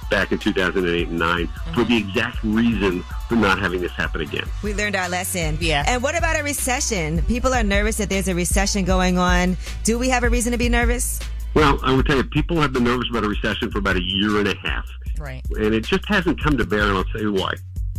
back 0.10 0.32
in 0.32 0.38
2008 0.38 1.08
and 1.08 1.20
9 1.20 1.48
for 1.74 1.84
the 1.84 1.98
exact 1.98 2.42
reason 2.44 3.04
for 3.28 3.36
not 3.36 3.60
having 3.60 3.82
this 3.82 3.92
happen 3.92 4.22
again. 4.22 4.46
We 4.64 4.74
learned 4.74 4.96
our 4.96 5.10
lesson. 5.10 5.58
Yeah. 5.60 5.84
And 5.88 6.02
what 6.02 6.18
about 6.18 6.40
a 6.40 6.44
recession? 6.44 7.22
People 7.24 7.54
are 7.54 7.64
nervous 7.64 7.98
that 7.98 8.10
there's 8.10 8.28
a 8.28 8.36
recession 8.36 8.86
going 8.86 9.18
on. 9.18 9.58
Do 9.84 10.00
we 10.00 10.10
have 10.10 10.24
a 10.24 10.30
reason 10.30 10.52
to 10.52 10.58
be 10.58 10.70
nervous? 10.70 11.20
Well, 11.54 11.80
I 11.84 11.96
would 11.96 12.06
tell 12.06 12.18
you, 12.18 12.24
people 12.24 12.60
have 12.62 12.74
been 12.74 12.84
nervous 12.84 13.10
about 13.10 13.24
a 13.24 13.28
recession 13.28 13.70
for 13.70 13.80
about 13.80 13.96
a 13.96 14.04
year 14.04 14.38
and 14.40 14.48
a 14.48 14.56
half. 14.56 14.88
Right. 15.20 15.44
And 15.52 15.74
it 15.74 15.84
just 15.84 16.06
hasn't 16.08 16.42
come 16.42 16.58
to 16.58 16.66
bear, 16.66 16.84
and 16.84 16.98
I'll 16.98 17.04
tell 17.06 17.22
you 17.22 17.34
why. 17.34 17.54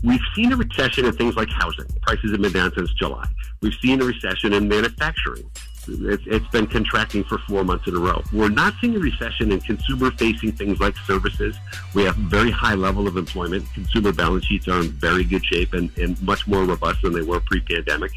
We've 0.04 0.20
seen 0.36 0.52
a 0.52 0.56
recession 0.56 1.06
in 1.06 1.12
things 1.14 1.34
like 1.34 1.48
housing. 1.48 1.86
Prices 2.02 2.32
have 2.32 2.42
been 2.42 2.52
down 2.52 2.72
since 2.74 2.92
July. 2.92 3.24
We've 3.62 3.74
seen 3.80 4.02
a 4.02 4.04
recession 4.04 4.52
in 4.52 4.68
manufacturing. 4.68 5.50
It's, 5.88 6.22
it's 6.26 6.46
been 6.48 6.66
contracting 6.66 7.24
for 7.24 7.38
four 7.38 7.64
months 7.64 7.88
in 7.88 7.96
a 7.96 7.98
row. 7.98 8.22
We're 8.30 8.50
not 8.50 8.74
seeing 8.82 8.96
a 8.96 8.98
recession 8.98 9.50
in 9.50 9.60
consumer 9.60 10.10
facing 10.10 10.52
things 10.52 10.78
like 10.78 10.94
services. 11.06 11.56
We 11.94 12.04
have 12.04 12.16
very 12.16 12.50
high 12.50 12.74
level 12.74 13.08
of 13.08 13.16
employment. 13.16 13.64
Consumer 13.72 14.12
balance 14.12 14.44
sheets 14.44 14.68
are 14.68 14.80
in 14.80 14.90
very 14.90 15.24
good 15.24 15.44
shape 15.44 15.72
and, 15.72 15.90
and 15.96 16.20
much 16.20 16.46
more 16.46 16.64
robust 16.64 17.00
than 17.00 17.14
they 17.14 17.22
were 17.22 17.40
pre 17.40 17.60
pandemic. 17.60 18.12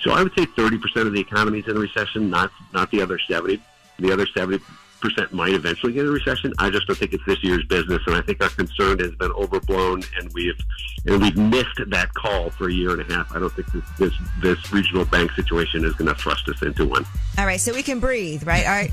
So 0.00 0.12
I 0.12 0.22
would 0.22 0.32
say 0.38 0.46
30% 0.46 1.06
of 1.06 1.12
the 1.12 1.20
economy 1.20 1.58
is 1.58 1.68
in 1.68 1.76
a 1.76 1.80
recession, 1.80 2.30
not, 2.30 2.50
not 2.72 2.90
the 2.90 3.02
other 3.02 3.18
70. 3.28 3.60
The 3.98 4.12
other 4.12 4.26
70 4.26 4.58
percent 5.00 5.32
might 5.32 5.52
eventually 5.52 5.92
get 5.92 6.06
a 6.06 6.10
recession. 6.10 6.52
I 6.58 6.70
just 6.70 6.86
don't 6.86 6.96
think 6.96 7.12
it's 7.12 7.24
this 7.26 7.42
year's 7.42 7.64
business, 7.66 8.00
and 8.06 8.16
I 8.16 8.22
think 8.22 8.42
our 8.42 8.48
concern 8.50 8.98
has 9.00 9.14
been 9.14 9.32
overblown, 9.32 10.02
and 10.18 10.32
we've 10.32 10.58
and 11.06 11.22
we've 11.22 11.36
missed 11.36 11.80
that 11.86 12.12
call 12.14 12.50
for 12.50 12.68
a 12.68 12.72
year 12.72 12.90
and 12.90 13.00
a 13.00 13.14
half. 13.14 13.34
I 13.34 13.38
don't 13.38 13.52
think 13.52 13.70
this 13.72 13.84
this, 13.98 14.12
this 14.42 14.72
regional 14.72 15.04
bank 15.04 15.32
situation 15.32 15.84
is 15.84 15.94
going 15.94 16.08
to 16.08 16.20
thrust 16.20 16.48
us 16.48 16.62
into 16.62 16.86
one. 16.86 17.04
All 17.38 17.46
right, 17.46 17.60
so 17.60 17.72
we 17.74 17.82
can 17.82 18.00
breathe, 18.00 18.46
right? 18.46 18.64
All 18.66 18.72
right. 18.72 18.92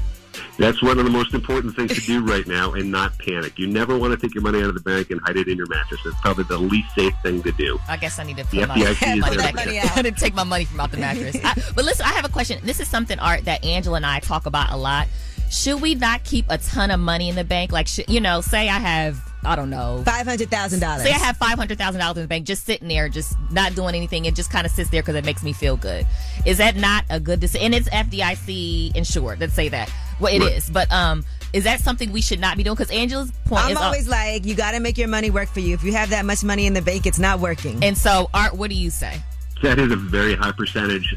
That's 0.57 0.81
one 0.81 0.99
of 0.99 1.05
the 1.05 1.11
most 1.11 1.33
important 1.33 1.75
things 1.75 1.93
to 1.93 2.01
do 2.01 2.23
right 2.25 2.45
now, 2.47 2.73
and 2.73 2.91
not 2.91 3.17
panic. 3.19 3.57
You 3.57 3.67
never 3.67 3.97
want 3.97 4.19
to 4.19 4.27
take 4.27 4.33
your 4.33 4.43
money 4.43 4.59
out 4.59 4.69
of 4.69 4.75
the 4.75 4.81
bank 4.81 5.11
and 5.11 5.19
hide 5.21 5.37
it 5.37 5.47
in 5.47 5.57
your 5.57 5.67
mattress. 5.67 6.01
It's 6.05 6.19
probably 6.21 6.43
the 6.45 6.57
least 6.57 6.93
safe 6.95 7.13
thing 7.23 7.41
to 7.43 7.51
do. 7.51 7.79
I 7.87 7.97
guess 7.97 8.19
I 8.19 8.23
need 8.23 8.37
to 8.37 8.43
put 8.45 8.51
The 8.59 8.67
my 8.67 8.75
FDIC 8.75 9.13
is 9.15 9.21
money 9.21 9.37
there. 9.37 9.83
I 9.95 10.01
need 10.01 10.15
to 10.15 10.19
take 10.19 10.33
my 10.33 10.43
money 10.43 10.65
from 10.65 10.79
out 10.79 10.91
the 10.91 10.97
mattress. 10.97 11.37
I, 11.43 11.53
but 11.75 11.85
listen, 11.85 12.05
I 12.05 12.13
have 12.13 12.25
a 12.25 12.29
question. 12.29 12.59
This 12.63 12.79
is 12.79 12.87
something 12.87 13.19
art 13.19 13.45
that 13.45 13.63
Angela 13.63 13.97
and 13.97 14.05
I 14.05 14.19
talk 14.19 14.45
about 14.45 14.71
a 14.71 14.77
lot. 14.77 15.07
Should 15.51 15.81
we 15.81 15.95
not 15.95 16.23
keep 16.23 16.45
a 16.49 16.57
ton 16.57 16.91
of 16.91 16.99
money 16.99 17.29
in 17.29 17.35
the 17.35 17.43
bank? 17.43 17.71
Like, 17.71 17.87
should, 17.87 18.09
you 18.09 18.19
know, 18.19 18.41
say 18.41 18.69
I 18.69 18.79
have, 18.79 19.19
I 19.45 19.55
don't 19.55 19.69
know, 19.69 20.01
Five 20.05 20.25
hundred 20.25 20.49
thousand 20.49 20.79
dollars. 20.79 21.03
Say 21.03 21.11
I 21.11 21.17
have 21.17 21.37
five 21.37 21.57
hundred 21.57 21.77
thousand 21.77 21.99
dollars 22.01 22.17
in 22.17 22.23
the 22.23 22.27
bank, 22.27 22.45
just 22.47 22.65
sitting 22.65 22.87
there, 22.87 23.07
just 23.09 23.35
not 23.51 23.75
doing 23.75 23.93
anything. 23.95 24.25
It 24.25 24.35
just 24.35 24.49
kind 24.51 24.65
of 24.65 24.71
sits 24.71 24.89
there 24.89 25.01
because 25.01 25.15
it 25.15 25.25
makes 25.25 25.43
me 25.43 25.53
feel 25.53 25.77
good. 25.77 26.07
Is 26.45 26.57
that 26.57 26.75
not 26.75 27.05
a 27.09 27.19
good 27.19 27.39
decision? 27.39 27.65
And 27.67 27.75
it's 27.75 27.89
FDIC 27.89 28.95
insured. 28.95 29.39
Let's 29.39 29.53
say 29.53 29.69
that. 29.69 29.91
Well, 30.19 30.33
it 30.33 30.41
is, 30.41 30.65
Right. 30.67 30.73
but 30.73 30.91
um, 30.91 31.23
is 31.53 31.65
that 31.65 31.81
something 31.81 32.11
we 32.11 32.21
should 32.21 32.39
not 32.39 32.57
be 32.57 32.63
doing? 32.63 32.75
Because 32.75 32.91
Angela's 32.91 33.31
point 33.45 33.65
I'm 33.65 33.71
is 33.71 33.77
always 33.77 34.07
like, 34.07 34.45
you 34.45 34.55
got 34.55 34.71
to 34.71 34.79
make 34.79 34.97
your 34.97 35.07
money 35.07 35.29
work 35.29 35.49
for 35.49 35.59
you. 35.59 35.73
If 35.73 35.83
you 35.83 35.91
have 35.93 36.09
that 36.11 36.25
much 36.25 36.43
money 36.43 36.65
in 36.65 36.73
the 36.73 36.81
bank, 36.81 37.05
it's 37.05 37.19
not 37.19 37.39
working. 37.39 37.83
And 37.83 37.97
so, 37.97 38.29
Art, 38.33 38.55
what 38.55 38.69
do 38.69 38.75
you 38.75 38.89
say? 38.89 39.21
That 39.61 39.79
is 39.79 39.91
a 39.91 39.95
very 39.95 40.35
high 40.35 40.51
percentage 40.51 41.15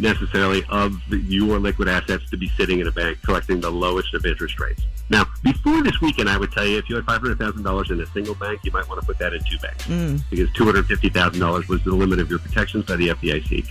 necessarily 0.00 0.64
of 0.68 1.00
the, 1.08 1.18
your 1.18 1.58
liquid 1.58 1.88
assets 1.88 2.28
to 2.30 2.36
be 2.36 2.48
sitting 2.50 2.80
in 2.80 2.86
a 2.86 2.90
bank 2.92 3.18
collecting 3.22 3.60
the 3.60 3.70
lowest 3.70 4.14
of 4.14 4.24
interest 4.24 4.58
rates. 4.60 4.82
Now, 5.08 5.24
before 5.44 5.82
this 5.82 6.00
weekend, 6.00 6.28
I 6.28 6.36
would 6.36 6.50
tell 6.52 6.66
you 6.66 6.78
if 6.78 6.88
you 6.88 6.96
had 6.96 7.04
$500,000 7.06 7.90
in 7.90 8.00
a 8.00 8.06
single 8.06 8.34
bank, 8.34 8.60
you 8.64 8.72
might 8.72 8.88
want 8.88 9.00
to 9.00 9.06
put 9.06 9.18
that 9.18 9.32
in 9.34 9.40
two 9.44 9.58
banks 9.58 9.84
Mm. 9.86 10.20
because 10.30 10.48
$250,000 10.50 11.68
was 11.68 11.82
the 11.84 11.92
limit 11.94 12.18
of 12.18 12.28
your 12.30 12.38
protections 12.40 12.84
by 12.86 12.96
the 12.96 13.08
FDIC. 13.08 13.66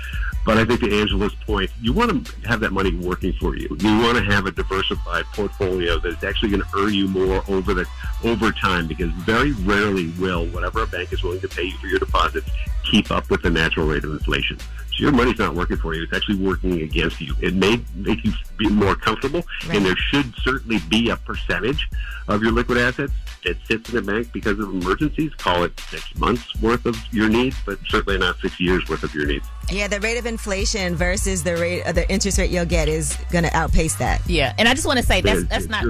But 0.45 0.57
I 0.57 0.65
think 0.65 0.80
to 0.82 0.99
Angela's 1.01 1.34
point, 1.45 1.71
you 1.82 1.91
want 1.91 2.26
to 2.28 2.47
have 2.47 2.59
that 2.59 2.71
money 2.71 2.93
working 2.95 3.34
for 3.34 3.57
you. 3.57 3.67
You 3.80 3.97
want 3.99 4.17
to 4.17 4.23
have 4.23 4.45
a 4.45 4.51
diversified 4.51 5.26
portfolio 5.34 5.97
that's 5.99 6.23
actually 6.23 6.49
going 6.51 6.61
to 6.61 6.67
earn 6.78 6.93
you 6.93 7.07
more 7.07 7.43
over 7.47 7.73
the 7.73 7.86
over 8.23 8.51
time 8.51 8.88
because 8.88 9.09
very 9.11 9.51
rarely 9.53 10.09
will 10.19 10.45
whatever 10.47 10.84
a 10.84 10.88
bank 10.88 11.11
is 11.11 11.23
willing 11.23 11.41
to 11.41 11.47
pay 11.47 11.63
you 11.63 11.78
for 11.78 11.88
your 11.88 11.99
deposits 11.99 12.49
keep 12.89 13.09
up 13.11 13.30
with 13.32 13.41
the 13.41 13.49
natural 13.49 13.88
rate 13.88 14.03
of 14.03 14.11
inflation. 14.11 14.57
So 14.95 15.03
your 15.03 15.11
money's 15.11 15.37
not 15.37 15.53
working 15.55 15.77
for 15.77 15.93
you; 15.93 16.03
it's 16.03 16.13
actually 16.13 16.37
working 16.37 16.81
against 16.81 17.19
you. 17.19 17.35
It 17.41 17.53
may 17.53 17.81
make 17.95 18.23
you 18.23 18.31
be 18.57 18.69
more 18.69 18.95
comfortable, 18.95 19.43
Right. 19.67 19.77
and 19.77 19.85
there 19.85 19.97
should 19.97 20.33
certainly 20.37 20.79
be 20.89 21.09
a 21.09 21.17
percentage 21.17 21.89
of 22.29 22.41
your 22.41 22.53
liquid 22.53 22.77
assets 22.77 23.11
that 23.43 23.57
sits 23.67 23.89
in 23.89 23.97
a 23.97 24.01
bank 24.01 24.31
because 24.31 24.57
of 24.59 24.69
emergencies. 24.69 25.31
Call 25.37 25.63
it 25.63 25.77
six 25.89 26.15
months 26.15 26.55
worth 26.61 26.85
of 26.85 26.97
your 27.11 27.27
needs, 27.29 27.57
but 27.65 27.77
certainly 27.89 28.17
not 28.17 28.39
six 28.39 28.59
years 28.59 28.87
worth 28.87 29.03
of 29.03 29.13
your 29.13 29.25
needs. 29.25 29.45
Yeah, 29.72 29.88
the 29.88 29.99
rate 29.99 30.18
of 30.18 30.26
inflation 30.26 30.95
versus 30.95 31.43
the 31.43 31.55
rate 31.55 31.84
of 31.84 31.95
the 31.95 32.09
interest 32.11 32.38
rate 32.38 32.51
you'll 32.51 32.66
get 32.66 32.88
is 32.88 33.18
going 33.32 33.43
to 33.43 33.55
outpace 33.55 33.95
that. 33.95 34.22
Yeah, 34.28 34.53
and 34.57 34.68
I 34.68 34.74
just 34.74 34.86
want 34.86 34.99
to 34.99 35.05
say 35.05 35.22
that's 35.22 35.43
that's 35.45 35.68
not 35.68 35.86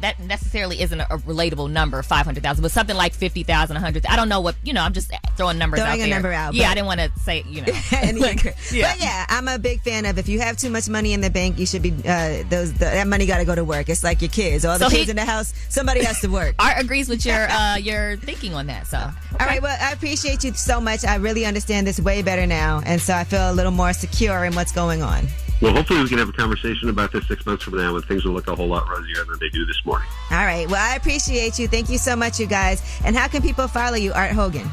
that 0.00 0.18
necessarily 0.20 0.80
isn't 0.80 0.98
a, 1.00 1.04
a 1.14 1.18
relatable 1.18 1.70
number, 1.70 2.02
five 2.02 2.24
hundred 2.26 2.42
thousand, 2.42 2.62
but 2.62 2.70
something 2.72 2.96
like 2.96 3.12
fifty 3.14 3.42
thousand, 3.42 3.76
a 3.76 3.80
hundred. 3.80 4.04
I 4.06 4.16
don't 4.16 4.28
know 4.28 4.40
what 4.40 4.56
you 4.64 4.72
know. 4.72 4.82
I'm 4.82 4.92
just 4.92 5.12
throwing 5.36 5.58
numbers 5.58 5.80
Throwing 5.80 5.92
out 6.00 6.06
a 6.06 6.08
there. 6.08 6.14
number 6.14 6.32
out, 6.32 6.54
Yeah, 6.54 6.70
I 6.70 6.74
didn't 6.74 6.86
want 6.86 7.00
to 7.00 7.10
say 7.20 7.44
you 7.48 7.60
know. 7.62 7.72
Anything 7.92 8.38
cra- 8.38 8.54
yeah. 8.72 8.92
But 8.92 9.00
yeah, 9.00 9.26
I'm 9.28 9.46
a 9.48 9.58
big 9.58 9.80
fan 9.82 10.06
of 10.06 10.18
if 10.18 10.28
you 10.28 10.40
have 10.40 10.56
too 10.56 10.70
much 10.70 10.88
money 10.88 11.12
in 11.12 11.20
the 11.20 11.30
bank, 11.30 11.58
you 11.58 11.66
should 11.66 11.82
be 11.82 11.92
uh, 12.06 12.42
those 12.48 12.72
the, 12.72 12.78
that 12.86 13.06
money 13.06 13.26
got 13.26 13.38
to 13.38 13.44
go 13.44 13.54
to 13.54 13.64
work. 13.64 13.88
It's 13.88 14.02
like 14.02 14.20
your 14.22 14.30
kids, 14.30 14.64
all 14.64 14.78
the 14.78 14.84
So 14.86 14.90
he- 14.90 14.98
kids 14.98 15.10
in 15.10 15.16
the 15.16 15.24
house. 15.24 15.54
Somebody 15.68 16.02
has 16.04 16.20
to 16.22 16.28
work. 16.28 16.56
Art 16.58 16.82
agrees 16.82 17.08
with 17.08 17.24
your 17.24 17.48
uh, 17.48 17.76
your 17.76 18.16
thinking 18.18 18.54
on 18.54 18.66
that. 18.66 18.86
So 18.88 18.98
All 18.98 19.46
right, 19.46 19.62
well, 19.62 19.76
I 19.80 19.92
appreciate 19.92 20.42
you 20.44 20.52
so 20.54 20.80
much. 20.80 21.04
I 21.04 21.16
really 21.16 21.46
understand 21.46 21.86
this 21.86 22.00
way 22.00 22.22
better 22.22 22.46
now, 22.46 22.82
and 22.84 23.00
so 23.00 23.19
I 23.20 23.24
feel 23.24 23.50
a 23.50 23.52
little 23.52 23.70
more 23.70 23.92
secure 23.92 24.46
in 24.46 24.54
what's 24.54 24.72
going 24.72 25.02
on. 25.02 25.26
Well, 25.60 25.74
hopefully, 25.74 26.02
we 26.02 26.08
can 26.08 26.16
have 26.16 26.30
a 26.30 26.32
conversation 26.32 26.88
about 26.88 27.12
this 27.12 27.28
six 27.28 27.44
months 27.44 27.64
from 27.64 27.76
now 27.76 27.92
when 27.92 28.00
things 28.00 28.24
will 28.24 28.32
look 28.32 28.48
a 28.48 28.56
whole 28.56 28.68
lot 28.68 28.88
rosier 28.88 29.24
than 29.26 29.38
they 29.40 29.50
do 29.50 29.66
this 29.66 29.84
morning. 29.84 30.08
All 30.30 30.38
right, 30.38 30.66
well, 30.70 30.80
I 30.80 30.96
appreciate 30.96 31.58
you. 31.58 31.68
Thank 31.68 31.90
you 31.90 31.98
so 31.98 32.16
much, 32.16 32.40
you 32.40 32.46
guys. 32.46 32.82
And 33.04 33.14
how 33.14 33.28
can 33.28 33.42
people 33.42 33.68
follow 33.68 33.96
you, 33.96 34.14
Art 34.14 34.30
Hogan? 34.30 34.66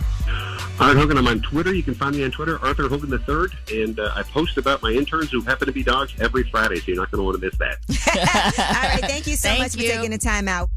Art 0.80 0.95
Hogan, 0.95 1.18
I'm 1.18 1.28
on 1.28 1.41
Twitter. 1.41 1.74
You 1.74 1.84
can 1.84 1.93
find 1.93 2.16
me 2.16 2.24
on 2.24 2.32
Twitter, 2.32 2.58
Arthur 2.64 2.88
Hogan 2.88 3.12
III, 3.12 3.84
and 3.84 4.00
uh, 4.00 4.14
I 4.16 4.24
post 4.24 4.58
about 4.58 4.82
my 4.82 4.91
interns 4.91 5.30
who 5.30 5.41
happen 5.41 5.66
to 5.66 5.74
be 5.74 5.84
dogs 5.84 6.14
every 6.22 6.43
Friday, 6.43 6.78
so 6.78 6.84
you're 6.88 6.95
not 6.95 7.12
going 7.12 7.20
to 7.20 7.26
want 7.26 7.38
to 7.38 7.45
miss 7.45 7.58
that. 7.58 7.80
All 8.58 8.89
right, 8.89 9.02
thank 9.02 9.28
you 9.28 9.36
so 9.36 9.50
Thank 9.50 9.64
much 9.64 9.76
you. 9.76 9.89
for 9.89 9.95
taking 9.95 10.12
the 10.12 10.18
time 10.18 10.48
out. 10.48 10.70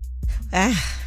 Ah, 0.53 0.99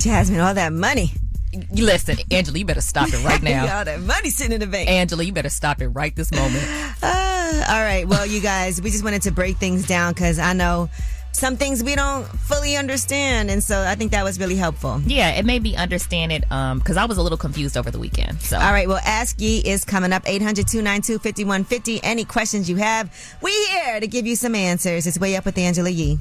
Jasmine, 0.00 0.40
all 0.40 0.52
that 0.52 0.74
money. 0.74 1.12
You 1.52 1.84
listen, 1.84 2.16
Angela, 2.30 2.58
you 2.58 2.64
better 2.64 2.80
stop 2.80 3.08
it 3.08 3.22
right 3.24 3.42
now. 3.42 3.78
all 3.78 3.84
that 3.84 4.00
money 4.00 4.30
sitting 4.30 4.52
in 4.52 4.60
the 4.60 4.66
bank. 4.66 4.88
Angela, 4.88 5.22
you 5.22 5.32
better 5.32 5.50
stop 5.50 5.82
it 5.82 5.88
right 5.88 6.14
this 6.16 6.32
moment. 6.32 6.64
Ah, 7.02 7.74
all 7.76 7.82
right. 7.82 8.08
Well, 8.08 8.24
you 8.26 8.40
guys, 8.40 8.80
we 8.80 8.90
just 8.90 9.04
wanted 9.04 9.22
to 9.22 9.32
break 9.32 9.58
things 9.58 9.86
down 9.86 10.14
because 10.14 10.38
I 10.38 10.54
know 10.54 10.88
some 11.34 11.56
things 11.56 11.82
we 11.82 11.94
don't 11.94 12.24
fully 12.26 12.76
understand. 12.76 13.50
And 13.50 13.62
so 13.62 13.80
I 13.82 13.94
think 13.94 14.12
that 14.12 14.22
was 14.24 14.38
really 14.38 14.56
helpful. 14.56 15.00
Yeah, 15.06 15.30
it 15.30 15.44
made 15.44 15.62
me 15.62 15.76
understand 15.76 16.30
it 16.32 16.50
um 16.50 16.78
because 16.78 16.96
I 16.96 17.04
was 17.06 17.16
a 17.18 17.22
little 17.22 17.38
confused 17.38 17.76
over 17.76 17.90
the 17.90 17.98
weekend. 17.98 18.40
So 18.40 18.56
All 18.58 18.72
right. 18.72 18.88
Well, 18.88 19.00
Ask 19.04 19.40
Yee 19.40 19.58
is 19.58 19.84
coming 19.84 20.12
up 20.12 20.22
800 20.26 20.66
292 20.68 21.18
5150. 21.18 22.02
Any 22.02 22.24
questions 22.24 22.68
you 22.68 22.76
have, 22.76 23.10
we 23.42 23.50
here 23.66 24.00
to 24.00 24.06
give 24.06 24.26
you 24.26 24.36
some 24.36 24.54
answers. 24.54 25.06
It's 25.06 25.18
Way 25.18 25.36
Up 25.36 25.44
with 25.44 25.58
Angela 25.58 25.90
Yee. 25.90 26.18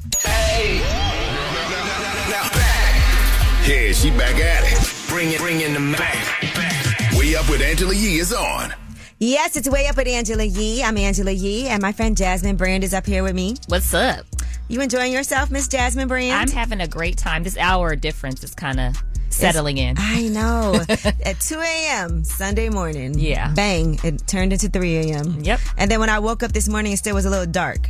Yeah, 3.68 3.92
she 3.94 4.10
back 4.12 4.36
at 4.36 4.64
it. 4.66 5.01
Bring 5.12 5.34
it, 5.34 5.40
bring 5.40 5.60
in 5.60 5.74
the 5.74 5.98
back. 5.98 6.42
We 7.20 7.36
up 7.36 7.50
with 7.50 7.62
Angela 7.62 7.94
Yee 7.94 8.20
is 8.20 8.32
on. 8.32 8.74
Yes, 9.20 9.58
it's 9.58 9.68
Way 9.68 9.88
Up 9.88 9.98
with 9.98 10.08
Angela 10.08 10.46
Yee. 10.46 10.82
I'm 10.82 10.98
Angela 10.98 11.32
Yee, 11.32 11.68
and 11.68 11.82
my 11.82 11.92
friend 11.92 12.16
Jasmine 12.16 12.56
Brand 12.56 12.86
is 12.86 12.94
up 12.94 13.06
here 13.06 13.22
with 13.22 13.36
me. 13.36 13.58
What's 13.68 13.94
up? 13.94 14.26
You 14.70 14.80
enjoying 14.80 15.12
yourself, 15.12 15.52
Miss 15.52 15.68
Jasmine 15.68 16.08
Brand? 16.08 16.34
I'm 16.34 16.56
having 16.56 16.80
a 16.80 16.88
great 16.88 17.18
time. 17.18 17.44
This 17.44 17.58
hour 17.58 17.94
difference 17.98 18.42
is 18.42 18.56
kind 18.56 18.80
of 18.80 18.96
settling 19.30 19.80
in. 19.80 19.98
I 20.00 20.30
know. 20.30 20.76
At 20.90 21.42
2 21.42 21.60
a.m. 21.60 22.24
Sunday 22.24 22.70
morning. 22.70 23.20
Yeah. 23.20 23.54
Bang. 23.54 24.00
It 24.06 24.26
turned 24.28 24.54
into 24.54 24.70
3 24.70 24.96
a.m. 25.12 25.42
Yep. 25.42 25.60
And 25.78 25.92
then 25.92 26.00
when 26.00 26.10
I 26.10 26.20
woke 26.20 26.42
up 26.42 26.54
this 26.54 26.70
morning, 26.70 26.94
it 26.94 26.98
still 26.98 27.16
was 27.16 27.26
a 27.26 27.30
little 27.30 27.46
dark. 27.46 27.90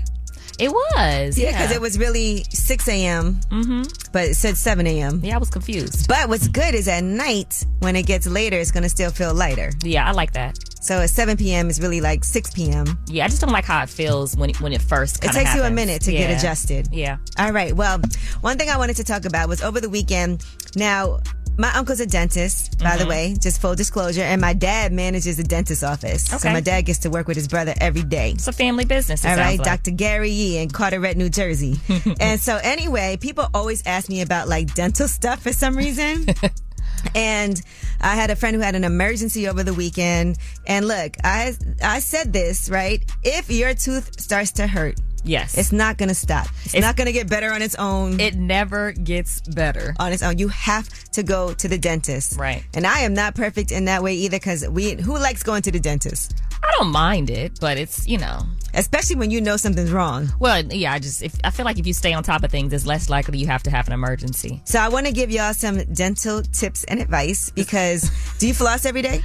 It 0.62 0.72
was. 0.72 1.40
Yeah, 1.40 1.52
because 1.52 1.72
yeah. 1.72 1.76
it 1.76 1.82
was 1.82 1.98
really 1.98 2.44
6 2.52 2.88
a.m. 2.88 3.40
Mm-hmm. 3.50 3.84
But 4.14 4.26
it 4.26 4.36
said 4.36 4.58
7 4.58 4.86
a.m. 4.86 5.22
Yeah, 5.24 5.36
I 5.36 5.38
was 5.40 5.50
confused. 5.50 6.08
But 6.08 6.30
what's 6.30 6.48
good 6.48 6.76
is 6.76 6.88
at 6.88 7.04
night, 7.04 7.66
when 7.80 7.96
it 7.96 8.06
gets 8.06 8.28
later, 8.28 8.58
it's 8.58 8.72
going 8.72 8.84
to 8.84 8.90
still 8.90 9.10
feel 9.10 9.34
lighter. 9.34 9.72
Yeah, 9.84 10.08
I 10.08 10.12
like 10.12 10.34
that. 10.34 10.60
So 10.82 11.00
at 11.00 11.10
7 11.10 11.38
p.m. 11.38 11.70
is 11.70 11.82
really 11.82 12.00
like 12.00 12.24
6 12.24 12.52
p.m. 12.52 12.86
Yeah, 13.08 13.26
I 13.26 13.28
just 13.28 13.42
don't 13.42 13.52
like 13.52 13.66
how 13.66 13.82
it 13.82 13.90
feels 13.90 14.38
when 14.38 14.52
it, 14.52 14.62
when 14.62 14.72
it 14.72 14.82
first. 14.82 15.24
It 15.24 15.32
takes 15.32 15.56
you 15.56 15.64
a 15.64 15.72
minute 15.72 16.04
to 16.04 16.12
get 16.12 16.38
adjusted. 16.38 16.90
Yeah. 16.92 17.18
All 17.40 17.52
right. 17.52 17.76
Well, 17.76 18.00
one 18.42 18.58
thing 18.58 18.70
I 18.70 18.78
wanted 18.78 18.98
to 18.98 19.04
talk 19.04 19.26
about 19.26 19.50
was 19.50 19.64
over 19.64 19.80
the 19.80 19.90
weekend. 19.90 20.46
Now, 20.76 21.20
my 21.62 21.72
uncle's 21.76 22.00
a 22.00 22.06
dentist, 22.06 22.80
by 22.80 22.98
the 22.98 23.06
Mhm. 23.06 23.10
way, 23.10 23.36
just 23.40 23.62
full 23.62 23.76
disclosure, 23.76 24.24
and 24.24 24.42
my 24.42 24.54
dad 24.54 24.92
manages 24.92 25.38
a 25.40 25.44
dentist 25.44 25.84
office. 25.84 26.26
So 26.26 26.36
Okay. 26.38 26.52
my 26.52 26.60
dad 26.60 26.82
gets 26.82 27.00
to 27.00 27.10
work 27.10 27.28
with 27.28 27.38
his 27.38 27.48
brother 27.48 27.74
every 27.80 28.04
day. 28.04 28.32
It's 28.32 28.48
a 28.48 28.52
family 28.52 28.86
business. 28.86 29.24
It 29.24 29.30
All 29.30 29.38
right, 29.38 29.60
like. 29.60 29.66
Dr. 29.66 29.92
Gary 29.92 30.32
Yee 30.32 30.58
in 30.58 30.70
Carteret, 30.70 31.16
New 31.18 31.30
Jersey. 31.30 31.80
and 32.20 32.42
so, 32.42 32.58
anyway, 32.58 33.18
people 33.18 33.48
always 33.54 33.84
ask 33.86 34.10
me 34.10 34.22
about 34.22 34.50
like 34.50 34.74
dental 34.74 35.08
stuff 35.08 35.44
for 35.44 35.54
some 35.54 35.78
reason. 35.78 36.26
and 37.16 37.62
I 38.00 38.16
had 38.16 38.30
a 38.32 38.36
friend 38.36 38.56
who 38.56 38.62
had 38.62 38.76
an 38.76 38.84
emergency 38.84 39.48
over 39.48 39.64
the 39.64 39.74
weekend. 39.74 40.38
And 40.68 40.88
look, 40.88 41.16
I 41.24 41.56
I 41.84 42.00
said 42.00 42.34
this 42.34 42.70
right. 42.70 43.04
If 43.24 43.50
your 43.50 43.74
tooth 43.74 44.20
starts 44.20 44.52
to 44.54 44.68
hurt, 44.68 45.00
Yes. 45.24 45.58
it's 45.58 45.72
not 45.72 45.98
going 45.98 46.10
to 46.10 46.16
stop. 46.16 46.48
It's, 46.66 46.74
It's- 46.76 46.82
not 46.84 46.96
going 46.96 47.06
to 47.08 47.12
get 47.12 47.30
better 47.30 47.52
on 47.52 47.62
its 47.62 47.76
own. 47.76 48.20
It 48.20 48.36
never 48.36 48.92
gets 48.92 49.42
better. 49.42 49.94
on 50.00 50.12
its 50.14 50.24
own. 50.24 50.38
You 50.38 50.48
have 50.50 50.88
to 51.12 51.24
go 51.24 51.54
to 51.54 51.68
the 51.68 51.78
dentist. 51.78 52.38
Right. 52.38 52.64
And 52.74 52.86
I 52.88 53.00
am 53.02 53.14
not 53.14 53.36
perfect 53.36 53.72
in 53.72 53.86
that 53.86 54.02
way 54.04 54.14
either 54.16 54.38
because 54.38 54.68
we 54.68 54.94
who 54.96 55.18
likes 55.18 55.44
going 55.44 55.62
to 55.64 55.72
the 55.72 55.80
dentist, 55.80 56.36
I 56.64 56.72
don't 56.78 56.92
mind 56.92 57.30
it, 57.30 57.60
but 57.60 57.78
it's 57.78 58.08
you 58.08 58.18
know. 58.18 58.42
especially 58.74 59.16
when 59.16 59.32
you 59.32 59.42
know 59.42 59.58
something's 59.58 59.92
wrong. 59.92 60.30
Well, 60.40 60.64
yeah, 60.66 60.94
I 60.94 61.00
just 61.00 61.22
if 61.24 61.36
I 61.44 61.50
feel 61.50 61.66
like 61.66 61.80
if 61.80 61.86
you 61.88 61.94
stay 61.94 62.14
on 62.14 62.24
top 62.24 62.44
of 62.44 62.52
things, 62.52 62.72
it's 62.74 62.86
less 62.86 63.10
likely 63.10 63.38
you 63.40 63.48
have 63.48 63.64
to 63.64 63.72
have 63.72 63.88
an 63.88 63.94
emergency. 63.94 64.62
So 64.66 64.80
I 64.80 64.90
want 64.90 65.06
to 65.08 65.12
give 65.12 65.32
y'all 65.32 65.54
some 65.54 65.78
dental 65.94 66.42
tips 66.44 66.84
and 66.86 67.00
advice 67.00 67.50
because 67.50 68.10
do 68.40 68.48
you 68.48 68.54
floss 68.54 68.86
every 68.86 69.02
day? 69.02 69.22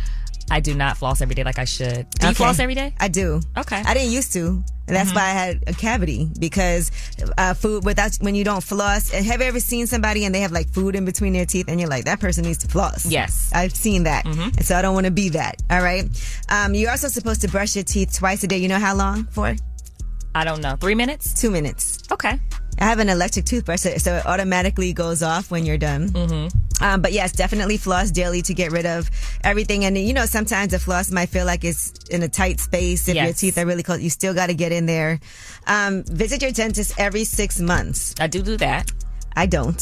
I 0.51 0.61
do 0.61 0.75
not 0.75 0.97
floss 0.97 1.21
every 1.21 1.35
day 1.35 1.43
like 1.45 1.59
I 1.59 1.65
should. 1.65 2.09
Do 2.11 2.27
you 2.27 2.31
Okay. 2.31 2.35
floss 2.35 2.59
every 2.61 2.75
day? 2.75 2.95
I 3.01 3.09
do. 3.09 3.41
Okay. 3.57 3.83
I 3.85 3.95
didn't 3.95 4.11
used 4.13 4.33
to. 4.35 4.63
And 4.89 4.95
that's 4.95 5.11
Mhm. 5.11 5.17
why 5.17 5.23
I 5.23 5.31
had 5.33 5.65
a 5.67 5.73
cavity 5.73 6.31
because 6.39 6.93
uh, 7.37 7.55
food 7.55 7.85
without 7.85 8.13
when 8.21 8.37
you 8.37 8.45
don't 8.45 8.63
floss. 8.63 9.13
and 9.13 9.27
Have 9.27 9.41
you 9.41 9.47
ever 9.49 9.59
seen 9.59 9.89
somebody 9.89 10.25
and 10.25 10.33
they 10.33 10.41
have 10.43 10.53
like 10.53 10.69
food 10.73 10.95
in 10.95 11.05
between 11.05 11.33
their 11.33 11.45
teeth 11.47 11.67
and 11.67 11.81
you're 11.81 11.89
like 11.91 12.05
that 12.05 12.21
person 12.21 12.45
needs 12.45 12.59
to 12.59 12.69
floss? 12.69 13.05
Yes. 13.07 13.51
I've 13.53 13.75
seen 13.75 14.05
that, 14.05 14.25
and 14.27 14.65
so 14.65 14.77
I 14.77 14.83
don't 14.83 14.95
want 14.95 15.07
to 15.07 15.11
be 15.11 15.31
that. 15.31 15.57
All 15.71 15.83
right. 15.83 16.07
Um, 16.49 16.75
you're 16.75 16.93
also 16.93 17.09
supposed 17.09 17.41
to 17.41 17.49
brush 17.49 17.75
your 17.75 17.83
teeth 17.83 18.15
twice 18.17 18.45
a 18.45 18.47
day. 18.47 18.59
You 18.59 18.69
know 18.69 18.79
how 18.79 18.95
long 18.95 19.25
for? 19.33 19.57
I 20.37 20.45
don't 20.45 20.61
know. 20.61 20.77
Three 20.81 20.95
minutes? 20.95 21.35
Two 21.35 21.51
minutes. 21.51 21.99
Okay. 22.13 22.39
I 22.79 22.85
have 22.85 23.01
an 23.01 23.09
electric 23.09 23.47
toothbrush, 23.47 23.81
so 23.81 23.97
so 23.99 24.15
it 24.17 24.27
automatically 24.27 24.93
goes 24.93 25.23
off 25.23 25.51
when 25.51 25.67
you're 25.67 25.79
done. 25.79 26.11
Mm-hmm. 26.11 26.59
Um, 26.81 27.01
but 27.01 27.13
yes, 27.13 27.33
definitely 27.33 27.79
floss 27.79 28.11
daily 28.11 28.43
to 28.43 28.55
get 28.55 28.71
rid 28.71 28.85
of 28.87 29.11
everything. 29.43 29.85
And 29.85 29.97
you 29.97 30.13
know, 30.13 30.27
sometimes 30.27 30.73
the 30.73 30.79
floss 30.79 31.11
might 31.11 31.31
feel 31.31 31.47
like 31.47 31.65
it's 31.65 31.93
in 32.11 32.23
a 32.23 32.29
tight 32.29 32.61
space. 32.61 33.09
If 33.09 33.15
your 33.17 33.33
teeth 33.33 33.57
are 33.59 33.65
really 33.67 33.83
close, 33.83 34.03
you 34.03 34.11
still 34.11 34.35
got 34.35 34.49
to 34.49 34.55
get 34.55 34.73
in 34.73 34.87
there. 34.87 35.19
Um, 35.67 36.03
visit 36.05 36.43
your 36.43 36.53
dentist 36.53 36.93
every 36.99 37.25
six 37.25 37.61
months. 37.61 38.15
I 38.21 38.27
do 38.27 38.43
do 38.43 38.57
that. 38.59 38.93
I 39.39 39.45
don't, 39.45 39.77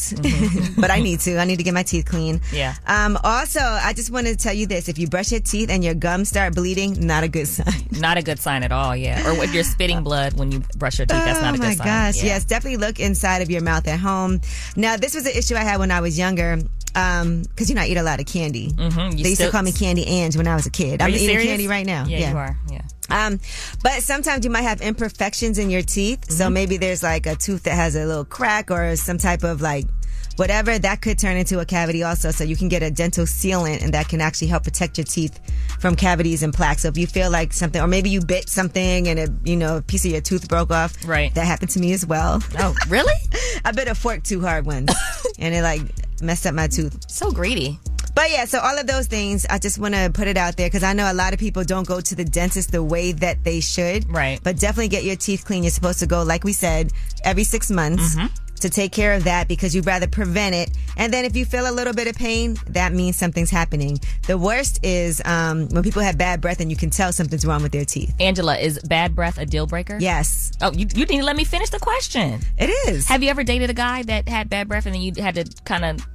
but 0.79 0.91
I 0.91 0.99
need 1.01 1.21
to. 1.21 1.39
I 1.39 1.45
need 1.45 1.59
to 1.59 1.63
get 1.63 1.75
my 1.75 1.85
teeth 1.85 2.07
clean. 2.07 2.41
Yeah. 2.53 2.75
Um, 2.89 3.17
also, 3.23 3.61
I 3.61 3.93
just 3.93 4.11
wanted 4.11 4.37
to 4.37 4.43
tell 4.43 4.53
you 4.53 4.67
this: 4.67 4.89
if 4.89 4.99
you 4.99 5.07
brush 5.07 5.31
your 5.31 5.41
teeth 5.41 5.71
and 5.71 5.85
your 5.85 5.95
gums 5.95 6.29
start 6.29 6.57
bleeding, 6.57 7.07
not 7.07 7.23
a 7.23 7.29
good 7.29 7.47
sign. 7.47 7.73
Not 7.93 8.19
a 8.19 8.23
good 8.23 8.41
sign 8.41 8.65
at 8.65 8.73
all. 8.73 8.97
Yeah. 8.97 9.25
Or 9.31 9.45
if 9.45 9.55
you're 9.55 9.63
spitting 9.63 10.03
blood 10.03 10.33
when 10.35 10.51
you 10.51 10.59
brush 10.77 10.99
your 10.99 11.07
teeth, 11.07 11.25
that's 11.25 11.41
not 11.41 11.55
a 11.55 11.59
good 11.59 11.77
sign. 11.77 11.77
oh 11.77 11.79
my 11.79 11.85
gosh! 11.85 12.17
Yeah. 12.17 12.31
Yes, 12.31 12.45
definitely 12.45 12.79
look 12.79 12.99
inside 12.99 13.43
of 13.43 13.51
your 13.53 13.63
mouth 13.63 13.87
at 13.87 14.01
home. 14.01 14.41
Now, 14.75 14.97
this 14.97 15.15
was 15.15 15.25
an 15.27 15.33
issue 15.37 15.55
I 15.55 15.63
had 15.63 15.79
when 15.79 15.93
I 15.93 16.01
was 16.01 16.19
younger. 16.19 16.59
Um, 16.95 17.43
because 17.43 17.69
you 17.69 17.75
know 17.75 17.83
I 17.83 17.87
eat 17.87 17.97
a 17.97 18.03
lot 18.03 18.21
of 18.21 18.27
candy. 18.27 18.71
Mhm, 18.71 19.21
They 19.23 19.31
used 19.31 19.41
to 19.41 19.51
call 19.51 19.63
me 19.63 19.73
Candy 19.73 20.07
Ange 20.07 20.37
when 20.37 20.47
I 20.47 20.55
was 20.55 20.67
a 20.67 20.71
kid. 20.71 21.01
Are 21.01 21.05
I'm 21.05 21.11
eating 21.11 21.27
serious? 21.27 21.47
candy 21.47 21.67
right 21.69 21.87
now. 21.87 22.05
Yeah, 22.07 22.31
you 22.31 22.37
are. 22.37 22.57
Yeah. 22.71 22.81
Um, 23.11 23.39
but 23.83 24.03
sometimes 24.03 24.45
you 24.45 24.51
might 24.51 24.63
have 24.63 24.81
imperfections 24.81 25.59
in 25.59 25.71
your 25.71 25.83
teeth. 25.83 26.31
So 26.31 26.45
Mm-hmm. 26.45 26.55
maybe 26.55 26.77
there's 26.79 27.03
like 27.03 27.27
a 27.27 27.35
tooth 27.37 27.65
that 27.65 27.75
has 27.75 27.97
a 27.97 28.05
little 28.07 28.25
crack 28.25 28.71
or 28.71 28.97
some 28.97 29.19
type 29.19 29.43
of 29.45 29.61
like 29.61 29.85
whatever 30.37 30.77
that 30.79 31.01
could 31.01 31.17
turn 31.19 31.37
into 31.37 31.61
a 31.61 31.65
cavity 31.65 32.03
also. 32.03 32.31
So 32.31 32.45
you 32.45 32.57
can 32.57 32.69
get 32.69 32.83
a 32.83 32.91
dental 32.91 33.25
sealant 33.25 33.83
and 33.83 33.93
that 33.95 34.09
can 34.09 34.21
actually 34.21 34.49
help 34.49 34.65
protect 34.65 34.97
your 34.99 35.05
teeth 35.05 35.39
from 35.79 35.95
cavities 35.97 36.43
and 36.43 36.53
plaques. 36.53 36.83
So 36.83 36.89
if 36.89 36.97
you 36.99 37.07
feel 37.07 37.31
like 37.31 37.53
something, 37.53 37.81
or 37.81 37.87
maybe 37.87 38.09
you 38.11 38.21
bit 38.21 38.49
something 38.49 39.07
and 39.07 39.19
a, 39.21 39.29
you 39.45 39.57
know, 39.57 39.77
a 39.79 39.83
piece 39.83 40.05
of 40.05 40.11
your 40.11 40.21
tooth 40.23 40.49
broke 40.49 40.71
off. 40.71 40.95
Right. 41.07 41.33
That 41.35 41.47
happened 41.47 41.71
to 41.73 41.81
me 41.81 41.93
as 41.93 42.07
well. 42.07 42.43
Oh, 42.59 42.75
really? 42.89 43.13
I 43.65 43.73
bit 43.73 43.87
a 43.89 43.95
fork 43.95 44.23
too 44.23 44.41
hard 44.41 44.65
once 44.67 44.93
and 45.39 45.55
it 45.55 45.63
like 45.63 45.83
messed 46.25 46.47
up 46.47 46.55
my 46.55 46.66
tooth. 46.68 47.09
So 47.11 47.31
greedy. 47.31 47.79
But 48.14 48.31
yeah, 48.31 48.45
so 48.45 48.61
all 48.61 48.79
of 48.79 48.87
those 48.87 49.09
things, 49.09 49.45
I 49.51 49.59
just 49.59 49.79
want 49.79 49.95
to 49.95 50.09
put 50.14 50.29
it 50.29 50.37
out 50.37 50.57
there 50.57 50.68
because 50.68 50.85
I 50.85 50.93
know 50.93 51.11
a 51.11 51.14
lot 51.14 51.33
of 51.33 51.41
people 51.41 51.64
don't 51.64 51.87
go 51.87 52.01
to 52.01 52.14
the 52.14 52.25
dentist 52.25 52.70
the 52.70 52.83
way 52.83 53.11
that 53.12 53.43
they 53.43 53.61
should. 53.61 54.09
Right. 54.09 54.39
But 54.43 54.59
definitely 54.59 54.89
get 54.89 55.03
your 55.03 55.16
teeth 55.16 55.45
clean. 55.45 55.64
You're 55.64 55.70
supposed 55.72 55.99
to 55.99 56.07
go, 56.07 56.22
like 56.22 56.45
we 56.45 56.53
said, 56.53 56.93
every 57.25 57.43
six 57.45 57.70
months 57.72 58.14
Mm-hmm. 58.14 58.27
to 58.61 58.70
take 58.70 58.93
care 58.93 59.14
of 59.14 59.25
that 59.25 59.49
because 59.49 59.75
you'd 59.75 59.85
rather 59.85 60.07
prevent 60.07 60.55
it. 60.55 60.70
And 60.97 61.12
then 61.12 61.25
if 61.25 61.35
you 61.37 61.45
feel 61.45 61.68
a 61.68 61.75
little 61.75 61.93
bit 61.93 62.07
of 62.07 62.14
pain, 62.14 62.57
that 62.68 62.93
means 62.93 63.16
something's 63.16 63.51
happening. 63.51 63.99
The 64.29 64.39
worst 64.39 64.79
is 64.85 65.20
um, 65.25 65.68
when 65.70 65.83
people 65.83 66.01
have 66.03 66.16
bad 66.16 66.41
breath 66.41 66.61
and 66.61 66.70
you 66.70 66.77
can 66.77 66.91
tell 66.91 67.12
something's 67.12 67.45
wrong 67.45 67.62
with 67.62 67.72
their 67.72 67.85
teeth. 67.85 68.14
Angela, 68.20 68.57
is 68.57 68.79
bad 68.79 69.16
breath 69.16 69.39
a 69.39 69.45
deal 69.45 69.66
breaker? 69.66 69.99
Yes. 70.01 70.53
Oh, 70.62 70.70
you, 70.72 70.87
you 70.95 71.05
didn't 71.05 71.25
let 71.25 71.35
me 71.35 71.43
finish 71.45 71.70
the 71.70 71.81
question. 71.81 72.41
It 72.57 72.70
is. 72.89 73.09
Have 73.09 73.25
you 73.25 73.29
ever 73.31 73.43
dated 73.43 73.70
a 73.70 73.75
guy 73.75 74.05
that 74.05 74.29
had 74.29 74.49
bad 74.49 74.68
breath 74.68 74.87
and 74.87 74.95
then 74.95 75.03
you 75.03 75.12
had 75.20 75.35
to 75.35 75.45
kind 75.64 75.85
of. 75.85 76.07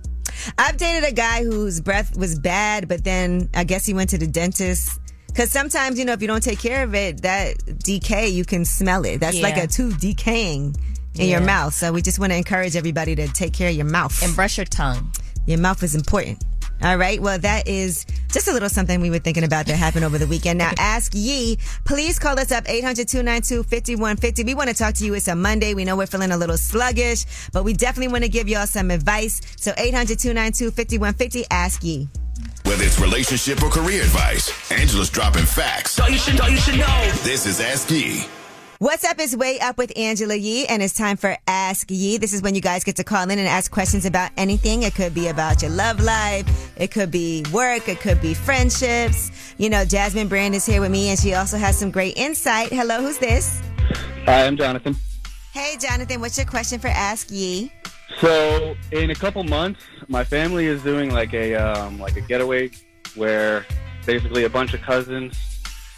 I've 0.57 0.77
dated 0.77 1.09
a 1.09 1.13
guy 1.13 1.43
whose 1.43 1.81
breath 1.81 2.17
was 2.17 2.37
bad, 2.37 2.87
but 2.87 3.03
then 3.03 3.49
I 3.53 3.63
guess 3.63 3.85
he 3.85 3.93
went 3.93 4.09
to 4.11 4.17
the 4.17 4.27
dentist. 4.27 4.99
Cause 5.35 5.51
sometimes, 5.51 5.99
you 5.99 6.05
know, 6.05 6.13
if 6.13 6.21
you 6.21 6.27
don't 6.27 6.43
take 6.43 6.59
care 6.59 6.83
of 6.83 6.95
it, 6.95 7.21
that 7.21 7.55
decay, 7.83 8.29
you 8.29 8.43
can 8.43 8.65
smell 8.65 9.05
it. 9.05 9.19
That's 9.19 9.41
like 9.41 9.57
a 9.57 9.67
tooth 9.67 9.99
decaying 9.99 10.75
in 11.15 11.29
your 11.29 11.41
mouth. 11.41 11.73
So 11.73 11.93
we 11.93 12.01
just 12.01 12.19
want 12.19 12.31
to 12.31 12.37
encourage 12.37 12.75
everybody 12.75 13.15
to 13.15 13.27
take 13.27 13.53
care 13.53 13.69
of 13.69 13.75
your 13.75 13.85
mouth. 13.85 14.21
And 14.23 14.35
brush 14.35 14.57
your 14.57 14.65
tongue. 14.65 15.11
Your 15.45 15.59
mouth 15.59 15.83
is 15.83 15.95
important. 15.95 16.43
All 16.81 16.97
right. 16.97 17.21
Well, 17.21 17.37
that 17.39 17.67
is 17.67 18.05
just 18.31 18.47
a 18.47 18.53
little 18.53 18.69
something 18.69 19.01
we 19.01 19.09
were 19.09 19.19
thinking 19.19 19.43
about 19.43 19.65
that 19.65 19.75
happened 19.75 20.05
over 20.05 20.17
the 20.17 20.27
weekend. 20.27 20.59
Now, 20.59 20.71
ask 20.79 21.11
Yee. 21.15 21.57
Please 21.83 22.19
call 22.19 22.39
us 22.39 22.51
up 22.51 22.65
800-292-5150. 22.65 24.45
We 24.45 24.55
want 24.55 24.69
to 24.69 24.75
talk 24.75 24.93
to 24.95 25.05
you. 25.05 25.13
It's 25.13 25.27
a 25.27 25.35
Monday. 25.35 25.73
We 25.73 25.83
know 25.85 25.97
we're 25.97 26.07
feeling 26.07 26.31
a 26.31 26.37
little 26.37 26.57
sluggish, 26.57 27.25
but 27.51 27.63
we 27.63 27.73
definitely 27.73 28.11
want 28.11 28.23
to 28.23 28.29
give 28.29 28.47
y'all 28.47 28.67
some 28.67 28.91
advice. 28.91 29.41
So 29.57 29.71
800-292-5150. 29.73 31.45
Ask 31.51 31.83
Yee. 31.83 32.07
Whether 32.65 32.83
it's 32.83 32.99
relationship 32.99 33.63
or 33.63 33.69
career 33.69 34.03
advice, 34.03 34.71
Angela's 34.71 35.09
dropping 35.09 35.45
facts. 35.45 35.99
All 35.99 36.09
you 36.09 36.17
should, 36.17 36.39
all 36.39 36.49
you 36.49 36.57
should 36.57 36.77
know. 36.77 37.11
This 37.23 37.45
is 37.45 37.59
Ask 37.59 37.89
Yee. 37.89 38.25
What's 38.81 39.03
up 39.03 39.19
is 39.19 39.35
way 39.35 39.59
up 39.59 39.77
with 39.77 39.91
Angela 39.97 40.35
Yee, 40.35 40.65
and 40.65 40.81
it's 40.81 40.93
time 40.93 41.17
for 41.17 41.35
Ask 41.47 41.91
Yee. 41.91 42.17
This 42.17 42.31
is 42.31 42.41
when 42.41 42.55
you 42.55 42.61
guys 42.61 42.85
get 42.85 42.95
to 42.95 43.03
call 43.03 43.23
in 43.23 43.37
and 43.37 43.45
ask 43.45 43.69
questions 43.69 44.05
about 44.05 44.31
anything. 44.37 44.83
It 44.83 44.95
could 44.95 45.13
be 45.13 45.27
about 45.27 45.61
your 45.61 45.71
love 45.71 45.99
life, 45.99 46.71
it 46.77 46.89
could 46.89 47.11
be 47.11 47.43
work, 47.51 47.89
it 47.89 47.99
could 47.99 48.21
be 48.21 48.33
friendships. 48.33 49.53
You 49.57 49.69
know, 49.69 49.83
Jasmine 49.83 50.29
Brand 50.29 50.55
is 50.55 50.65
here 50.65 50.79
with 50.79 50.91
me, 50.91 51.09
and 51.09 51.19
she 51.19 51.33
also 51.33 51.57
has 51.57 51.77
some 51.77 51.91
great 51.91 52.15
insight. 52.15 52.71
Hello, 52.71 53.01
who's 53.01 53.17
this? 53.17 53.61
Hi, 54.23 54.45
I'm 54.45 54.55
Jonathan. 54.55 54.95
Hey, 55.51 55.75
Jonathan, 55.77 56.21
what's 56.21 56.37
your 56.37 56.47
question 56.47 56.79
for 56.79 56.87
Ask 56.87 57.29
Yee? 57.31 57.73
So, 58.21 58.75
in 58.93 59.09
a 59.09 59.15
couple 59.15 59.43
months, 59.43 59.81
my 60.07 60.23
family 60.23 60.67
is 60.67 60.81
doing 60.83 61.11
like 61.11 61.33
a 61.33 61.53
um, 61.55 61.99
like 61.99 62.15
a 62.15 62.21
getaway 62.21 62.71
where 63.15 63.65
basically 64.05 64.45
a 64.45 64.49
bunch 64.49 64.73
of 64.73 64.81
cousins 64.81 65.37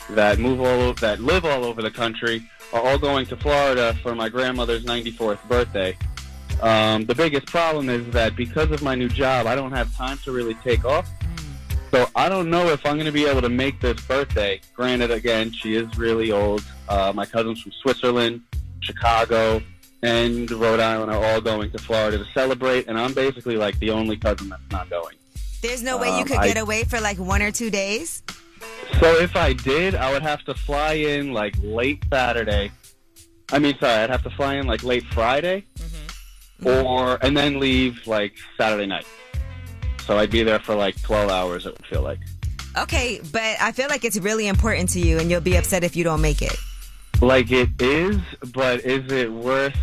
that 0.09 0.39
move 0.39 0.59
all 0.59 0.81
over, 0.81 0.99
that 1.01 1.19
live 1.19 1.45
all 1.45 1.63
over 1.63 1.83
the 1.83 1.91
country 1.91 2.43
are 2.73 2.81
all 2.81 2.97
going 2.97 3.25
to 3.27 3.37
Florida 3.37 3.93
for 4.01 4.15
my 4.15 4.29
grandmother's 4.29 4.83
94th 4.85 5.45
birthday. 5.47 5.97
Um, 6.61 7.05
the 7.05 7.15
biggest 7.15 7.47
problem 7.47 7.89
is 7.89 8.07
that 8.13 8.35
because 8.35 8.71
of 8.71 8.81
my 8.81 8.95
new 8.95 9.09
job, 9.09 9.47
I 9.47 9.55
don't 9.55 9.71
have 9.71 9.95
time 9.95 10.17
to 10.19 10.31
really 10.31 10.53
take 10.55 10.85
off. 10.85 11.09
So 11.89 12.07
I 12.15 12.29
don't 12.29 12.49
know 12.49 12.67
if 12.69 12.85
I'm 12.85 12.93
going 12.93 13.05
to 13.07 13.11
be 13.11 13.25
able 13.25 13.41
to 13.41 13.49
make 13.49 13.81
this 13.81 13.99
birthday. 14.05 14.61
Granted, 14.73 15.11
again, 15.11 15.51
she 15.51 15.75
is 15.75 15.97
really 15.97 16.31
old. 16.31 16.63
Uh, 16.87 17.11
my 17.13 17.25
cousins 17.25 17.61
from 17.61 17.73
Switzerland, 17.73 18.41
Chicago, 18.79 19.61
and 20.01 20.49
Rhode 20.49 20.79
Island 20.79 21.11
are 21.11 21.23
all 21.23 21.41
going 21.41 21.69
to 21.71 21.77
Florida 21.77 22.17
to 22.17 22.25
celebrate, 22.33 22.87
and 22.87 22.97
I'm 22.97 23.13
basically 23.13 23.57
like 23.57 23.77
the 23.79 23.89
only 23.89 24.15
cousin 24.17 24.49
that's 24.49 24.61
not 24.71 24.89
going. 24.89 25.15
There's 25.61 25.83
no 25.83 25.97
way 25.97 26.07
you 26.07 26.21
Um, 26.21 26.25
could 26.25 26.37
I- 26.37 26.47
get 26.47 26.57
away 26.57 26.85
for 26.85 26.99
like 27.01 27.17
one 27.19 27.41
or 27.41 27.51
two 27.51 27.69
days? 27.69 28.23
So 28.99 29.19
if 29.19 29.35
I 29.35 29.53
did, 29.53 29.95
I 29.95 30.11
would 30.13 30.21
have 30.21 30.43
to 30.45 30.53
fly 30.53 30.93
in 30.93 31.33
like 31.33 31.55
late 31.63 32.03
Saturday. 32.11 32.71
I 33.51 33.59
mean, 33.59 33.77
sorry, 33.79 34.03
I'd 34.03 34.09
have 34.09 34.23
to 34.23 34.29
fly 34.29 34.55
in 34.55 34.67
like 34.67 34.83
late 34.83 35.03
Friday, 35.11 35.65
mm-hmm. 35.77 36.67
or 36.67 37.17
and 37.21 37.35
then 37.35 37.59
leave 37.59 38.05
like 38.05 38.35
Saturday 38.57 38.85
night. 38.85 39.05
So 40.05 40.17
I'd 40.17 40.29
be 40.29 40.43
there 40.43 40.59
for 40.59 40.75
like 40.75 41.01
12 41.01 41.29
hours. 41.29 41.65
It 41.65 41.73
would 41.73 41.85
feel 41.87 42.01
like. 42.01 42.19
Okay, 42.77 43.19
but 43.31 43.57
I 43.59 43.71
feel 43.71 43.89
like 43.89 44.05
it's 44.05 44.17
really 44.17 44.47
important 44.47 44.89
to 44.89 44.99
you, 44.99 45.19
and 45.19 45.29
you'll 45.29 45.41
be 45.41 45.57
upset 45.57 45.83
if 45.83 45.95
you 45.95 46.03
don't 46.03 46.21
make 46.21 46.41
it. 46.41 46.55
Like 47.21 47.51
it 47.51 47.69
is, 47.81 48.17
but 48.53 48.81
is 48.85 49.11
it 49.11 49.31
worth 49.31 49.75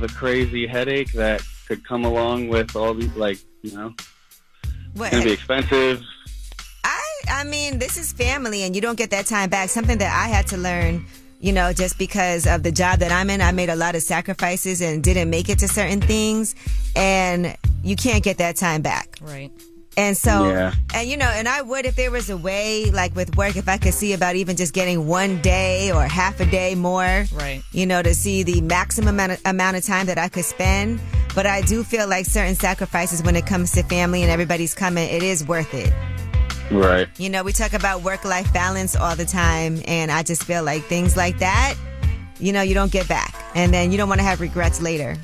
the 0.00 0.08
crazy 0.08 0.66
headache 0.66 1.12
that 1.12 1.42
could 1.68 1.86
come 1.86 2.04
along 2.04 2.48
with 2.48 2.74
all 2.74 2.94
these? 2.94 3.14
Like, 3.14 3.38
you 3.62 3.72
know, 3.72 3.94
What? 4.94 5.06
it's 5.06 5.12
gonna 5.12 5.24
be 5.24 5.32
expensive. 5.32 6.02
I 7.30 7.40
I 7.40 7.44
mean, 7.44 7.78
this 7.78 7.96
is 7.96 8.12
family, 8.12 8.62
and 8.64 8.74
you 8.74 8.82
don't 8.82 8.98
get 8.98 9.10
that 9.10 9.24
time 9.26 9.48
back. 9.48 9.70
Something 9.70 9.98
that 9.98 10.12
I 10.14 10.28
had 10.28 10.46
to 10.48 10.56
learn, 10.58 11.06
you 11.40 11.52
know, 11.52 11.72
just 11.72 11.98
because 11.98 12.46
of 12.46 12.62
the 12.62 12.70
job 12.70 12.98
that 12.98 13.10
I'm 13.10 13.30
in. 13.30 13.40
I 13.40 13.50
made 13.52 13.70
a 13.70 13.76
lot 13.76 13.94
of 13.94 14.02
sacrifices 14.02 14.82
and 14.82 15.02
didn't 15.02 15.30
make 15.30 15.48
it 15.48 15.58
to 15.60 15.68
certain 15.68 16.00
things, 16.02 16.54
and 16.94 17.56
you 17.82 17.96
can't 17.96 18.22
get 18.22 18.38
that 18.38 18.56
time 18.56 18.82
back. 18.82 19.16
Right. 19.22 19.50
And 19.96 20.16
so, 20.16 20.50
Yeah. 20.50 20.74
and 20.94 21.08
you 21.08 21.16
know, 21.16 21.26
and 21.28 21.48
I 21.48 21.62
would 21.62 21.84
if 21.86 21.96
there 21.96 22.10
was 22.10 22.30
a 22.30 22.36
way, 22.36 22.90
like 22.92 23.16
with 23.16 23.34
work, 23.36 23.56
if 23.56 23.68
I 23.68 23.76
could 23.78 23.94
see 23.94 24.12
about 24.12 24.36
even 24.36 24.56
just 24.56 24.72
getting 24.74 25.06
one 25.06 25.40
day 25.40 25.90
or 25.92 26.02
half 26.06 26.40
a 26.40 26.46
day 26.46 26.74
more, 26.74 27.24
Right. 27.32 27.62
You 27.72 27.86
know, 27.86 28.00
to 28.02 28.14
see 28.14 28.42
the 28.42 28.60
maximum 28.60 29.08
amount 29.14 29.32
of, 29.32 29.40
amount 29.46 29.76
of 29.78 29.84
time 29.84 30.06
that 30.06 30.18
I 30.18 30.28
could 30.28 30.44
spend. 30.44 31.00
But 31.34 31.46
I 31.46 31.62
do 31.62 31.82
feel 31.84 32.06
like 32.06 32.26
certain 32.26 32.54
sacrifices 32.54 33.22
when 33.22 33.34
it 33.34 33.46
comes 33.46 33.72
to 33.72 33.82
family 33.82 34.22
and 34.22 34.30
everybody's 34.30 34.74
coming, 34.74 35.08
it 35.08 35.22
is 35.22 35.42
worth 35.44 35.72
it. 35.74 35.92
Right. 36.70 37.08
You 37.18 37.30
know, 37.30 37.42
we 37.42 37.52
talk 37.52 37.72
about 37.72 38.02
work 38.02 38.24
life 38.24 38.52
balance 38.52 38.94
all 38.94 39.16
the 39.16 39.24
time, 39.24 39.80
and 39.86 40.10
I 40.10 40.22
just 40.22 40.44
feel 40.44 40.62
like 40.62 40.84
things 40.84 41.16
like 41.16 41.38
that, 41.40 41.74
you 42.38 42.52
know, 42.52 42.62
you 42.62 42.74
don't 42.74 42.92
get 42.92 43.08
back. 43.08 43.34
And 43.54 43.74
then 43.74 43.90
you 43.90 43.98
don't 43.98 44.08
want 44.08 44.20
to 44.20 44.24
have 44.24 44.40
regrets 44.40 44.80
later. 44.80 45.16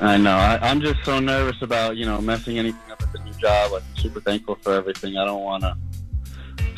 I 0.00 0.16
know. 0.16 0.34
I, 0.34 0.58
I'm 0.62 0.80
just 0.80 1.02
so 1.04 1.18
nervous 1.20 1.60
about 1.62 1.96
you 1.96 2.04
know 2.06 2.20
messing 2.20 2.58
anything 2.58 2.90
up 2.90 3.02
at 3.02 3.12
the 3.12 3.18
new 3.20 3.32
job. 3.34 3.72
Like, 3.72 3.82
I'm 3.96 4.02
super 4.02 4.20
thankful 4.20 4.56
for 4.56 4.72
everything. 4.74 5.16
I 5.16 5.24
don't 5.24 5.42
want 5.42 5.62
to 5.62 5.76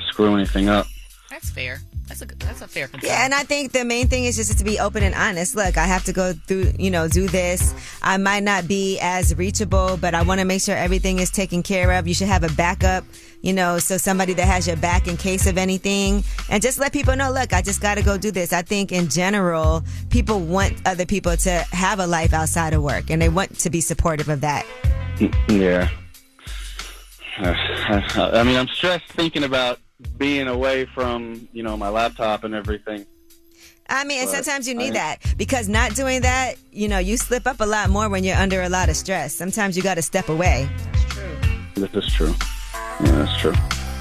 screw 0.09 0.35
anything 0.37 0.69
up. 0.69 0.87
That's 1.31 1.51
fair. 1.51 1.81
That's 2.09 2.23
a 2.23 2.27
good- 2.27 2.39
that's 2.41 2.63
a 2.63 2.69
fair 2.69 2.87
concern. 2.87 3.11
Yeah, 3.11 3.25
and 3.25 3.35
I 3.35 3.43
think 3.43 3.73
the 3.73 3.85
main 3.85 4.07
thing 4.09 4.25
is 4.27 4.37
just 4.37 4.57
to 4.59 4.65
be 4.65 4.79
open 4.79 5.03
and 5.03 5.15
honest. 5.15 5.57
Look, 5.57 5.77
I 5.77 5.85
have 5.87 6.05
to 6.05 6.13
go 6.13 6.33
through, 6.33 6.73
you 6.79 6.91
know, 6.91 7.09
do 7.09 7.27
this. 7.27 7.75
I 8.01 8.17
might 8.17 8.45
not 8.45 8.69
be 8.69 8.99
as 9.01 9.35
reachable, 9.37 9.97
but 9.97 10.15
I 10.15 10.23
want 10.23 10.39
to 10.41 10.45
make 10.47 10.63
sure 10.63 10.77
everything 10.77 11.19
is 11.19 11.31
taken 11.31 11.63
care 11.65 11.93
of. 11.99 12.07
You 12.07 12.15
should 12.15 12.29
have 12.29 12.45
a 12.45 12.49
backup, 12.51 13.03
you 13.43 13.53
know, 13.53 13.79
so 13.79 13.97
somebody 13.97 14.33
that 14.35 14.47
has 14.47 14.67
your 14.67 14.77
back 14.77 15.07
in 15.09 15.17
case 15.17 15.47
of 15.47 15.57
anything. 15.59 16.25
And 16.51 16.63
just 16.63 16.79
let 16.79 16.93
people 16.93 17.17
know, 17.17 17.31
look, 17.31 17.53
I 17.53 17.63
just 17.63 17.81
got 17.81 17.97
to 17.97 18.03
go 18.03 18.19
do 18.19 18.31
this. 18.31 18.53
I 18.53 18.63
think 18.63 18.93
in 18.93 19.09
general, 19.09 19.83
people 20.11 20.41
want 20.41 20.75
other 20.87 21.07
people 21.07 21.37
to 21.39 21.51
have 21.71 22.01
a 22.01 22.07
life 22.07 22.33
outside 22.33 22.73
of 22.75 22.83
work 22.83 23.11
and 23.11 23.21
they 23.21 23.29
want 23.29 23.59
to 23.61 23.71
be 23.71 23.81
supportive 23.81 24.29
of 24.29 24.41
that. 24.41 24.67
Mm, 25.17 25.35
yeah. 25.61 25.89
I 27.39 28.43
mean, 28.45 28.57
I'm 28.57 28.69
stressed 28.69 29.09
thinking 29.13 29.45
about 29.45 29.79
being 30.19 30.49
away 30.49 30.87
from 30.95 31.49
you 31.53 31.63
know 31.63 31.77
my 31.77 31.89
laptop 31.89 32.45
and 32.45 32.55
everything. 32.55 33.07
I 33.89 34.05
mean, 34.05 34.21
and 34.21 34.29
But 34.31 34.37
sometimes 34.45 34.67
you 34.67 34.75
need 34.75 34.91
I- 34.91 35.17
that 35.17 35.35
because 35.37 35.69
not 35.69 35.95
doing 35.95 36.23
that, 36.23 36.57
you 36.73 36.89
know, 36.89 36.99
you 36.99 37.17
slip 37.17 37.47
up 37.47 37.61
a 37.61 37.67
lot 37.67 37.89
more 37.91 38.09
when 38.09 38.25
you're 38.25 38.37
under 38.37 38.63
a 38.63 38.69
lot 38.69 38.89
of 38.89 38.97
stress. 38.97 39.35
Sometimes 39.35 39.77
you 39.77 39.83
got 39.83 39.95
to 39.95 40.03
step 40.03 40.29
away. 40.29 40.69
That's 40.93 41.15
true. 41.15 41.37
This 41.75 42.05
is 42.05 42.13
true. 42.15 42.35
Yeah, 43.01 43.11
that's 43.13 43.39
true. 43.41 43.55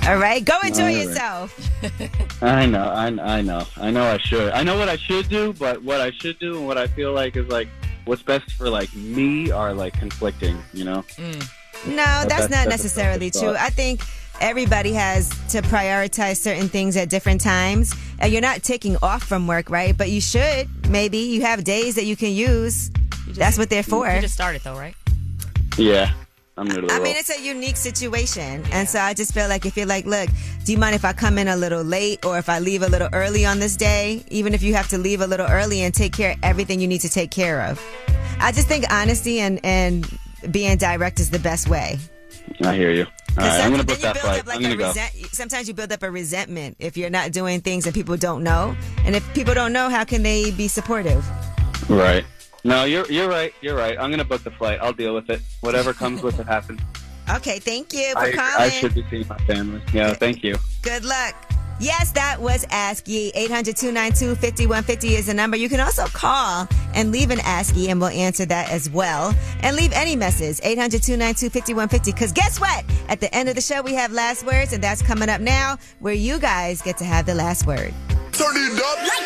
All 0.07 0.17
right, 0.17 0.43
go 0.45 0.53
enjoy 0.63 0.81
All 0.81 0.85
right. 0.87 0.97
yourself. 0.97 1.69
I 2.43 2.65
know. 2.67 2.83
I, 2.83 3.07
I 3.37 3.41
know. 3.41 3.63
I 3.77 3.89
know. 3.91 4.03
I 4.03 4.17
should. 4.19 4.51
I 4.53 4.61
know 4.63 4.77
what 4.77 4.87
I 4.87 4.97
should 4.97 5.27
do, 5.29 5.53
but 5.53 5.81
what 5.83 5.99
I 5.99 6.11
should 6.11 6.37
do 6.39 6.57
and 6.57 6.67
what 6.67 6.77
I 6.77 6.85
feel 6.87 7.11
like 7.11 7.35
is 7.35 7.47
like 7.47 7.67
what's 8.05 8.21
best 8.21 8.51
for 8.51 8.69
like 8.69 8.93
me 8.95 9.49
are 9.51 9.73
like 9.73 9.93
conflicting. 9.93 10.57
You 10.73 10.85
know. 10.85 11.03
Mm. 11.17 11.39
No, 11.87 11.95
that's 11.95 12.25
that's- 12.25 12.41
not 12.49 12.49
that's 12.69 12.83
necessarily 12.83 13.31
true. 13.31 13.55
I 13.57 13.69
think 13.69 14.01
everybody 14.41 14.93
has 14.93 15.29
to 15.49 15.61
prioritize 15.63 16.37
certain 16.37 16.67
things 16.69 16.95
at 16.97 17.09
different 17.09 17.41
times. 17.41 17.95
And 18.19 18.31
you're 18.31 18.41
not 18.41 18.63
taking 18.63 18.97
off 19.01 19.23
from 19.23 19.47
work, 19.47 19.69
right? 19.69 19.97
But 19.97 20.09
you 20.09 20.21
should. 20.21 20.67
Maybe 20.89 21.17
you 21.17 21.41
have 21.41 21.63
days 21.63 21.95
that 21.95 22.05
you 22.05 22.15
can 22.15 22.31
use. 22.31 22.91
that's 23.29 23.57
what 23.57 23.69
they're 23.69 23.83
for. 23.83 24.07
You 24.09 24.21
just 24.21 24.35
started 24.35 24.61
though, 24.61 24.77
right? 24.77 24.95
Yeah. 25.77 26.13
I'm 26.57 26.67
new 26.67 26.75
to 26.81 26.87
the 26.87 26.93
I 26.93 26.99
mean, 26.99 27.15
it's 27.17 27.29
a 27.29 27.41
unique 27.41 27.75
situation. 27.75 28.63
And 28.71 28.87
so 28.87 28.99
I 28.99 29.13
just 29.13 29.33
feel 29.33 29.49
like 29.49 29.65
if 29.65 29.75
you're 29.75 29.85
like, 29.85 30.05
look, 30.05 30.29
do 30.63 30.71
you 30.71 30.77
mind 30.77 30.95
if 30.95 31.03
I 31.03 31.11
come 31.11 31.37
in 31.37 31.49
a 31.49 31.55
little 31.57 31.83
late 31.83 32.25
or 32.25 32.37
if 32.37 32.47
I 32.47 32.59
leave 32.59 32.81
a 32.81 32.87
little 32.87 33.09
early 33.11 33.45
on 33.45 33.59
this 33.59 33.75
day? 33.75 34.23
Even 34.29 34.53
if 34.53 34.63
you 34.63 34.73
have 34.73 34.87
to 34.89 34.97
leave 34.97 35.19
a 35.19 35.27
little 35.27 35.47
early 35.47 35.81
and 35.81 35.93
take 35.93 36.13
care 36.13 36.31
of 36.31 36.37
everything 36.43 36.79
you 36.79 36.87
need 36.87 37.01
to 37.01 37.09
take 37.09 37.29
care 37.29 37.61
of. 37.63 37.81
I 38.39 38.51
just 38.53 38.67
think 38.69 38.85
honesty 38.89 39.39
and, 39.39 39.59
and 39.65 40.09
being 40.51 40.77
direct 40.77 41.19
is 41.19 41.29
the 41.29 41.39
best 41.39 41.67
way. 41.67 41.97
I 42.63 42.73
hear 42.75 42.91
you. 42.91 43.05
All 43.37 43.43
right, 43.43 43.61
I'm 43.61 43.71
gonna 43.71 43.83
book 43.83 43.97
Then 43.97 43.97
you 43.97 44.01
that 44.03 44.13
build 44.13 44.25
flight. 44.25 44.39
up 44.39 44.47
like 44.47 44.55
I'm 44.57 44.61
gonna 44.61 44.75
go. 44.77 44.87
resent- 44.87 45.33
sometimes 45.33 45.67
you 45.67 45.73
build 45.73 45.91
up 45.91 46.03
a 46.03 46.09
resentment 46.11 46.77
if 46.79 46.95
you're 46.95 47.09
not 47.09 47.33
doing 47.33 47.59
things 47.59 47.85
and 47.85 47.93
people 47.93 48.15
don't 48.15 48.43
know. 48.43 48.77
And 49.03 49.13
if 49.13 49.33
people 49.33 49.53
don't 49.53 49.73
know, 49.73 49.89
how 49.89 50.05
can 50.05 50.23
they 50.23 50.51
be 50.51 50.69
supportive? 50.69 51.25
Right. 51.89 52.23
No, 52.65 52.83
you're 52.83 53.05
you're 53.11 53.29
right. 53.29 53.53
You're 53.61 53.77
right. 53.77 53.95
I'm 53.99 54.09
gonna 54.09 54.25
book 54.25 54.43
the 54.43 54.49
flight. 54.49 54.79
I'll 54.81 54.91
deal 54.91 55.13
with 55.13 55.29
it. 55.29 55.39
Whatever 55.61 55.93
comes 55.93 56.23
with 56.23 56.39
it 56.39 56.47
happens. 56.47 56.81
Okay, 57.27 57.57
thank 57.57 57.91
you 57.91 58.11
for 58.11 58.19
I, 58.19 58.31
calling. 58.33 58.53
I 58.59 58.69
should 58.69 58.93
be 58.93 59.03
seeing 59.09 59.27
my 59.27 59.37
family. 59.47 59.81
Yeah. 59.91 60.13
Thank 60.13 60.43
you. 60.43 60.57
Good 60.83 61.03
luck. 61.03 61.33
Yes, 61.79 62.11
that 62.11 62.39
was 62.39 62.67
Ask 62.69 63.07
Yee. 63.07 63.31
800 63.33 63.75
292 63.75 64.35
5150 64.35 65.15
is 65.15 65.25
the 65.25 65.33
number. 65.33 65.57
You 65.57 65.67
can 65.67 65.79
also 65.79 66.05
call 66.05 66.67
and 66.93 67.11
leave 67.11 67.31
an 67.31 67.39
Ask 67.39 67.75
Yee, 67.75 67.89
and 67.89 67.99
we'll 67.99 68.11
answer 68.11 68.45
that 68.45 68.69
as 68.69 68.91
well. 68.91 69.33
And 69.61 69.75
leave 69.75 69.91
any 69.93 70.15
message, 70.15 70.59
800 70.61 71.01
292 71.01 71.49
5150. 71.49 72.11
Because 72.11 72.31
guess 72.31 72.59
what? 72.61 72.85
At 73.09 73.19
the 73.21 73.33
end 73.33 73.49
of 73.49 73.55
the 73.55 73.61
show, 73.61 73.81
we 73.81 73.95
have 73.95 74.11
last 74.11 74.45
words, 74.45 74.71
and 74.71 74.83
that's 74.83 75.01
coming 75.01 75.27
up 75.27 75.41
now, 75.41 75.77
where 76.01 76.13
you 76.13 76.37
guys 76.37 76.79
get 76.83 76.99
to 76.99 77.05
have 77.05 77.25
the 77.25 77.33
last 77.33 77.65
word. 77.65 77.91
Turn 78.33 78.53
it 78.55 78.79
up. 78.83 79.25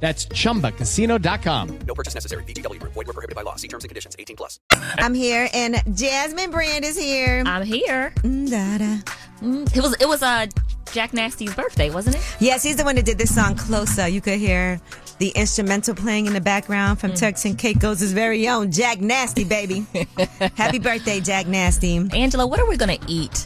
That's 0.00 0.26
chumbacasino.com. 0.26 1.78
No 1.86 1.94
purchase 1.94 2.14
necessary. 2.14 2.44
VGW 2.44 2.78
Group. 2.78 2.92
Void 2.94 3.08
were 3.08 3.12
prohibited 3.12 3.34
by 3.34 3.42
law. 3.42 3.56
See 3.56 3.68
terms 3.68 3.84
and 3.84 3.88
conditions. 3.88 4.14
18 4.18 4.36
plus. 4.36 4.60
I'm 4.98 5.12
here, 5.12 5.48
and 5.52 5.82
Jasmine 5.94 6.50
Brand 6.52 6.84
is 6.84 6.96
here. 6.96 7.42
I'm 7.44 7.64
here. 7.64 8.12
Da-da. 8.22 8.98
Mm, 9.42 9.76
It 9.76 9.82
was 9.82 9.96
it 10.00 10.06
was 10.08 10.22
uh 10.22 10.46
Jack 10.92 11.12
Nasty's 11.12 11.54
birthday, 11.54 11.90
wasn't 11.90 12.16
it? 12.16 12.36
Yes, 12.40 12.62
he's 12.62 12.76
the 12.76 12.84
one 12.84 12.94
that 12.96 13.04
did 13.04 13.18
this 13.18 13.34
song 13.34 13.54
Closer. 13.56 14.08
You 14.08 14.20
could 14.20 14.38
hear 14.38 14.80
the 15.18 15.28
instrumental 15.30 15.94
playing 15.94 16.26
in 16.26 16.32
the 16.32 16.40
background 16.40 16.98
from 17.00 17.12
Turks 17.14 17.44
and 17.44 17.58
Caicos' 17.58 18.12
very 18.12 18.48
own 18.48 18.70
Jack 18.72 19.00
Nasty, 19.00 19.44
baby. 19.44 19.84
Happy 20.54 20.78
birthday, 20.78 21.20
Jack 21.20 21.46
Nasty. 21.46 21.96
Angela, 22.14 22.46
what 22.46 22.58
are 22.60 22.68
we 22.68 22.76
gonna 22.76 22.98
eat? 23.08 23.44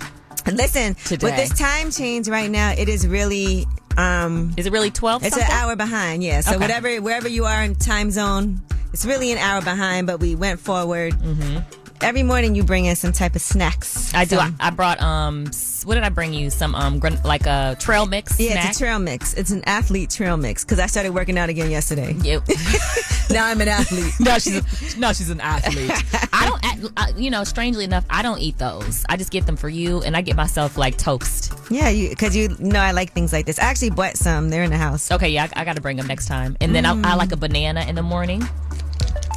Listen, 0.53 0.95
Today. 0.97 1.27
with 1.27 1.37
this 1.37 1.57
time 1.59 1.91
change 1.91 2.29
right 2.29 2.51
now, 2.51 2.73
it 2.73 2.89
is 2.89 3.07
really 3.07 3.67
um 3.99 4.53
Is 4.57 4.67
it 4.67 4.73
really 4.73 4.91
twelve? 4.91 5.23
It's 5.25 5.35
something? 5.35 5.51
an 5.53 5.57
hour 5.59 5.77
behind, 5.77 6.23
yeah. 6.23 6.41
So 6.41 6.53
Okay. 6.53 6.61
whatever 6.61 6.97
wherever 7.03 7.29
you 7.29 7.45
are 7.47 7.63
in 7.63 7.75
time 7.75 8.11
zone, 8.11 8.61
it's 8.93 9.05
really 9.05 9.33
an 9.33 9.39
hour 9.39 9.63
behind, 9.63 10.07
but 10.07 10.21
we 10.21 10.35
went 10.35 10.61
forward. 10.61 11.13
Mm-hmm. 11.15 11.59
Every 12.03 12.25
morning 12.25 12.57
you 12.57 12.65
bring 12.65 12.87
in 12.87 12.97
some 12.97 13.13
type 13.13 13.37
of 13.37 13.43
snacks. 13.43 14.13
I 14.13 14.25
do. 14.25 14.37
I, 14.39 14.53
I 14.59 14.71
brought 14.71 15.01
um. 15.01 15.47
What 15.85 15.95
did 15.95 16.03
I 16.05 16.09
bring 16.09 16.33
you? 16.35 16.51
Some 16.51 16.75
um. 16.75 16.99
Gran- 16.99 17.21
like 17.25 17.47
a 17.47 17.77
trail 17.79 18.07
mix. 18.07 18.41
yeah, 18.41 18.53
snack? 18.53 18.69
it's 18.71 18.77
a 18.77 18.81
trail 18.81 18.99
mix. 18.99 19.35
It's 19.35 19.51
an 19.53 19.63
athlete 19.67 20.11
trail 20.11 20.37
mix 20.37 20.65
because 20.65 20.81
I 20.81 20.87
started 20.87 21.11
working 21.15 21.39
out 21.39 21.49
again 21.49 21.71
yesterday. 21.71 22.13
Yep. 22.23 22.43
now 23.31 23.47
I'm 23.47 23.61
an 23.61 23.69
athlete. 23.69 24.13
no, 24.21 24.39
she's 24.41 24.57
a, 24.57 24.99
no, 24.99 25.13
she's 25.13 25.31
an 25.31 25.41
athlete. 25.41 25.91
I 26.33 26.49
don't. 26.49 26.93
I, 26.97 27.11
you 27.17 27.31
know, 27.31 27.45
strangely 27.45 27.85
enough, 27.85 28.05
I 28.11 28.23
don't 28.23 28.41
eat 28.41 28.59
those. 28.59 29.05
I 29.09 29.17
just 29.17 29.31
get 29.31 29.47
them 29.47 29.57
for 29.57 29.69
you, 29.69 30.03
and 30.03 30.17
I 30.17 30.23
get 30.23 30.35
myself 30.37 30.77
like 30.77 30.99
toast. 30.99 31.53
Yeah, 31.71 31.89
you 31.89 32.09
because 32.11 32.35
you 32.37 32.49
know 32.59 32.81
I 32.81 32.91
like 32.91 33.13
things 33.13 33.33
like 33.33 33.47
this. 33.47 33.61
I 33.61 33.65
actually 33.65 33.91
bought 33.91 34.17
some. 34.17 34.51
They're 34.51 34.65
in 34.65 34.71
the 34.73 34.77
house. 34.77 35.11
Okay, 35.13 35.29
yeah, 35.31 35.47
I, 35.55 35.61
I 35.63 35.65
got 35.65 35.77
to 35.77 35.83
bring 35.83 35.99
them 35.99 36.09
next 36.09 36.27
time. 36.27 36.57
And 36.61 36.75
then 36.75 36.83
Mm. 36.83 37.07
I, 37.07 37.13
I 37.13 37.15
like 37.15 37.31
a 37.31 37.37
banana 37.37 37.83
in 37.83 37.95
the 37.95 38.03
morning. 38.03 38.43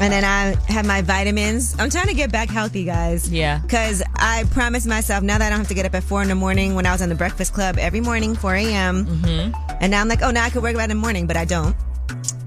And 0.01 0.11
then 0.11 0.25
I 0.25 0.55
have 0.71 0.85
my 0.85 1.01
vitamins. 1.01 1.75
I'm 1.79 1.89
trying 1.89 2.07
to 2.07 2.13
get 2.13 2.31
back 2.31 2.49
healthy, 2.49 2.83
guys. 2.83 3.31
Yeah. 3.31 3.59
Because 3.59 4.03
I 4.15 4.43
promised 4.51 4.87
myself 4.87 5.23
now 5.23 5.37
that 5.37 5.45
I 5.45 5.49
don't 5.49 5.59
have 5.59 5.69
to 5.69 5.73
get 5.73 5.85
up 5.85 5.95
at 5.95 6.03
4 6.03 6.21
in 6.21 6.27
the 6.27 6.35
morning 6.35 6.75
when 6.75 6.85
I 6.85 6.91
was 6.91 7.01
on 7.01 7.09
the 7.09 7.15
Breakfast 7.15 7.53
Club 7.53 7.77
every 7.77 8.01
morning, 8.01 8.35
4 8.35 8.55
a.m. 8.55 9.05
Mm-hmm. 9.05 9.77
And 9.79 9.91
now 9.91 10.01
I'm 10.01 10.07
like, 10.07 10.21
oh, 10.21 10.31
now 10.31 10.43
I 10.43 10.49
could 10.49 10.63
work 10.63 10.75
out 10.75 10.83
in 10.83 10.89
the 10.89 10.95
morning, 10.95 11.27
but 11.27 11.37
I 11.37 11.45
don't. 11.45 11.75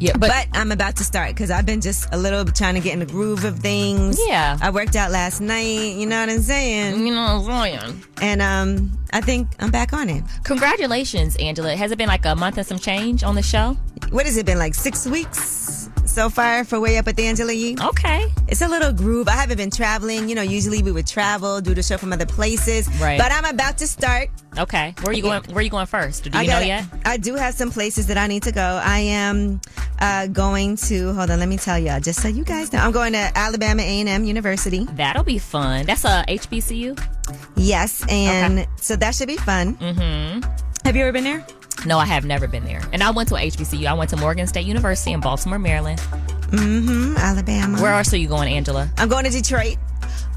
Yeah, 0.00 0.12
but, 0.12 0.28
but- 0.28 0.46
I'm 0.52 0.70
about 0.70 0.96
to 0.96 1.04
start 1.04 1.30
because 1.30 1.50
I've 1.50 1.66
been 1.66 1.80
just 1.80 2.06
a 2.12 2.18
little 2.18 2.44
trying 2.44 2.74
to 2.74 2.80
get 2.80 2.92
in 2.92 3.00
the 3.00 3.06
groove 3.06 3.44
of 3.44 3.58
things. 3.58 4.20
Yeah. 4.26 4.58
I 4.60 4.70
worked 4.70 4.94
out 4.94 5.10
last 5.10 5.40
night. 5.40 5.96
You 5.96 6.06
know 6.06 6.20
what 6.20 6.28
I'm 6.28 6.40
saying? 6.42 7.06
You 7.06 7.14
know 7.14 7.38
what 7.38 7.50
I'm 7.50 7.80
saying. 7.80 8.04
And 8.20 8.42
um, 8.42 8.98
I 9.12 9.20
think 9.20 9.48
I'm 9.58 9.70
back 9.70 9.92
on 9.92 10.08
it. 10.08 10.22
Congratulations, 10.44 11.34
Angela. 11.36 11.74
Has 11.74 11.90
it 11.90 11.98
been 11.98 12.08
like 12.08 12.26
a 12.26 12.36
month 12.36 12.58
and 12.58 12.66
some 12.66 12.78
change 12.78 13.24
on 13.24 13.34
the 13.34 13.42
show? 13.42 13.76
What 14.10 14.26
has 14.26 14.36
it 14.36 14.46
been 14.46 14.58
like 14.58 14.74
six 14.74 15.06
weeks 15.06 15.77
so 16.18 16.28
far 16.28 16.64
for 16.64 16.80
Way 16.80 16.98
Up 16.98 17.06
with 17.06 17.20
Angela 17.20 17.52
Yee? 17.52 17.76
Okay. 17.80 18.26
It's 18.48 18.60
a 18.60 18.66
little 18.66 18.92
groove. 18.92 19.28
I 19.28 19.36
haven't 19.36 19.56
been 19.56 19.70
traveling. 19.70 20.28
You 20.28 20.34
know, 20.34 20.42
usually 20.42 20.82
we 20.82 20.90
would 20.90 21.06
travel, 21.06 21.60
do 21.60 21.74
the 21.74 21.82
show 21.84 21.96
from 21.96 22.12
other 22.12 22.26
places. 22.26 22.88
Right. 23.00 23.16
But 23.16 23.30
I'm 23.30 23.44
about 23.44 23.78
to 23.78 23.86
start. 23.86 24.28
Okay. 24.58 24.96
Where 25.02 25.12
are 25.12 25.12
you 25.12 25.22
going? 25.22 25.44
Where 25.44 25.58
are 25.58 25.62
you 25.62 25.70
going 25.70 25.86
first? 25.86 26.24
Do 26.24 26.30
you 26.30 26.36
I 26.36 26.46
know 26.46 26.58
yet? 26.58 26.86
I 27.04 27.18
do 27.18 27.36
have 27.36 27.54
some 27.54 27.70
places 27.70 28.08
that 28.08 28.18
I 28.18 28.26
need 28.26 28.42
to 28.42 28.50
go. 28.50 28.80
I 28.82 28.98
am 28.98 29.60
uh, 30.00 30.26
going 30.26 30.74
to. 30.88 31.12
Hold 31.12 31.30
on, 31.30 31.38
let 31.38 31.48
me 31.48 31.56
tell 31.56 31.78
y'all. 31.78 32.00
Just 32.00 32.20
so 32.20 32.26
you 32.26 32.42
guys 32.42 32.72
know, 32.72 32.80
I'm 32.80 32.90
going 32.90 33.12
to 33.12 33.30
Alabama 33.36 33.82
A&M 33.82 34.24
University. 34.24 34.86
That'll 34.94 35.22
be 35.22 35.38
fun. 35.38 35.86
That's 35.86 36.04
a 36.04 36.24
HBCU. 36.26 36.98
Yes, 37.54 38.04
and 38.08 38.66
so 38.74 38.96
that 38.96 39.14
should 39.14 39.28
be 39.28 39.36
fun. 39.36 39.76
Mm-hmm. 39.76 40.40
Have 40.84 40.96
you 40.96 41.02
ever 41.02 41.12
been 41.12 41.22
there? 41.22 41.46
No, 41.86 41.98
I 41.98 42.06
have 42.06 42.24
never 42.24 42.48
been 42.48 42.64
there. 42.64 42.82
And 42.92 43.02
I 43.02 43.10
went 43.10 43.28
to 43.30 43.36
HBCU. 43.36 43.86
I 43.86 43.94
went 43.94 44.10
to 44.10 44.16
Morgan 44.16 44.46
State 44.46 44.66
University 44.66 45.12
in 45.12 45.20
Baltimore, 45.20 45.58
Maryland. 45.58 46.00
Mm-hmm. 46.50 47.16
Alabama. 47.16 47.80
Where 47.80 47.92
else 47.92 48.12
are 48.12 48.16
you 48.16 48.28
going, 48.28 48.52
Angela? 48.52 48.90
I'm 48.96 49.08
going 49.08 49.24
to 49.24 49.30
Detroit. 49.30 49.76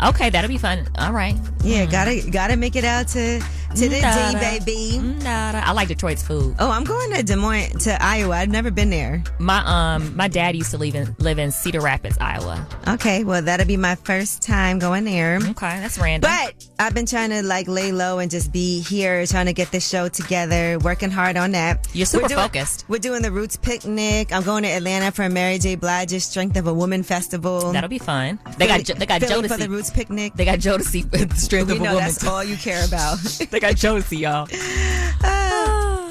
Okay, 0.03 0.30
that'll 0.30 0.47
be 0.49 0.57
fun. 0.57 0.88
All 0.97 1.13
right. 1.13 1.35
Yeah, 1.63 1.85
gotta 1.85 2.22
gotta 2.31 2.55
make 2.57 2.76
it 2.76 2.84
out 2.84 3.07
to 3.09 3.39
to 3.39 3.88
the. 3.89 3.99
D, 4.34 4.39
baby. 4.39 4.97
Nada. 5.23 5.65
I 5.65 5.72
like 5.73 5.88
Detroit's 5.88 6.23
food. 6.26 6.55
Oh, 6.59 6.69
I'm 6.72 6.84
going 6.84 7.13
to 7.13 7.23
Des 7.23 7.35
Moines 7.35 7.84
to 7.84 8.03
Iowa. 8.03 8.35
I've 8.35 8.49
never 8.49 8.72
been 8.72 8.89
there. 8.89 9.23
My 9.39 9.61
um 9.65 10.15
my 10.15 10.27
dad 10.27 10.55
used 10.55 10.72
to 10.72 10.77
live 10.77 10.95
in 10.95 11.15
live 11.19 11.38
in 11.39 11.51
Cedar 11.51 11.80
Rapids, 11.81 12.18
Iowa. 12.19 12.68
Okay, 12.88 13.23
well 13.23 13.41
that'll 13.43 13.68
be 13.68 13.77
my 13.77 13.95
first 13.95 14.41
time 14.41 14.80
going 14.80 15.03
there. 15.03 15.35
Okay, 15.38 15.80
that's 15.80 15.99
random. 15.99 16.30
But 16.31 16.68
I've 16.80 16.95
been 16.95 17.05
trying 17.05 17.30
to 17.30 17.43
like 17.43 17.68
lay 17.68 17.91
low 17.91 18.18
and 18.19 18.31
just 18.31 18.51
be 18.51 18.81
here, 18.81 19.26
trying 19.27 19.45
to 19.45 19.53
get 19.53 19.72
this 19.72 19.88
show 19.88 20.09
together, 20.09 20.80
working 20.80 21.11
hard 21.11 21.38
on 21.38 21.51
that. 21.51 21.88
You're 21.93 22.07
super 22.07 22.23
We're 22.23 22.27
doing- 22.30 22.41
focused. 22.41 22.85
We're 22.88 22.97
doing 22.99 23.22
the 23.22 23.31
Roots 23.31 23.55
picnic. 23.55 24.34
I'm 24.34 24.41
going 24.43 24.63
to 24.63 24.69
Atlanta 24.69 25.11
for 25.11 25.30
Mary 25.30 25.59
J. 25.59 25.76
Blige's 25.76 26.26
Strength 26.26 26.57
of 26.57 26.65
a 26.68 26.73
Woman 26.73 27.03
festival. 27.03 27.72
That'll 27.72 27.88
be 27.89 27.99
fun. 27.99 28.39
They 28.57 28.65
got 28.68 28.84
Jo- 28.84 28.95
they 28.95 29.05
got 29.05 29.22
Philly 29.22 29.47
Jodeci 29.47 29.51
for 29.51 29.57
the 29.57 29.69
Roots 29.82 29.90
picnic. 29.90 30.34
They 30.36 30.45
got 30.45 30.60
Jodeci 30.60 31.34
strength 31.36 31.70
we 31.70 31.76
of 31.76 31.82
a 31.82 31.84
know 31.84 31.94
woman. 31.94 32.06
that's 32.06 32.24
all 32.24 32.44
you 32.44 32.56
care 32.56 32.86
about. 32.86 33.18
they 33.49 33.60
got 33.60 33.74
Jodeci, 33.74 34.20
y'all. 34.20 34.48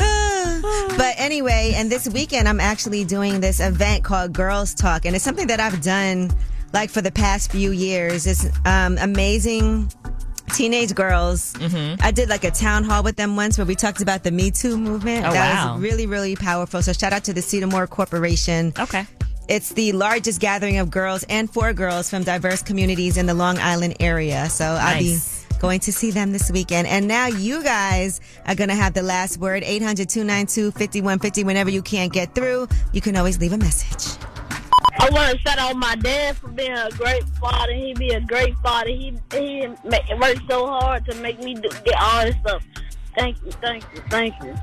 But 0.97 1.15
anyway, 1.17 1.73
and 1.77 1.91
this 1.91 2.07
weekend 2.09 2.47
I'm 2.47 2.61
actually 2.61 3.05
doing 3.05 3.41
this 3.41 3.59
event 3.59 4.05
called 4.05 4.35
Girls 4.35 4.75
Talk, 4.75 5.07
and 5.07 5.17
it's 5.17 5.25
something 5.25 5.47
that 5.47 5.59
I've 5.59 5.81
done 5.81 6.31
like 6.75 6.91
for 6.91 7.01
the 7.01 7.11
past 7.11 7.51
few 7.51 7.71
years. 7.71 8.27
It's 8.27 8.47
um, 8.67 8.99
amazing 8.99 9.91
teenage 10.53 10.95
girls. 10.95 11.55
Mm-hmm. 11.55 12.03
I 12.03 12.11
did 12.11 12.29
like 12.29 12.45
a 12.45 12.51
town 12.51 12.85
hall 12.85 13.03
with 13.03 13.17
them 13.17 13.35
once 13.35 13.57
where 13.57 13.67
we 13.67 13.75
talked 13.75 14.03
about 14.03 14.25
the 14.25 14.31
Me 14.31 14.51
Too 14.51 14.77
movement. 14.77 15.25
Oh, 15.25 15.33
that 15.33 15.55
wow. 15.55 15.75
was 15.75 15.83
really, 15.83 16.07
really 16.07 16.37
powerful. 16.37 16.83
So 16.83 16.93
shout 16.93 17.15
out 17.15 17.25
to 17.25 17.33
the 17.33 17.41
Cedarmore 17.41 17.89
Corporation. 17.89 18.75
Okay. 18.79 19.07
It's 19.51 19.71
the 19.71 19.91
largest 19.91 20.41
gathering 20.41 20.79
of 20.79 20.93
girls 20.93 21.25
and 21.29 21.53
for 21.53 21.73
girls 21.73 22.09
from 22.09 22.23
diverse 22.23 22.63
communities 22.63 23.17
in 23.17 23.27
the 23.27 23.35
Long 23.35 23.59
Island 23.59 23.97
area. 23.99 24.49
So 24.49 24.65
I'll 24.65 24.97
be 24.97 25.19
going 25.59 25.81
to 25.81 25.93
see 25.93 26.13
them 26.13 26.31
this 26.31 26.53
weekend. 26.53 26.87
And 26.87 27.09
now 27.09 27.27
you 27.27 27.61
guys 27.65 28.21
are 28.47 28.55
going 28.55 28.69
to 28.69 28.77
have 28.77 28.95
the 28.95 29.03
last 29.03 29.39
word 29.39 29.65
800 29.65 30.09
292 30.09 30.71
5150. 30.71 31.43
Whenever 31.43 31.69
you 31.69 31.83
can't 31.83 32.13
get 32.13 32.33
through, 32.33 32.69
you 32.93 33.01
can 33.01 33.17
always 33.17 33.41
leave 33.41 33.53
a 33.53 33.59
message. 33.59 34.25
I 35.01 35.11
want 35.11 35.33
to 35.33 35.39
shout 35.41 35.59
out 35.59 35.75
my 35.75 35.97
dad 35.97 36.37
for 36.37 36.47
being 36.47 36.71
a 36.71 36.89
great 36.91 37.25
father. 37.41 37.73
He 37.73 37.93
be 37.95 38.11
a 38.11 38.21
great 38.21 38.55
father. 38.59 38.91
He 38.91 39.19
he 39.33 39.67
make, 39.85 40.09
worked 40.21 40.43
so 40.49 40.69
hard 40.69 41.05
to 41.07 41.15
make 41.17 41.41
me 41.41 41.55
do, 41.55 41.69
get 41.85 42.01
all 42.01 42.25
this 42.25 42.37
stuff. 42.37 42.65
Thank 43.19 43.45
you, 43.45 43.51
thank 43.51 43.83
you, 43.93 44.01
thank 44.11 44.41
you. 44.45 44.55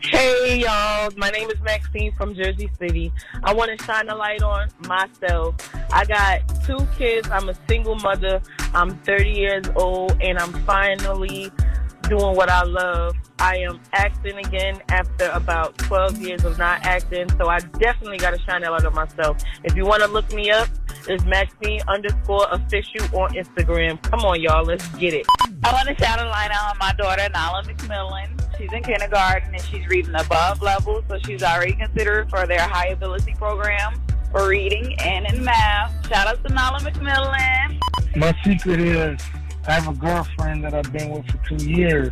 Hey 0.00 0.60
y'all, 0.60 1.10
my 1.16 1.28
name 1.30 1.50
is 1.50 1.60
Maxine 1.60 2.12
from 2.12 2.32
Jersey 2.32 2.70
City. 2.78 3.12
I 3.42 3.52
want 3.52 3.76
to 3.76 3.84
shine 3.84 4.08
a 4.08 4.14
light 4.14 4.42
on 4.42 4.68
myself. 4.86 5.56
I 5.92 6.04
got 6.04 6.64
two 6.64 6.78
kids. 6.96 7.28
I'm 7.30 7.48
a 7.48 7.54
single 7.68 7.96
mother. 7.96 8.40
I'm 8.74 8.96
30 9.00 9.30
years 9.30 9.64
old 9.74 10.16
and 10.22 10.38
I'm 10.38 10.52
finally 10.64 11.50
doing 12.08 12.36
what 12.36 12.48
I 12.48 12.62
love. 12.62 13.16
I 13.40 13.56
am 13.56 13.80
acting 13.92 14.36
again 14.38 14.80
after 14.88 15.30
about 15.30 15.76
12 15.78 16.18
years 16.22 16.44
of 16.44 16.58
not 16.58 16.84
acting, 16.84 17.28
so 17.36 17.48
I 17.48 17.58
definitely 17.58 18.18
got 18.18 18.34
to 18.34 18.40
shine 18.42 18.62
a 18.62 18.70
light 18.70 18.84
on 18.84 18.94
myself. 18.94 19.38
If 19.64 19.74
you 19.74 19.84
want 19.84 20.02
to 20.02 20.08
look 20.08 20.32
me 20.32 20.50
up, 20.50 20.68
it's 21.08 21.24
Maxine 21.24 21.80
underscore 21.88 22.46
official 22.52 23.04
on 23.18 23.34
Instagram. 23.34 24.00
Come 24.02 24.20
on, 24.20 24.40
y'all, 24.40 24.64
let's 24.64 24.86
get 24.90 25.12
it. 25.12 25.26
I 25.64 25.72
want 25.72 25.88
to 25.88 26.04
shout 26.04 26.20
a 26.20 26.28
light 26.28 26.50
on 26.50 26.78
my 26.78 26.92
daughter, 26.92 27.28
Nala 27.32 27.64
McMillan. 27.64 28.47
She's 28.58 28.72
in 28.72 28.82
kindergarten 28.82 29.54
and 29.54 29.62
she's 29.62 29.86
reading 29.86 30.16
above 30.16 30.60
level, 30.62 31.04
so 31.08 31.16
she's 31.24 31.44
already 31.44 31.74
considered 31.74 32.28
for 32.28 32.44
their 32.44 32.60
high 32.60 32.88
ability 32.88 33.34
program 33.34 34.02
for 34.32 34.48
reading 34.48 34.98
and 34.98 35.26
in 35.32 35.44
math. 35.44 36.08
Shout 36.08 36.26
out 36.26 36.44
to 36.44 36.52
Nala 36.52 36.80
McMillan. 36.80 37.78
My 38.16 38.34
secret 38.42 38.80
is 38.80 39.20
I 39.68 39.74
have 39.74 39.86
a 39.86 39.96
girlfriend 39.96 40.64
that 40.64 40.74
I've 40.74 40.92
been 40.92 41.10
with 41.10 41.30
for 41.30 41.56
two 41.56 41.70
years, 41.70 42.10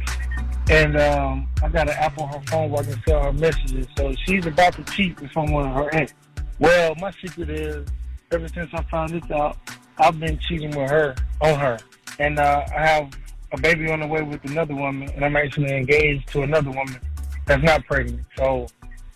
and 0.71 0.97
um, 0.97 1.49
I 1.65 1.69
got 1.69 1.89
an 1.89 1.97
app 1.97 2.17
on 2.21 2.29
her 2.29 2.41
phone 2.47 2.71
where 2.71 2.83
I 2.83 2.85
can 2.85 3.03
send 3.09 3.25
her 3.25 3.33
messages. 3.33 3.89
So 3.97 4.15
she's 4.25 4.47
about 4.47 4.75
to 4.75 4.85
cheat 4.85 5.21
with 5.21 5.33
someone 5.33 5.73
her 5.73 5.93
ex. 5.95 6.15
Well, 6.61 6.95
my 7.01 7.11
secret 7.11 7.51
is 7.51 7.89
ever 8.31 8.47
since 8.47 8.71
I 8.73 8.83
found 8.85 9.11
this 9.11 9.31
out, 9.33 9.57
I've 9.99 10.21
been 10.21 10.39
cheating 10.39 10.71
with 10.71 10.91
her 10.91 11.17
on 11.41 11.59
her, 11.59 11.79
and 12.21 12.39
uh, 12.39 12.65
I 12.77 12.87
have 12.87 13.11
a 13.53 13.61
baby 13.61 13.91
on 13.91 14.01
the 14.01 14.07
way 14.07 14.23
with 14.23 14.45
another 14.45 14.75
woman, 14.75 15.09
and 15.15 15.25
I'm 15.25 15.37
actually 15.37 15.77
engaged 15.77 16.29
to 16.29 16.43
another 16.43 16.71
woman 16.71 16.99
that's 17.47 17.63
not 17.63 17.85
pregnant. 17.87 18.27
So 18.37 18.67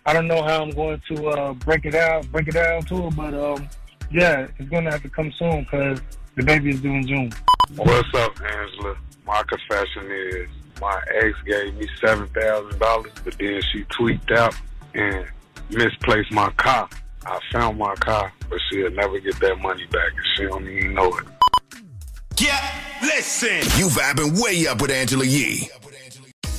I 0.07 0.13
don't 0.13 0.29
know 0.29 0.43
how 0.43 0.63
I'm 0.63 0.71
going 0.71 1.01
to 1.09 1.29
uh, 1.29 1.53
break 1.55 1.85
it 1.85 1.95
out, 1.95 2.31
break 2.31 2.49
it 2.49 2.55
down 2.55 2.83
to 2.83 3.03
her, 3.03 3.11
but 3.11 3.35
um, 3.35 3.69
yeah, 4.11 4.49
it's 4.59 4.71
gonna 4.71 4.91
have 4.91 5.03
to 5.03 5.09
come 5.09 5.33
soon 5.33 5.63
because 5.63 6.01
the 6.37 6.43
baby 6.43 6.71
is 6.71 6.81
due 6.81 6.93
in 6.93 7.07
June. 7.07 7.33
What's 7.77 8.09
up, 8.15 8.33
Angela? 8.41 8.97
My 9.27 9.43
confession 9.45 10.11
is 10.11 10.49
my 10.81 11.01
ex 11.23 11.37
gave 11.45 11.75
me 11.75 11.89
seven 12.05 12.27
thousand 12.29 12.79
dollars, 12.79 13.13
but 13.25 13.37
then 13.39 13.61
she 13.73 13.85
tweaked 13.85 14.31
out 14.33 14.55
and 14.95 15.27
misplaced 15.71 16.33
my 16.33 16.51
car. 16.53 16.89
I 17.27 17.39
found 17.53 17.79
my 17.79 17.95
car, 17.97 18.33
but 18.49 18.59
she'll 18.71 18.91
never 18.91 19.19
get 19.21 19.39
that 19.41 19.61
money 19.61 19.87
back, 19.87 20.11
and 20.17 20.27
she 20.35 20.45
don't 20.45 20.67
even 20.67 20.95
know 20.95 21.17
it. 21.19 21.27
Yeah, 22.41 22.59
listen. 23.03 23.59
You 23.79 23.89
vibing 23.89 24.41
way 24.43 24.67
up 24.67 24.81
with 24.81 24.91
Angela 24.91 25.27
Yee. 25.27 25.69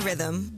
rhythm. 0.00 0.57